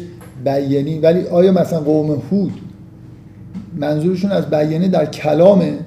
بیانی 0.45 0.99
ولی 0.99 1.27
آیا 1.27 1.53
مثلا 1.53 1.81
قوم 1.81 2.23
هود 2.31 2.53
منظورشون 3.77 4.31
از 4.31 4.51
بیانه 4.51 4.89
در 4.89 5.07
کلامه؟ 5.07 5.79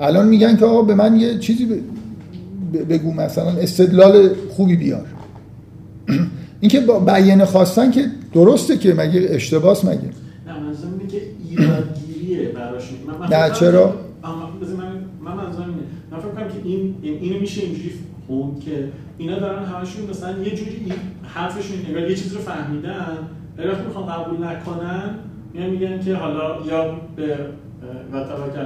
الان 0.00 0.28
میگن 0.28 0.56
که 0.56 0.64
آقا 0.64 0.82
به 0.82 0.94
من 0.94 1.16
یه 1.16 1.38
چیزی 1.38 1.82
بگو 2.72 3.12
مثلا 3.12 3.50
استدلال 3.50 4.30
خوبی 4.50 4.76
بیار. 4.76 5.06
اینکه 6.60 6.80
با 6.80 7.00
بیانه 7.00 7.44
خواستن 7.44 7.90
که 7.90 8.06
درسته 8.34 8.78
که 8.78 8.94
مگه 8.94 9.26
اشتباس 9.30 9.84
مگه؟ 9.84 10.00
نه 10.46 10.60
منظور 10.60 10.90
اینه 10.98 11.12
که 11.12 11.22
ایرادگیریه 11.50 12.48
براشون 12.48 12.98
نه 13.30 13.50
چرا؟ 13.50 13.94
من 15.24 15.32
منظورم 15.34 15.68
اینه. 15.68 15.82
من 16.10 16.18
فکر 16.18 16.28
کنم 16.28 16.48
که 16.48 16.68
این 16.68 16.94
اینو 17.02 17.40
میشه 17.40 17.62
اینجوری 17.62 17.92
خوند 18.26 18.60
که 18.60 18.88
اینا 19.18 19.38
دارن 19.38 19.64
همشون 19.64 20.10
مثلا 20.10 20.42
یه 20.42 20.50
جوری 20.50 20.92
حرفشون 21.22 21.76
انگار 21.86 22.10
یه 22.10 22.16
چیزی 22.16 22.34
رو 22.34 22.40
فهمیدن 22.40 23.18
وقتی 23.58 23.84
می‌خوان 23.86 24.06
قبول 24.06 24.44
نکنن 24.44 25.14
میان 25.54 25.70
میگن 25.70 26.00
که 26.00 26.14
حالا 26.14 26.66
یا 26.66 27.00
به 27.16 27.36
و 28.12 28.24
توکل 28.24 28.64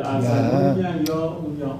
میگن 0.76 1.04
یا 1.09 1.38
اون 1.44 1.59
یا 1.61 1.78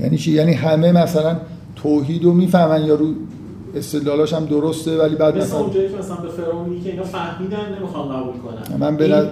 یعنی 0.00 0.18
چی؟ 0.18 0.32
یعنی 0.32 0.52
همه 0.52 0.92
مثلا 0.92 1.36
توحید 1.76 2.24
رو 2.24 2.32
می‌فهمن 2.32 2.84
یا 2.84 2.94
رو 2.94 3.06
استدلالاش 3.74 4.32
هم 4.32 4.44
درسته 4.44 4.98
ولی 4.98 5.14
بعد 5.14 5.36
مثلا 5.36 5.58
اونجایی 5.58 5.88
که 5.88 5.96
مثلا 5.96 6.16
به 6.16 6.28
فرعون 6.28 6.80
که 6.84 6.90
اینا 6.90 7.02
فهمیدن 7.02 7.78
نمی‌خوان 7.78 8.08
قبول 8.08 8.34
کنن. 8.40 8.78
من 8.78 8.96
به 8.96 9.30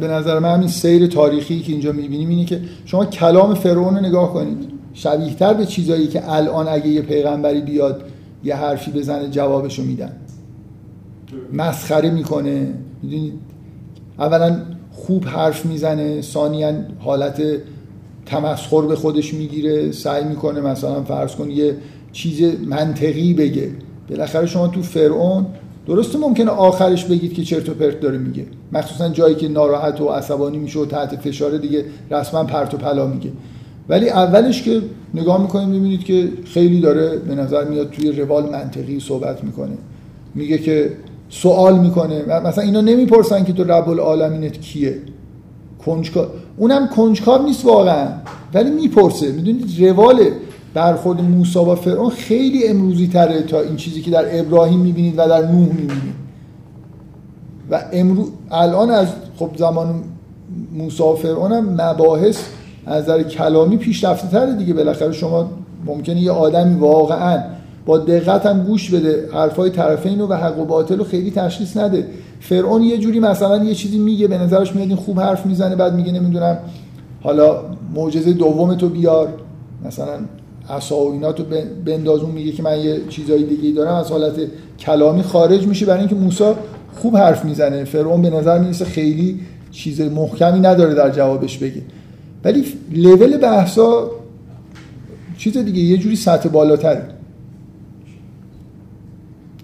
به 0.00 0.08
نظر 0.08 0.38
من 0.38 0.54
همین 0.54 0.68
سیر 0.68 1.06
تاریخی 1.06 1.60
که 1.60 1.72
اینجا 1.72 1.92
می‌بینیم 1.92 2.28
اینه 2.28 2.44
که 2.44 2.60
شما 2.84 3.04
کلام 3.04 3.54
فرعون 3.54 3.94
رو 3.94 4.00
نگاه 4.00 4.32
کنید. 4.32 4.58
شبیه 4.94 5.34
تر 5.34 5.54
به 5.54 5.66
چیزایی 5.66 6.06
که 6.06 6.32
الان 6.32 6.68
اگه 6.68 6.88
یه 6.88 7.02
پیغمبری 7.02 7.60
بیاد 7.60 8.02
یه 8.44 8.56
حرفی 8.56 8.90
بزنه 8.90 9.28
جوابشو 9.28 9.82
میدن. 9.82 10.12
مسخره 11.52 12.10
می‌کنه. 12.10 12.74
می‌دونید؟ 13.02 13.32
اولا 14.18 14.62
خوب 14.92 15.24
حرف 15.24 15.66
می‌زنه. 15.66 16.22
ثانیا 16.22 16.72
حالت 16.98 17.42
تمسخر 18.28 18.82
به 18.82 18.96
خودش 18.96 19.34
می‌گیره 19.34 19.92
سعی 19.92 20.24
می‌کنه 20.24 20.60
مثلا 20.60 21.02
فرض 21.02 21.34
کن 21.34 21.50
یه 21.50 21.76
چیز 22.12 22.60
منطقی 22.66 23.34
بگه. 23.34 23.70
بالاخره 24.10 24.46
شما 24.46 24.68
تو 24.68 24.82
فرعون 24.82 25.46
درسته 25.86 26.18
ممکنه 26.18 26.50
آخرش 26.50 27.04
بگید 27.04 27.34
که 27.34 27.42
چرت 27.42 27.68
و 27.68 27.74
پرت 27.74 28.00
داره 28.00 28.18
میگه. 28.18 28.44
مخصوصا 28.72 29.08
جایی 29.08 29.34
که 29.34 29.48
ناراحت 29.48 30.00
و 30.00 30.08
عصبانی 30.08 30.58
میشه 30.58 30.78
و 30.78 30.86
تحت 30.86 31.16
فشار 31.16 31.56
دیگه 31.56 31.84
رسما 32.10 32.44
پرت 32.44 32.74
و 32.74 32.76
پلا 32.76 33.06
میگه. 33.06 33.30
ولی 33.88 34.08
اولش 34.08 34.62
که 34.62 34.82
نگاه 35.14 35.42
می‌کنیم 35.42 35.68
می‌بینید 35.68 36.04
که 36.04 36.28
خیلی 36.44 36.80
داره 36.80 37.16
به 37.16 37.34
نظر 37.34 37.64
میاد 37.64 37.90
توی 37.90 38.12
روال 38.12 38.50
منطقی 38.50 39.00
صحبت 39.00 39.44
می‌کنه. 39.44 39.78
میگه 40.34 40.58
که 40.58 40.92
سوال 41.28 41.78
می‌کنه. 41.78 42.40
مثلا 42.44 42.64
اینا 42.64 42.80
نمی‌پرسن 42.80 43.44
که 43.44 43.52
تو 43.52 43.64
رب 43.64 43.88
العالمینت 43.88 44.60
کیه. 44.60 44.98
کنجکاو 45.84 46.26
اونم 46.58 46.88
کنجکاو 46.88 47.42
نیست 47.42 47.64
واقعا. 47.64 48.08
ولی 48.54 48.70
می‌پرسه. 48.70 49.32
می‌دونید 49.32 49.84
روال 49.84 50.20
برخورد 50.74 51.20
موسی 51.20 51.58
با 51.58 51.74
فرعون 51.74 52.10
خیلی 52.10 52.68
امروزی 52.68 53.06
تره 53.06 53.42
تا 53.42 53.60
این 53.60 53.76
چیزی 53.76 54.00
که 54.00 54.10
در 54.10 54.40
ابراهیم 54.40 54.78
می‌بینید 54.78 55.14
و 55.16 55.28
در 55.28 55.42
نوح 55.42 55.68
می‌بینید. 55.68 56.18
و 57.70 57.80
امروز 57.92 58.26
الان 58.50 58.90
از 58.90 59.08
خب 59.38 59.50
زمان 59.56 59.94
موسی 60.72 61.02
و 61.02 61.14
فرعون 61.14 61.52
هم 61.52 61.80
مباحث 61.80 62.38
از 62.86 63.02
نظر 63.02 63.22
کلامی 63.22 63.76
پیشرفته 63.76 64.28
تره 64.28 64.54
دیگه. 64.54 64.74
بالاخره 64.74 65.12
شما 65.12 65.50
ممکنه 65.86 66.20
یه 66.20 66.30
آدمی 66.30 66.74
واقعا 66.74 67.42
با 67.86 67.98
دقت 67.98 68.46
هم 68.46 68.62
گوش 68.62 68.90
بده. 68.90 69.28
حرفای 69.32 69.70
طرفین 69.70 70.18
رو 70.18 70.26
و 70.26 70.34
حق 70.34 70.58
و 70.58 70.64
باطل 70.64 70.98
رو 70.98 71.04
خیلی 71.04 71.30
تشخیص 71.30 71.76
نده. 71.76 72.06
فرعون 72.40 72.82
یه 72.82 72.98
جوری 72.98 73.20
مثلا 73.20 73.64
یه 73.64 73.74
چیزی 73.74 73.98
میگه 73.98 74.28
به 74.28 74.38
نظرش 74.38 74.74
میاد 74.74 74.88
این 74.88 74.96
خوب 74.96 75.20
حرف 75.20 75.46
می‌زنه 75.46 75.76
بعد 75.76 75.94
میگه 75.94 76.12
نمی‌دونم 76.12 76.58
حالا 77.20 77.60
معجزه 77.94 78.32
دوم 78.32 78.74
تو 78.74 78.88
بیار. 78.88 79.28
مثلا 79.84 80.20
عصا 80.70 80.96
و 80.96 81.12
اینا 81.12 81.32
تو 81.32 81.44
بندازون 81.86 82.30
میگه 82.30 82.52
که 82.52 82.62
من 82.62 82.80
یه 82.80 83.00
چیزای 83.08 83.42
دیگه 83.42 83.72
دارم 83.72 83.94
از 83.94 84.10
حالت 84.10 84.34
کلامی 84.78 85.22
خارج 85.22 85.66
میشه. 85.66 85.86
برای 85.86 86.00
اینکه 86.00 86.14
موسی 86.14 86.52
خوب 86.94 87.16
حرف 87.16 87.44
می‌زنه. 87.44 87.84
فرعون 87.84 88.22
به 88.22 88.30
نظر 88.30 88.58
می‌رسه 88.58 88.84
خیلی 88.84 89.40
چیز 89.70 90.00
محکمی 90.00 90.60
نداره 90.60 90.94
در 90.94 91.10
جوابش 91.10 91.58
بگه. 91.58 91.82
ولی 92.44 92.64
لول 92.92 93.36
بحثا 93.36 94.10
چیز 95.38 95.58
دیگه 95.58 95.80
یه 95.80 95.98
جوری 95.98 96.16
سطح 96.16 96.48
بالاتره. 96.48 97.02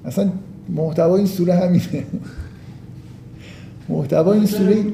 اصلا 0.04 0.28
محتوای 0.68 1.18
این 1.18 1.26
سوره 1.26 1.54
همینه. 1.54 2.04
محتوای 3.88 4.38
این 4.38 4.46
سوره 4.46 4.84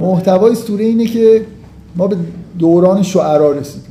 محتوای 0.00 0.54
سوره 0.54 0.84
اینه 0.84 1.06
که 1.06 1.46
ما 1.96 2.06
به 2.06 2.16
دوران 2.58 3.02
شعرا 3.02 3.52
رسیدیم. 3.52 3.90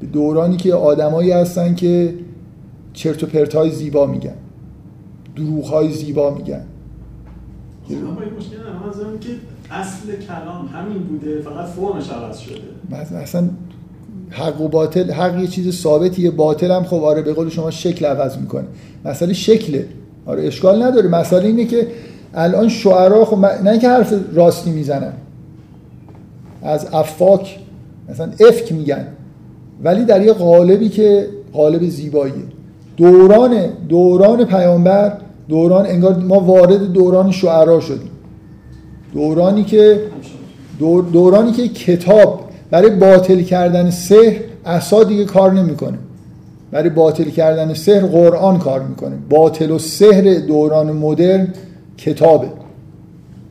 به 0.00 0.06
دورانی 0.06 0.56
که 0.56 0.74
آدمایی 0.74 1.30
هستن 1.30 1.74
که 1.74 2.14
چرت 2.92 3.22
و 3.22 3.26
پرت 3.26 3.54
های 3.54 3.70
زیبا 3.70 4.06
میگن. 4.06 4.34
دروغ 5.36 5.64
های 5.64 5.92
زیبا 5.92 6.34
میگن. 6.34 6.64
خب، 7.88 7.94
که 9.20 9.28
اصل 9.70 10.16
کلام 10.28 10.66
همین 10.66 10.98
بوده 10.98 11.40
فقط 11.40 11.66
فرمش 11.66 12.10
عوض 12.10 12.38
شده. 12.38 13.16
اصلا 13.16 13.48
حق 14.30 14.60
و 14.60 14.68
باطل 14.68 15.10
حق 15.10 15.40
یه 15.40 15.46
چیز 15.46 15.76
ثابتیه 15.76 16.30
باطل 16.30 16.70
هم 16.70 16.84
خب 16.84 17.02
آره 17.02 17.22
به 17.22 17.32
قول 17.32 17.48
شما 17.48 17.70
شکل 17.70 18.06
عوض 18.06 18.38
می‌کنه. 18.38 18.64
مسئله 19.04 19.32
شکله. 19.32 19.86
آره 20.26 20.46
اشکال 20.46 20.82
نداره. 20.82 21.08
مسئله 21.08 21.46
اینه 21.46 21.64
که 21.64 21.86
الان 22.34 22.68
شعرا 22.68 23.24
خب 23.24 23.38
نه 23.64 23.70
اینکه 23.70 23.88
حرف 23.88 24.14
راستی 24.34 24.70
می‌زنن. 24.70 25.12
از 26.62 26.86
افاک 26.92 27.58
مثلا 28.08 28.30
افک 28.48 28.72
میگن. 28.72 29.06
ولی 29.82 30.04
در 30.04 30.22
یه 30.22 30.32
قالبی 30.32 30.88
که 30.88 31.28
قالب 31.52 31.88
زیباییه. 31.88 32.34
دوران 32.96 33.56
دوران 33.88 34.44
پیامبر 34.44 35.12
دوران 35.48 35.86
انگار 35.86 36.16
ما 36.16 36.40
وارد 36.40 36.92
دوران 36.92 37.30
شعرا 37.30 37.80
شدیم. 37.80 38.10
دورانی 39.12 39.64
که 39.64 40.00
دورانی 41.12 41.52
که 41.52 41.68
کتاب 41.68 42.40
برای 42.70 42.90
باطل 42.90 43.40
کردن 43.40 43.90
سحر 43.90 44.36
عصا 44.66 45.04
دیگه 45.04 45.24
کار 45.24 45.52
نمی‌کنه. 45.52 45.98
برای 46.70 46.90
باطل 46.90 47.24
کردن 47.24 47.74
سحر 47.74 48.00
قرآن 48.00 48.58
کار 48.58 48.82
می‌کنه. 48.82 49.16
باطل 49.30 49.70
و 49.70 49.78
سحر 49.78 50.34
دوران 50.34 50.92
مدرن 50.92 51.48
کتابه 51.98 52.48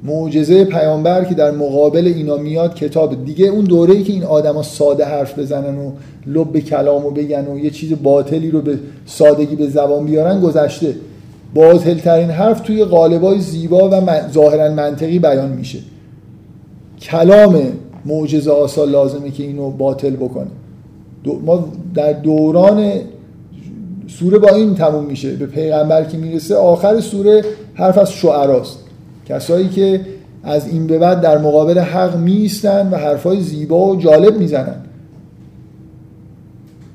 معجزه 0.04 0.66
پیامبر 0.66 1.24
که 1.24 1.36
در 1.36 1.52
مقابل 1.52 2.08
اینا 2.16 2.38
میاد 2.38 2.76
کتاب. 2.76 3.26
دیگه 3.26 3.46
اون 3.46 3.66
دوره‌ای 3.66 4.04
که 4.04 4.14
این 4.14 4.24
آدما 4.24 4.64
ساده 4.64 5.06
حرف 5.06 5.40
بزنن 5.40 5.78
و 5.78 5.92
لب 6.28 6.60
کلامو 6.60 7.10
بگن 7.10 7.48
و 7.48 7.60
یه 7.60 7.70
چیز 7.70 7.94
باطلی 8.04 8.52
رو 8.52 8.62
به 8.62 8.80
سادگی 9.06 9.56
به 9.56 9.68
زبان 9.68 10.06
بیارن 10.06 10.42
گذشته. 10.42 10.96
باطل 11.54 11.94
ترین 11.94 12.30
حرف 12.30 12.62
توی 12.62 12.84
قالبای 12.84 13.40
زیبا 13.40 13.90
و 13.90 14.02
من... 14.02 14.22
ظاهرا 14.34 14.74
منطقی 14.74 15.20
بیان 15.20 15.50
میشه. 15.50 15.80
کلام 17.02 17.62
معجزه 18.06 18.52
آسا 18.52 18.84
لازمه 18.84 19.32
که 19.32 19.44
اینو 19.44 19.70
باطل 19.70 20.16
بکنه. 20.16 20.48
دو... 21.24 21.40
ما 21.46 21.68
در 21.96 22.14
دوران 22.14 22.92
سوره 24.08 24.38
با 24.38 24.50
این 24.50 24.76
تموم 24.76 25.06
میشه. 25.06 25.34
به 25.34 25.46
پیغمبر 25.46 26.04
که 26.04 26.18
می‌رسه 26.18 26.56
آخر 26.56 27.00
سوره 27.00 27.44
حرف 27.74 27.98
از 27.98 28.12
شعراست. 28.12 28.80
کسایی 29.30 29.70
که 29.70 30.02
از 30.44 30.68
این 30.68 30.88
به 30.88 31.00
بعد 31.00 31.22
در 31.22 31.38
مقابل 31.38 31.80
حق 31.80 32.18
میستن 32.18 32.90
و 32.92 32.96
حرفای 32.96 33.42
زیبا 33.42 33.88
و 33.88 33.96
جالب 33.96 34.38
می‌زنن. 34.38 34.76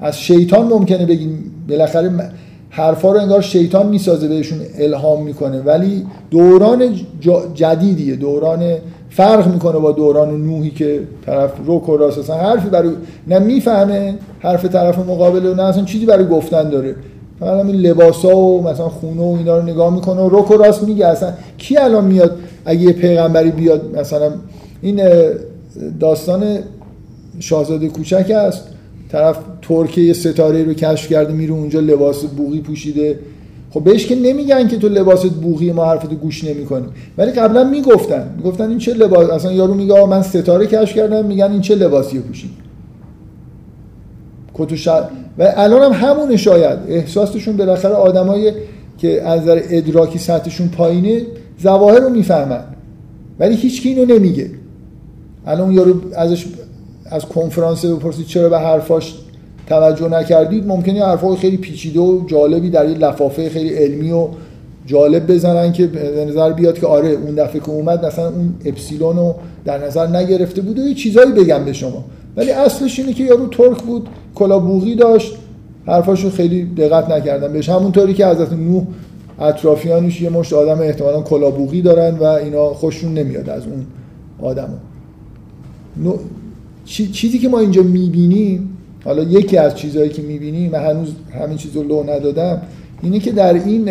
از 0.01 0.21
شیطان 0.21 0.67
ممکنه 0.67 1.07
بگیم 1.07 1.55
بالاخره 1.69 2.11
حرفا 2.71 3.13
رو 3.13 3.21
انگار 3.21 3.41
شیطان 3.41 3.87
می‌سازه 3.87 4.29
بهشون 4.29 4.59
الهام 4.79 5.23
می‌کنه. 5.23 5.61
ولی 5.61 6.07
دوران 6.31 6.95
جدیدیه. 7.55 8.17
دوران 8.17 8.75
فرق 9.11 9.53
می‌کنه 9.53 9.79
با 9.79 9.93
دوران 9.93 10.43
نوحی 10.43 10.71
که 10.71 11.01
طرف 11.27 11.53
روک 11.67 11.89
و 11.89 11.97
راست 11.97 12.19
اصلا 12.19 12.37
حرفی 12.37 12.69
برای 12.69 12.91
نه 13.27 13.39
می‌فهمه 13.39 14.15
حرف 14.41 14.65
طرف 14.65 14.99
مقابل 14.99 15.47
و 15.47 15.55
نه 15.55 15.63
اصلا 15.63 15.85
چیزی 15.85 16.07
برای 16.07 16.27
گفتن 16.27 16.71
داره. 16.71 16.95
فقط 17.41 17.61
همین 17.61 17.77
لباسا 17.77 18.37
و 18.37 18.63
مثلا 18.63 18.89
خونه 18.89 19.21
و 19.21 19.37
اینا 19.39 19.59
رو 19.59 19.63
نگاه 19.63 19.95
می‌کنه 19.95 20.21
و 20.21 20.29
روک 20.29 20.51
و 20.51 20.55
راست 20.55 20.83
میگه. 20.83 21.07
اصلا 21.07 21.33
کی 21.59 21.77
الان 21.77 22.05
میاد 22.05 22.39
اگه 22.65 22.81
یه 22.81 22.93
پیغمبری 22.93 23.51
بیاد 23.51 23.99
مثلا 23.99 24.33
این 24.83 25.01
داستان 26.01 26.59
شاهزاده 27.39 27.89
کوچک 27.89 28.31
است. 28.31 28.65
طرف 29.13 29.39
ترکیه 29.63 30.05
یه 30.05 30.13
ستاره 30.13 30.65
رو 30.65 30.73
کشف 30.73 31.09
کرده 31.09 31.33
میره 31.33 31.53
اونجا 31.53 31.81
لباس 31.81 32.25
بوغی 32.25 32.61
پوشیده. 32.61 33.19
خب 33.71 33.85
بهش 33.85 34.07
که 34.07 34.17
نمیگن 34.17 34.69
که 34.69 34.77
تو 34.77 34.89
لباست 34.89 35.27
بوغی 35.27 35.73
ما 35.73 35.85
حرفتو 35.85 36.17
گوش 36.17 36.45
نمی‌کنی 36.45 36.87
ولی 37.19 37.31
قبلا 37.31 37.65
می‌گفتن. 37.65 38.35
می‌گفتن 38.37 38.69
این 38.69 38.79
چه 38.79 38.95
لباس؟ 38.95 39.31
اصلا 39.31 39.53
یارو 39.53 39.75
میگه 39.75 40.07
من 40.07 40.23
ستاره 40.23 40.67
کشف 40.67 40.97
کردم. 40.97 41.25
میگن 41.25 41.53
این 41.53 41.61
چه 41.61 41.75
لباسی 41.75 42.19
پوشید. 42.19 42.51
کتو 44.55 44.91
و 44.91 45.03
الان 45.41 45.93
هم 45.93 46.09
همونه 46.09 46.37
شاید. 46.37 46.79
احساسشون 46.89 47.57
بالاخره 47.57 47.93
آدمایی 47.93 48.53
که 48.99 49.23
از 49.23 49.41
نظر 49.41 49.61
ادراکی 49.71 50.19
سطحشون 50.19 50.69
پایینه 50.69 51.23
ظواهر 51.63 52.01
رو 52.01 52.09
می‌فهمن. 52.09 52.65
ولی 53.39 53.57
هیچ 53.57 53.83
کی 53.83 53.89
اینو 53.89 54.15
نمیگه. 54.15 54.51
الان 55.47 55.73
یارو 55.73 55.95
ازش 56.17 56.47
از 57.11 57.25
کنفرانس 57.25 57.85
بپرسید 57.85 58.27
چرا 58.27 58.49
به 58.49 58.59
حرفاش 58.59 59.15
توجه 59.67 60.09
نکردید؟ 60.09 60.67
ممکنه 60.67 61.05
حرفای 61.05 61.37
خیلی 61.37 61.57
پیچیده 61.57 62.01
و 62.01 62.27
جالبی 62.27 62.71
در 62.71 62.89
یه 62.89 62.99
لفافه 62.99 63.49
خیلی 63.49 63.69
علمی 63.69 64.11
و 64.11 64.29
جالب 64.87 65.33
بزنن 65.33 65.73
که 65.73 65.87
به 65.87 66.25
نظر 66.25 66.53
بیاد 66.53 66.79
که 66.79 66.87
آره 66.87 67.09
اون 67.09 67.35
دفعه 67.35 67.61
که 67.61 67.71
اومد 67.71 68.05
مثلا 68.05 68.29
اون 68.29 68.55
اپسیلون 68.65 69.17
رو 69.17 69.35
در 69.65 69.87
نظر 69.87 70.07
نگرفته 70.07 70.61
بود 70.61 70.79
و 70.79 70.83
یه 70.83 70.95
چیزایی 70.95 71.33
بگم 71.33 71.65
به 71.65 71.73
شما. 71.73 72.05
ولی 72.37 72.51
اصلش 72.51 72.99
اینه 72.99 73.13
که 73.13 73.25
یارو 73.25 73.47
ترک 73.47 73.83
بود. 73.83 74.09
کلابوغی 74.39 74.95
داشت. 74.95 75.35
حرفاشو 75.87 76.31
خیلی 76.31 76.65
دقت 76.65 77.11
نکردن 77.11 77.53
بهش 77.53 77.69
همونطوری 77.69 78.15
که 78.15 78.27
حضرت 78.27 78.53
نوح 78.53 78.83
اطرافیانش 79.41 80.21
یه 80.21 80.31
مشت 80.31 80.53
آدم 80.53 80.81
احتمالا 80.81 81.23
کلابوغی 81.23 81.83
دارن 81.83 82.15
و 82.15 82.25
اینا 82.25 82.75
خوششون 82.75 83.15
نمیاد 83.15 83.49
از 83.49 83.63
اون 83.67 83.87
آدمو. 84.43 84.77
چیزی 86.87 87.39
که 87.39 87.49
ما 87.49 87.59
اینجا 87.59 87.83
می‌بینیم 87.83 88.77
حالا 89.05 89.23
یکی 89.23 89.57
از 89.57 89.75
چیزهایی 89.75 90.11
که 90.11 90.23
می‌بینیم 90.23 90.73
و 90.73 90.77
هنوز 90.77 91.09
همین 91.41 91.57
چیز 91.57 91.77
رو 91.77 91.83
لو 91.83 92.03
ندادم 92.03 92.63
اینه 93.03 93.19
که 93.19 93.33
در 93.33 93.55
این 93.55 93.91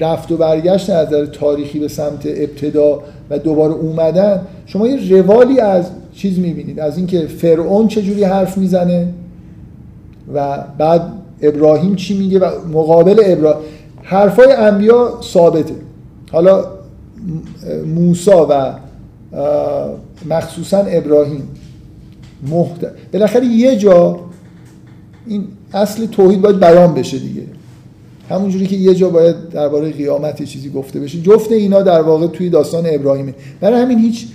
رفت 0.00 0.32
و 0.32 0.36
برگشت 0.36 0.90
از 0.90 1.06
نظر 1.08 1.26
تاریخی 1.26 1.78
به 1.78 1.88
سمت 1.88 2.26
ابتدا 2.26 3.02
و 3.30 3.38
دوباره 3.38 3.72
اومدن 3.72 4.40
شما 4.66 4.88
یه 4.88 5.16
روالی 5.16 5.60
از 5.60 5.90
چیز 6.14 6.38
می‌بینید. 6.38 6.80
از 6.80 6.96
اینکه 6.96 7.20
فرعون 7.20 7.88
چجوری 7.88 8.24
حرف 8.24 8.58
می‌زنه 8.58 9.08
و 10.34 10.64
بعد 10.78 11.02
ابراهیم 11.42 11.94
چی 11.94 12.18
میگه 12.18 12.38
و 12.38 12.50
مقابل 12.72 13.22
ابراهیم 13.24 13.62
حرفای 14.02 14.52
انبیا 14.52 15.18
ثابته. 15.22 15.74
حالا 16.32 16.64
موسا 17.94 18.46
و 18.50 18.72
مخصوصا 20.28 20.78
ابراهیم 20.78 21.48
محت... 22.50 22.92
بالاخره 23.12 23.46
یه 23.46 23.76
جا 23.76 24.20
این 25.26 25.44
اصل 25.74 26.06
توحید 26.06 26.40
باید 26.40 26.60
بیان 26.60 26.94
بشه 26.94 27.18
دیگه. 27.18 27.42
همونجوری 28.30 28.66
که 28.66 28.76
یه 28.76 28.94
جا 28.94 29.10
باید 29.10 29.48
درباره 29.48 29.90
قیامت 29.90 30.42
چیزی 30.42 30.70
گفته 30.70 31.00
بشه. 31.00 31.20
جفت 31.20 31.52
اینا 31.52 31.82
در 31.82 32.02
واقع 32.02 32.26
توی 32.26 32.50
داستان 32.50 32.84
ابراهیمه. 32.86 33.34
برای 33.60 33.80
همین 33.80 33.98
هیچ 33.98 34.26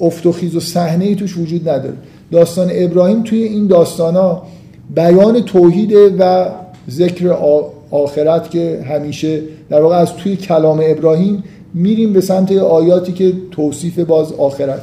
افت 0.00 0.26
و 0.26 0.32
خیز 0.32 0.58
صحنه 0.58 1.04
ای 1.04 1.14
توش 1.14 1.36
وجود 1.36 1.68
نداره. 1.68 1.96
داستان 2.32 2.68
ابراهیم 2.72 3.22
توی 3.22 3.42
این 3.42 3.66
داستانا 3.66 4.42
بیان 4.94 5.40
توحیده 5.40 6.16
و 6.18 6.48
ذکر 6.90 7.28
آخرت 7.90 8.50
که 8.50 8.84
همیشه 8.88 9.42
در 9.70 9.82
واقع 9.82 9.96
از 9.96 10.12
توی 10.12 10.36
کلام 10.36 10.80
ابراهیم 10.84 11.44
میریم 11.74 12.12
به 12.12 12.20
سمت 12.20 12.52
آیاتی 12.52 13.12
که 13.12 13.32
توصیف 13.50 13.98
باز 13.98 14.32
آخرت. 14.32 14.82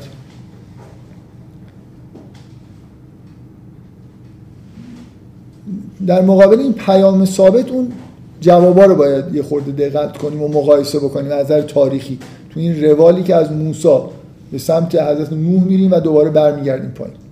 در 6.07 6.21
مقابل 6.21 6.59
این 6.59 6.73
پیام 6.73 7.25
ثابت 7.25 7.71
اون 7.71 7.91
جوابا 8.41 8.85
رو 8.85 8.95
باید 8.95 9.35
یه 9.35 9.43
خورده 9.43 9.71
دقت 9.71 10.17
کنیم 10.17 10.41
و 10.41 10.47
مقایسه 10.47 10.99
بکنیم 10.99 11.31
از 11.31 11.45
نظر 11.45 11.61
تاریخی. 11.61 12.19
تو 12.49 12.59
این 12.59 12.83
روالی 12.83 13.23
که 13.23 13.35
از 13.35 13.51
موسی 13.51 13.99
به 14.51 14.57
سمت 14.57 14.95
حضرت 14.95 15.33
نوح 15.33 15.63
میریم 15.63 15.91
و 15.91 15.99
دوباره 15.99 16.29
برمیگردیم 16.29 16.89
پایین. 16.89 17.26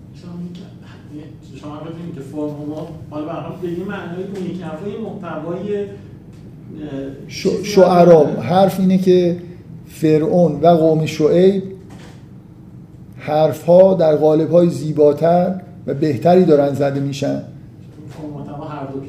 فرم 2.35 2.69
ما 2.69 2.87
حالا 3.09 3.25
به 3.61 3.67
یه 3.67 3.85
معنای 3.85 4.23
اون 4.35 4.43
که 4.59 4.99
محتوای 5.01 5.85
شعرا. 7.63 8.25
حرف 8.25 8.79
اینه 8.79 8.97
که 8.97 9.37
فرعون 9.87 10.59
و 10.61 10.67
قوم 10.67 11.05
شعیب 11.05 11.63
حرف 13.17 13.63
ها 13.65 13.93
در 13.93 14.15
قالب 14.15 14.51
های 14.51 14.69
زیباتر 14.69 15.61
و 15.87 15.93
بهتری 15.93 16.45
دارن 16.45 16.73
زده 16.73 16.99
میشن. 16.99 17.41
هر 18.69 18.85
دو 18.93 18.99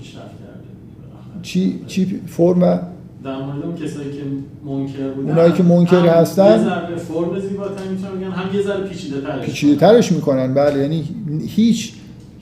چی 1.42 1.80
چی 1.86 2.20
فرم؟ 2.26 2.92
در 3.24 3.42
مورد 3.42 3.62
اون 3.64 3.74
کسایی 3.74 4.12
که 4.12 4.22
منکر 4.64 5.10
بودن. 5.10 5.28
اونایی 5.28 5.52
که 5.52 5.62
منکر 5.62 6.06
هستن؟ 6.06 6.58
یه 6.58 6.64
ذره 6.64 6.96
فرم 6.96 7.40
زیباتر 7.40 7.84
می‌تونن 7.90 8.20
بگن 8.20 8.30
هم 8.30 8.56
یه 8.56 8.62
ذره 8.62 8.84
پیچیده 8.84 9.20
ترش 9.20 9.44
پیچیده 9.44 9.76
ترش 9.76 10.12
می‌کنن. 10.12 10.54
بله 10.54 10.78
یعنی 10.78 11.04
هیچ 11.46 11.92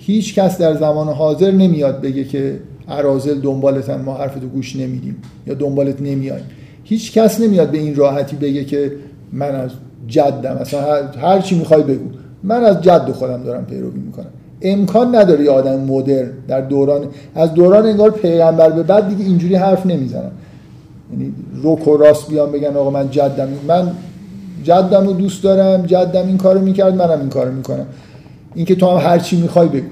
هیچ 0.06 0.34
کس 0.34 0.58
در 0.58 0.74
زمان 0.74 1.08
حاضر 1.08 1.50
نمیاد 1.50 2.00
بگه 2.00 2.24
که 2.24 2.58
ارازل 2.88 3.40
دنبالتن 3.40 4.00
ما 4.00 4.14
حرفتو 4.14 4.46
گوش 4.46 4.76
نمیدیم 4.76 5.16
یا 5.46 5.54
دنبالت 5.54 6.02
نمیایم. 6.02 6.44
هیچ 6.84 7.12
کس 7.12 7.40
نمیاد 7.40 7.70
به 7.70 7.78
این 7.78 7.94
راحتی 7.94 8.36
بگه 8.36 8.64
که 8.64 8.92
من 9.32 9.54
از 9.54 9.70
جدم. 10.06 10.58
مثلا 10.60 11.08
هر 11.22 11.40
چی 11.40 11.58
می‌خوای 11.58 11.82
بگو. 11.82 12.04
من 12.42 12.64
از 12.64 12.82
جد 12.82 13.12
خودم 13.12 13.42
دارم 13.42 13.66
پیروی 13.66 14.00
می‌کنم. 14.00 14.30
امکان 14.62 15.16
نداره 15.16 15.44
یه 15.44 15.50
آدم 15.50 15.80
مدرن 15.80 16.30
در 16.48 16.60
دوران 16.60 17.06
از 17.34 17.54
دوران 17.54 17.86
انگار 17.86 18.10
پیغمبر 18.10 18.70
به 18.70 18.82
بعد 18.82 19.08
دیگه 19.08 19.24
اینجوری 19.24 19.54
حرف 19.54 19.86
نمی‌زنن 19.86 20.30
یعنی 21.12 21.32
روک 21.62 21.88
و 21.88 21.96
راست 21.96 22.30
بیان 22.30 22.52
بگن 22.52 22.76
آقا 22.76 22.90
من 22.90 23.10
جدم. 23.10 23.48
من 23.68 23.90
جدم 24.62 25.06
رو 25.06 25.12
دوست 25.12 25.42
دارم 25.42 25.86
جدم 25.86 26.26
این 26.26 26.38
کارو 26.38 26.60
می‌کرد 26.60 26.94
منم 26.94 27.20
این 27.20 27.28
کارو 27.28 27.52
می‌کنم. 27.52 27.86
اینکه 28.54 28.74
تو 28.74 28.86
هم 28.86 29.10
هر 29.10 29.18
چی 29.18 29.42
می‌خوای 29.42 29.68
بگو. 29.68 29.86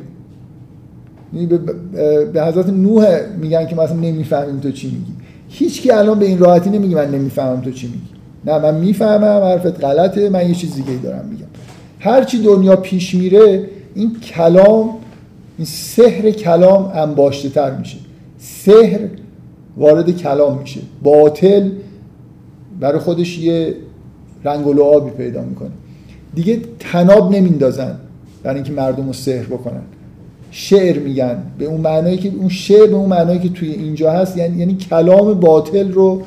به 2.33 2.45
حضرت 2.45 2.68
نوح 2.68 3.20
میگن 3.41 3.66
که 3.66 3.76
مثلا 3.76 3.97
نمی‌فهمیم 3.97 4.61
تو 4.61 4.70
چی 4.70 4.87
میگی. 4.87 5.12
هیچ 5.49 5.83
کی 5.83 5.91
الان 5.91 6.18
به 6.18 6.26
این 6.26 6.39
راحتی 6.39 6.70
نمیگه 6.70 6.97
من 6.97 7.11
نمی‌فهمم 7.11 7.61
تو 7.61 7.70
چی 7.70 7.87
میگی. 7.87 8.03
نه 8.47 8.59
من 8.59 8.80
می‌فهمم 8.80 9.43
حرفت 9.43 9.85
غلطه 9.85 10.28
من 10.28 10.49
یه 10.49 10.55
چیز 10.55 10.74
دیگه 10.74 10.97
دارم 11.03 11.28
میگم. 11.30 11.47
هر 11.99 12.24
چی 12.24 12.43
دنیا 12.43 12.76
پیش 12.76 13.14
میره 13.14 13.66
این 13.95 14.16
کلام 14.20 14.91
این 15.59 15.66
سحر 15.66 16.30
کلام 16.30 16.93
انباشته 16.95 17.49
تر 17.49 17.76
میشه. 17.78 17.97
سحر 18.39 19.01
وارد 19.76 20.11
کلام 20.11 20.59
میشه. 20.59 20.80
باطل 21.03 21.70
برای 22.80 22.99
خودش 22.99 23.39
یه 23.39 23.74
رنگ 24.45 24.66
و 24.66 24.72
لعابی 24.72 25.11
پیدا 25.11 25.43
می‌کنه. 25.43 25.70
دیگه 26.35 26.61
تناب 26.78 27.35
نمیندازن 27.35 27.97
برای 28.43 28.57
اینکه 28.57 28.72
مردم 28.72 29.07
رو 29.07 29.12
سحر 29.12 29.45
بکنن. 29.45 29.83
شعر 30.55 30.98
میگن. 30.98 31.42
به 31.59 31.64
اون 31.64 31.80
معنایی 31.80 32.16
که 32.16 32.32
اون 32.38 32.48
شعر 32.48 32.86
به 32.86 32.94
اون 32.94 33.09
معنایی 33.09 33.38
که 33.38 33.48
توی 33.48 33.68
اینجا 33.68 34.11
هست 34.11 34.36
یعنی 34.36 34.59
یعنی 34.59 34.74
کلام 34.74 35.34
باطل 35.34 35.92
رو 35.92 36.22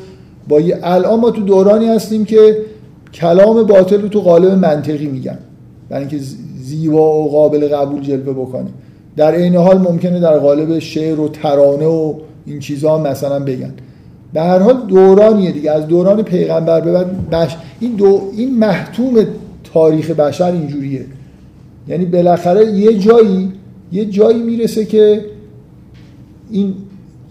با 0.47 0.59
یه 0.59 0.79
الان 0.83 1.19
ما 1.19 1.31
تو 1.31 1.41
دورانی 1.41 1.85
هستیم 1.85 2.25
که 2.25 2.57
کلام 3.13 3.63
باطل 3.63 4.01
رو 4.01 4.07
تو 4.07 4.21
قالب 4.21 4.51
منطقی 4.51 5.07
میگن. 5.07 5.37
برای 5.89 6.01
اینکه 6.01 6.17
زیبا 6.57 7.23
و 7.23 7.31
قابل 7.31 7.67
قبول 7.67 8.01
جلوه 8.01 8.33
بکنه 8.33 8.69
در 9.17 9.35
عین 9.35 9.55
حال 9.55 9.77
ممکنه 9.77 10.19
در 10.19 10.39
قالب 10.39 10.79
شعر 10.79 11.19
و 11.19 11.27
ترانه 11.27 11.85
و 11.85 12.13
این 12.45 12.59
چیزها 12.59 12.97
مثلا 12.97 13.39
بگن. 13.39 13.73
به 14.33 14.41
هر 14.41 14.59
حال 14.59 14.87
دورانیه 14.87 15.51
دیگه. 15.51 15.71
از 15.71 15.87
دوران 15.87 16.23
پیغمبر 16.23 16.81
به 16.81 16.91
بعد 16.91 17.29
بش... 17.29 17.57
این 17.79 17.91
دو 17.91 18.21
این 18.37 18.57
محتوم 18.57 19.13
تاریخ 19.73 20.09
بشر 20.09 20.51
اینجوریه. 20.51 21.05
یعنی 21.87 22.05
بالاخره 22.05 22.65
یه 22.65 22.99
جایی 22.99 23.51
یه 23.91 24.05
جایی 24.05 24.43
می‌رسه 24.43 24.85
که 24.85 25.25
این 26.49 26.73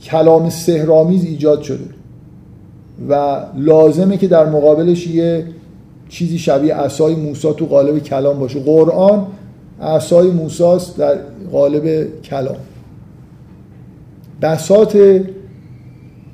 کلام 0.02 0.50
سهرامیز 0.50 1.24
ایجاد 1.24 1.62
شده 1.62 1.84
و 3.08 3.40
لازمه 3.56 4.16
که 4.16 4.28
در 4.28 4.46
مقابلش 4.46 5.06
یه 5.06 5.44
چیزی 6.08 6.38
شبیه 6.38 6.74
عصای 6.74 7.14
موسی 7.14 7.52
تو 7.52 7.66
قالب 7.66 7.98
کلام 7.98 8.38
باشه 8.38 8.60
قرآن 8.60 9.26
عصای 9.82 10.30
موساست 10.30 10.98
در 10.98 11.18
قالب 11.52 12.06
کلام 12.22 12.56
بسات 14.42 14.96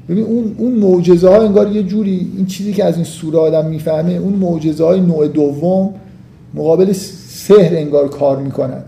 ببین 0.08 0.24
اون 0.24 0.54
اون 0.58 0.72
معجزه 0.72 1.28
ها 1.28 1.42
انگار 1.42 1.72
یه 1.72 1.82
جوری 1.82 2.30
این 2.36 2.46
چیزی 2.46 2.72
که 2.72 2.84
از 2.84 2.94
این 2.96 3.04
سوره 3.04 3.38
آدم 3.38 3.66
می‌فهمه 3.66 4.12
اون 4.12 4.32
معجزه 4.32 4.84
های 4.84 5.00
نوع 5.00 5.28
دوم 5.28 5.94
مقابل 6.54 6.92
سحر 6.92 7.76
انگار 7.76 8.08
کار 8.08 8.38
می‌کنن. 8.38 8.82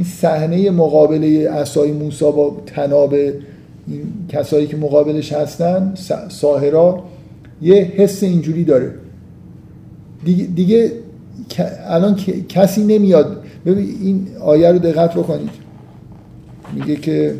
این 0.00 0.08
صحنه 0.08 0.70
مقابله 0.70 1.50
عصای 1.50 1.92
موسی 1.92 2.24
با 2.24 2.56
تناب 2.66 3.14
این 3.14 4.02
کسایی 4.28 4.66
که 4.66 4.76
مقابلش 4.76 5.32
هستن 5.32 5.94
ساهرا 6.28 7.02
یه 7.62 7.74
حس 7.74 8.22
اینجوری 8.22 8.64
داره. 8.64 8.94
دیگه, 10.24 10.44
دیگه 10.44 10.92
الان 11.86 12.14
کسی 12.48 12.84
نمیاد. 12.84 13.42
ببین 13.66 13.88
این 14.00 14.26
آیه 14.40 14.72
رو 14.72 14.78
دقت 14.78 15.14
بکنید. 15.14 15.50
میگه 16.74 16.96
که 16.96 17.34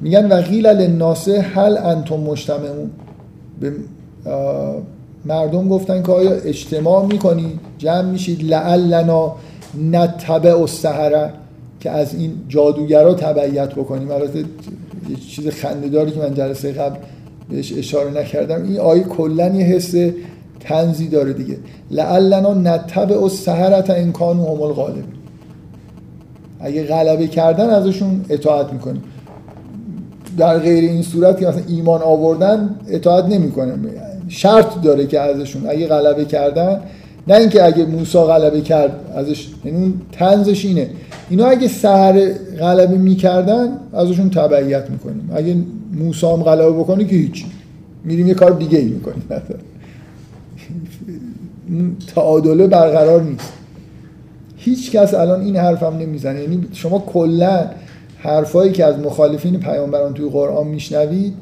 میگن 0.00 0.32
و 0.32 0.34
قیل 0.34 0.66
للناس 0.66 1.28
هل 1.28 1.78
انتم 1.78 2.16
مجتمعون. 2.16 2.90
به 3.60 3.72
مردم 5.24 5.68
گفتن 5.68 6.02
که 6.02 6.12
آیا 6.12 6.30
اجتماع 6.30 7.06
می‌کنید 7.06 7.60
جمع 7.78 8.10
میشید؟ 8.10 8.44
لعلنا. 8.44 9.36
نتبع 9.92 10.60
السحره 10.60 11.32
که 11.80 11.90
از 11.90 12.14
این 12.14 12.32
جادوگرا 12.48 13.14
تبعیت 13.14 13.74
بکنیم. 13.74 14.10
البته 14.10 14.38
یه 14.38 15.16
چیز 15.30 15.48
خنده‌داری 15.48 16.10
که 16.10 16.18
من 16.18 16.34
جلسه 16.34 16.72
قبل 16.72 16.96
بهش 17.50 17.72
اشاره 17.78 18.20
نکردم. 18.20 18.62
این 18.62 18.80
آیه 18.80 19.02
کلا 19.02 19.48
یه 19.48 19.64
حس 19.64 19.94
تنزی 20.60 21.08
داره 21.08 21.32
دیگه. 21.32 21.56
لعلنا 21.90 22.54
نتبع 22.54 23.22
السحره 23.22 23.90
ان 23.90 24.12
كانوا 24.12 24.54
هم 24.54 24.62
الغالب 24.62 25.04
اگه 26.60 26.84
غلبه 26.84 27.26
کردن 27.26 27.70
ازشون 27.70 28.24
اطاعت 28.28 28.72
می‌کنیم. 28.72 29.02
در 30.38 30.58
غیر 30.58 30.90
این 30.90 31.02
صورت 31.02 31.40
که 31.40 31.46
مثلا 31.46 31.62
ایمان 31.68 32.02
آوردن 32.02 32.76
اطاعت 32.88 33.24
نمی‌کنه. 33.24 33.72
شرط 34.28 34.80
داره 34.82 35.06
که 35.06 35.20
ازشون. 35.20 35.62
اگه 35.68 35.86
غلبه 35.86 36.24
کردن 36.24 36.80
نه 37.28 37.34
اینکه 37.34 37.64
اگه 37.64 37.84
موسی 37.86 38.18
غلبه 38.18 38.60
کرد 38.60 38.92
ازش 39.14 39.48
یعنی 39.64 39.78
اون 39.78 39.94
تنزش 40.12 40.64
اینه. 40.64 40.90
اینا 41.30 41.46
اگه 41.46 41.68
سهر 41.68 42.32
غلبه 42.58 42.98
می‌کردن 42.98 43.68
ازشون 43.92 44.30
تبعیت 44.30 44.90
می‌کنیم. 44.90 45.30
اگه 45.34 45.56
موسی 45.92 46.26
هم 46.26 46.42
غلبه 46.42 46.72
بکنه 46.72 47.04
که 47.04 47.16
هیچی 47.16 47.46
میریم 48.04 48.26
یه 48.26 48.34
کار 48.34 48.50
دیگه 48.50 48.78
ای 48.78 48.84
می‌کنیم 48.84 49.22
تعادله 52.14 52.66
برقرار 52.66 53.22
نیست. 53.22 53.52
هیچ 54.56 54.90
کس 54.90 55.14
الان 55.14 55.40
این 55.40 55.56
حرفم 55.56 55.96
نمی‌زنه. 56.00 56.40
یعنی 56.40 56.66
شما 56.72 56.98
کلا 56.98 57.70
حرفایی 58.18 58.72
که 58.72 58.84
از 58.84 58.98
مخالفین 58.98 59.60
پیامبران 59.60 60.14
توی 60.14 60.30
قرآن 60.30 60.66
میشنوید 60.66 61.34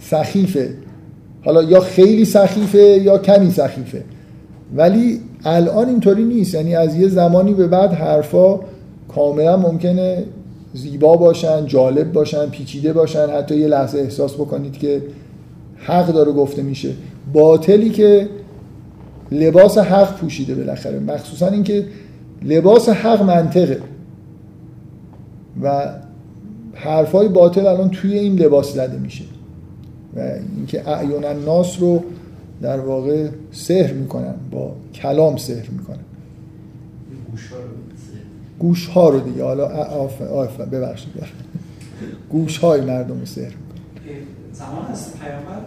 سخیفه. 0.00 0.70
حالا 1.44 1.62
یا 1.62 1.80
خیلی 1.80 2.24
سخیفه 2.24 2.78
یا 2.78 3.18
کمی 3.18 3.50
سخیفه. 3.50 4.04
ولی 4.76 5.20
الان 5.44 5.88
اینطوری 5.88 6.24
نیست. 6.24 6.54
یعنی 6.54 6.74
از 6.74 6.96
یه 6.96 7.08
زمانی 7.08 7.54
به 7.54 7.66
بعد 7.66 7.92
حرفا 7.92 8.60
کاملا 9.08 9.56
ممکنه 9.56 10.24
زیبا 10.74 11.16
باشن 11.16 11.66
جالب 11.66 12.12
باشن 12.12 12.46
پیچیده 12.46 12.92
باشن. 12.92 13.30
حتی 13.30 13.56
یه 13.56 13.66
لحظه 13.66 13.98
احساس 13.98 14.34
بکنید 14.34 14.72
که 14.72 15.02
حق 15.76 16.06
داره 16.06 16.32
گفته 16.32 16.62
میشه. 16.62 16.90
باطلی 17.32 17.90
که 17.90 18.28
لباس 19.32 19.78
حق 19.78 20.16
پوشیده 20.16 20.54
بالاخره. 20.54 20.98
مخصوصا 20.98 21.48
اینکه 21.48 21.84
لباس 22.42 22.88
حق 22.88 23.22
منطقه. 23.22 23.80
و 25.62 25.94
حرفای 26.74 27.28
باطل 27.28 27.66
الان 27.66 27.90
توی 27.90 28.18
این 28.18 28.38
لباس 28.38 28.72
زده 28.72 28.98
میشه. 28.98 29.24
و 30.16 30.20
اینکه 30.56 30.88
اعیان 30.88 31.24
الناس 31.24 31.80
رو 31.80 32.02
در 32.62 32.80
واقع 32.80 33.28
سحر 33.52 33.92
می‌کنن 33.92 34.34
با 34.50 34.76
کلام 34.94 35.36
سحر 35.36 35.68
می‌کنن. 35.70 35.98
گوش 38.58 38.86
ها 38.88 39.08
رو 39.08 39.20
دیگه. 39.20 39.44
حالا 39.44 39.68
آف 39.84 40.22
آف 40.22 40.60
ببخشید. 40.60 41.12
گوش 42.30 42.58
های 42.58 42.80
مردم 42.80 43.20
رو 43.20 43.26
سحر 43.26 43.44
می‌کنن. 43.44 44.14
زمان 44.52 44.86
از 44.86 45.12
پیامبر 45.20 45.60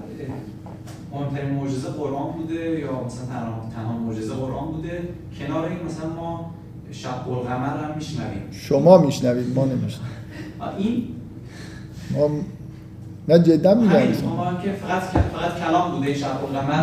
مهمترین 1.14 1.52
معجزه 1.52 1.88
قرآن 1.88 2.32
بوده 2.32 2.80
یا 2.80 3.04
مثلا 3.04 3.26
تنها 3.26 3.70
تنها 3.76 3.98
معجزه 3.98 4.34
قرآن 4.34 4.72
بوده؟ 4.72 5.02
کنار 5.40 5.66
این 5.70 5.78
مثلا 5.86 6.10
ما 6.10 6.54
شق 6.92 7.30
القمر 7.30 7.84
هم 7.84 7.96
میشنویم. 7.96 8.42
شما 8.52 8.98
میشنوید 8.98 9.56
ما 9.56 9.66
نمیشنویم. 9.66 10.12
این 10.78 11.04
ما 12.12 12.30
نه 13.32 13.40
جدا 13.40 13.74
میگم. 13.74 13.92
که 14.64 14.72
فقط 14.72 15.02
فقط 15.02 15.68
کلام 15.68 15.92
بوده 15.92 16.16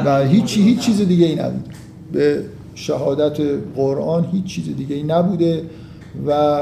و 0.05 0.25
هیچ 0.27 0.59
هیچ 0.59 0.81
چیز 0.81 1.01
دیگه 1.01 1.27
ای 1.27 1.35
نبود. 1.35 1.65
به 2.13 2.45
شهادت 2.75 3.41
قرآن 3.77 4.25
هیچ 4.33 4.45
چیز 4.45 4.77
دیگه 4.77 4.97
ای 4.97 5.03
نبوده 5.03 5.62
و 6.27 6.59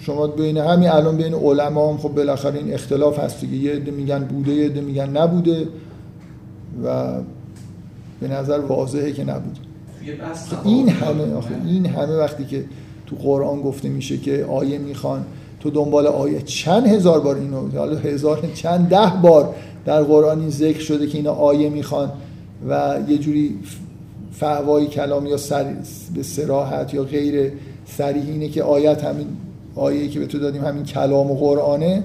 شما 0.00 0.26
بین 0.26 0.58
همین 0.58 0.88
الان 0.88 1.16
بین 1.16 1.34
علما 1.34 1.92
هم 1.92 1.98
خب 1.98 2.08
بالاخره 2.08 2.58
این 2.58 2.74
اختلاف 2.74 3.18
هست 3.18 3.40
دیگه. 3.40 3.56
یه 3.56 3.72
عده 3.72 3.90
میگن 3.90 4.18
بوده 4.18 4.52
یه 4.52 4.66
عده 4.66 4.80
میگن 4.80 5.16
نبوده 5.16 5.68
و 6.84 7.12
به 8.20 8.28
نظر 8.28 8.58
واضحه 8.58 9.12
که 9.12 9.24
نبوده. 9.24 9.60
این 10.64 10.88
همه 10.88 11.34
آخه 11.34 11.54
این 11.66 11.86
همه 11.86 12.16
وقتی 12.16 12.44
که 12.44 12.64
تو 13.06 13.16
قرآن 13.16 13.62
گفته 13.62 13.88
میشه 13.88 14.16
که 14.16 14.44
آیه 14.44 14.78
می‌خوان 14.78 15.24
تو 15.60 15.70
دنبال 15.70 16.06
آیه 16.06 16.42
چند 16.42 16.86
هزار 16.86 17.20
بار 17.20 17.36
اینو 17.36 17.78
حالا 17.78 17.96
هزار 17.96 18.42
چند 18.54 18.88
ده 18.88 19.12
بار 19.22 19.54
در 19.84 20.02
قرآن 20.02 20.40
این 20.40 20.50
ذکر 20.50 20.80
شده 20.80 21.06
که 21.06 21.18
اینا 21.18 21.32
آیه 21.32 21.68
می‌خوان 21.68 22.12
و 22.68 22.98
یه 23.08 23.18
جوری 23.18 23.58
فهوای 24.32 24.86
کلام 24.86 25.26
یا 25.26 25.36
سر 25.36 25.74
به 26.14 26.22
سراحت 26.22 26.94
یا 26.94 27.02
غیر 27.02 27.52
سریح 27.86 28.24
اینه 28.26 28.48
که 28.48 28.62
آیت 28.62 29.04
همین 29.04 29.26
آیه 29.74 30.08
که 30.08 30.20
به 30.20 30.26
تو 30.26 30.38
دادیم 30.38 30.64
همین 30.64 30.84
کلام 30.84 31.30
و 31.30 31.34
قرآنه. 31.34 32.02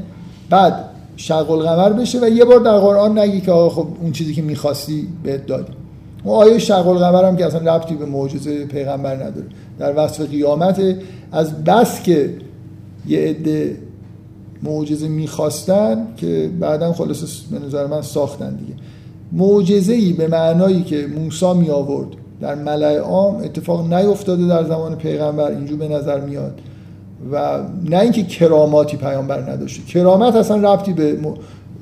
بعد 0.50 0.90
شق 1.16 1.52
القمر 1.52 1.90
بشه 1.90 2.20
و 2.20 2.30
یه 2.30 2.46
بار 2.46 2.60
در 2.60 2.78
قرآن 2.78 3.20
نگی 3.20 3.42
که 3.42 3.52
خب 3.52 3.88
اون 4.02 4.12
چیزی 4.12 4.34
که 4.34 4.42
می‌خواستی 4.42 5.08
بهت 5.24 5.46
دادیم. 5.46 5.76
اون 6.24 6.36
آیه 6.36 6.58
شق 6.58 6.88
القمر 6.88 7.26
هم 7.26 7.38
که 7.38 7.46
اصلا 7.46 7.76
ربطی 7.76 7.96
به 7.96 8.06
معجزه 8.06 8.66
پیغمبر 8.66 9.16
نداره. 9.16 9.48
در 9.80 9.94
وصف 9.98 10.22
قیامت 10.30 10.82
از 11.32 11.64
بس 11.64 12.04
که 12.04 12.30
یه 13.08 13.20
عده 13.20 13.78
معجزه 14.64 15.08
می‌خواستن 15.08 16.08
که 16.18 16.50
بعدا 16.60 16.94
خلاص 16.94 17.42
به 17.52 17.60
نظر 17.60 17.88
من 17.88 18.02
ساختن 18.02 18.56
دیگه. 18.56 18.74
معجزه 19.32 19.94
ای 19.94 20.14
به 20.14 20.28
معنایی 20.28 20.84
که 20.84 21.08
موسی 21.20 21.54
می 21.54 21.70
آورد 21.70 22.08
در 22.42 22.56
ملع 22.56 22.98
عام 22.98 23.36
اتفاق 23.36 23.94
نیفتاده 23.94 24.48
در 24.48 24.64
زمان 24.64 24.96
پیغمبر 24.96 25.52
اینجور 25.52 25.78
به 25.78 25.88
نظر 25.88 26.20
میاد. 26.20 26.62
و 27.32 27.60
نه 27.90 28.00
اینکه 28.00 28.24
کراماتی 28.24 28.98
پیامبر 28.98 29.52
نداشته. 29.52 29.84
کرامت 29.84 30.36
اصلا 30.36 30.74
ربطی 30.74 30.94
به 30.94 31.18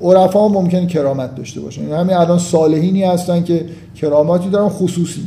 عرفا 0.00 0.48
هم 0.48 0.52
ممکن 0.52 0.86
کرامت 0.86 1.34
داشته 1.34 1.60
باشه. 1.60 1.80
یعنی 1.80 1.92
همین 1.92 2.16
الان 2.16 2.38
صالحینی 2.38 3.02
هستن 3.02 3.44
که 3.44 3.66
کراماتی 3.96 4.48
دارن 4.50 4.68
خصوصی. 4.68 5.22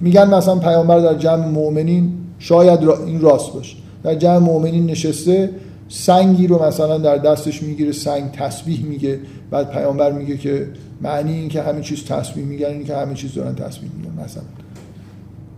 میگن 0.00 0.34
مثلا 0.34 0.56
پیامبر 0.56 1.00
در 1.00 1.14
جمع 1.14 1.46
مؤمنین 1.46 2.12
شاید 2.38 2.88
این 3.06 3.20
راست 3.20 3.52
باشه. 3.52 3.76
در 4.02 4.14
جمع 4.14 4.38
مؤمنین 4.38 4.86
نشسته 4.86 5.50
سنگی 5.88 6.46
رو 6.46 6.62
مثلا 6.62 6.98
در 6.98 7.16
دستش 7.16 7.62
می‌گیره 7.62 7.92
سنگ 7.92 8.30
تسبیح 8.32 8.84
میگه. 8.84 9.18
بعد 9.50 9.70
پیامبر 9.70 10.12
میگه 10.12 10.36
که 10.36 10.66
معنی 11.02 11.32
این 11.32 11.48
که 11.48 11.62
همه 11.62 11.80
چیز 11.80 12.04
تسبیح 12.04 12.44
میگن 12.44 12.66
این 12.66 12.84
که 12.84 12.96
همه 12.96 13.14
چیز 13.14 13.34
دارن 13.34 13.54
تسبیح 13.54 13.90
میگن 13.96 14.24
مثلا. 14.24 14.42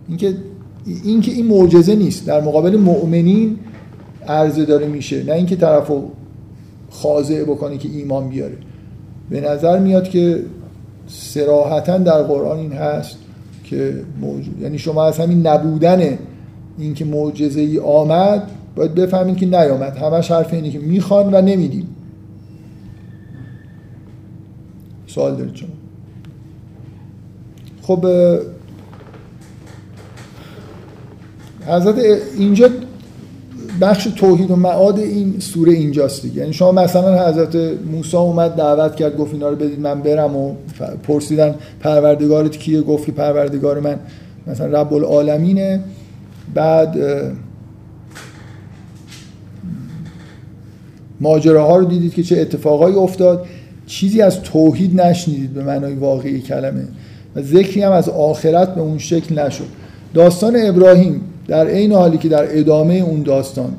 اینکه 0.07 0.35
این 1.03 1.21
که 1.21 1.31
این 1.31 1.45
معجزه 1.47 1.95
نیست. 1.95 2.25
در 2.25 2.41
مقابل 2.41 2.77
مؤمنین 2.77 3.59
عرضه 4.27 4.65
داره 4.65 4.87
میشه. 4.87 5.23
نه 5.23 5.33
اینکه 5.33 5.55
طرفو 5.55 6.03
خاضع 6.89 7.43
بکنه 7.43 7.77
که 7.77 7.89
ایمان 7.89 8.29
بیاره. 8.29 8.57
به 9.29 9.41
نظر 9.41 9.79
میاد 9.79 10.09
که 10.09 10.43
سراحتا 11.07 11.97
در 11.97 12.23
قرآن 12.23 12.57
این 12.57 12.73
هست 12.73 13.17
که 13.63 14.03
موجود 14.21 14.61
یعنی 14.61 14.77
شما 14.77 15.05
از 15.05 15.19
همین 15.19 15.47
نبودن 15.47 16.17
اینکه 16.77 17.05
معجزه 17.05 17.61
ای 17.61 17.79
آمد 17.79 18.51
باید 18.75 18.95
بفهمید 18.95 19.37
که 19.37 19.45
نیامد. 19.45 19.97
همش 19.97 20.31
حرف 20.31 20.53
اینه 20.53 20.69
که 20.69 20.79
می‌خوان 20.79 21.33
و 21.33 21.41
نمیدیم 21.41 21.87
سوال 25.07 25.35
دارید 25.35 25.55
شما. 25.55 25.69
خب 27.81 28.05
حضرت 31.67 31.95
اینجا 32.37 32.69
بخش 33.81 34.03
توحید 34.03 34.51
و 34.51 34.55
معاد 34.55 34.99
این 34.99 35.39
سوره 35.39 35.73
اینجاست 35.73 36.21
دیگه. 36.21 36.37
یعنی 36.37 36.53
شما 36.53 36.71
مثلا 36.71 37.27
حضرت 37.27 37.55
موسی 37.91 38.17
اومد 38.17 38.55
دعوت 38.55 38.95
کرد 38.95 39.17
گفت 39.17 39.33
اینا 39.33 39.49
رو 39.49 39.55
بدید 39.55 39.79
من 39.79 40.01
برم 40.01 40.35
و 40.35 40.53
پرسیدن 41.03 41.55
پروردگارت 41.79 42.57
کیه؟ 42.57 42.81
گفت 42.81 43.05
که 43.05 43.11
پروردگار 43.11 43.79
من 43.79 43.99
مثلا 44.47 44.81
رب 44.81 44.93
العالمینه. 44.93 45.79
بعد 46.53 46.97
ماجراها 51.21 51.77
رو 51.77 51.85
دیدید 51.85 52.13
که 52.13 52.23
چه 52.23 52.39
اتفاقایی 52.39 52.95
افتاد. 52.95 53.45
چیزی 53.85 54.21
از 54.21 54.41
توحید 54.41 55.01
نشنیدید 55.01 55.53
به 55.53 55.63
معنای 55.63 55.93
واقعی 55.93 56.41
کلمه 56.41 56.83
و 57.35 57.41
ذکری 57.41 57.81
هم 57.81 57.91
از 57.91 58.09
آخرت 58.09 58.75
به 58.75 58.81
اون 58.81 58.97
شکل 58.97 59.39
نشد. 59.39 59.67
داستان 60.13 60.55
ابراهیم 60.55 61.21
در 61.47 61.67
عین 61.67 61.91
حالی 61.91 62.17
که 62.17 62.29
در 62.29 62.59
ادامه 62.59 62.93
اون 62.93 63.21
داستان 63.21 63.73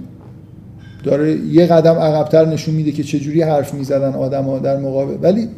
داره 1.05 1.39
یه 1.39 1.67
قدم 1.67 1.95
عقبتر 1.95 2.45
نشون 2.45 2.75
میده 2.75 2.93
که 2.93 3.03
چجوری 3.03 3.43
حرف 3.43 3.75
می‌زدن 3.75 4.15
آدما 4.15 4.59
در 4.59 4.77
مقابل. 4.77 5.15
ولی 5.23 5.49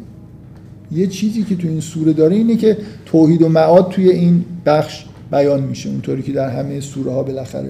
یه 0.91 1.07
چیزی 1.07 1.43
که 1.43 1.55
تو 1.55 1.67
این 1.67 1.79
سوره 1.79 2.13
داره 2.13 2.35
اینه 2.35 2.55
که 2.55 2.77
توحید 3.05 3.41
و 3.41 3.49
معاد 3.49 3.89
توی 3.89 4.09
این 4.09 4.45
بخش 4.65 5.05
بیان 5.31 5.63
میشه. 5.63 5.89
اونطوری 5.89 6.21
که 6.21 6.31
در 6.31 6.49
همه 6.49 6.79
سوره 6.79 7.11
ها 7.11 7.23
بالاخره 7.23 7.69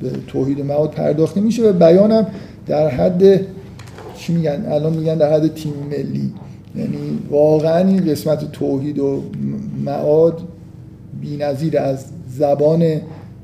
به 0.00 0.10
توحید 0.26 0.60
معاد 0.60 0.90
پرداخته 0.90 1.40
میشه 1.40 1.62
و 1.62 1.72
بیانم 1.72 2.26
در 2.66 2.88
حد 2.88 3.40
چی 4.16 4.32
میگن؟ 4.32 4.66
الان 4.68 4.92
میگن 4.92 5.14
در 5.14 5.32
حد 5.32 5.54
تیم 5.54 5.72
ملی. 5.90 6.32
یعنی 6.76 7.18
واقعا 7.30 7.88
این 7.88 8.04
قسمت 8.04 8.52
توحید 8.52 8.98
و 8.98 9.22
معاد 9.84 10.40
بی‌نظیر 11.20 11.78
از 11.78 12.04
زبان 12.30 13.00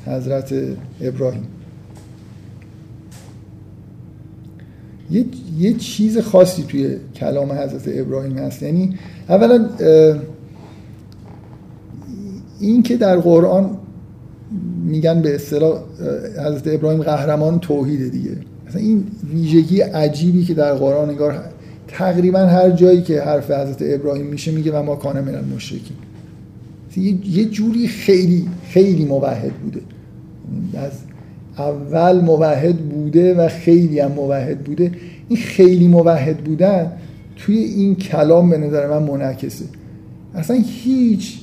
حضرت 0.07 0.55
ابراهیم. 1.01 1.47
یه،, 5.11 5.25
یه 5.59 5.75
چیز 5.75 6.19
خاصی 6.19 6.63
توی 6.63 6.97
کلام 7.17 7.53
حضرت 7.53 7.83
ابراهیم 7.87 8.39
هست. 8.39 8.63
یعنی 8.63 8.99
اولا 9.29 9.69
این 12.63 12.83
که 12.83 12.97
در 12.97 13.17
قرآن 13.17 13.71
میگن 14.85 15.23
به 15.23 15.35
اصطلاح 15.35 15.81
حضرت 16.47 16.75
ابراهیم 16.75 17.03
قهرمان 17.03 17.59
توحیده 17.59 18.09
دیگه. 18.09 18.31
مثلا 18.69 18.81
این 18.81 19.05
ویژگی 19.33 19.81
عجیبی 19.81 20.45
که 20.45 20.55
در 20.55 20.75
قرآن 20.75 21.09
انگار 21.09 21.41
تقریبا 21.89 22.39
هر 22.39 22.71
جایی 22.71 23.03
که 23.03 23.23
حرف 23.23 23.51
حضرت 23.51 23.77
ابراهیم 23.81 24.27
میشه 24.27 24.51
میگه 24.51 24.73
و 24.73 24.83
ما 24.83 24.97
کانه 24.97 25.21
من 25.21 25.45
مشرکین 25.55 25.97
یه 27.25 27.45
جوری 27.45 27.89
خیلی 27.89 28.49
خیلی 28.69 29.05
موحد 29.05 29.53
بوده. 29.53 29.81
از 30.75 30.93
اول 31.59 32.21
موحد 32.21 32.77
بوده 32.77 33.35
و 33.35 33.49
خیلی 33.49 34.01
هم 34.01 34.13
موحد 34.13 34.59
بوده. 34.59 34.93
این 35.29 35.39
خیلی 35.39 35.89
موحد 35.89 36.37
بودن 36.37 36.93
توی 37.37 37.57
این 37.57 37.95
کلام 37.95 38.51
به 38.51 38.59
نظر 38.59 38.89
من 38.89 39.03
منعکسه. 39.03 39.65
اصلا 40.35 40.57
هیچ 40.67 41.41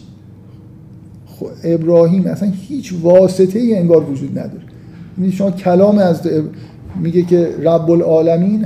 ابراهیم 1.64 2.28
اصلا 2.28 2.52
هیچ 2.68 2.94
واسطه 3.02 3.60
ای 3.60 3.76
انگار 3.76 4.10
وجود 4.10 4.40
نداره. 4.40 4.61
یعنی 5.18 5.32
شما 5.32 5.52
کلام 5.52 5.98
از 5.98 6.22
میگه 7.02 7.22
که 7.22 7.49
رب 7.61 7.91
العالمین 7.91 8.66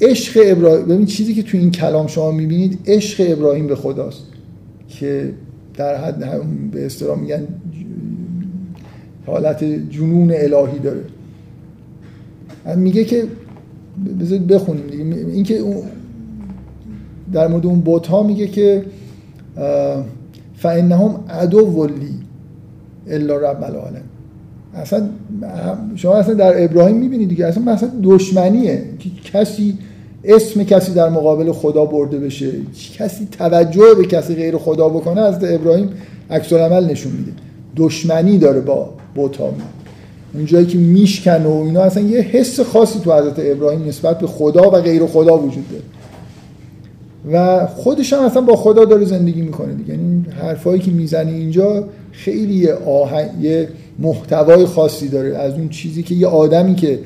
عشق 0.00 0.40
ابراهیم 0.44 0.86
ببین 0.86 1.06
چیزی 1.06 1.34
که 1.34 1.42
تو 1.42 1.58
این 1.58 1.70
کلام 1.70 2.06
شما 2.06 2.30
می‌بینید 2.30 2.78
عشق 2.86 3.26
ابراهیم 3.28 3.66
به 3.66 3.76
خداست. 3.76 4.22
که 4.88 5.32
در 5.74 6.04
حد 6.04 6.42
به 6.70 6.86
اصطلاح 6.86 7.18
میگن 7.18 7.42
حالت 9.26 9.64
جنون 9.64 10.30
الهی 10.30 10.78
داره. 10.78 11.04
میگه 12.76 13.04
که 13.04 13.24
بذارید 14.20 14.46
بخونیم 14.46 14.86
دیگه. 14.86 15.04
اینکه 15.32 15.60
در 17.32 17.48
مورد 17.48 17.66
اون 17.66 17.80
بوت 17.80 18.06
ها 18.06 18.22
میگه 18.22 18.46
که 18.46 18.84
فانهم 20.62 21.14
عدو 21.30 21.58
ولی 21.58 22.14
الا 23.08 23.36
رب 23.36 23.62
العالم 23.64 24.02
اصلا 24.74 25.08
شما 25.96 26.14
اصلا 26.14 26.34
در 26.34 26.64
ابراهیم 26.64 26.96
می‌بینید 26.96 27.28
دیگه 27.28 27.46
اصلا 27.46 27.62
مثلا 27.62 27.90
دشمنیه 28.02 28.82
که 28.98 29.10
کسی 29.32 29.78
اسم 30.24 30.64
کسی 30.64 30.92
در 30.92 31.08
مقابل 31.08 31.52
خدا 31.52 31.84
برده 31.84 32.18
بشه 32.18 32.50
کسی 32.98 33.28
توجه 33.38 33.94
به 33.98 34.04
کسی 34.04 34.34
غیر 34.34 34.56
خدا 34.56 34.88
بکنه 34.88 35.20
از 35.20 35.44
ابراهیم 35.44 35.90
عکس 36.30 36.52
عمل 36.52 36.84
نشون 36.84 37.12
میده. 37.12 37.32
دشمنی 37.76 38.38
داره 38.38 38.60
با 38.60 38.90
بوتا 39.14 39.52
اون 40.34 40.46
جایی 40.46 40.66
که 40.66 40.78
میشکن 40.78 41.42
و 41.42 41.62
اینا 41.66 41.80
اصلا 41.80 42.02
یه 42.02 42.20
حس 42.20 42.60
خاصی 42.60 42.98
تو 42.98 43.12
حضرت 43.12 43.34
ابراهیم 43.38 43.88
نسبت 43.88 44.18
به 44.18 44.26
خدا 44.26 44.70
و 44.70 44.80
غیر 44.80 45.06
خدا 45.06 45.38
وجود 45.38 45.68
داره. 45.70 45.82
و 47.32 47.66
خودش 47.66 48.12
هم 48.12 48.22
اصلا 48.22 48.42
با 48.42 48.56
خدا 48.56 48.84
داره 48.84 49.04
زندگی 49.04 49.42
می‌کنه 49.42 49.74
دیگه. 49.74 49.90
یعنی 49.90 50.26
حرفایی 50.42 50.80
که 50.80 50.90
می‌زنی 50.90 51.32
اینجا 51.32 51.88
خیلی 52.12 52.68
آهنگ 52.70 53.30
یه 53.40 53.68
محتوای 53.98 54.66
خاصی 54.66 55.08
داره. 55.08 55.36
از 55.36 55.54
اون 55.54 55.68
چیزی 55.68 56.02
که 56.02 56.14
یه 56.14 56.26
آدمی 56.26 56.74
که 56.74 56.98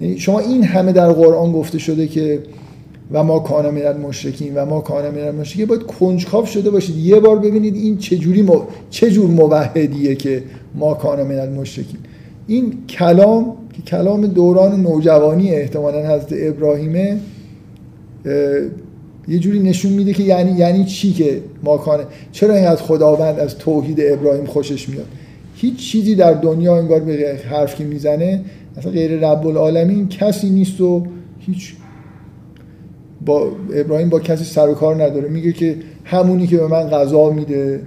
یعنی 0.00 0.18
شما 0.18 0.38
این 0.38 0.64
همه 0.64 0.92
در 0.92 1.12
قرآن 1.12 1.52
گفته 1.52 1.78
شده 1.78 2.06
که 2.06 2.38
و 3.12 3.24
ما 3.24 3.38
کانا 3.38 3.70
میرن 3.70 3.96
مشرکین 3.96 4.54
و 4.54 4.64
ما 4.64 4.80
کانا 4.80 5.10
میرن 5.10 5.34
مشرکین 5.34 5.66
باید 5.66 5.82
کنجکاو 5.82 6.46
شده 6.46 6.70
باشید. 6.70 6.96
یه 6.96 7.20
بار 7.20 7.38
ببینید 7.38 7.74
این 7.74 7.98
چجوری 7.98 8.42
مو... 8.42 8.62
چه 8.90 9.10
جور 9.10 9.30
موحدیه 9.30 10.14
که 10.14 10.42
ما 10.74 10.94
کانا 10.94 11.24
میرن 11.24 11.52
مشرکین 11.52 11.98
این 12.46 12.72
کلام 12.88 13.56
که 13.72 13.82
کلام 13.82 14.26
دوران 14.26 14.82
نوجوانی 14.82 15.50
احتمالا 15.50 15.98
حضرت 15.98 16.28
ابراهیمه 16.32 17.18
یه 19.28 19.38
جوری 19.38 19.60
نشون 19.60 19.92
میده 19.92 20.12
که 20.12 20.22
یعنی 20.22 20.58
یعنی 20.58 20.84
چی 20.84 21.12
که 21.12 21.40
ما 21.62 21.76
کانه 21.76 22.04
چرا 22.32 22.54
این 22.54 22.66
از 22.66 22.82
خداوند 22.82 23.38
از 23.38 23.58
توحید 23.58 24.00
ابراهیم 24.00 24.46
خوشش 24.46 24.88
میاد؟ 24.88 25.06
هیچ 25.54 25.76
چیزی 25.76 26.14
در 26.14 26.32
دنیا 26.32 26.76
انگار 26.78 27.00
به 27.00 27.38
حرف 27.50 27.74
که 27.74 27.84
می‌زنه 27.84 28.40
اصلا 28.78 28.92
غیر 28.92 29.10
رب 29.10 29.46
العالمین 29.46 30.08
کسی 30.08 30.50
نیست 30.50 30.80
و 30.80 31.06
هیچ 31.38 31.74
با 33.26 33.50
ابراهیم 33.74 34.08
با 34.08 34.20
کسی 34.20 34.44
سر 34.44 34.68
و 34.68 34.74
کار 34.74 35.02
نداره. 35.04 35.28
میگه 35.28 35.52
که 35.52 35.76
همونی 36.04 36.46
که 36.46 36.56
به 36.56 36.66
من 36.66 36.82
غذا 36.82 37.30
میده 37.30 37.80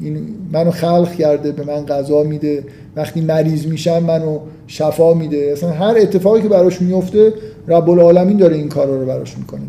این 0.00 0.18
منو 0.52 0.70
خلق 0.70 1.14
کرده 1.14 1.52
به 1.52 1.64
من 1.64 1.86
غذا 1.86 2.22
میده. 2.22 2.64
وقتی 2.96 3.20
مریض 3.20 3.66
میشم 3.66 4.02
منو 4.02 4.38
شفا 4.66 5.14
میده. 5.14 5.48
اصلا 5.52 5.70
هر 5.70 5.94
اتفاقی 5.96 6.42
که 6.42 6.48
براش 6.48 6.82
میفته 6.82 7.32
رب 7.68 7.90
العالمین 7.90 8.36
داره 8.36 8.56
این 8.56 8.68
کارا 8.68 9.00
رو 9.00 9.06
براش 9.06 9.38
می‌کنه. 9.38 9.62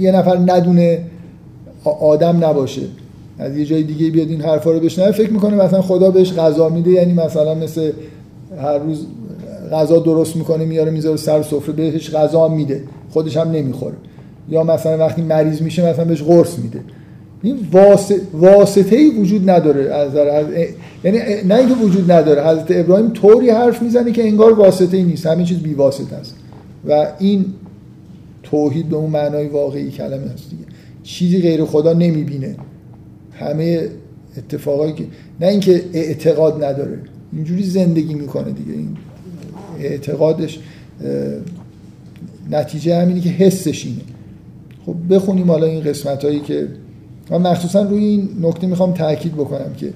یه 0.00 0.12
نفر 0.12 0.38
ندونه 0.46 1.04
آدم 1.84 2.44
نباشه. 2.44 2.82
از 3.38 3.56
یه 3.56 3.64
جای 3.64 3.82
دیگه 3.82 4.10
بیاد 4.10 4.28
این 4.28 4.40
حرفا 4.40 4.70
رو 4.70 4.80
بشنوه 4.80 5.10
فکر 5.10 5.32
می‌کنه 5.32 5.56
مثلا 5.56 5.82
خدا 5.82 6.10
بهش 6.10 6.32
غذا 6.32 6.68
میده 6.68 6.90
یعنی 6.90 7.12
مثلا 7.12 7.54
مثل 7.54 7.92
هر 8.62 8.78
روز 8.78 9.06
غذا 9.72 9.98
درست 9.98 10.36
می‌کنه 10.36 10.64
میاره 10.64 10.90
می‌ذاره 10.90 11.16
سر 11.16 11.42
سفره 11.42 11.72
بهش 11.72 12.10
غذا 12.10 12.48
میده. 12.48 12.82
خودش 13.10 13.36
هم 13.36 13.50
نمی‌خوره. 13.50 13.94
یا 14.48 14.62
مثلا 14.62 14.98
وقتی 14.98 15.22
مریض 15.22 15.62
میشه 15.62 15.90
مثلا 15.90 16.04
بهش 16.04 16.22
قرص 16.22 16.58
میده. 16.58 16.80
این 17.42 17.58
واسطه 18.32 18.96
ای 18.96 19.10
وجود 19.10 19.50
نداره 19.50 19.94
از, 19.94 20.10
یعنی 21.04 21.18
نه 21.48 21.54
اینکه 21.54 21.74
وجود 21.74 22.12
نداره 22.12 22.46
حضرت 22.46 22.66
ابراهیم 22.70 23.10
طوری 23.10 23.50
حرف 23.50 23.82
می‌زنه 23.82 24.12
که 24.12 24.24
انگار 24.24 24.52
واسطه 24.52 24.96
ای 24.96 25.02
نیست. 25.02 25.26
همین 25.26 25.46
چیز 25.46 25.58
بی 25.58 25.74
واسطه 25.74 26.16
است. 26.16 26.34
و 26.88 27.06
این 27.18 27.44
توحید 28.50 28.88
به 28.88 28.96
اون 28.96 29.10
معنای 29.10 29.46
واقعی 29.46 29.90
کلمه 29.90 30.30
است 30.30 30.50
دیگه. 30.50 30.64
چیزی 31.02 31.42
غیر 31.42 31.64
خدا 31.64 31.92
نمی‌بینه. 31.92 32.56
همه 33.32 33.88
اتفاقایی 34.36 34.92
که 34.92 35.04
نه 35.40 35.46
اینکه 35.46 35.84
اعتقاد 35.92 36.64
نداره. 36.64 36.98
اینجوری 37.32 37.62
زندگی 37.62 38.14
می‌کنه 38.14 38.52
دیگه. 38.52 38.72
این 38.72 38.96
اعتقادش 39.78 40.58
نتیجه 42.50 42.96
همینی 42.96 43.20
که 43.20 43.30
حسش 43.30 43.86
اینه. 43.86 44.00
خب 44.86 44.94
بخونیم 45.14 45.50
حالا 45.50 45.66
این 45.66 45.82
قسمت 45.82 46.24
هایی 46.24 46.40
که 46.40 46.68
من 47.30 47.42
مخصوصا 47.42 47.82
روی 47.82 48.04
این 48.04 48.28
نکته 48.40 48.66
می‌خوام 48.66 48.94
تاکید 48.94 49.34
بکنم 49.34 49.72
که 49.76 49.92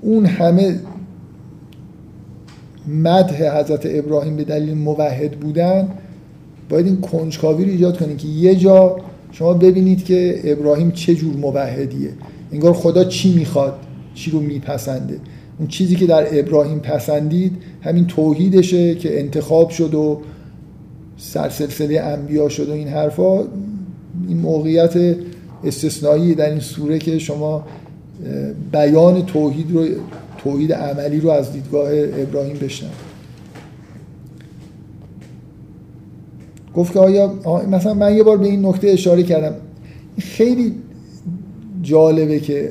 اون 0.00 0.26
همه 0.26 0.80
مدح 2.88 3.58
حضرت 3.58 3.82
ابراهیم 3.84 4.36
به 4.36 4.44
دلیل 4.44 4.74
موحد 4.74 5.30
بودن 5.30 5.88
باید 6.68 6.86
این 6.86 7.00
کنجکاوی 7.00 7.64
رو 7.64 7.70
ایجاد 7.70 7.98
کنید 7.98 8.18
که 8.18 8.28
یه 8.28 8.54
جا 8.54 8.96
شما 9.32 9.54
ببینید 9.54 10.04
که 10.04 10.40
ابراهیم 10.44 10.90
چه 10.90 11.14
جور 11.14 11.36
موحدیه. 11.36 12.10
انگار 12.52 12.72
خدا 12.72 13.04
چی 13.04 13.34
می‌خواد 13.34 13.74
چی 14.14 14.30
رو 14.30 14.40
میپسنده. 14.40 15.16
اون 15.58 15.68
چیزی 15.68 15.96
که 15.96 16.06
در 16.06 16.38
ابراهیم 16.38 16.78
پسندید 16.78 17.52
همین 17.80 18.06
توحیدشه 18.06 18.94
که 18.94 19.20
انتخاب 19.20 19.70
شد 19.70 19.94
و 19.94 20.20
سرسلسله 21.16 22.00
انبیا 22.00 22.48
شد 22.48 22.68
و 22.68 22.72
این 22.72 22.88
حرفا. 22.88 23.38
این 24.28 24.38
موقعیت 24.42 25.16
استثنایی 25.64 26.34
در 26.34 26.50
این 26.50 26.60
سوره 26.60 26.98
که 26.98 27.18
شما 27.18 27.64
بیان 28.72 29.26
توحید 29.26 29.66
رو 29.72 29.86
توحید 30.38 30.72
عملی 30.72 31.20
رو 31.20 31.30
از 31.30 31.52
دیدگاه 31.52 31.88
ابراهیم 31.94 32.58
بشنوید. 32.58 33.11
گفت 36.76 36.92
که 36.92 36.98
آیا 36.98 37.34
مثلا 37.70 37.94
من 37.94 38.16
یه 38.16 38.22
بار 38.22 38.36
به 38.36 38.46
این 38.46 38.66
نکته 38.66 38.88
اشاره 38.88 39.22
کردم. 39.22 39.54
خیلی 40.18 40.74
جالبه 41.82 42.40
که 42.40 42.70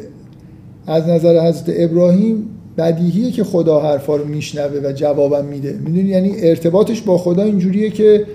از 0.87 1.07
نظر 1.07 1.47
حضرت 1.47 1.75
ابراهیم 1.77 2.49
بدیهیه 2.77 3.31
که 3.31 3.43
خدا 3.43 3.79
حرفا 3.79 4.15
رو 4.15 4.25
میشنوه 4.25 4.79
و 4.83 4.91
جوابم 4.91 5.45
میده. 5.45 5.79
می‌دونی؟ 5.85 6.09
یعنی 6.09 6.33
ارتباطش 6.37 7.01
با 7.01 7.17
خدا 7.17 7.43
اینجوریه 7.43 7.89
که 7.89 8.25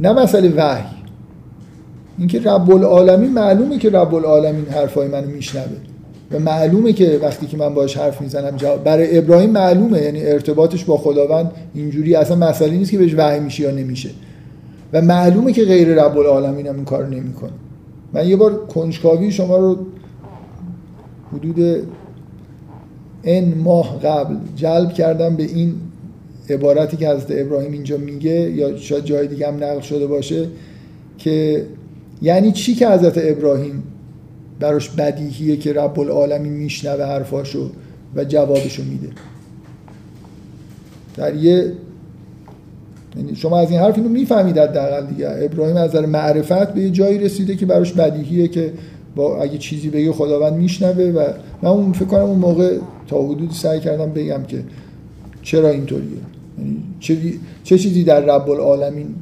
نه 0.00 0.12
مسئله 0.12 0.52
وحی. 0.56 0.84
اینکه 2.18 2.40
رب 2.40 2.70
العالمین 2.70 3.32
معلومه 3.32 3.78
که 3.78 3.90
رب 3.90 4.14
العالمین 4.14 4.64
حرفای 4.64 5.08
منو 5.08 5.26
میشنوه. 5.26 5.66
و 6.32 6.38
معلومه 6.38 6.92
که 6.92 7.18
وقتی 7.22 7.46
که 7.46 7.56
من 7.56 7.74
باش 7.74 7.96
حرف 7.96 8.20
می‌زنم 8.20 8.56
جواب 8.56 8.84
برای 8.84 9.18
ابراهیم 9.18 9.50
معلومه. 9.50 10.02
یعنی 10.02 10.22
ارتباطش 10.22 10.84
با 10.84 10.96
خداوند 10.96 11.50
اینجوری 11.74 12.14
اصلا 12.14 12.36
مسئله 12.36 12.70
نیست 12.70 12.90
که 12.90 12.98
بهش 12.98 13.14
وحی 13.16 13.40
میشه 13.40 13.62
یا 13.62 13.70
نمیشه. 13.70 14.10
و 14.92 15.02
معلومه 15.02 15.52
که 15.52 15.64
غیر 15.64 16.04
رب 16.04 16.18
العالمین 16.18 16.66
هم 16.66 16.74
این 16.74 16.84
کار 16.84 17.08
نمی‌کنه. 17.08 17.52
من 18.12 18.28
یه 18.28 18.36
بار 18.36 18.66
کنجکاوی 18.66 19.30
شما 19.30 19.56
رو 19.56 19.78
حدود 21.32 21.86
ان 23.24 23.54
ماه 23.54 23.98
قبل 23.98 24.36
جلب 24.56 24.92
کردم 24.92 25.36
به 25.36 25.42
این 25.42 25.74
عبارتی 26.50 26.96
که 26.96 27.08
حضرت 27.08 27.26
ابراهیم 27.30 27.72
اینجا 27.72 27.96
میگه 27.96 28.50
یا 28.50 28.76
شاید 28.76 29.04
جای 29.04 29.26
دیگه 29.26 29.48
هم 29.48 29.54
نقل 29.54 29.80
شده 29.80 30.06
باشه 30.06 30.48
که 31.18 31.66
یعنی 32.22 32.52
چی 32.52 32.74
که 32.74 32.88
حضرت 32.88 33.14
ابراهیم 33.16 33.82
براش 34.60 34.88
بدیهیه 34.88 35.56
که 35.56 35.72
رب 35.72 36.00
العالمین 36.00 36.52
میشنوه 36.52 37.04
حرفاشو 37.04 37.70
و 38.16 38.24
جوابشو 38.24 38.82
میده. 38.82 39.08
در 41.16 41.34
یه 41.34 41.72
یعنی 43.16 43.36
شما 43.36 43.58
از 43.58 43.70
این 43.70 43.80
حرف 43.80 43.96
اینو 43.98 44.08
می‌فهمید 44.08 44.58
حداقل 44.58 45.06
دیگه. 45.06 45.28
ابراهیم 45.42 45.76
از 45.76 45.90
نظر 45.90 46.06
معرفت 46.06 46.74
به 46.74 46.80
یه 46.80 46.90
جایی 46.90 47.18
رسیده 47.18 47.56
که 47.56 47.66
براش 47.66 47.92
بدیهیه 47.92 48.48
که 48.48 48.72
با 49.16 49.42
اگه 49.42 49.58
چیزی 49.58 49.90
بگه 49.90 50.12
خداوند 50.12 50.52
میشنوه 50.52 51.04
و 51.04 51.24
من 51.62 51.70
اون 51.70 51.92
فکر 51.92 52.04
کنم 52.04 52.24
اون 52.24 52.38
موقع 52.38 52.78
تا 53.08 53.22
حدودی 53.22 53.54
سعی 53.54 53.80
کردم 53.80 54.10
بگم 54.10 54.42
که 54.42 54.62
چرا 55.42 55.68
اینطوریه. 55.68 56.08
یعنی 56.58 56.82
چه, 57.00 57.16
چه 57.64 57.78
چیزی 57.78 58.04
در 58.04 58.20
رب 58.20 58.50
العالمین 58.50 59.14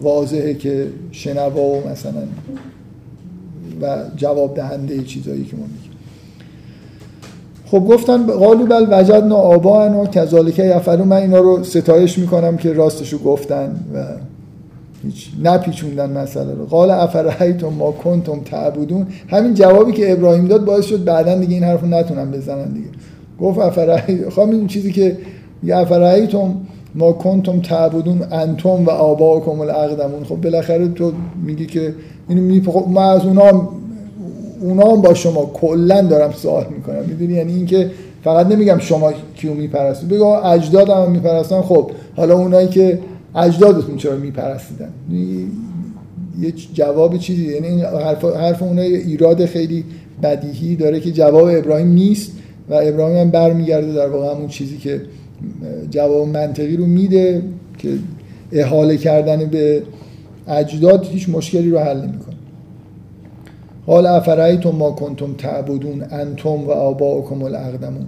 واضحه 0.00 0.54
که 0.54 0.86
شنوا 1.12 1.60
و 1.60 1.88
مثلا 1.88 2.22
و 3.82 3.96
جواب 4.16 4.54
دهنده 4.54 5.02
چیزایی 5.02 5.44
که 5.44 5.56
ما 5.56 5.62
میگیم. 5.62 5.85
خب 7.70 7.78
گفتن 7.78 8.26
قالو 8.26 8.66
بل 8.66 8.86
وجدنا 8.90 9.36
آباءنا 9.36 10.02
و 10.02 10.06
کذالک 10.06 10.58
یفعلون. 10.58 11.08
من 11.08 11.16
اینا 11.16 11.38
رو 11.38 11.64
ستایش 11.64 12.18
می‌کنم 12.18 12.56
که 12.56 12.72
راستشو 12.72 13.18
گفتن 13.18 13.76
و 13.94 14.04
هیچ 15.04 15.30
نپیچوندن 15.42 16.10
مسئله 16.10 16.54
رو. 16.54 16.66
قال 16.66 16.90
افرایتم 16.90 17.68
ما 17.68 17.92
کنتم 17.92 18.40
تعبدون. 18.40 19.06
همین 19.28 19.54
جوابی 19.54 19.92
که 19.92 20.12
ابراهیم 20.12 20.44
داد 20.44 20.64
باعث 20.64 20.84
شد 20.84 21.04
بعدا 21.04 21.38
دیگه 21.38 21.54
این 21.54 21.64
حرف 21.64 21.80
رو 21.80 21.88
نتونن 21.88 22.30
بزنن 22.30 22.72
دیگه. 22.72 22.88
گفت 23.40 23.58
افرایت 23.58 24.30
خب 24.30 24.50
این 24.50 24.66
چیزی 24.66 24.92
که 24.92 25.16
افرایتم 25.68 26.54
ما 26.94 27.12
کنتم 27.12 27.60
تعبدون 27.60 28.22
انتم 28.32 28.68
و 28.84 28.90
آباؤکم 28.90 29.60
الاقدمون 29.60 30.24
خب 30.24 30.36
بالاخره 30.36 30.88
تو 30.88 31.12
میگی 31.44 31.66
که 31.66 31.94
اینو 32.28 32.42
می 32.42 32.62
خب 32.62 32.84
ما 32.88 33.12
از 33.12 33.26
اونا 33.26 33.68
اونا 34.66 34.92
هم 34.92 35.02
با 35.02 35.14
شما 35.14 35.50
کلا 35.54 36.02
دارم 36.02 36.32
سوال 36.32 36.66
می‌کنم. 36.76 37.04
می‌دونی 37.08 37.32
یعنی 37.32 37.52
اینکه 37.52 37.90
فقط 38.24 38.46
نمیگم 38.46 38.78
شما 38.78 39.12
کیو 39.36 39.54
میپرستید. 39.54 40.08
بگو 40.08 40.24
اجدادم 40.24 41.10
میپرستن. 41.10 41.60
خب 41.60 41.90
حالا 42.16 42.38
اونایی 42.38 42.68
که 42.68 42.98
اجدادتون 43.34 43.96
چرا 43.96 44.16
میپرستیدن؟ 44.16 44.88
یه 46.40 46.52
جواب 46.74 47.16
چیزی. 47.18 47.44
یعنی 47.52 47.66
این 47.66 47.80
حرف 47.80 48.24
حرف 48.24 48.62
اونای 48.62 48.96
ایراد 48.96 49.46
خیلی 49.46 49.84
بدیهی 50.22 50.76
داره 50.76 51.00
که 51.00 51.12
جواب 51.12 51.44
ابراهیم 51.44 51.88
نیست 51.88 52.32
و 52.70 52.74
ابراهیم 52.74 53.16
هم 53.16 53.30
برمیگرده 53.30 53.92
در 53.92 54.08
واقع 54.08 54.34
همون 54.34 54.48
چیزی 54.48 54.76
که 54.76 55.00
جواب 55.90 56.28
منطقی 56.28 56.76
رو 56.76 56.86
میده 56.86 57.42
که 57.78 57.88
احاله 58.52 58.96
کردن 58.96 59.44
به 59.44 59.82
اجداد 60.48 61.06
هیچ 61.06 61.28
مشکلی 61.28 61.70
رو 61.70 61.78
حل 61.78 61.96
نمی‌کنه. 61.96 62.25
حال 63.86 64.06
افرایتم 64.06 64.70
ما 64.70 64.90
کنتم 64.90 65.32
تعبدون 65.32 66.02
انتم 66.10 66.48
و 66.48 66.70
آباؤکم 66.70 67.42
الاقدمون 67.42 68.06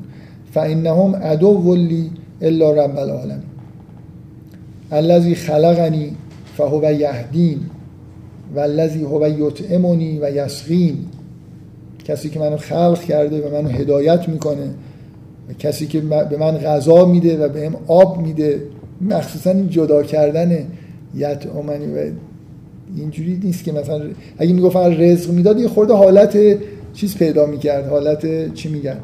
فانهم 0.54 1.16
عدو 1.16 1.74
لی 1.74 2.10
الا 2.42 2.70
رب 2.70 2.98
العالمین. 2.98 3.42
الذي 4.92 5.34
خلقنی 5.34 6.16
فهو 6.56 6.92
یهدین 6.92 7.58
و 8.54 8.58
الذي 8.58 9.02
هو 9.02 9.28
یطعمنی 9.28 10.18
و 10.18 10.30
یسقین. 10.30 10.96
کسی 12.04 12.30
که 12.30 12.40
منو 12.40 12.56
خلق 12.56 13.00
کرده 13.02 13.48
و 13.48 13.54
منو 13.54 13.68
هدایت 13.68 14.28
می‌کنه 14.28 14.70
و 15.48 15.52
کسی 15.58 15.86
که 15.86 16.00
به 16.00 16.36
من 16.36 16.58
غذا 16.58 17.04
میده 17.04 17.44
و 17.44 17.48
بهم 17.48 17.76
آب 17.86 18.18
میده 18.22 18.62
مخصوصا 19.00 19.50
این 19.50 19.68
جدا 19.68 20.02
کردن 20.02 20.66
یطعمنی 21.14 21.86
و 21.86 22.10
اینجوری 22.96 23.40
نیست 23.44 23.64
که 23.64 23.72
مثلا 23.72 24.00
اگه 24.38 24.52
می‌گفتن 24.52 25.00
رزق 25.00 25.30
می‌داد 25.30 25.60
یه 25.60 25.68
خورده 25.68 25.94
حالت 25.94 26.38
چیز 26.94 27.16
پیدا 27.16 27.46
می‌کرد. 27.46 27.88
حالت 27.88 28.54
چی 28.54 28.68
میگن؟ 28.68 28.96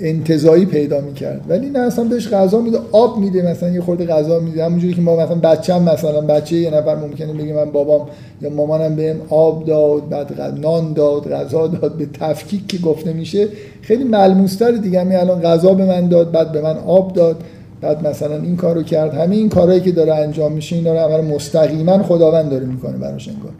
انتظایی 0.00 0.66
پیدا 0.66 1.00
می‌کرد. 1.00 1.40
ولی 1.48 1.70
نه 1.70 1.78
اصلا 1.78 2.04
بهش 2.04 2.28
غذا 2.28 2.60
میده 2.60 2.78
آب 2.92 3.18
میده 3.18 3.50
مثلا 3.50 3.70
یه 3.70 3.80
خورده 3.80 4.06
غذا 4.06 4.40
میده. 4.40 4.64
همونجوری 4.64 4.94
که 4.94 5.00
ما 5.00 5.16
مثلا 5.16 5.34
بچه‌م 5.34 5.82
مثلا 5.82 6.20
بچه 6.20 6.56
یه 6.56 6.70
نفر 6.70 6.96
ممکنه 6.96 7.32
بگه 7.32 7.52
من 7.52 7.70
بابام 7.70 8.08
یا 8.42 8.50
مامانم 8.50 8.96
بهم 8.96 9.16
آب 9.28 9.64
داد 9.64 10.08
بعد 10.08 10.58
نان 10.60 10.92
داد 10.92 11.30
غذا 11.30 11.66
داد 11.66 11.96
به 11.96 12.06
تفکیک 12.20 12.66
که 12.66 12.78
گفته 12.78 13.12
میشه 13.12 13.48
خیلی 13.82 14.04
ملموستر 14.04 14.70
دیگه. 14.70 15.00
همین 15.00 15.16
الان 15.16 15.40
غذا 15.40 15.74
به 15.74 15.84
من 15.84 16.08
داد 16.08 16.32
بعد 16.32 16.52
به 16.52 16.60
من 16.60 16.76
آب 16.76 17.12
داد. 17.12 17.36
بعد 17.80 18.06
مثلا 18.06 18.42
این 18.42 18.56
کارو 18.56 18.82
کرد 18.82 19.14
همه 19.14 19.36
این 19.36 19.48
کارهایی 19.48 19.80
که 19.80 19.92
داره 19.92 20.14
انجام 20.14 20.52
میشه 20.52 20.76
اینا 20.76 20.92
رو 20.92 20.98
عمل 20.98 21.34
مستقیما 21.34 22.02
خداوند 22.02 22.50
داره 22.50 22.66
می‌کنه 22.66 22.98
براش 22.98 23.28
انگار. 23.28 23.52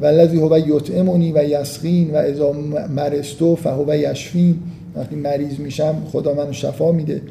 والذی 0.00 0.40
هو 0.40 0.58
یطعمنی 0.58 1.32
و 1.32 1.44
یسقین 1.44 2.10
و 2.10 2.16
اذا 2.16 2.52
مرستو 2.96 3.56
فهو 3.56 3.94
یشفین. 3.94 4.56
وقتی 4.96 5.16
مریض 5.16 5.58
میشم 5.58 5.94
خدا 6.12 6.34
منو 6.34 6.52
شفا 6.52 6.92
میده. 6.92 7.22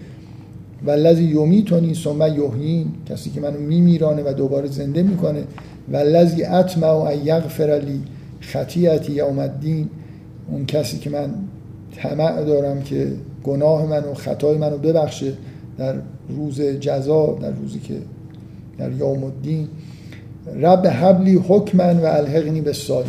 والذی 0.86 1.24
یمیتونی 1.24 1.94
ثم 1.94 2.22
یحیین. 2.22 2.88
کسی 3.10 3.30
که 3.30 3.42
منو 3.42 3.60
میمیرانه 3.60 4.24
و 4.24 4.34
دوباره 4.34 4.68
زنده 4.68 5.04
می‌کنه. 5.04 5.44
والذی 5.92 6.44
اطمع 6.44 6.88
ان 6.88 7.26
یغفر 7.26 7.82
لی 7.86 8.02
خطیئتی 8.42 9.14
یوم 9.14 9.40
الدین. 9.40 9.90
اون 10.52 10.66
کسی 10.66 10.98
که 10.98 11.10
من 11.10 11.34
طمع 11.96 12.44
دارم 12.44 12.82
که 12.82 13.08
گناه 13.44 13.86
منو 13.86 14.14
خطای 14.14 14.58
منو 14.58 14.78
ببخشه. 14.78 15.34
در 15.78 15.96
روز 16.30 16.62
جزا 16.62 17.38
در 17.42 17.52
روزی 17.52 17.80
که 17.80 17.94
در 18.78 18.92
یوم 18.92 19.24
الدین 19.24 19.68
رب 20.62 20.88
حبلی 20.88 21.36
حکمن 21.48 22.00
و 22.00 22.06
الحقنی 22.06 22.62
به 22.62 22.74
سالم 22.74 23.08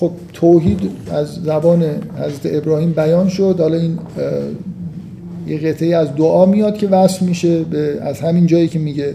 خب 0.00 0.10
توحید 0.32 0.90
از 1.10 1.34
زبان 1.34 1.82
حضرت 2.18 2.40
ابراهیم 2.44 2.92
بیان 2.92 3.28
شد. 3.28 3.56
حالا 3.58 3.76
این 3.76 3.98
یه 5.46 5.58
قطعه 5.58 5.96
از 5.96 6.14
دعا 6.14 6.46
میاد 6.46 6.76
که 6.76 6.88
وصل 6.88 7.26
میشه 7.26 7.62
به 7.62 7.98
از 8.00 8.20
همین 8.20 8.46
جایی 8.46 8.68
که 8.68 8.78
میگه 8.78 9.14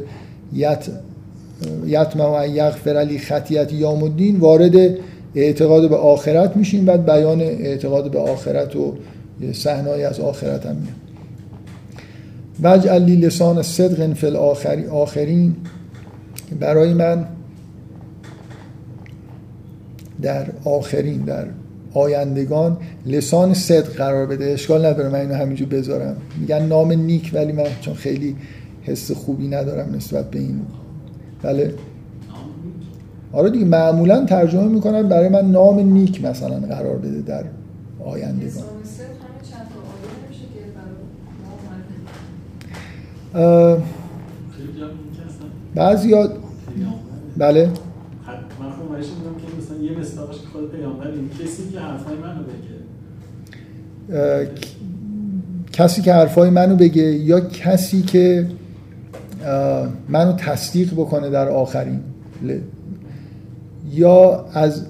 یت 0.54 0.90
یتم 1.86 2.22
و 2.22 2.48
یغفر 2.48 2.98
علی 2.98 3.18
خطیت 3.18 3.74
یوم 3.74 4.04
الدین 4.04 4.40
وارد 4.40 4.76
اعتقاد 5.36 5.90
به 5.90 5.96
آخرت 5.96 6.58
میشیم. 6.58 6.86
بعد 6.86 7.06
بیان 7.06 7.42
اعتقاد 7.42 8.12
به 8.12 8.20
آخرت 8.20 8.76
و 8.76 8.94
صحنه‌ای 9.54 10.04
از 10.04 10.20
آخرت 10.20 10.66
هم 10.66 10.76
میاد. 10.76 11.01
وجعل 12.62 13.04
لی 13.04 13.16
لسان 13.16 13.62
صدق 13.62 14.14
فی 14.14 14.28
آخرین. 14.88 15.56
برای 16.60 16.94
من 16.94 17.26
در 20.22 20.46
آخرین 20.66 21.22
در 21.22 21.46
آیندگان 21.94 22.78
لسان 23.06 23.54
صدق 23.54 23.94
قرار 23.94 24.26
بده. 24.26 24.46
اشکال 24.46 24.86
نداره 24.86 25.10
من 25.10 25.20
اینو 25.20 25.34
همینجور 25.34 25.68
بذارم. 25.68 26.16
میگن 26.40 26.66
نام 26.66 26.92
نیک 26.92 27.32
ولی 27.34 27.52
من 27.52 27.68
چون 27.82 27.94
خیلی 27.94 28.36
حس 28.84 29.12
خوبی 29.12 29.48
ندارم 29.48 29.96
نسبت 29.96 30.32
به 30.32 30.40
این. 30.40 30.62
بله. 31.42 31.74
آره 33.34 33.50
دیگه 33.50 33.66
معمولا 33.66 34.26
ترجمه 34.26 34.68
می‌کنن 34.68 35.10
برای 35.10 35.30
من 35.30 35.52
نام 35.52 35.80
نیک 35.80 36.26
مثلا 36.26 36.60
قرار 36.60 36.98
بده 36.98 37.22
در 37.22 37.44
آیندگان. 38.06 38.64
بعضیا 45.76 46.28
پیامبره. 46.28 46.38
بله 47.38 47.66
من 47.66 47.72
خب 48.72 49.02
که 49.38 49.48
مثلا 49.58 49.78
یه 49.84 50.00
مستاقش 50.00 50.36
که 50.36 50.48
خود 50.48 50.72
پیامبر 50.72 51.08
این 51.08 51.30
کسی 51.30 51.70
که 51.72 51.80
حرفای 51.80 52.16
منو 52.16 52.44
بگه 52.44 52.82
کسی 55.72 56.02
که 56.02 56.14
حرفای 56.14 56.50
منو 56.50 56.76
بگه 56.76 57.04
یا 57.04 57.40
کسی 57.40 58.02
که 58.02 58.48
منو 60.10 60.34
تصدیق 60.34 60.94
بکنه 60.94 61.30
در 61.30 61.50
آخرین 61.50 62.00
یا 63.94 64.46
از 64.54 64.86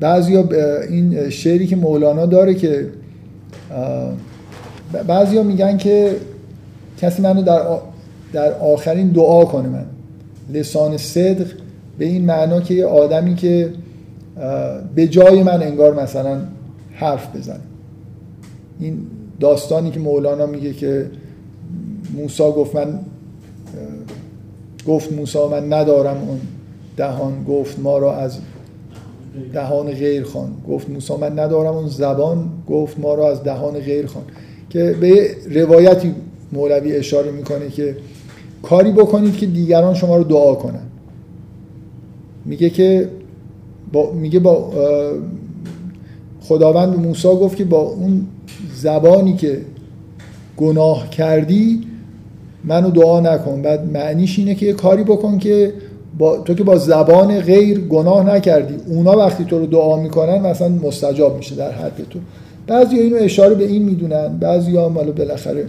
بعضیا 0.00 0.48
این 0.88 1.30
شعری 1.30 1.66
که 1.66 1.76
مولانا 1.76 2.26
داره 2.26 2.54
که 2.54 2.88
اه، 3.70 4.12
بعضیا 5.06 5.42
میگن 5.42 5.76
که 5.76 6.16
کسی 7.02 7.22
منو 7.22 7.42
در 7.42 7.60
آ- 7.62 7.80
در 8.32 8.52
آخرین 8.52 9.08
دعا 9.08 9.44
کنه 9.44 9.68
من. 9.68 9.86
لسان 10.52 10.96
صدق 10.96 11.46
به 11.98 12.04
این 12.04 12.24
معنا 12.24 12.60
که 12.60 12.74
یه 12.74 12.86
آدمی 12.86 13.34
که 13.34 13.70
به 14.94 15.08
جای 15.08 15.42
من 15.42 15.62
انگار 15.62 16.02
مثلا 16.02 16.40
حرف 16.92 17.36
بزنه. 17.36 17.60
این 18.80 18.98
داستانی 19.40 19.90
که 19.90 20.00
مولانا 20.00 20.46
میگه 20.46 20.72
که 20.72 21.10
موسی 22.16 22.42
گفت 22.42 22.74
من 22.74 22.98
گفت 24.86 25.12
موسی 25.12 25.38
من 25.50 25.72
ندارم 25.72 26.16
اون 26.28 26.40
دهان 26.96 27.44
گفت 27.44 27.78
ما 27.78 27.98
را 27.98 28.16
از 28.16 28.38
دهان 29.52 29.86
غیر 29.86 30.24
خان 30.24 30.50
گفت 30.68 30.90
موسی 30.90 31.16
من 31.16 31.38
ندارم 31.38 31.74
اون 31.74 31.88
زبان 31.88 32.50
گفت 32.68 32.98
ما 32.98 33.14
را 33.14 33.30
از 33.30 33.42
دهان 33.42 33.74
غیر 33.78 34.06
خان 34.06 34.22
که 34.70 34.96
به 35.00 35.36
روایتی 35.50 36.14
مولوی 36.52 36.96
اشاره 36.96 37.30
می‌کنه 37.30 37.68
که 37.68 37.96
کاری 38.62 38.92
بکنید 38.92 39.36
که 39.36 39.46
دیگران 39.46 39.94
شما 39.94 40.16
رو 40.16 40.24
دعا 40.24 40.54
کنن. 40.54 40.82
میگه 42.44 42.70
که 42.70 43.08
با 43.92 44.12
میگه 44.12 44.38
با 44.38 44.72
خداوند 46.40 46.98
موسی 46.98 47.28
گفت 47.28 47.56
که 47.56 47.64
با 47.64 47.80
اون 47.80 48.26
زبانی 48.74 49.36
که 49.36 49.60
گناه 50.56 51.10
کردی 51.10 51.80
منو 52.64 52.90
دعا 52.90 53.20
نکن. 53.20 53.62
بعد 53.62 53.92
معنیش 53.92 54.38
اینه 54.38 54.54
که 54.54 54.66
یه 54.66 54.72
کاری 54.72 55.04
بکن 55.04 55.38
که 55.38 55.72
با 56.18 56.36
تو 56.36 56.54
که 56.54 56.64
با 56.64 56.76
زبان 56.76 57.40
غیر 57.40 57.80
گناه 57.80 58.34
نکردی. 58.34 58.74
اونا 58.86 59.16
وقتی 59.16 59.44
تو 59.44 59.58
رو 59.58 59.66
دعا 59.66 59.96
می‌کنن 59.96 60.38
مثلا 60.38 60.68
مستجاب 60.68 61.36
میشه 61.36 61.54
در 61.54 61.72
حد 61.72 62.06
تو. 62.10 62.18
بعضی 62.66 62.98
اینو 62.98 63.16
اشاره 63.16 63.54
به 63.54 63.64
این 63.64 63.82
می‌دونن 63.82 64.38
بعضی 64.38 64.76
هم 64.76 64.94
حالا 64.94 65.12
بالاخره 65.12 65.66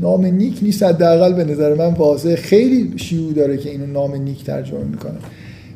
نام 0.00 0.26
نیک 0.26 0.58
نیست 0.62 0.82
حداقل 0.82 1.32
به 1.32 1.44
نظر 1.44 1.74
من 1.74 1.94
واضح. 1.94 2.34
خیلی 2.34 2.98
شیوع 2.98 3.32
داره 3.32 3.56
که 3.56 3.70
اینو 3.70 3.86
نام 3.86 4.14
نیک 4.14 4.44
ترجمه 4.44 4.84
می‌کنن 4.84 5.18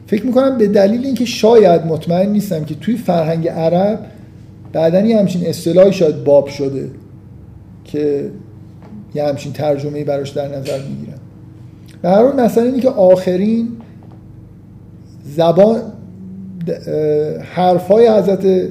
فکر 0.07 0.27
می‌کنم 0.27 0.59
به 0.59 0.69
دلیل 0.69 1.05
اینکه 1.05 1.25
شاید 1.25 1.87
مطمئن 1.87 2.33
نیستم 2.33 2.65
که 2.65 2.75
توی 2.75 2.97
فرهنگ 2.97 3.49
عرب 3.49 4.07
بعدن 4.73 5.07
یه 5.07 5.19
همچین 5.19 5.47
اصطلاحی 5.47 5.93
شاید 5.93 6.25
باب 6.25 6.47
شده 6.47 6.91
که 7.85 8.31
یه 9.15 9.25
همچین 9.25 9.53
ترجمه 9.53 10.05
براش 10.05 10.31
در 10.31 10.49
نظر 10.49 10.79
می‌گیرن. 10.79 11.19
به 12.03 12.09
هر 12.09 12.23
حال 12.23 12.41
مثلا 12.41 12.65
اینی 12.65 12.81
که 12.81 12.89
آخرین 12.89 13.69
زبان 15.37 15.81
حرفای 17.55 18.09
حضرت 18.09 18.69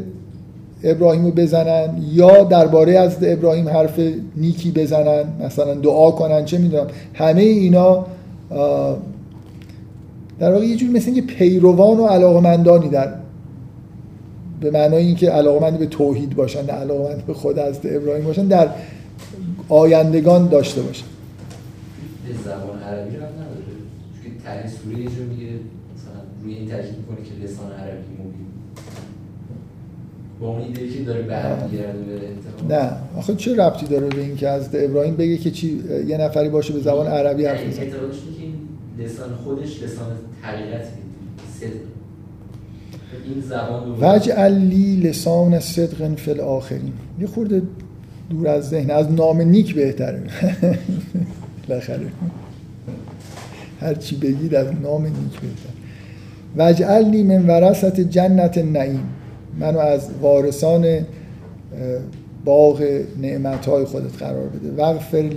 ابراهیم 0.83 1.25
رو 1.25 1.31
بزنن 1.31 2.03
یا 2.11 2.43
درباره 2.43 2.99
از 2.99 3.17
ابراهیم 3.21 3.69
حرف 3.69 3.99
نیکی 4.35 4.71
بزنن 4.71 5.23
مثلا 5.45 5.73
دعا 5.73 6.11
کنن 6.11 6.45
چه 6.45 6.57
می‌دونم. 6.57 6.87
همه 7.13 7.41
اینا 7.41 8.05
در 10.39 10.51
واقع 10.53 10.65
یه 10.65 10.75
جوری 10.75 10.93
مثل 10.93 11.05
اینکه 11.05 11.21
پیروان 11.21 11.97
و 11.97 12.05
علاقمندانی 12.05 12.89
در 12.89 13.13
به 14.61 14.71
معنای 14.71 15.05
اینکه 15.05 15.29
علاقمند 15.29 15.79
به 15.79 15.85
توحید 15.85 16.35
باشن 16.35 16.65
نه 16.65 16.71
علاقمند 16.73 17.25
به 17.25 17.33
خود 17.33 17.59
از 17.59 17.79
ابراهیم 17.83 18.25
باشن 18.25 18.47
در 18.47 18.69
آیندگان 19.69 20.47
داشته 20.47 20.81
باشن. 20.81 21.05
به 22.27 22.33
زبان 22.33 22.79
عربی 22.79 23.15
رو 23.15 23.23
نداره؟ 23.23 23.71
چون 24.23 24.69
سوره 24.83 24.99
یه 24.99 25.09
جور 25.09 25.25
میگه 25.25 25.49
مثلا 25.95 26.21
روی 26.43 26.53
این 26.53 26.69
تاکید 26.69 26.97
می‌کنه 26.97 27.25
که 27.25 27.43
لسان 27.43 27.71
عربی. 27.71 28.20
با 30.41 30.47
اون 30.47 30.61
ایده 30.61 30.87
که 30.87 31.03
داره 31.03 31.21
برمیگرده 31.21 31.99
به 32.67 32.75
نه. 32.75 32.91
آخه 33.17 33.35
چه 33.35 33.55
ربطی 33.55 33.85
داره 33.85 34.07
به 34.07 34.21
اینکه 34.21 34.47
از 34.47 34.69
ابراهیم 34.73 35.15
بگه 35.15 35.37
که 35.37 35.51
چی 35.51 35.83
یه 36.07 36.17
نفری 36.17 36.49
باشه 36.49 36.73
به 36.73 36.79
زبان 36.79 37.07
عربی 37.07 37.45
حرف 37.45 37.67
بزنه؟ 37.67 37.85
اعتقادش 37.85 38.15
که 38.15 38.43
این 38.43 38.53
لسان 38.99 39.35
خودش 39.43 39.83
لسان 39.83 40.07
صدق. 41.59 41.69
این 43.25 43.41
زبان 43.41 43.97
وجعل 44.01 44.53
لی 44.53 44.95
لسان 44.95 45.59
صدق 45.59 46.15
فی 46.15 46.31
الاخرین. 46.31 46.93
یه 47.19 47.27
خورده 47.27 47.61
دور 48.29 48.47
از 48.47 48.69
ذهن 48.69 48.91
از 48.91 49.11
نام 49.11 49.41
نیک 49.41 49.75
بهتره. 49.75 50.23
بالاخره. 51.67 52.07
هر 53.79 53.93
چی 53.93 54.15
بگید 54.15 54.55
از 54.55 54.67
نام 54.83 55.03
نیک 55.05 55.39
بهتر 55.41 55.71
وجعل 56.57 57.09
لی 57.09 57.23
من 57.23 57.47
ورثت 57.47 57.99
جنت 57.99 58.57
نعیم 58.57 59.09
منو 59.59 59.79
از 59.79 60.09
وارثان 60.21 61.05
باغ 62.45 63.01
نعمتهای 63.21 63.85
خودت 63.85 64.17
قرار 64.17 64.47
بده. 64.47 64.71
وغفر 64.77 65.29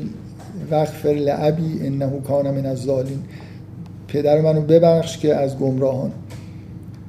وغفر 0.70 1.08
لعبی 1.08 1.86
انه 1.86 2.20
کان 2.20 2.50
من 2.50 2.66
الظالمین. 2.66 3.22
پدر 4.08 4.40
منو 4.40 4.60
ببخش 4.60 5.18
که 5.18 5.34
از 5.34 5.58
گمراهان. 5.58 6.12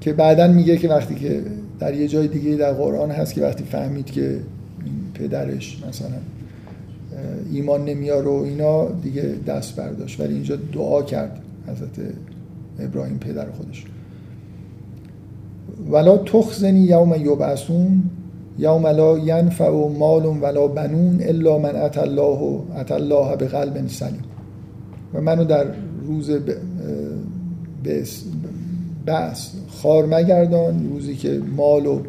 که 0.01 0.13
بعدا 0.13 0.47
میگه 0.47 0.77
که 0.77 0.87
وقتی 0.89 1.15
که 1.15 1.41
در 1.79 1.93
یه 1.93 2.07
جای 2.07 2.27
دیگه 2.27 2.55
در 2.55 2.73
قرآن 2.73 3.11
هست 3.11 3.33
که 3.33 3.41
وقتی 3.41 3.63
فهمید 3.63 4.05
که 4.05 4.21
این 4.85 5.11
پدرش 5.13 5.83
مثلا 5.89 6.17
ایمان 7.51 7.85
نمیاره 7.85 8.27
و 8.27 8.43
اینا 8.45 8.85
دیگه 8.85 9.35
دست 9.47 9.75
برداشت. 9.75 10.19
ولی 10.19 10.33
اینجا 10.33 10.55
دعا 10.55 11.03
کرد 11.03 11.39
حضرت 11.67 12.13
ابراهیم 12.79 13.17
پدر 13.17 13.51
خودش. 13.51 13.85
ولا 15.89 16.17
تخزنی 16.17 16.79
یوم 16.79 17.13
یبعثون 17.13 18.03
یوم 18.59 18.87
لا 18.87 19.17
ینفع 19.17 19.69
مال 19.99 20.25
ولا 20.25 20.67
بنون 20.67 21.19
الا 21.21 21.57
من 21.57 21.75
اتى 21.75 21.99
الله 21.99 22.61
اتى 22.79 22.93
الله 22.93 23.35
بقلب 23.35 23.87
سلیم. 23.87 24.21
و 25.13 25.21
منو 25.21 25.43
در 25.43 25.65
روز 26.07 26.31
بس- 27.85 29.51
خار 29.67 30.05
مگردان 30.05 30.89
روزی 30.89 31.15
که 31.15 31.41
مال 31.57 31.85
و 31.85 31.99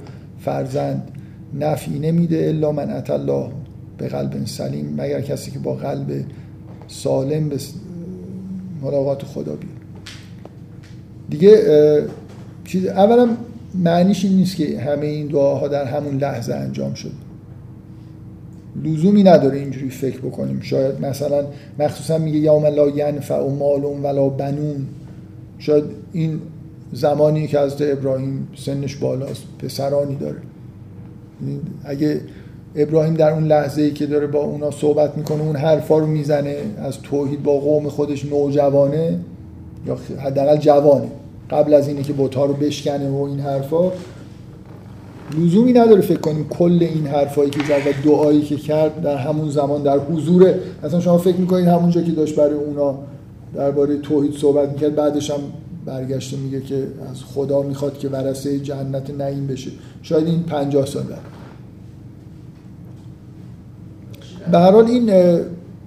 فرزند 0.41 1.11
نفعی 1.55 1.99
نمیده 1.99 2.37
الا 2.49 2.73
من 2.73 2.91
اتى 2.91 3.13
الله 3.13 3.49
به 3.99 4.09
قلب 4.09 4.47
سلیم. 4.47 4.95
مگر 4.99 5.21
کسی 5.21 5.51
که 5.51 5.59
با 5.59 5.75
قلب 5.75 6.25
سالم 6.89 7.49
به 7.49 7.57
ملاقات 8.83 9.23
خدا 9.23 9.53
بیاد. 9.57 9.73
دیگه 11.31 11.59
چیز 12.65 12.87
اولا 12.87 13.29
معنیش 13.79 14.25
این 14.25 14.37
نیست 14.37 14.57
که 14.57 14.81
همه 14.81 15.07
این 15.07 15.27
دعاها 15.27 15.69
در 15.69 15.85
همون 15.85 16.17
لحظه 16.17 16.55
انجام 16.55 16.95
شد. 16.95 17.13
لزومی 18.85 19.23
نداره 19.23 19.59
اینجوری 19.59 19.91
فکر 19.91 20.19
بکنیم. 20.19 20.61
شاید 20.61 21.01
مثلا 21.01 21.45
مخصوصا 21.79 22.19
میگه 22.19 22.39
یوم 22.39 22.67
لا 22.67 22.89
ینفع 22.89 23.41
و 23.41 23.51
مال 23.51 23.85
ولا 23.85 24.29
بنون. 24.29 24.87
شاید 25.59 25.85
این 26.13 26.41
زمانی 26.93 27.47
که 27.47 27.59
از 27.59 27.83
ابراهیم 27.83 28.49
سنش 28.57 28.97
بالاست 28.97 29.43
پسرانی 29.59 30.17
داره. 30.17 30.39
یعنی 31.43 31.61
اگه 31.85 32.21
ابراهیم 32.77 33.15
در 33.15 33.31
اون 33.31 33.45
لحظه 33.45 33.83
ای 33.83 33.91
که 33.91 34.07
داره 34.07 34.27
با 34.27 34.39
اونا 34.39 34.71
صحبت 34.71 35.17
می‌کنه 35.19 35.43
اون 35.43 35.57
حرفا 35.57 35.99
رو 35.99 36.07
می‌زنه 36.07 36.57
از 36.79 37.03
توحید 37.03 37.43
با 37.43 37.53
قوم 37.61 37.89
خودش 37.89 38.25
نوجوانه 38.25 39.19
یا 39.87 39.99
حداقل 40.19 40.57
جوانه. 40.57 41.09
قبل 41.51 41.75
از 41.75 41.89
اینه 41.89 42.03
که 42.03 42.13
بوتا 42.13 42.45
رو 42.45 42.55
بشکنه 42.55 43.09
و 43.09 43.23
این 43.23 43.41
حرفا 43.41 43.93
لزومی 45.39 45.73
نداره 45.73 46.01
فکر 46.01 46.21
کنیم 46.21 46.49
کل 46.49 46.79
این 46.81 47.07
حرفایی 47.07 47.51
که 47.51 47.61
زد 47.69 47.87
و 47.87 48.09
دعایی 48.09 48.43
که 48.43 48.57
کرد 48.57 49.03
در 49.03 49.17
همون 49.17 49.51
زمان 49.51 49.83
در 49.83 49.99
حضور 49.99 50.55
اصلا 50.83 51.01
شما 51.01 51.19
فکر 51.19 51.37
می‌کنید 51.37 51.67
همونجا 51.67 52.03
که 52.03 52.13
داشت 52.13 52.37
برای 52.37 52.55
اونا 52.55 52.99
درباره 53.55 53.99
توحید 53.99 54.33
صحبت 54.33 54.69
می‌کرد 54.69 54.95
بعدش 54.95 55.31
هم 55.31 55.41
برگشته 55.87 56.37
میگه 56.37 56.61
که 56.61 56.87
از 57.11 57.25
خدا 57.35 57.63
می‌خواد 57.63 57.99
که 57.99 58.09
ورثه 58.09 58.59
جنت 58.59 59.11
نعیم 59.11 59.47
بشه. 59.47 59.71
شاید 60.03 60.27
این 60.27 60.43
50 60.43 60.87
سال 60.87 61.03
بعد. 61.03 61.21
به 64.53 64.59
هر 64.59 64.71
حال 64.71 64.85
این 64.85 65.11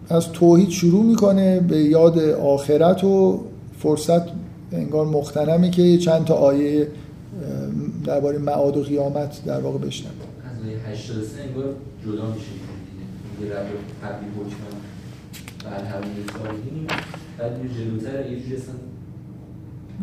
از 0.09 0.31
توحید 0.31 0.69
شروع 0.69 1.05
می‌کنه 1.05 1.59
به 1.59 1.77
یاد 1.77 2.19
آخرت 2.29 3.03
و 3.03 3.39
فرصت 3.79 4.21
انگار 4.71 5.05
مختنمه 5.05 5.69
که 5.69 5.97
چند 5.97 6.25
تا 6.25 6.33
آیه 6.33 6.87
درباره 8.05 8.37
معاد 8.37 8.77
و 8.77 8.83
قیامت 8.83 9.45
در 9.45 9.59
واقع 9.59 9.77
بشنم 9.77 10.11
از 10.43 10.67
آیه 10.67 10.77
83 10.77 11.41
انگار 11.41 11.73
جدا 12.05 12.27
میشه 12.33 12.45
دیگه. 13.39 13.53
قبلی 14.03 14.27
حکمم 14.35 14.79
بعد 17.37 17.53
جلوتر 17.77 18.31
یه 18.31 18.39
جوری 18.39 18.55
اصلا 18.55 18.73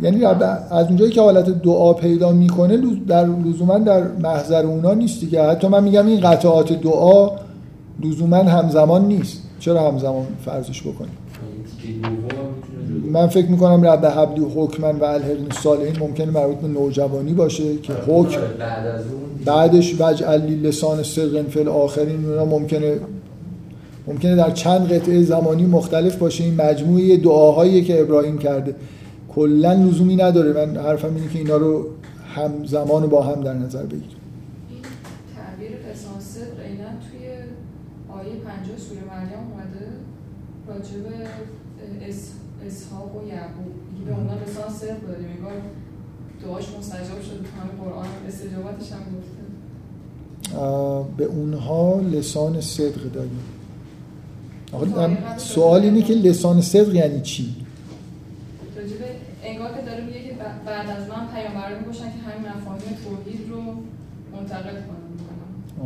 یعنی 0.02 0.24
از 0.24 0.86
اونجایی 0.86 1.12
که 1.12 1.20
حالت 1.20 1.62
دعا 1.62 1.92
پیدا 1.92 2.32
می‌کنه 2.32 2.76
در 3.08 3.26
لزوما 3.26 3.78
در 3.78 4.02
محضر 4.02 4.66
اونا 4.66 4.94
نیست 4.94 5.20
دیگه. 5.20 5.42
حتی 5.42 5.68
من 5.68 5.84
میگم 5.84 6.06
این 6.06 6.20
قطعات 6.20 6.72
دعا 6.72 7.30
لزوما 8.02 8.36
همزمان 8.36 9.08
نیست. 9.08 9.42
چرا 9.58 9.88
همزمان 9.88 10.26
فرضش 10.44 10.82
بکنیم؟ 10.82 11.16
من 13.16 13.26
فکر 13.26 13.46
می‌کنم 13.46 13.86
رب 13.86 14.06
حبلی 14.06 14.44
حکمن 14.56 14.96
و 14.98 15.04
الهرین 15.04 15.50
صالحین 15.62 15.98
ممکنه 15.98 16.30
مربوط 16.30 16.56
به 16.56 16.68
نوجوانی 16.68 17.32
باشه 17.32 17.76
که 17.76 17.92
حکم 17.92 18.40
آره، 18.40 18.48
بعد 18.58 18.86
از 18.86 19.00
اون 19.06 19.32
دیگه. 19.38 19.44
بعدش 19.52 19.96
وجعل 20.00 20.40
لی 20.42 20.54
لسان 20.56 21.02
صدق 21.02 21.48
فی 21.48 21.60
الاخرین 21.60 22.24
اونا 22.24 22.44
ممکنه 22.44 22.96
ممکنه 24.06 24.36
در 24.36 24.50
چند 24.50 24.92
قطعه 24.92 25.22
زمانی 25.22 25.66
مختلف 25.66 26.16
باشه. 26.16 26.44
این 26.44 26.54
مجموعه 26.60 27.16
دعاهایی 27.16 27.84
که 27.84 28.00
ابراهیم 28.00 28.38
کرده 28.38 28.74
کلا 29.34 29.72
لزومی 29.72 30.16
نداره. 30.16 30.66
من 30.66 30.76
حرفم 30.76 31.14
اینه 31.14 31.28
که 31.32 31.38
اینا 31.38 31.56
رو 31.56 31.86
همزمان 32.34 33.06
با 33.06 33.22
هم 33.22 33.40
در 33.42 33.54
نظر 33.54 33.82
بگیریم. 33.82 34.16
این 34.70 34.78
تعبیر 35.36 35.70
لسان 35.70 36.20
صدق 36.20 36.60
عینا 36.66 36.84
توی 36.84 37.26
آیه 38.18 38.40
50 38.44 38.76
سوره 38.78 39.00
مریم 39.00 39.38
اومده. 39.52 39.86
راجع 40.68 40.98
به 41.02 42.08
اس- 42.08 42.32
اسحاق 42.66 43.16
و 43.16 43.28
یعقوب. 43.28 43.72
میگه 43.92 44.04
به 44.10 44.16
اونا 44.16 44.32
لسان 44.34 44.70
صدق 44.80 45.00
دادیم 45.08 45.28
انگار 45.36 45.52
دعاش 46.42 46.64
مستجاب 46.78 47.22
شده 47.22 47.38
تو 47.38 47.60
همه 47.60 47.84
قرآن 47.84 48.06
استجابتش 48.28 48.92
هم 48.92 48.98
گفته. 48.98 50.58
آه، 50.58 51.08
به 51.16 51.24
اونها 51.24 52.00
لسان 52.00 52.60
صدق 52.60 53.12
دادیم. 53.12 53.40
من- 54.96 55.18
سوال 55.38 55.80
اینه 55.80 56.02
که 56.02 56.14
لسان 56.14 56.60
صدق 56.60 56.94
یعنی 56.94 57.20
چی؟ 57.20 57.54
انگار 59.44 59.68
که 59.74 59.82
داره 59.86 60.04
میگه 60.04 60.20
که 60.22 60.34
بعد 60.66 60.90
از 60.90 61.08
من 61.08 61.26
پیامبرانی 61.34 61.84
باشن 61.86 62.04
که 62.04 62.18
همین 62.28 62.48
مفاهیم 62.50 62.96
توحید 63.04 63.50
رو 63.50 63.60
منتقل 64.36 64.70
کنن. 64.72 65.06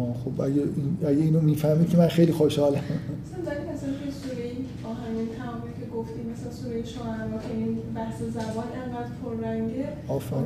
آه، 0.02 0.14
خب 0.24 0.40
اگه, 0.40 0.62
اگه 1.06 1.22
اینو 1.22 1.40
می‌فهمه 1.40 1.86
که 1.86 1.96
من 1.96 2.08
خیلی 2.08 2.32
خوشحالم. 2.32 2.74
مثلا 2.76 3.44
در 3.44 3.72
مثلا 3.74 3.88
توی 3.88 4.10
سوره 4.22 4.50
آهنین 4.90 5.28
تمامی 5.38 5.69
که 6.02 6.12
گفتیم 6.12 6.32
مثلا 6.32 6.52
سوره 6.52 6.84
شاعرا 6.84 7.38
که 7.48 7.54
این 7.56 7.78
بحث 7.94 8.18
زبان 8.22 8.64
انقدر 8.84 9.10
پررنگه 9.24 9.88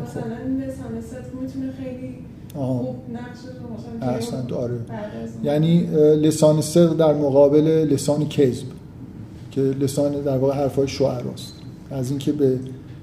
مثلا 0.02 0.66
لسان 0.66 1.00
صدق 1.00 1.40
می‌تونه 1.40 1.72
خیلی 1.72 2.14
آها. 2.54 2.94
احسنت 4.02 4.52
آره. 4.52 4.78
یعنی 5.42 5.86
لسان 6.16 6.60
صدق 6.60 6.96
در 6.96 7.14
مقابل 7.14 7.86
لسان 7.90 8.28
کذب 8.28 8.66
که 9.50 9.60
لسان 9.60 10.12
در 10.12 10.38
واقع 10.38 10.54
حرفای 10.54 10.88
شعراست. 10.88 11.54
از 11.90 12.10
اینکه 12.10 12.32
به 12.32 12.58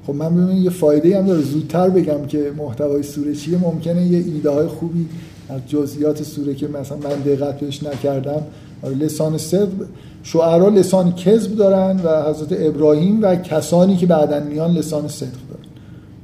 خب 0.07 0.15
من 0.15 0.35
ببینم 0.35 0.63
یه 0.63 0.69
فایده 0.69 1.17
هم 1.17 1.25
داره. 1.25 1.41
زودتر 1.41 1.89
بگم 1.89 2.25
که 2.25 2.51
محتوای 2.57 3.03
سوره 3.03 3.35
چیه. 3.35 3.57
ممکنه 3.57 4.03
یه 4.05 4.17
ایده 4.17 4.49
های 4.49 4.67
خوبی 4.67 5.05
از 5.49 5.61
جزئیات 5.67 6.23
سوره 6.23 6.55
که 6.55 6.67
مثلا 6.67 6.97
من 6.97 7.19
دقت 7.19 7.59
بهش 7.59 7.83
نکردم. 7.83 8.43
آره، 8.81 8.95
لسان 8.95 9.37
صدق 9.37 9.85
شعرا 10.23 10.69
لسان 10.69 11.15
کذب 11.15 11.55
دارن 11.55 11.99
و 11.99 12.29
حضرت 12.29 12.47
ابراهیم 12.51 13.19
و 13.21 13.35
کسانی 13.35 13.95
که 13.97 14.05
بعدا 14.05 14.39
میان 14.39 14.71
لسان 14.71 15.07
صدق 15.07 15.29
دارن. 15.29 15.63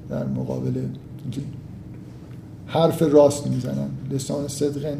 در 0.09 0.33
مقابل 0.33 0.71
اینکه 1.23 1.41
حرف 2.65 3.01
راست 3.01 3.47
می‌زنن. 3.47 3.89
لسان 4.11 4.47
صدق 4.47 4.95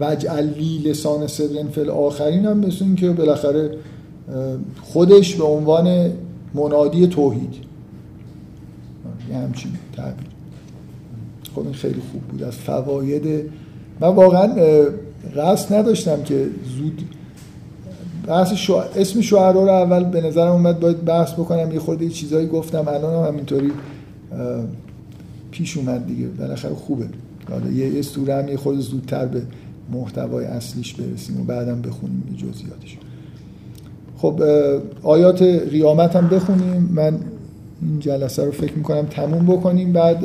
وجعل 0.00 0.48
لی 0.48 0.78
لسان 0.78 1.26
صدق 1.26 1.70
فی 1.70 1.80
الاخرین 1.80 2.46
هم 2.46 2.58
مثل 2.58 2.94
که 2.94 3.10
بالاخره 3.10 3.70
خودش 4.82 5.34
به 5.34 5.44
عنوان 5.44 6.12
منادی 6.54 7.06
توحید. 7.06 7.54
یه 9.30 9.36
همچین 9.36 9.70
تعبیر. 9.96 10.26
خب 11.54 11.62
این 11.62 11.72
خیلی 11.72 12.00
خوب 12.12 12.22
بود. 12.22 12.42
از 12.42 12.54
فواید. 12.54 13.50
من 14.00 14.08
واقعا 14.08 14.54
قصد 15.36 15.74
نداشتم 15.74 16.22
که 16.22 16.46
زود 16.76 17.02
بحث 18.26 18.52
شع... 18.52 18.82
اسم 18.96 19.20
شعرا 19.20 19.50
رو 19.50 19.70
اول 19.70 20.04
به 20.04 20.20
نظرم 20.20 20.52
اومد 20.52 20.80
باید 20.80 21.04
بحث 21.04 21.32
بکنم. 21.32 21.72
یه 21.72 21.78
خورده 21.78 22.08
چیزایی 22.08 22.46
گفتم. 22.46 22.88
الان 22.88 23.24
هم 23.24 23.32
همینطوری 23.32 23.72
پیش 25.50 25.76
اومد 25.76 26.06
دیگه. 26.06 26.26
بالاخره 26.26 26.74
خوبه. 26.74 27.04
حالا 27.50 27.70
یه 27.70 28.02
سوره 28.02 28.34
هم 28.34 28.48
یه 28.48 28.56
خورده 28.56 28.80
زودتر 28.80 29.26
به 29.26 29.42
محتوای 29.92 30.44
اصلیش 30.44 30.94
برسیم 30.94 31.40
و 31.40 31.44
بعدم 31.44 31.82
بخونیم 31.82 32.36
جزئیاتش 32.36 32.98
خب 34.18 34.42
آیات 35.02 35.42
قیامت 35.42 36.16
هم 36.16 36.28
بخونیم. 36.28 36.88
من 36.94 37.18
این 37.82 37.98
جلسه 38.00 38.44
رو 38.44 38.52
فکر 38.52 38.72
می‌کنم 38.72 39.06
تموم 39.06 39.46
بکنیم. 39.46 39.92
بعد 39.92 40.24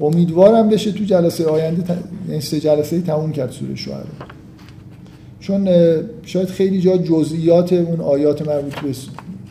امیدوارم 0.00 0.68
بشه 0.68 0.92
تو 0.92 1.04
جلسه 1.04 1.46
آینده 1.46 1.82
ت... 1.82 1.98
یعنی 2.28 2.40
سه 2.40 2.60
جلسه 2.60 3.00
تموم 3.00 3.32
کرد 3.32 3.50
سوره 3.50 3.74
شعرا. 3.74 4.04
چون 5.48 5.68
شاید 6.22 6.48
خیلی 6.48 6.80
جا 6.80 6.96
جزئیات 6.96 7.72
اون 7.72 8.00
آیات 8.00 8.48
مربوط 8.48 8.74
به 8.74 8.92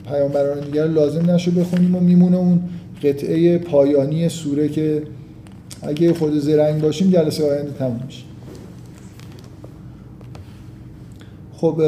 پیامبران 0.10 0.60
دیگر 0.60 0.88
لازم 0.88 1.32
نشه 1.32 1.52
بخونیم 1.52 1.96
و 1.96 2.00
میمونه 2.00 2.38
اون 2.38 2.60
قطعه 3.04 3.58
پایانی 3.58 4.30
سوره 4.30 4.70
که 4.70 5.04
اگه 5.82 6.14
خود 6.14 6.40
زرنگ 6.40 6.82
باشیم 6.82 7.12
جلسه 7.12 7.52
آینده 7.52 7.72
تموم 7.72 8.04
میشه. 8.06 8.24
خب 11.54 11.82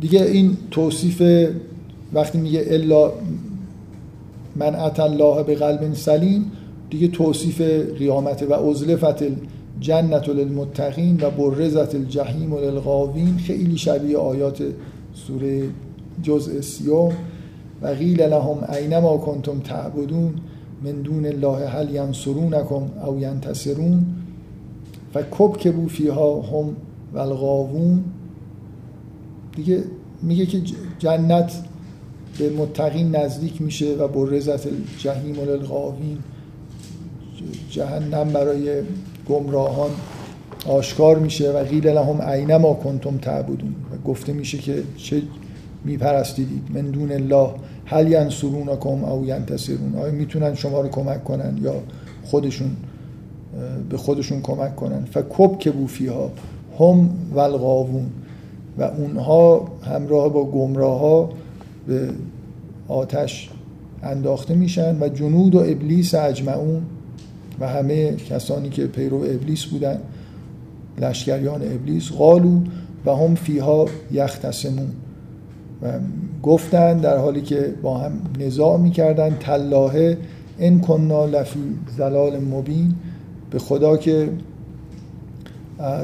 دیگه 0.00 0.22
این 0.22 0.56
توصیف 0.70 1.22
وقتی 2.12 2.38
میگه 2.38 2.64
الا 2.66 3.12
من 4.56 4.74
الله 4.74 5.42
به 5.42 5.54
قلب 5.54 5.94
سلیم 5.94 6.52
دیگه 6.90 7.08
توصیف 7.08 7.60
قیامت 7.98 8.42
و 8.42 8.52
ازلفت 8.52 9.22
الجنت 9.76 10.28
للمتقین 10.28 11.20
و 11.20 11.30
برزت 11.30 11.94
الجحیم 11.94 12.54
للغاوین. 12.54 13.36
خیلی 13.38 13.78
شبیه 13.78 14.18
آیات 14.18 14.62
سوره 15.14 15.68
جزء 16.22 16.60
سیوم. 16.60 17.12
و 17.82 17.86
قیل 17.86 18.22
لهم 18.22 18.58
اینما 18.78 19.16
کنتم 19.16 19.58
تعبدون 19.60 20.34
من 20.84 20.92
دون 21.02 21.26
الله 21.26 21.68
هل 21.68 21.94
ینصرونکم 21.94 22.82
او 23.06 23.18
ینتصرون. 23.18 24.06
و 25.14 25.22
کب 25.30 25.56
که 25.56 25.70
بو 25.70 25.88
فیها 25.88 26.40
هم 26.40 26.76
و 27.14 27.18
الغاوون. 27.18 28.04
دیگه 29.56 29.84
میگه 30.22 30.46
که 30.46 30.60
جنت 30.98 31.52
به 32.38 32.50
متقین 32.50 33.16
نزدیک 33.16 33.62
میشه 33.62 33.94
و 33.94 34.08
برزت 34.08 34.66
الجحیم 34.66 35.34
للغاوین. 35.34 36.18
ج- 37.38 37.74
جهنم 37.74 38.32
برای 38.32 38.82
گمراهان 39.28 39.90
آشکار 40.66 41.18
میشه 41.18 41.52
و 41.52 41.64
قیل 41.64 41.88
لهم 41.88 42.20
اینما 42.20 42.74
کنتم 42.74 43.16
تعبدون. 43.16 43.74
و 43.92 44.08
گفته 44.08 44.32
میشه 44.32 44.58
که 44.58 44.82
چه 44.96 45.22
میپرستیدید 45.84 46.62
من 46.74 46.90
دون 46.90 47.12
الله 47.12 47.50
هل 47.86 48.12
ینصرونکم 48.12 49.04
او 49.04 49.26
ینتصرون. 49.26 49.94
آیا 49.94 50.12
می‌تونن 50.12 50.54
شما 50.54 50.80
رو 50.80 50.88
کمک 50.88 51.24
کنن 51.24 51.58
یا 51.62 51.74
خودشون 52.24 52.70
به 53.90 53.96
خودشون 53.96 54.42
کمک 54.42 54.76
کنن؟ 54.76 55.04
فکب 55.04 55.58
که 55.58 55.70
بوفیها 55.70 56.30
هم 56.78 57.10
و 57.34 57.38
الغاوون 57.38 58.06
و 58.78 58.82
اونها 58.82 59.68
همراه 59.82 60.28
با 60.28 60.44
گمراه 60.44 61.00
ها 61.00 61.30
به 61.86 62.08
آتش 62.88 63.50
انداخته 64.02 64.54
میشن 64.54 64.96
و 65.00 65.08
جنود 65.08 65.54
و 65.54 65.58
ابلیس 65.58 66.14
اجمعون 66.14 66.82
و 67.60 67.68
همه 67.68 68.16
کسانی 68.16 68.68
که 68.68 68.86
پیرو 68.86 69.16
ابلیس 69.16 69.64
بودن 69.64 69.98
لشکریان 70.98 71.62
ابلیس 71.62 72.10
قالو 72.12 72.60
و 73.06 73.16
هم 73.16 73.34
فیها 73.34 73.86
یختصمون. 74.12 74.88
و 75.82 75.92
گفتن 76.42 76.98
در 76.98 77.16
حالی 77.16 77.40
که 77.40 77.74
با 77.82 77.98
هم 77.98 78.12
نزاع 78.40 78.78
می‌کردن 78.78 79.36
تلاهه 79.40 80.18
ان 80.58 80.80
کننا 80.80 81.26
لفی 81.26 81.60
زلال 81.96 82.38
مبین 82.38 82.94
به 83.50 83.58
خدا 83.58 83.96
که 83.96 84.28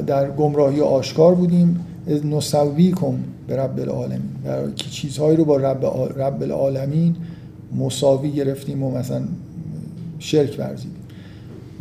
در 0.06 0.30
گمراهی 0.30 0.80
آشکار 0.80 1.34
بودیم. 1.34 1.86
از 2.06 2.26
نسوی 2.26 2.90
کن 2.90 3.24
به 3.46 3.56
رب 3.56 3.80
العالمین. 3.80 4.30
در 4.44 4.70
که 4.70 4.90
چیزهایی 4.90 5.36
رو 5.36 5.44
با 5.44 5.56
رب, 5.56 5.84
رب 6.16 6.42
العالمین 6.42 7.16
مساوی 7.78 8.30
گرفتیم 8.30 8.82
و 8.82 8.98
مثلا 8.98 9.22
شرک 10.18 10.56
ورزیدیم. 10.58 11.01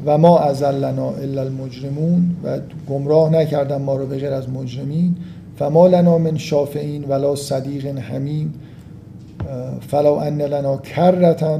و 0.05 0.17
ما 0.17 0.39
اضلنا 0.39 1.09
الا 1.09 1.41
المجرمون 1.41 2.35
و 2.43 2.59
گمراه 2.89 3.29
نکردن 3.29 3.81
ما 3.81 3.95
رو 3.95 4.05
به 4.05 4.17
غیر 4.17 4.33
از 4.33 4.49
مجرمین. 4.49 5.15
فما 5.59 5.87
لنا 5.87 6.17
من 6.17 6.37
شافعین 6.37 7.03
ولا 7.03 7.35
صدیق 7.35 7.85
حمیم. 7.85 8.53
فلو 9.87 10.13
ان 10.13 10.41
لنا 10.41 10.77
کرة 10.77 11.59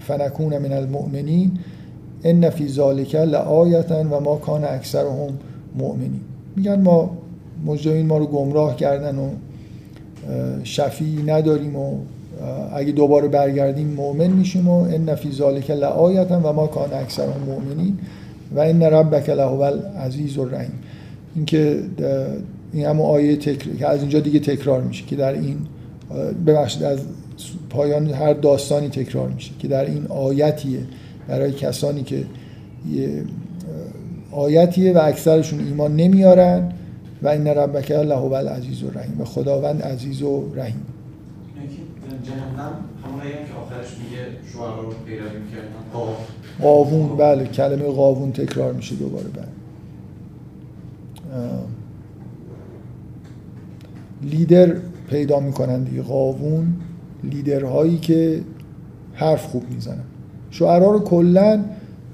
فنکون 0.00 0.58
من 0.58 0.72
المؤمنین. 0.72 1.58
ان 2.24 2.50
فی 2.50 2.68
ذالک 2.68 3.14
لآیة 3.14 4.00
و 4.00 4.20
ما 4.20 4.36
کان 4.36 4.64
اکثرهم 4.64 5.38
مؤمنین. 5.78 6.20
میگن 6.56 6.80
ما 6.80 7.10
مجرمین 7.66 8.06
ما 8.06 8.18
رو 8.18 8.26
گمراه 8.26 8.76
کردن 8.76 9.18
و 9.18 9.28
شفی 10.64 11.22
نداریم 11.26 11.76
و 11.76 11.98
اگه 12.74 12.92
دوباره 12.92 13.28
برگردیم 13.28 13.86
مؤمن 13.86 14.26
میشیم 14.26 14.68
و 14.68 14.82
ان 14.82 15.14
فی 15.14 15.32
ذالک 15.32 15.70
لآیتا 15.70 16.40
و 16.44 16.52
ما 16.52 16.66
کان 16.66 16.92
اکثرهم 16.92 17.42
مؤمنین 17.46 17.98
و 18.54 18.60
ان 18.60 18.82
ربک 18.82 19.28
لهو 19.28 19.60
العزیز 19.60 20.38
الرحیم. 20.38 20.72
اینکه 21.34 21.78
این 22.72 22.86
همون 22.86 23.06
آیه 23.06 23.36
تکر... 23.36 23.76
که 23.78 23.86
از 23.86 24.00
اینجا 24.00 24.20
دیگه 24.20 24.40
تکرار 24.40 24.80
میشه 24.80 25.04
که 25.06 25.16
در 25.16 25.32
این 25.32 25.56
ببخشید 26.46 26.82
از 26.82 26.98
پایان 27.70 28.10
هر 28.10 28.32
داستانی 28.32 28.88
تکرار 28.88 29.28
میشه 29.28 29.50
که 29.58 29.68
در 29.68 29.84
این 29.84 30.06
آیتیه 30.06 30.80
برای 31.28 31.52
کسانی 31.52 32.02
که 32.02 32.24
یه 32.92 33.22
آیتیه 34.32 34.92
و 34.92 34.98
اکثرشون 34.98 35.60
ایمان 35.60 35.96
نمیارن 35.96 36.72
و 37.22 37.28
این 37.28 37.46
ربک 37.46 37.92
الله 37.96 38.14
و 38.14 38.32
العزیز 38.32 38.82
و 38.82 38.90
رحیم 38.90 39.20
و 39.20 39.24
خداوند 39.24 39.82
عزیز 39.82 40.22
و 40.22 40.54
رحیم. 40.54 40.82
جهنم 42.28 42.72
همون 43.04 43.20
که 43.20 43.54
آخرش 43.60 43.96
میگه 43.98 44.22
شعرا 44.52 44.80
رو 44.80 44.92
پیروی 45.06 45.38
می‌کردن. 45.38 45.68
قاوون. 46.62 47.16
بله 47.16 47.44
کلمه 47.44 47.82
قاوون 47.82 48.32
تکرار 48.32 48.72
میشه 48.72 48.94
دوباره 48.96 49.26
بله. 49.28 49.44
لیدر 54.22 54.76
پیدا 55.10 55.40
می‌کنن 55.40 55.82
دیگه 55.82 56.02
قاوون. 56.02 56.74
لیدرهایی 57.24 57.98
که 57.98 58.40
حرف 59.14 59.44
خوب 59.44 59.62
می‌زنن. 59.70 60.04
شعرا 60.50 60.90
رو 60.90 61.00
کلا 61.00 61.64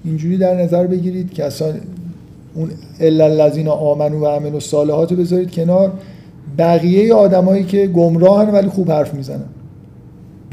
اینجوری 0.04 0.38
در 0.38 0.62
نظر 0.62 0.86
بگیرید 0.86 1.32
که 1.32 1.44
اصلا 1.44 1.74
اون 2.54 2.70
الا 3.00 3.24
الذین 3.24 3.68
آمنو 3.68 4.20
و 4.20 4.26
عملوا 4.26 4.54
الصالحات 4.54 5.12
بذارید 5.12 5.50
کنار. 5.50 5.92
بقیه 6.58 7.14
آدمایی 7.14 7.64
که 7.64 7.86
گمراهن 7.86 8.52
ولی 8.52 8.68
خوب 8.68 8.90
حرف 8.90 9.14
می‌زنن. 9.14 9.44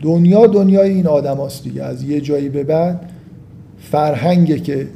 دنیا 0.01 0.47
دنیای 0.47 0.89
این 0.89 1.07
آدماست 1.07 1.63
دیگه. 1.63 1.83
از 1.83 2.03
یه 2.03 2.21
جایی 2.21 2.49
به 2.49 2.63
بعد 2.63 3.09
فرهنگه 3.79 4.59
که 4.59 4.87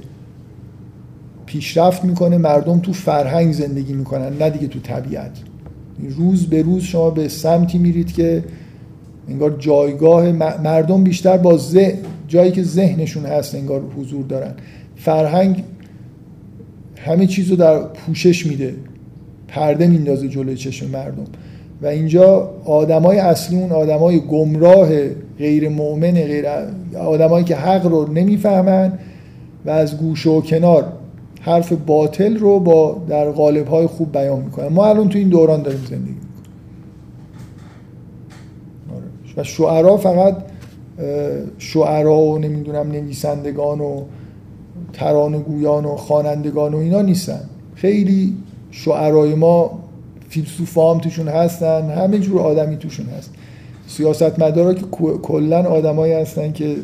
پیشرفت 1.45 2.03
می‌کنه 2.03 2.38
مردم 2.38 2.80
تو 2.80 2.94
فرهنگ 2.94 3.53
زندگی 3.53 3.94
می‌کنن 3.94 4.38
نه 4.38 4.49
دیگه 4.49 4.68
تو 4.68 4.80
طبیعت. 4.80 5.32
روز 6.10 6.48
به 6.48 6.61
روز 6.61 6.84
شما 6.84 7.10
به 7.10 7.27
سمتی 7.27 7.77
میرید 7.77 8.14
که 8.14 8.44
انگار 9.30 9.56
جایگاه 9.60 10.32
مردم 10.64 11.03
بیشتر 11.03 11.38
با 11.38 11.57
ذهن 11.57 11.98
جایی 12.27 12.52
که 12.52 12.64
ذهنشون 12.64 13.26
هست 13.26 13.56
انگار 13.56 13.82
حضور 13.98 14.26
دارن. 14.26 14.53
فرهنگ 14.95 15.64
همه 16.98 17.27
چیز 17.27 17.49
رو 17.49 17.56
در 17.56 17.80
پوشش 17.80 18.45
میده. 18.45 18.76
پرده 19.48 19.88
میندازه 19.88 20.27
جلوی 20.27 20.56
چشم 20.56 20.90
مردم. 20.90 21.26
و 21.82 21.88
اینجا 21.88 22.50
آدمای 22.66 23.18
اصلی 23.18 23.60
اون 23.60 23.72
آدمای 23.72 24.20
گمراه 24.20 24.90
غیر 25.38 25.70
مؤمن 25.70 26.12
غیر 26.12 26.46
آدمایی 27.00 27.46
که 27.46 27.56
حق 27.56 27.86
رو 27.86 28.14
نمی‌فهمن 28.14 28.94
و 29.66 29.70
از 29.70 29.98
گوشه 29.98 30.30
و 30.30 30.42
کنار 30.42 30.94
حرف 31.42 31.74
باطل 31.74 32.38
رو 32.38 32.60
با 32.60 33.02
در 33.10 33.30
قالب 33.32 33.68
های 33.68 33.88
خوب 33.88 34.12
بیان 34.12 34.42
می‌کنن. 34.42 34.68
ما 34.68 34.86
الان 34.86 35.10
تو 35.10 35.18
این 35.18 35.30
دوران 35.30 35.62
داریم 35.62 35.82
زندگی 35.90 35.98
می‌کنیم. 35.98 36.30
و 39.38 39.44
شعرا 39.44 39.98
فقط 39.98 40.36
شعرا 41.58 42.18
و 42.18 42.38
نمی‌دونم 42.38 42.92
نویسندگان 42.92 43.82
و 43.82 44.02
ترانه 44.94 45.38
گویان 45.38 45.86
و 45.86 45.96
خوانندگان 45.96 46.74
و 46.74 46.78
اینا 46.78 47.02
نیستن. 47.02 47.42
خیلی 47.76 48.34
شعرای 48.72 49.36
ما 49.36 49.80
فیلسوف 50.30 50.78
هم 50.78 50.98
توشون 50.98 51.28
هستن 51.28 51.90
همه 51.90 52.20
جور 52.20 52.42
آدمی 52.42 52.78
توشون 52.78 53.06
هست. 53.06 53.32
سیاست 53.88 54.40
مدارا 54.40 54.74
که 54.74 54.82
کلا 55.22 55.64
آدمایی 55.64 56.14
هستن 56.14 56.52
که 56.52 56.76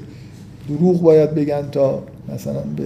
دروغ 0.69 1.01
باید 1.01 1.35
بگن 1.35 1.69
تا 1.71 2.03
مثلا 2.33 2.61
به 2.75 2.83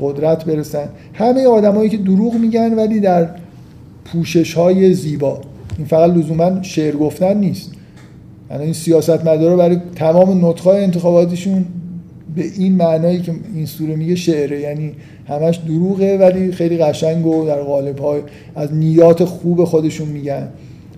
قدرت 0.00 0.44
برسن. 0.44 0.88
همه 1.14 1.46
آدمایی 1.46 1.90
که 1.90 1.96
دروغ 1.96 2.34
میگن 2.34 2.74
ولی 2.74 3.00
در 3.00 3.28
پوشش 4.04 4.54
های 4.54 4.94
زیبا. 4.94 5.40
این 5.78 5.86
فقط 5.86 6.10
لزوما 6.10 6.62
شعر 6.62 6.96
گفتن 6.96 7.36
نیست. 7.36 7.72
یعنی 8.50 8.64
این 8.64 8.72
سیاست 8.72 9.26
مدارا 9.26 9.56
برای 9.56 9.78
تمام 9.96 10.46
نطقهای 10.46 10.84
انتخاباتشون 10.84 11.64
به 12.34 12.44
این 12.56 12.74
معنایی 12.74 13.20
که 13.20 13.32
این 13.54 13.66
سوره 13.66 13.96
میگه 13.96 14.14
شعره 14.14 14.60
یعنی 14.60 14.92
همش 15.28 15.56
دروغه 15.56 16.18
ولی 16.18 16.52
خیلی 16.52 16.76
قشنگ 16.76 17.26
و 17.26 17.46
در 17.46 17.62
قالب 17.62 17.98
های 17.98 18.20
از 18.54 18.74
نیات 18.74 19.24
خوب 19.24 19.64
خودشون 19.64 20.08
میگن 20.08 20.48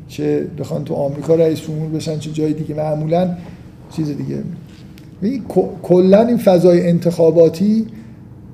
چه 0.08 0.46
بخوان 0.58 0.84
تو 0.84 0.94
آمریکا 0.94 1.34
رئیس 1.34 1.60
جمهور 1.60 1.88
بشن 1.88 2.18
چه 2.18 2.30
جای 2.30 2.52
دیگه. 2.52 2.74
معمولا 2.74 3.36
چیز 3.96 4.08
دیگه. 4.08 4.42
کلا 5.82 6.26
این 6.26 6.36
فضای 6.36 6.88
انتخاباتی 6.88 7.86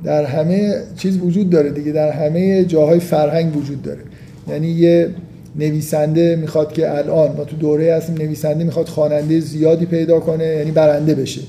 در 0.05 0.25
همه 0.25 0.75
چیز 0.97 1.19
وجود 1.19 1.51
داره 1.51 1.71
دیگه. 1.71 1.93
در 1.93 2.11
همه 2.11 2.65
جاهای 2.65 3.01
فرهنگ 3.01 3.57
وجود 3.57 3.83
داره. 3.83 4.01
یعنی 4.49 4.69
یه 4.69 5.09
نویسنده 5.57 6.37
می‌خواد 6.37 6.73
که 6.73 6.99
الان 6.99 7.37
ما 7.37 7.45
تو 7.45 7.57
دوره 7.57 7.95
هستیم 7.95 8.15
نویسنده 8.15 8.65
می‌خواد 8.65 8.89
خواننده 8.89 9.41
زیادی 9.41 9.87
پیدا 9.87 10.21
کنه 10.21 10.45
یعنی 10.45 10.71
برنده 10.71 11.15
بشه. 11.15 11.41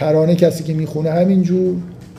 ترانه 0.00 0.34
کسی 0.34 0.64
که 0.64 0.74
می‌خونه 0.74 1.10
همینجور. 1.10 1.76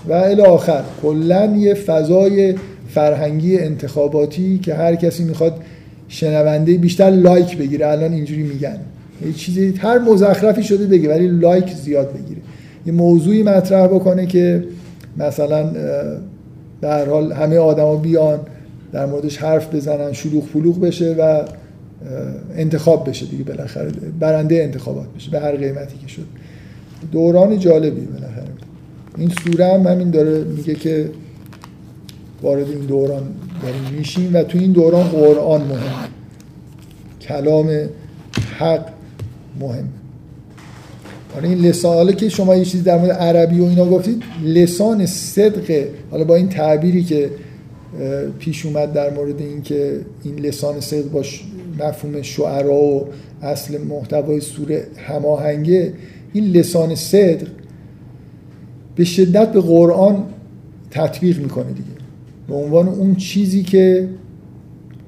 و 0.10 0.14
الی 0.14 0.41
آخر 0.41 0.84
کلا 1.02 1.45
یه 1.45 1.74
فضای 1.74 2.56
فرهنگی 2.90 3.60
انتخاباتی 3.60 4.60
که 4.60 4.74
هر 4.74 4.95
کسی 4.95 5.24
می‌خواد 5.24 5.53
شنونده 6.08 6.78
بیشتر 6.78 7.10
لایک 7.10 7.58
بگیره. 7.58 7.88
الان 7.88 8.14
اینجوری 8.14 8.44
میگن. 8.44 8.78
یه 9.26 9.34
چیزی 9.34 9.74
هر 9.78 9.99
مزخرفی 9.99 10.64
شده 10.64 10.88
بگه 10.88 11.10
ولی 11.10 11.28
لایک 11.28 11.74
زیاد 11.74 12.14
بگیره. 12.14 12.41
یه 12.86 12.94
موضوعی 12.94 13.44
مطرح 13.44 13.88
بکنه 13.88 14.26
که 14.26 14.64
مثلا 15.18 15.72
در 16.82 17.10
حال 17.10 17.32
همه 17.32 17.58
آدما 17.58 17.95
بیان 17.95 18.40
در 18.94 19.06
موردش 19.06 19.38
حرف 19.38 19.76
بزنن 19.76 20.14
شلوغ 20.14 20.48
پلوغ 20.48 20.82
بشه 20.82 21.16
و 21.20 21.41
انتخاب 22.56 23.10
بشه 23.10 23.26
دیگه 23.26 23.44
بالاخره 23.44 23.91
برنده 24.20 24.56
انتخابات 24.56 25.08
بشه 25.16 25.32
به 25.32 25.40
هر 25.40 25.56
قیمتی 25.56 25.98
که 26.02 26.08
شد. 26.08 26.26
دوران 27.11 27.60
جالبی 27.60 28.02
بالاخره. 28.02 28.48
این 29.18 29.32
سوره 29.44 29.73
هم 29.73 29.88
همین 29.88 30.11
داره 30.11 30.44
میگه 30.44 30.76
که 30.76 31.10
وارد 32.41 32.69
این 32.69 32.80
دوران 32.80 33.23
داریم 33.61 33.98
میشیم 33.98 34.34
و 34.34 34.44
تو 34.44 34.57
این 34.57 34.72
دوران 34.72 35.03
قرآن 35.03 35.61
مهم. 35.61 36.10
کلام 37.22 37.90
حق 38.57 38.86
مهم. 39.60 39.90
حالا 41.34 41.49
این 41.49 41.57
لسان 41.57 42.15
که 42.15 42.30
شما 42.30 42.56
یه 42.56 42.65
چیزی 42.65 42.84
در 42.84 42.98
مورد 42.98 43.11
عربی 43.11 43.60
و 43.60 43.64
اینا 43.64 43.86
گفتید 43.86 44.23
لسان 44.44 45.06
صدق 45.06 45.86
حالا 46.11 46.23
با 46.23 46.36
این 46.36 46.49
تعبیری 46.49 47.03
که 47.03 47.30
پیش 48.40 48.65
اومد 48.65 48.94
در 48.94 49.14
مورد 49.14 49.41
این 49.41 49.61
که 49.61 50.02
این 50.23 50.40
لسان 50.40 50.80
صدق 50.80 51.11
با 51.11 51.23
مفهوم 51.80 52.22
شعرا 52.22 52.73
و 52.73 53.07
اصل 53.41 53.78
محتوای 53.82 54.40
سوره 54.40 54.88
هماهنگه 54.98 55.94
این 56.34 56.45
لسان 56.45 56.95
صدق 56.95 57.48
به 58.95 59.03
شدت 59.03 59.52
به 59.52 59.62
قرآن 59.62 60.24
تطبیق 60.91 61.40
می‌کنه 61.40 61.72
دیگه. 61.72 61.90
به 62.48 62.56
عنوان 62.56 62.88
اون 62.88 63.16
چیزی 63.16 63.64
که 63.64 64.10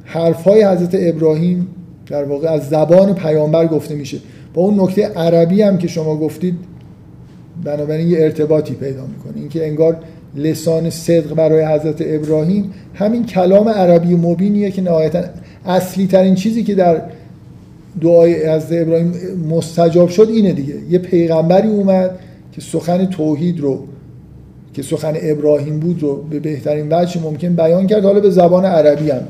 حرفهای 0.04 0.64
حضرت 0.64 0.95
ابراهیم 1.00 1.68
در 2.08 2.24
واقع 2.24 2.48
از 2.48 2.70
زبان 2.70 3.16
پیامبر 3.16 3.68
گفته 3.68 3.95
میشه. 3.95 4.18
با 4.54 4.62
اون 4.62 4.80
نکته 4.80 5.06
عربی 5.06 5.62
هم 5.62 5.78
که 5.78 5.88
شما 5.88 6.18
گفتید 6.18 6.56
بنابراین 7.64 8.08
یه 8.08 8.18
ارتباطی 8.20 8.74
پیدا 8.74 9.06
می‌کنه. 9.06 9.34
اینکه 9.36 9.68
انگار 9.68 9.98
لسان 10.36 10.90
صدق 10.90 11.34
برای 11.34 11.66
حضرت 11.66 11.95
ابراهیم 12.00 12.72
همین 12.94 13.26
کلام 13.26 13.70
عربی 13.70 14.16
مبینیه 14.16 14.72
که 14.72 14.82
نهایتا 14.82 15.24
اصلی 15.66 16.08
ترین 16.08 16.36
چیزی 16.36 16.64
که 16.64 16.76
در 16.76 17.02
دعای 18.02 18.44
از 18.44 18.72
ابراهیم 18.72 19.14
مستجاب 19.49 20.10
شد 20.10 20.28
اینه 20.30 20.53
دیگه. 20.53 20.76
یه 20.90 20.99
پیغمبری 20.99 21.68
اومد 21.68 22.20
که 22.52 22.61
سخن 22.61 23.06
توحید 23.06 23.60
رو 23.60 23.84
که 24.74 24.82
سخن 24.82 25.14
ابراهیم 25.22 25.80
بود 25.80 26.02
رو 26.02 26.24
به 26.24 26.40
بهترین 26.40 26.88
وجه 26.91 27.22
ممکن 27.22 27.56
بیان 27.56 27.88
کرد. 27.88 28.03
حالا 28.03 28.20
به 28.20 28.30
زبان 28.30 28.65
عربی 28.65 29.10
هم 29.10 29.22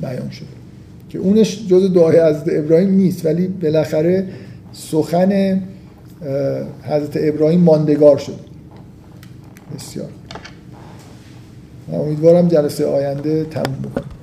بیان 0.00 0.30
شد. 0.30 0.44
که 1.08 1.18
اونش 1.18 1.66
جز 1.68 1.92
دعای 1.92 2.18
از 2.18 2.42
ابراهیم 2.52 2.90
نیست 2.90 3.26
ولی 3.26 3.46
بالاخره 3.46 4.26
سخن 4.72 5.60
حضرت 6.82 7.16
ابراهیم 7.16 7.60
ماندگار 7.60 8.18
شد. 8.18 8.38
بسیار. 9.76 10.08
امیدوارم 11.92 12.48
جلسه 12.48 12.86
آینده 12.86 13.44
تموم 13.44 13.76
بکنم 13.82 14.13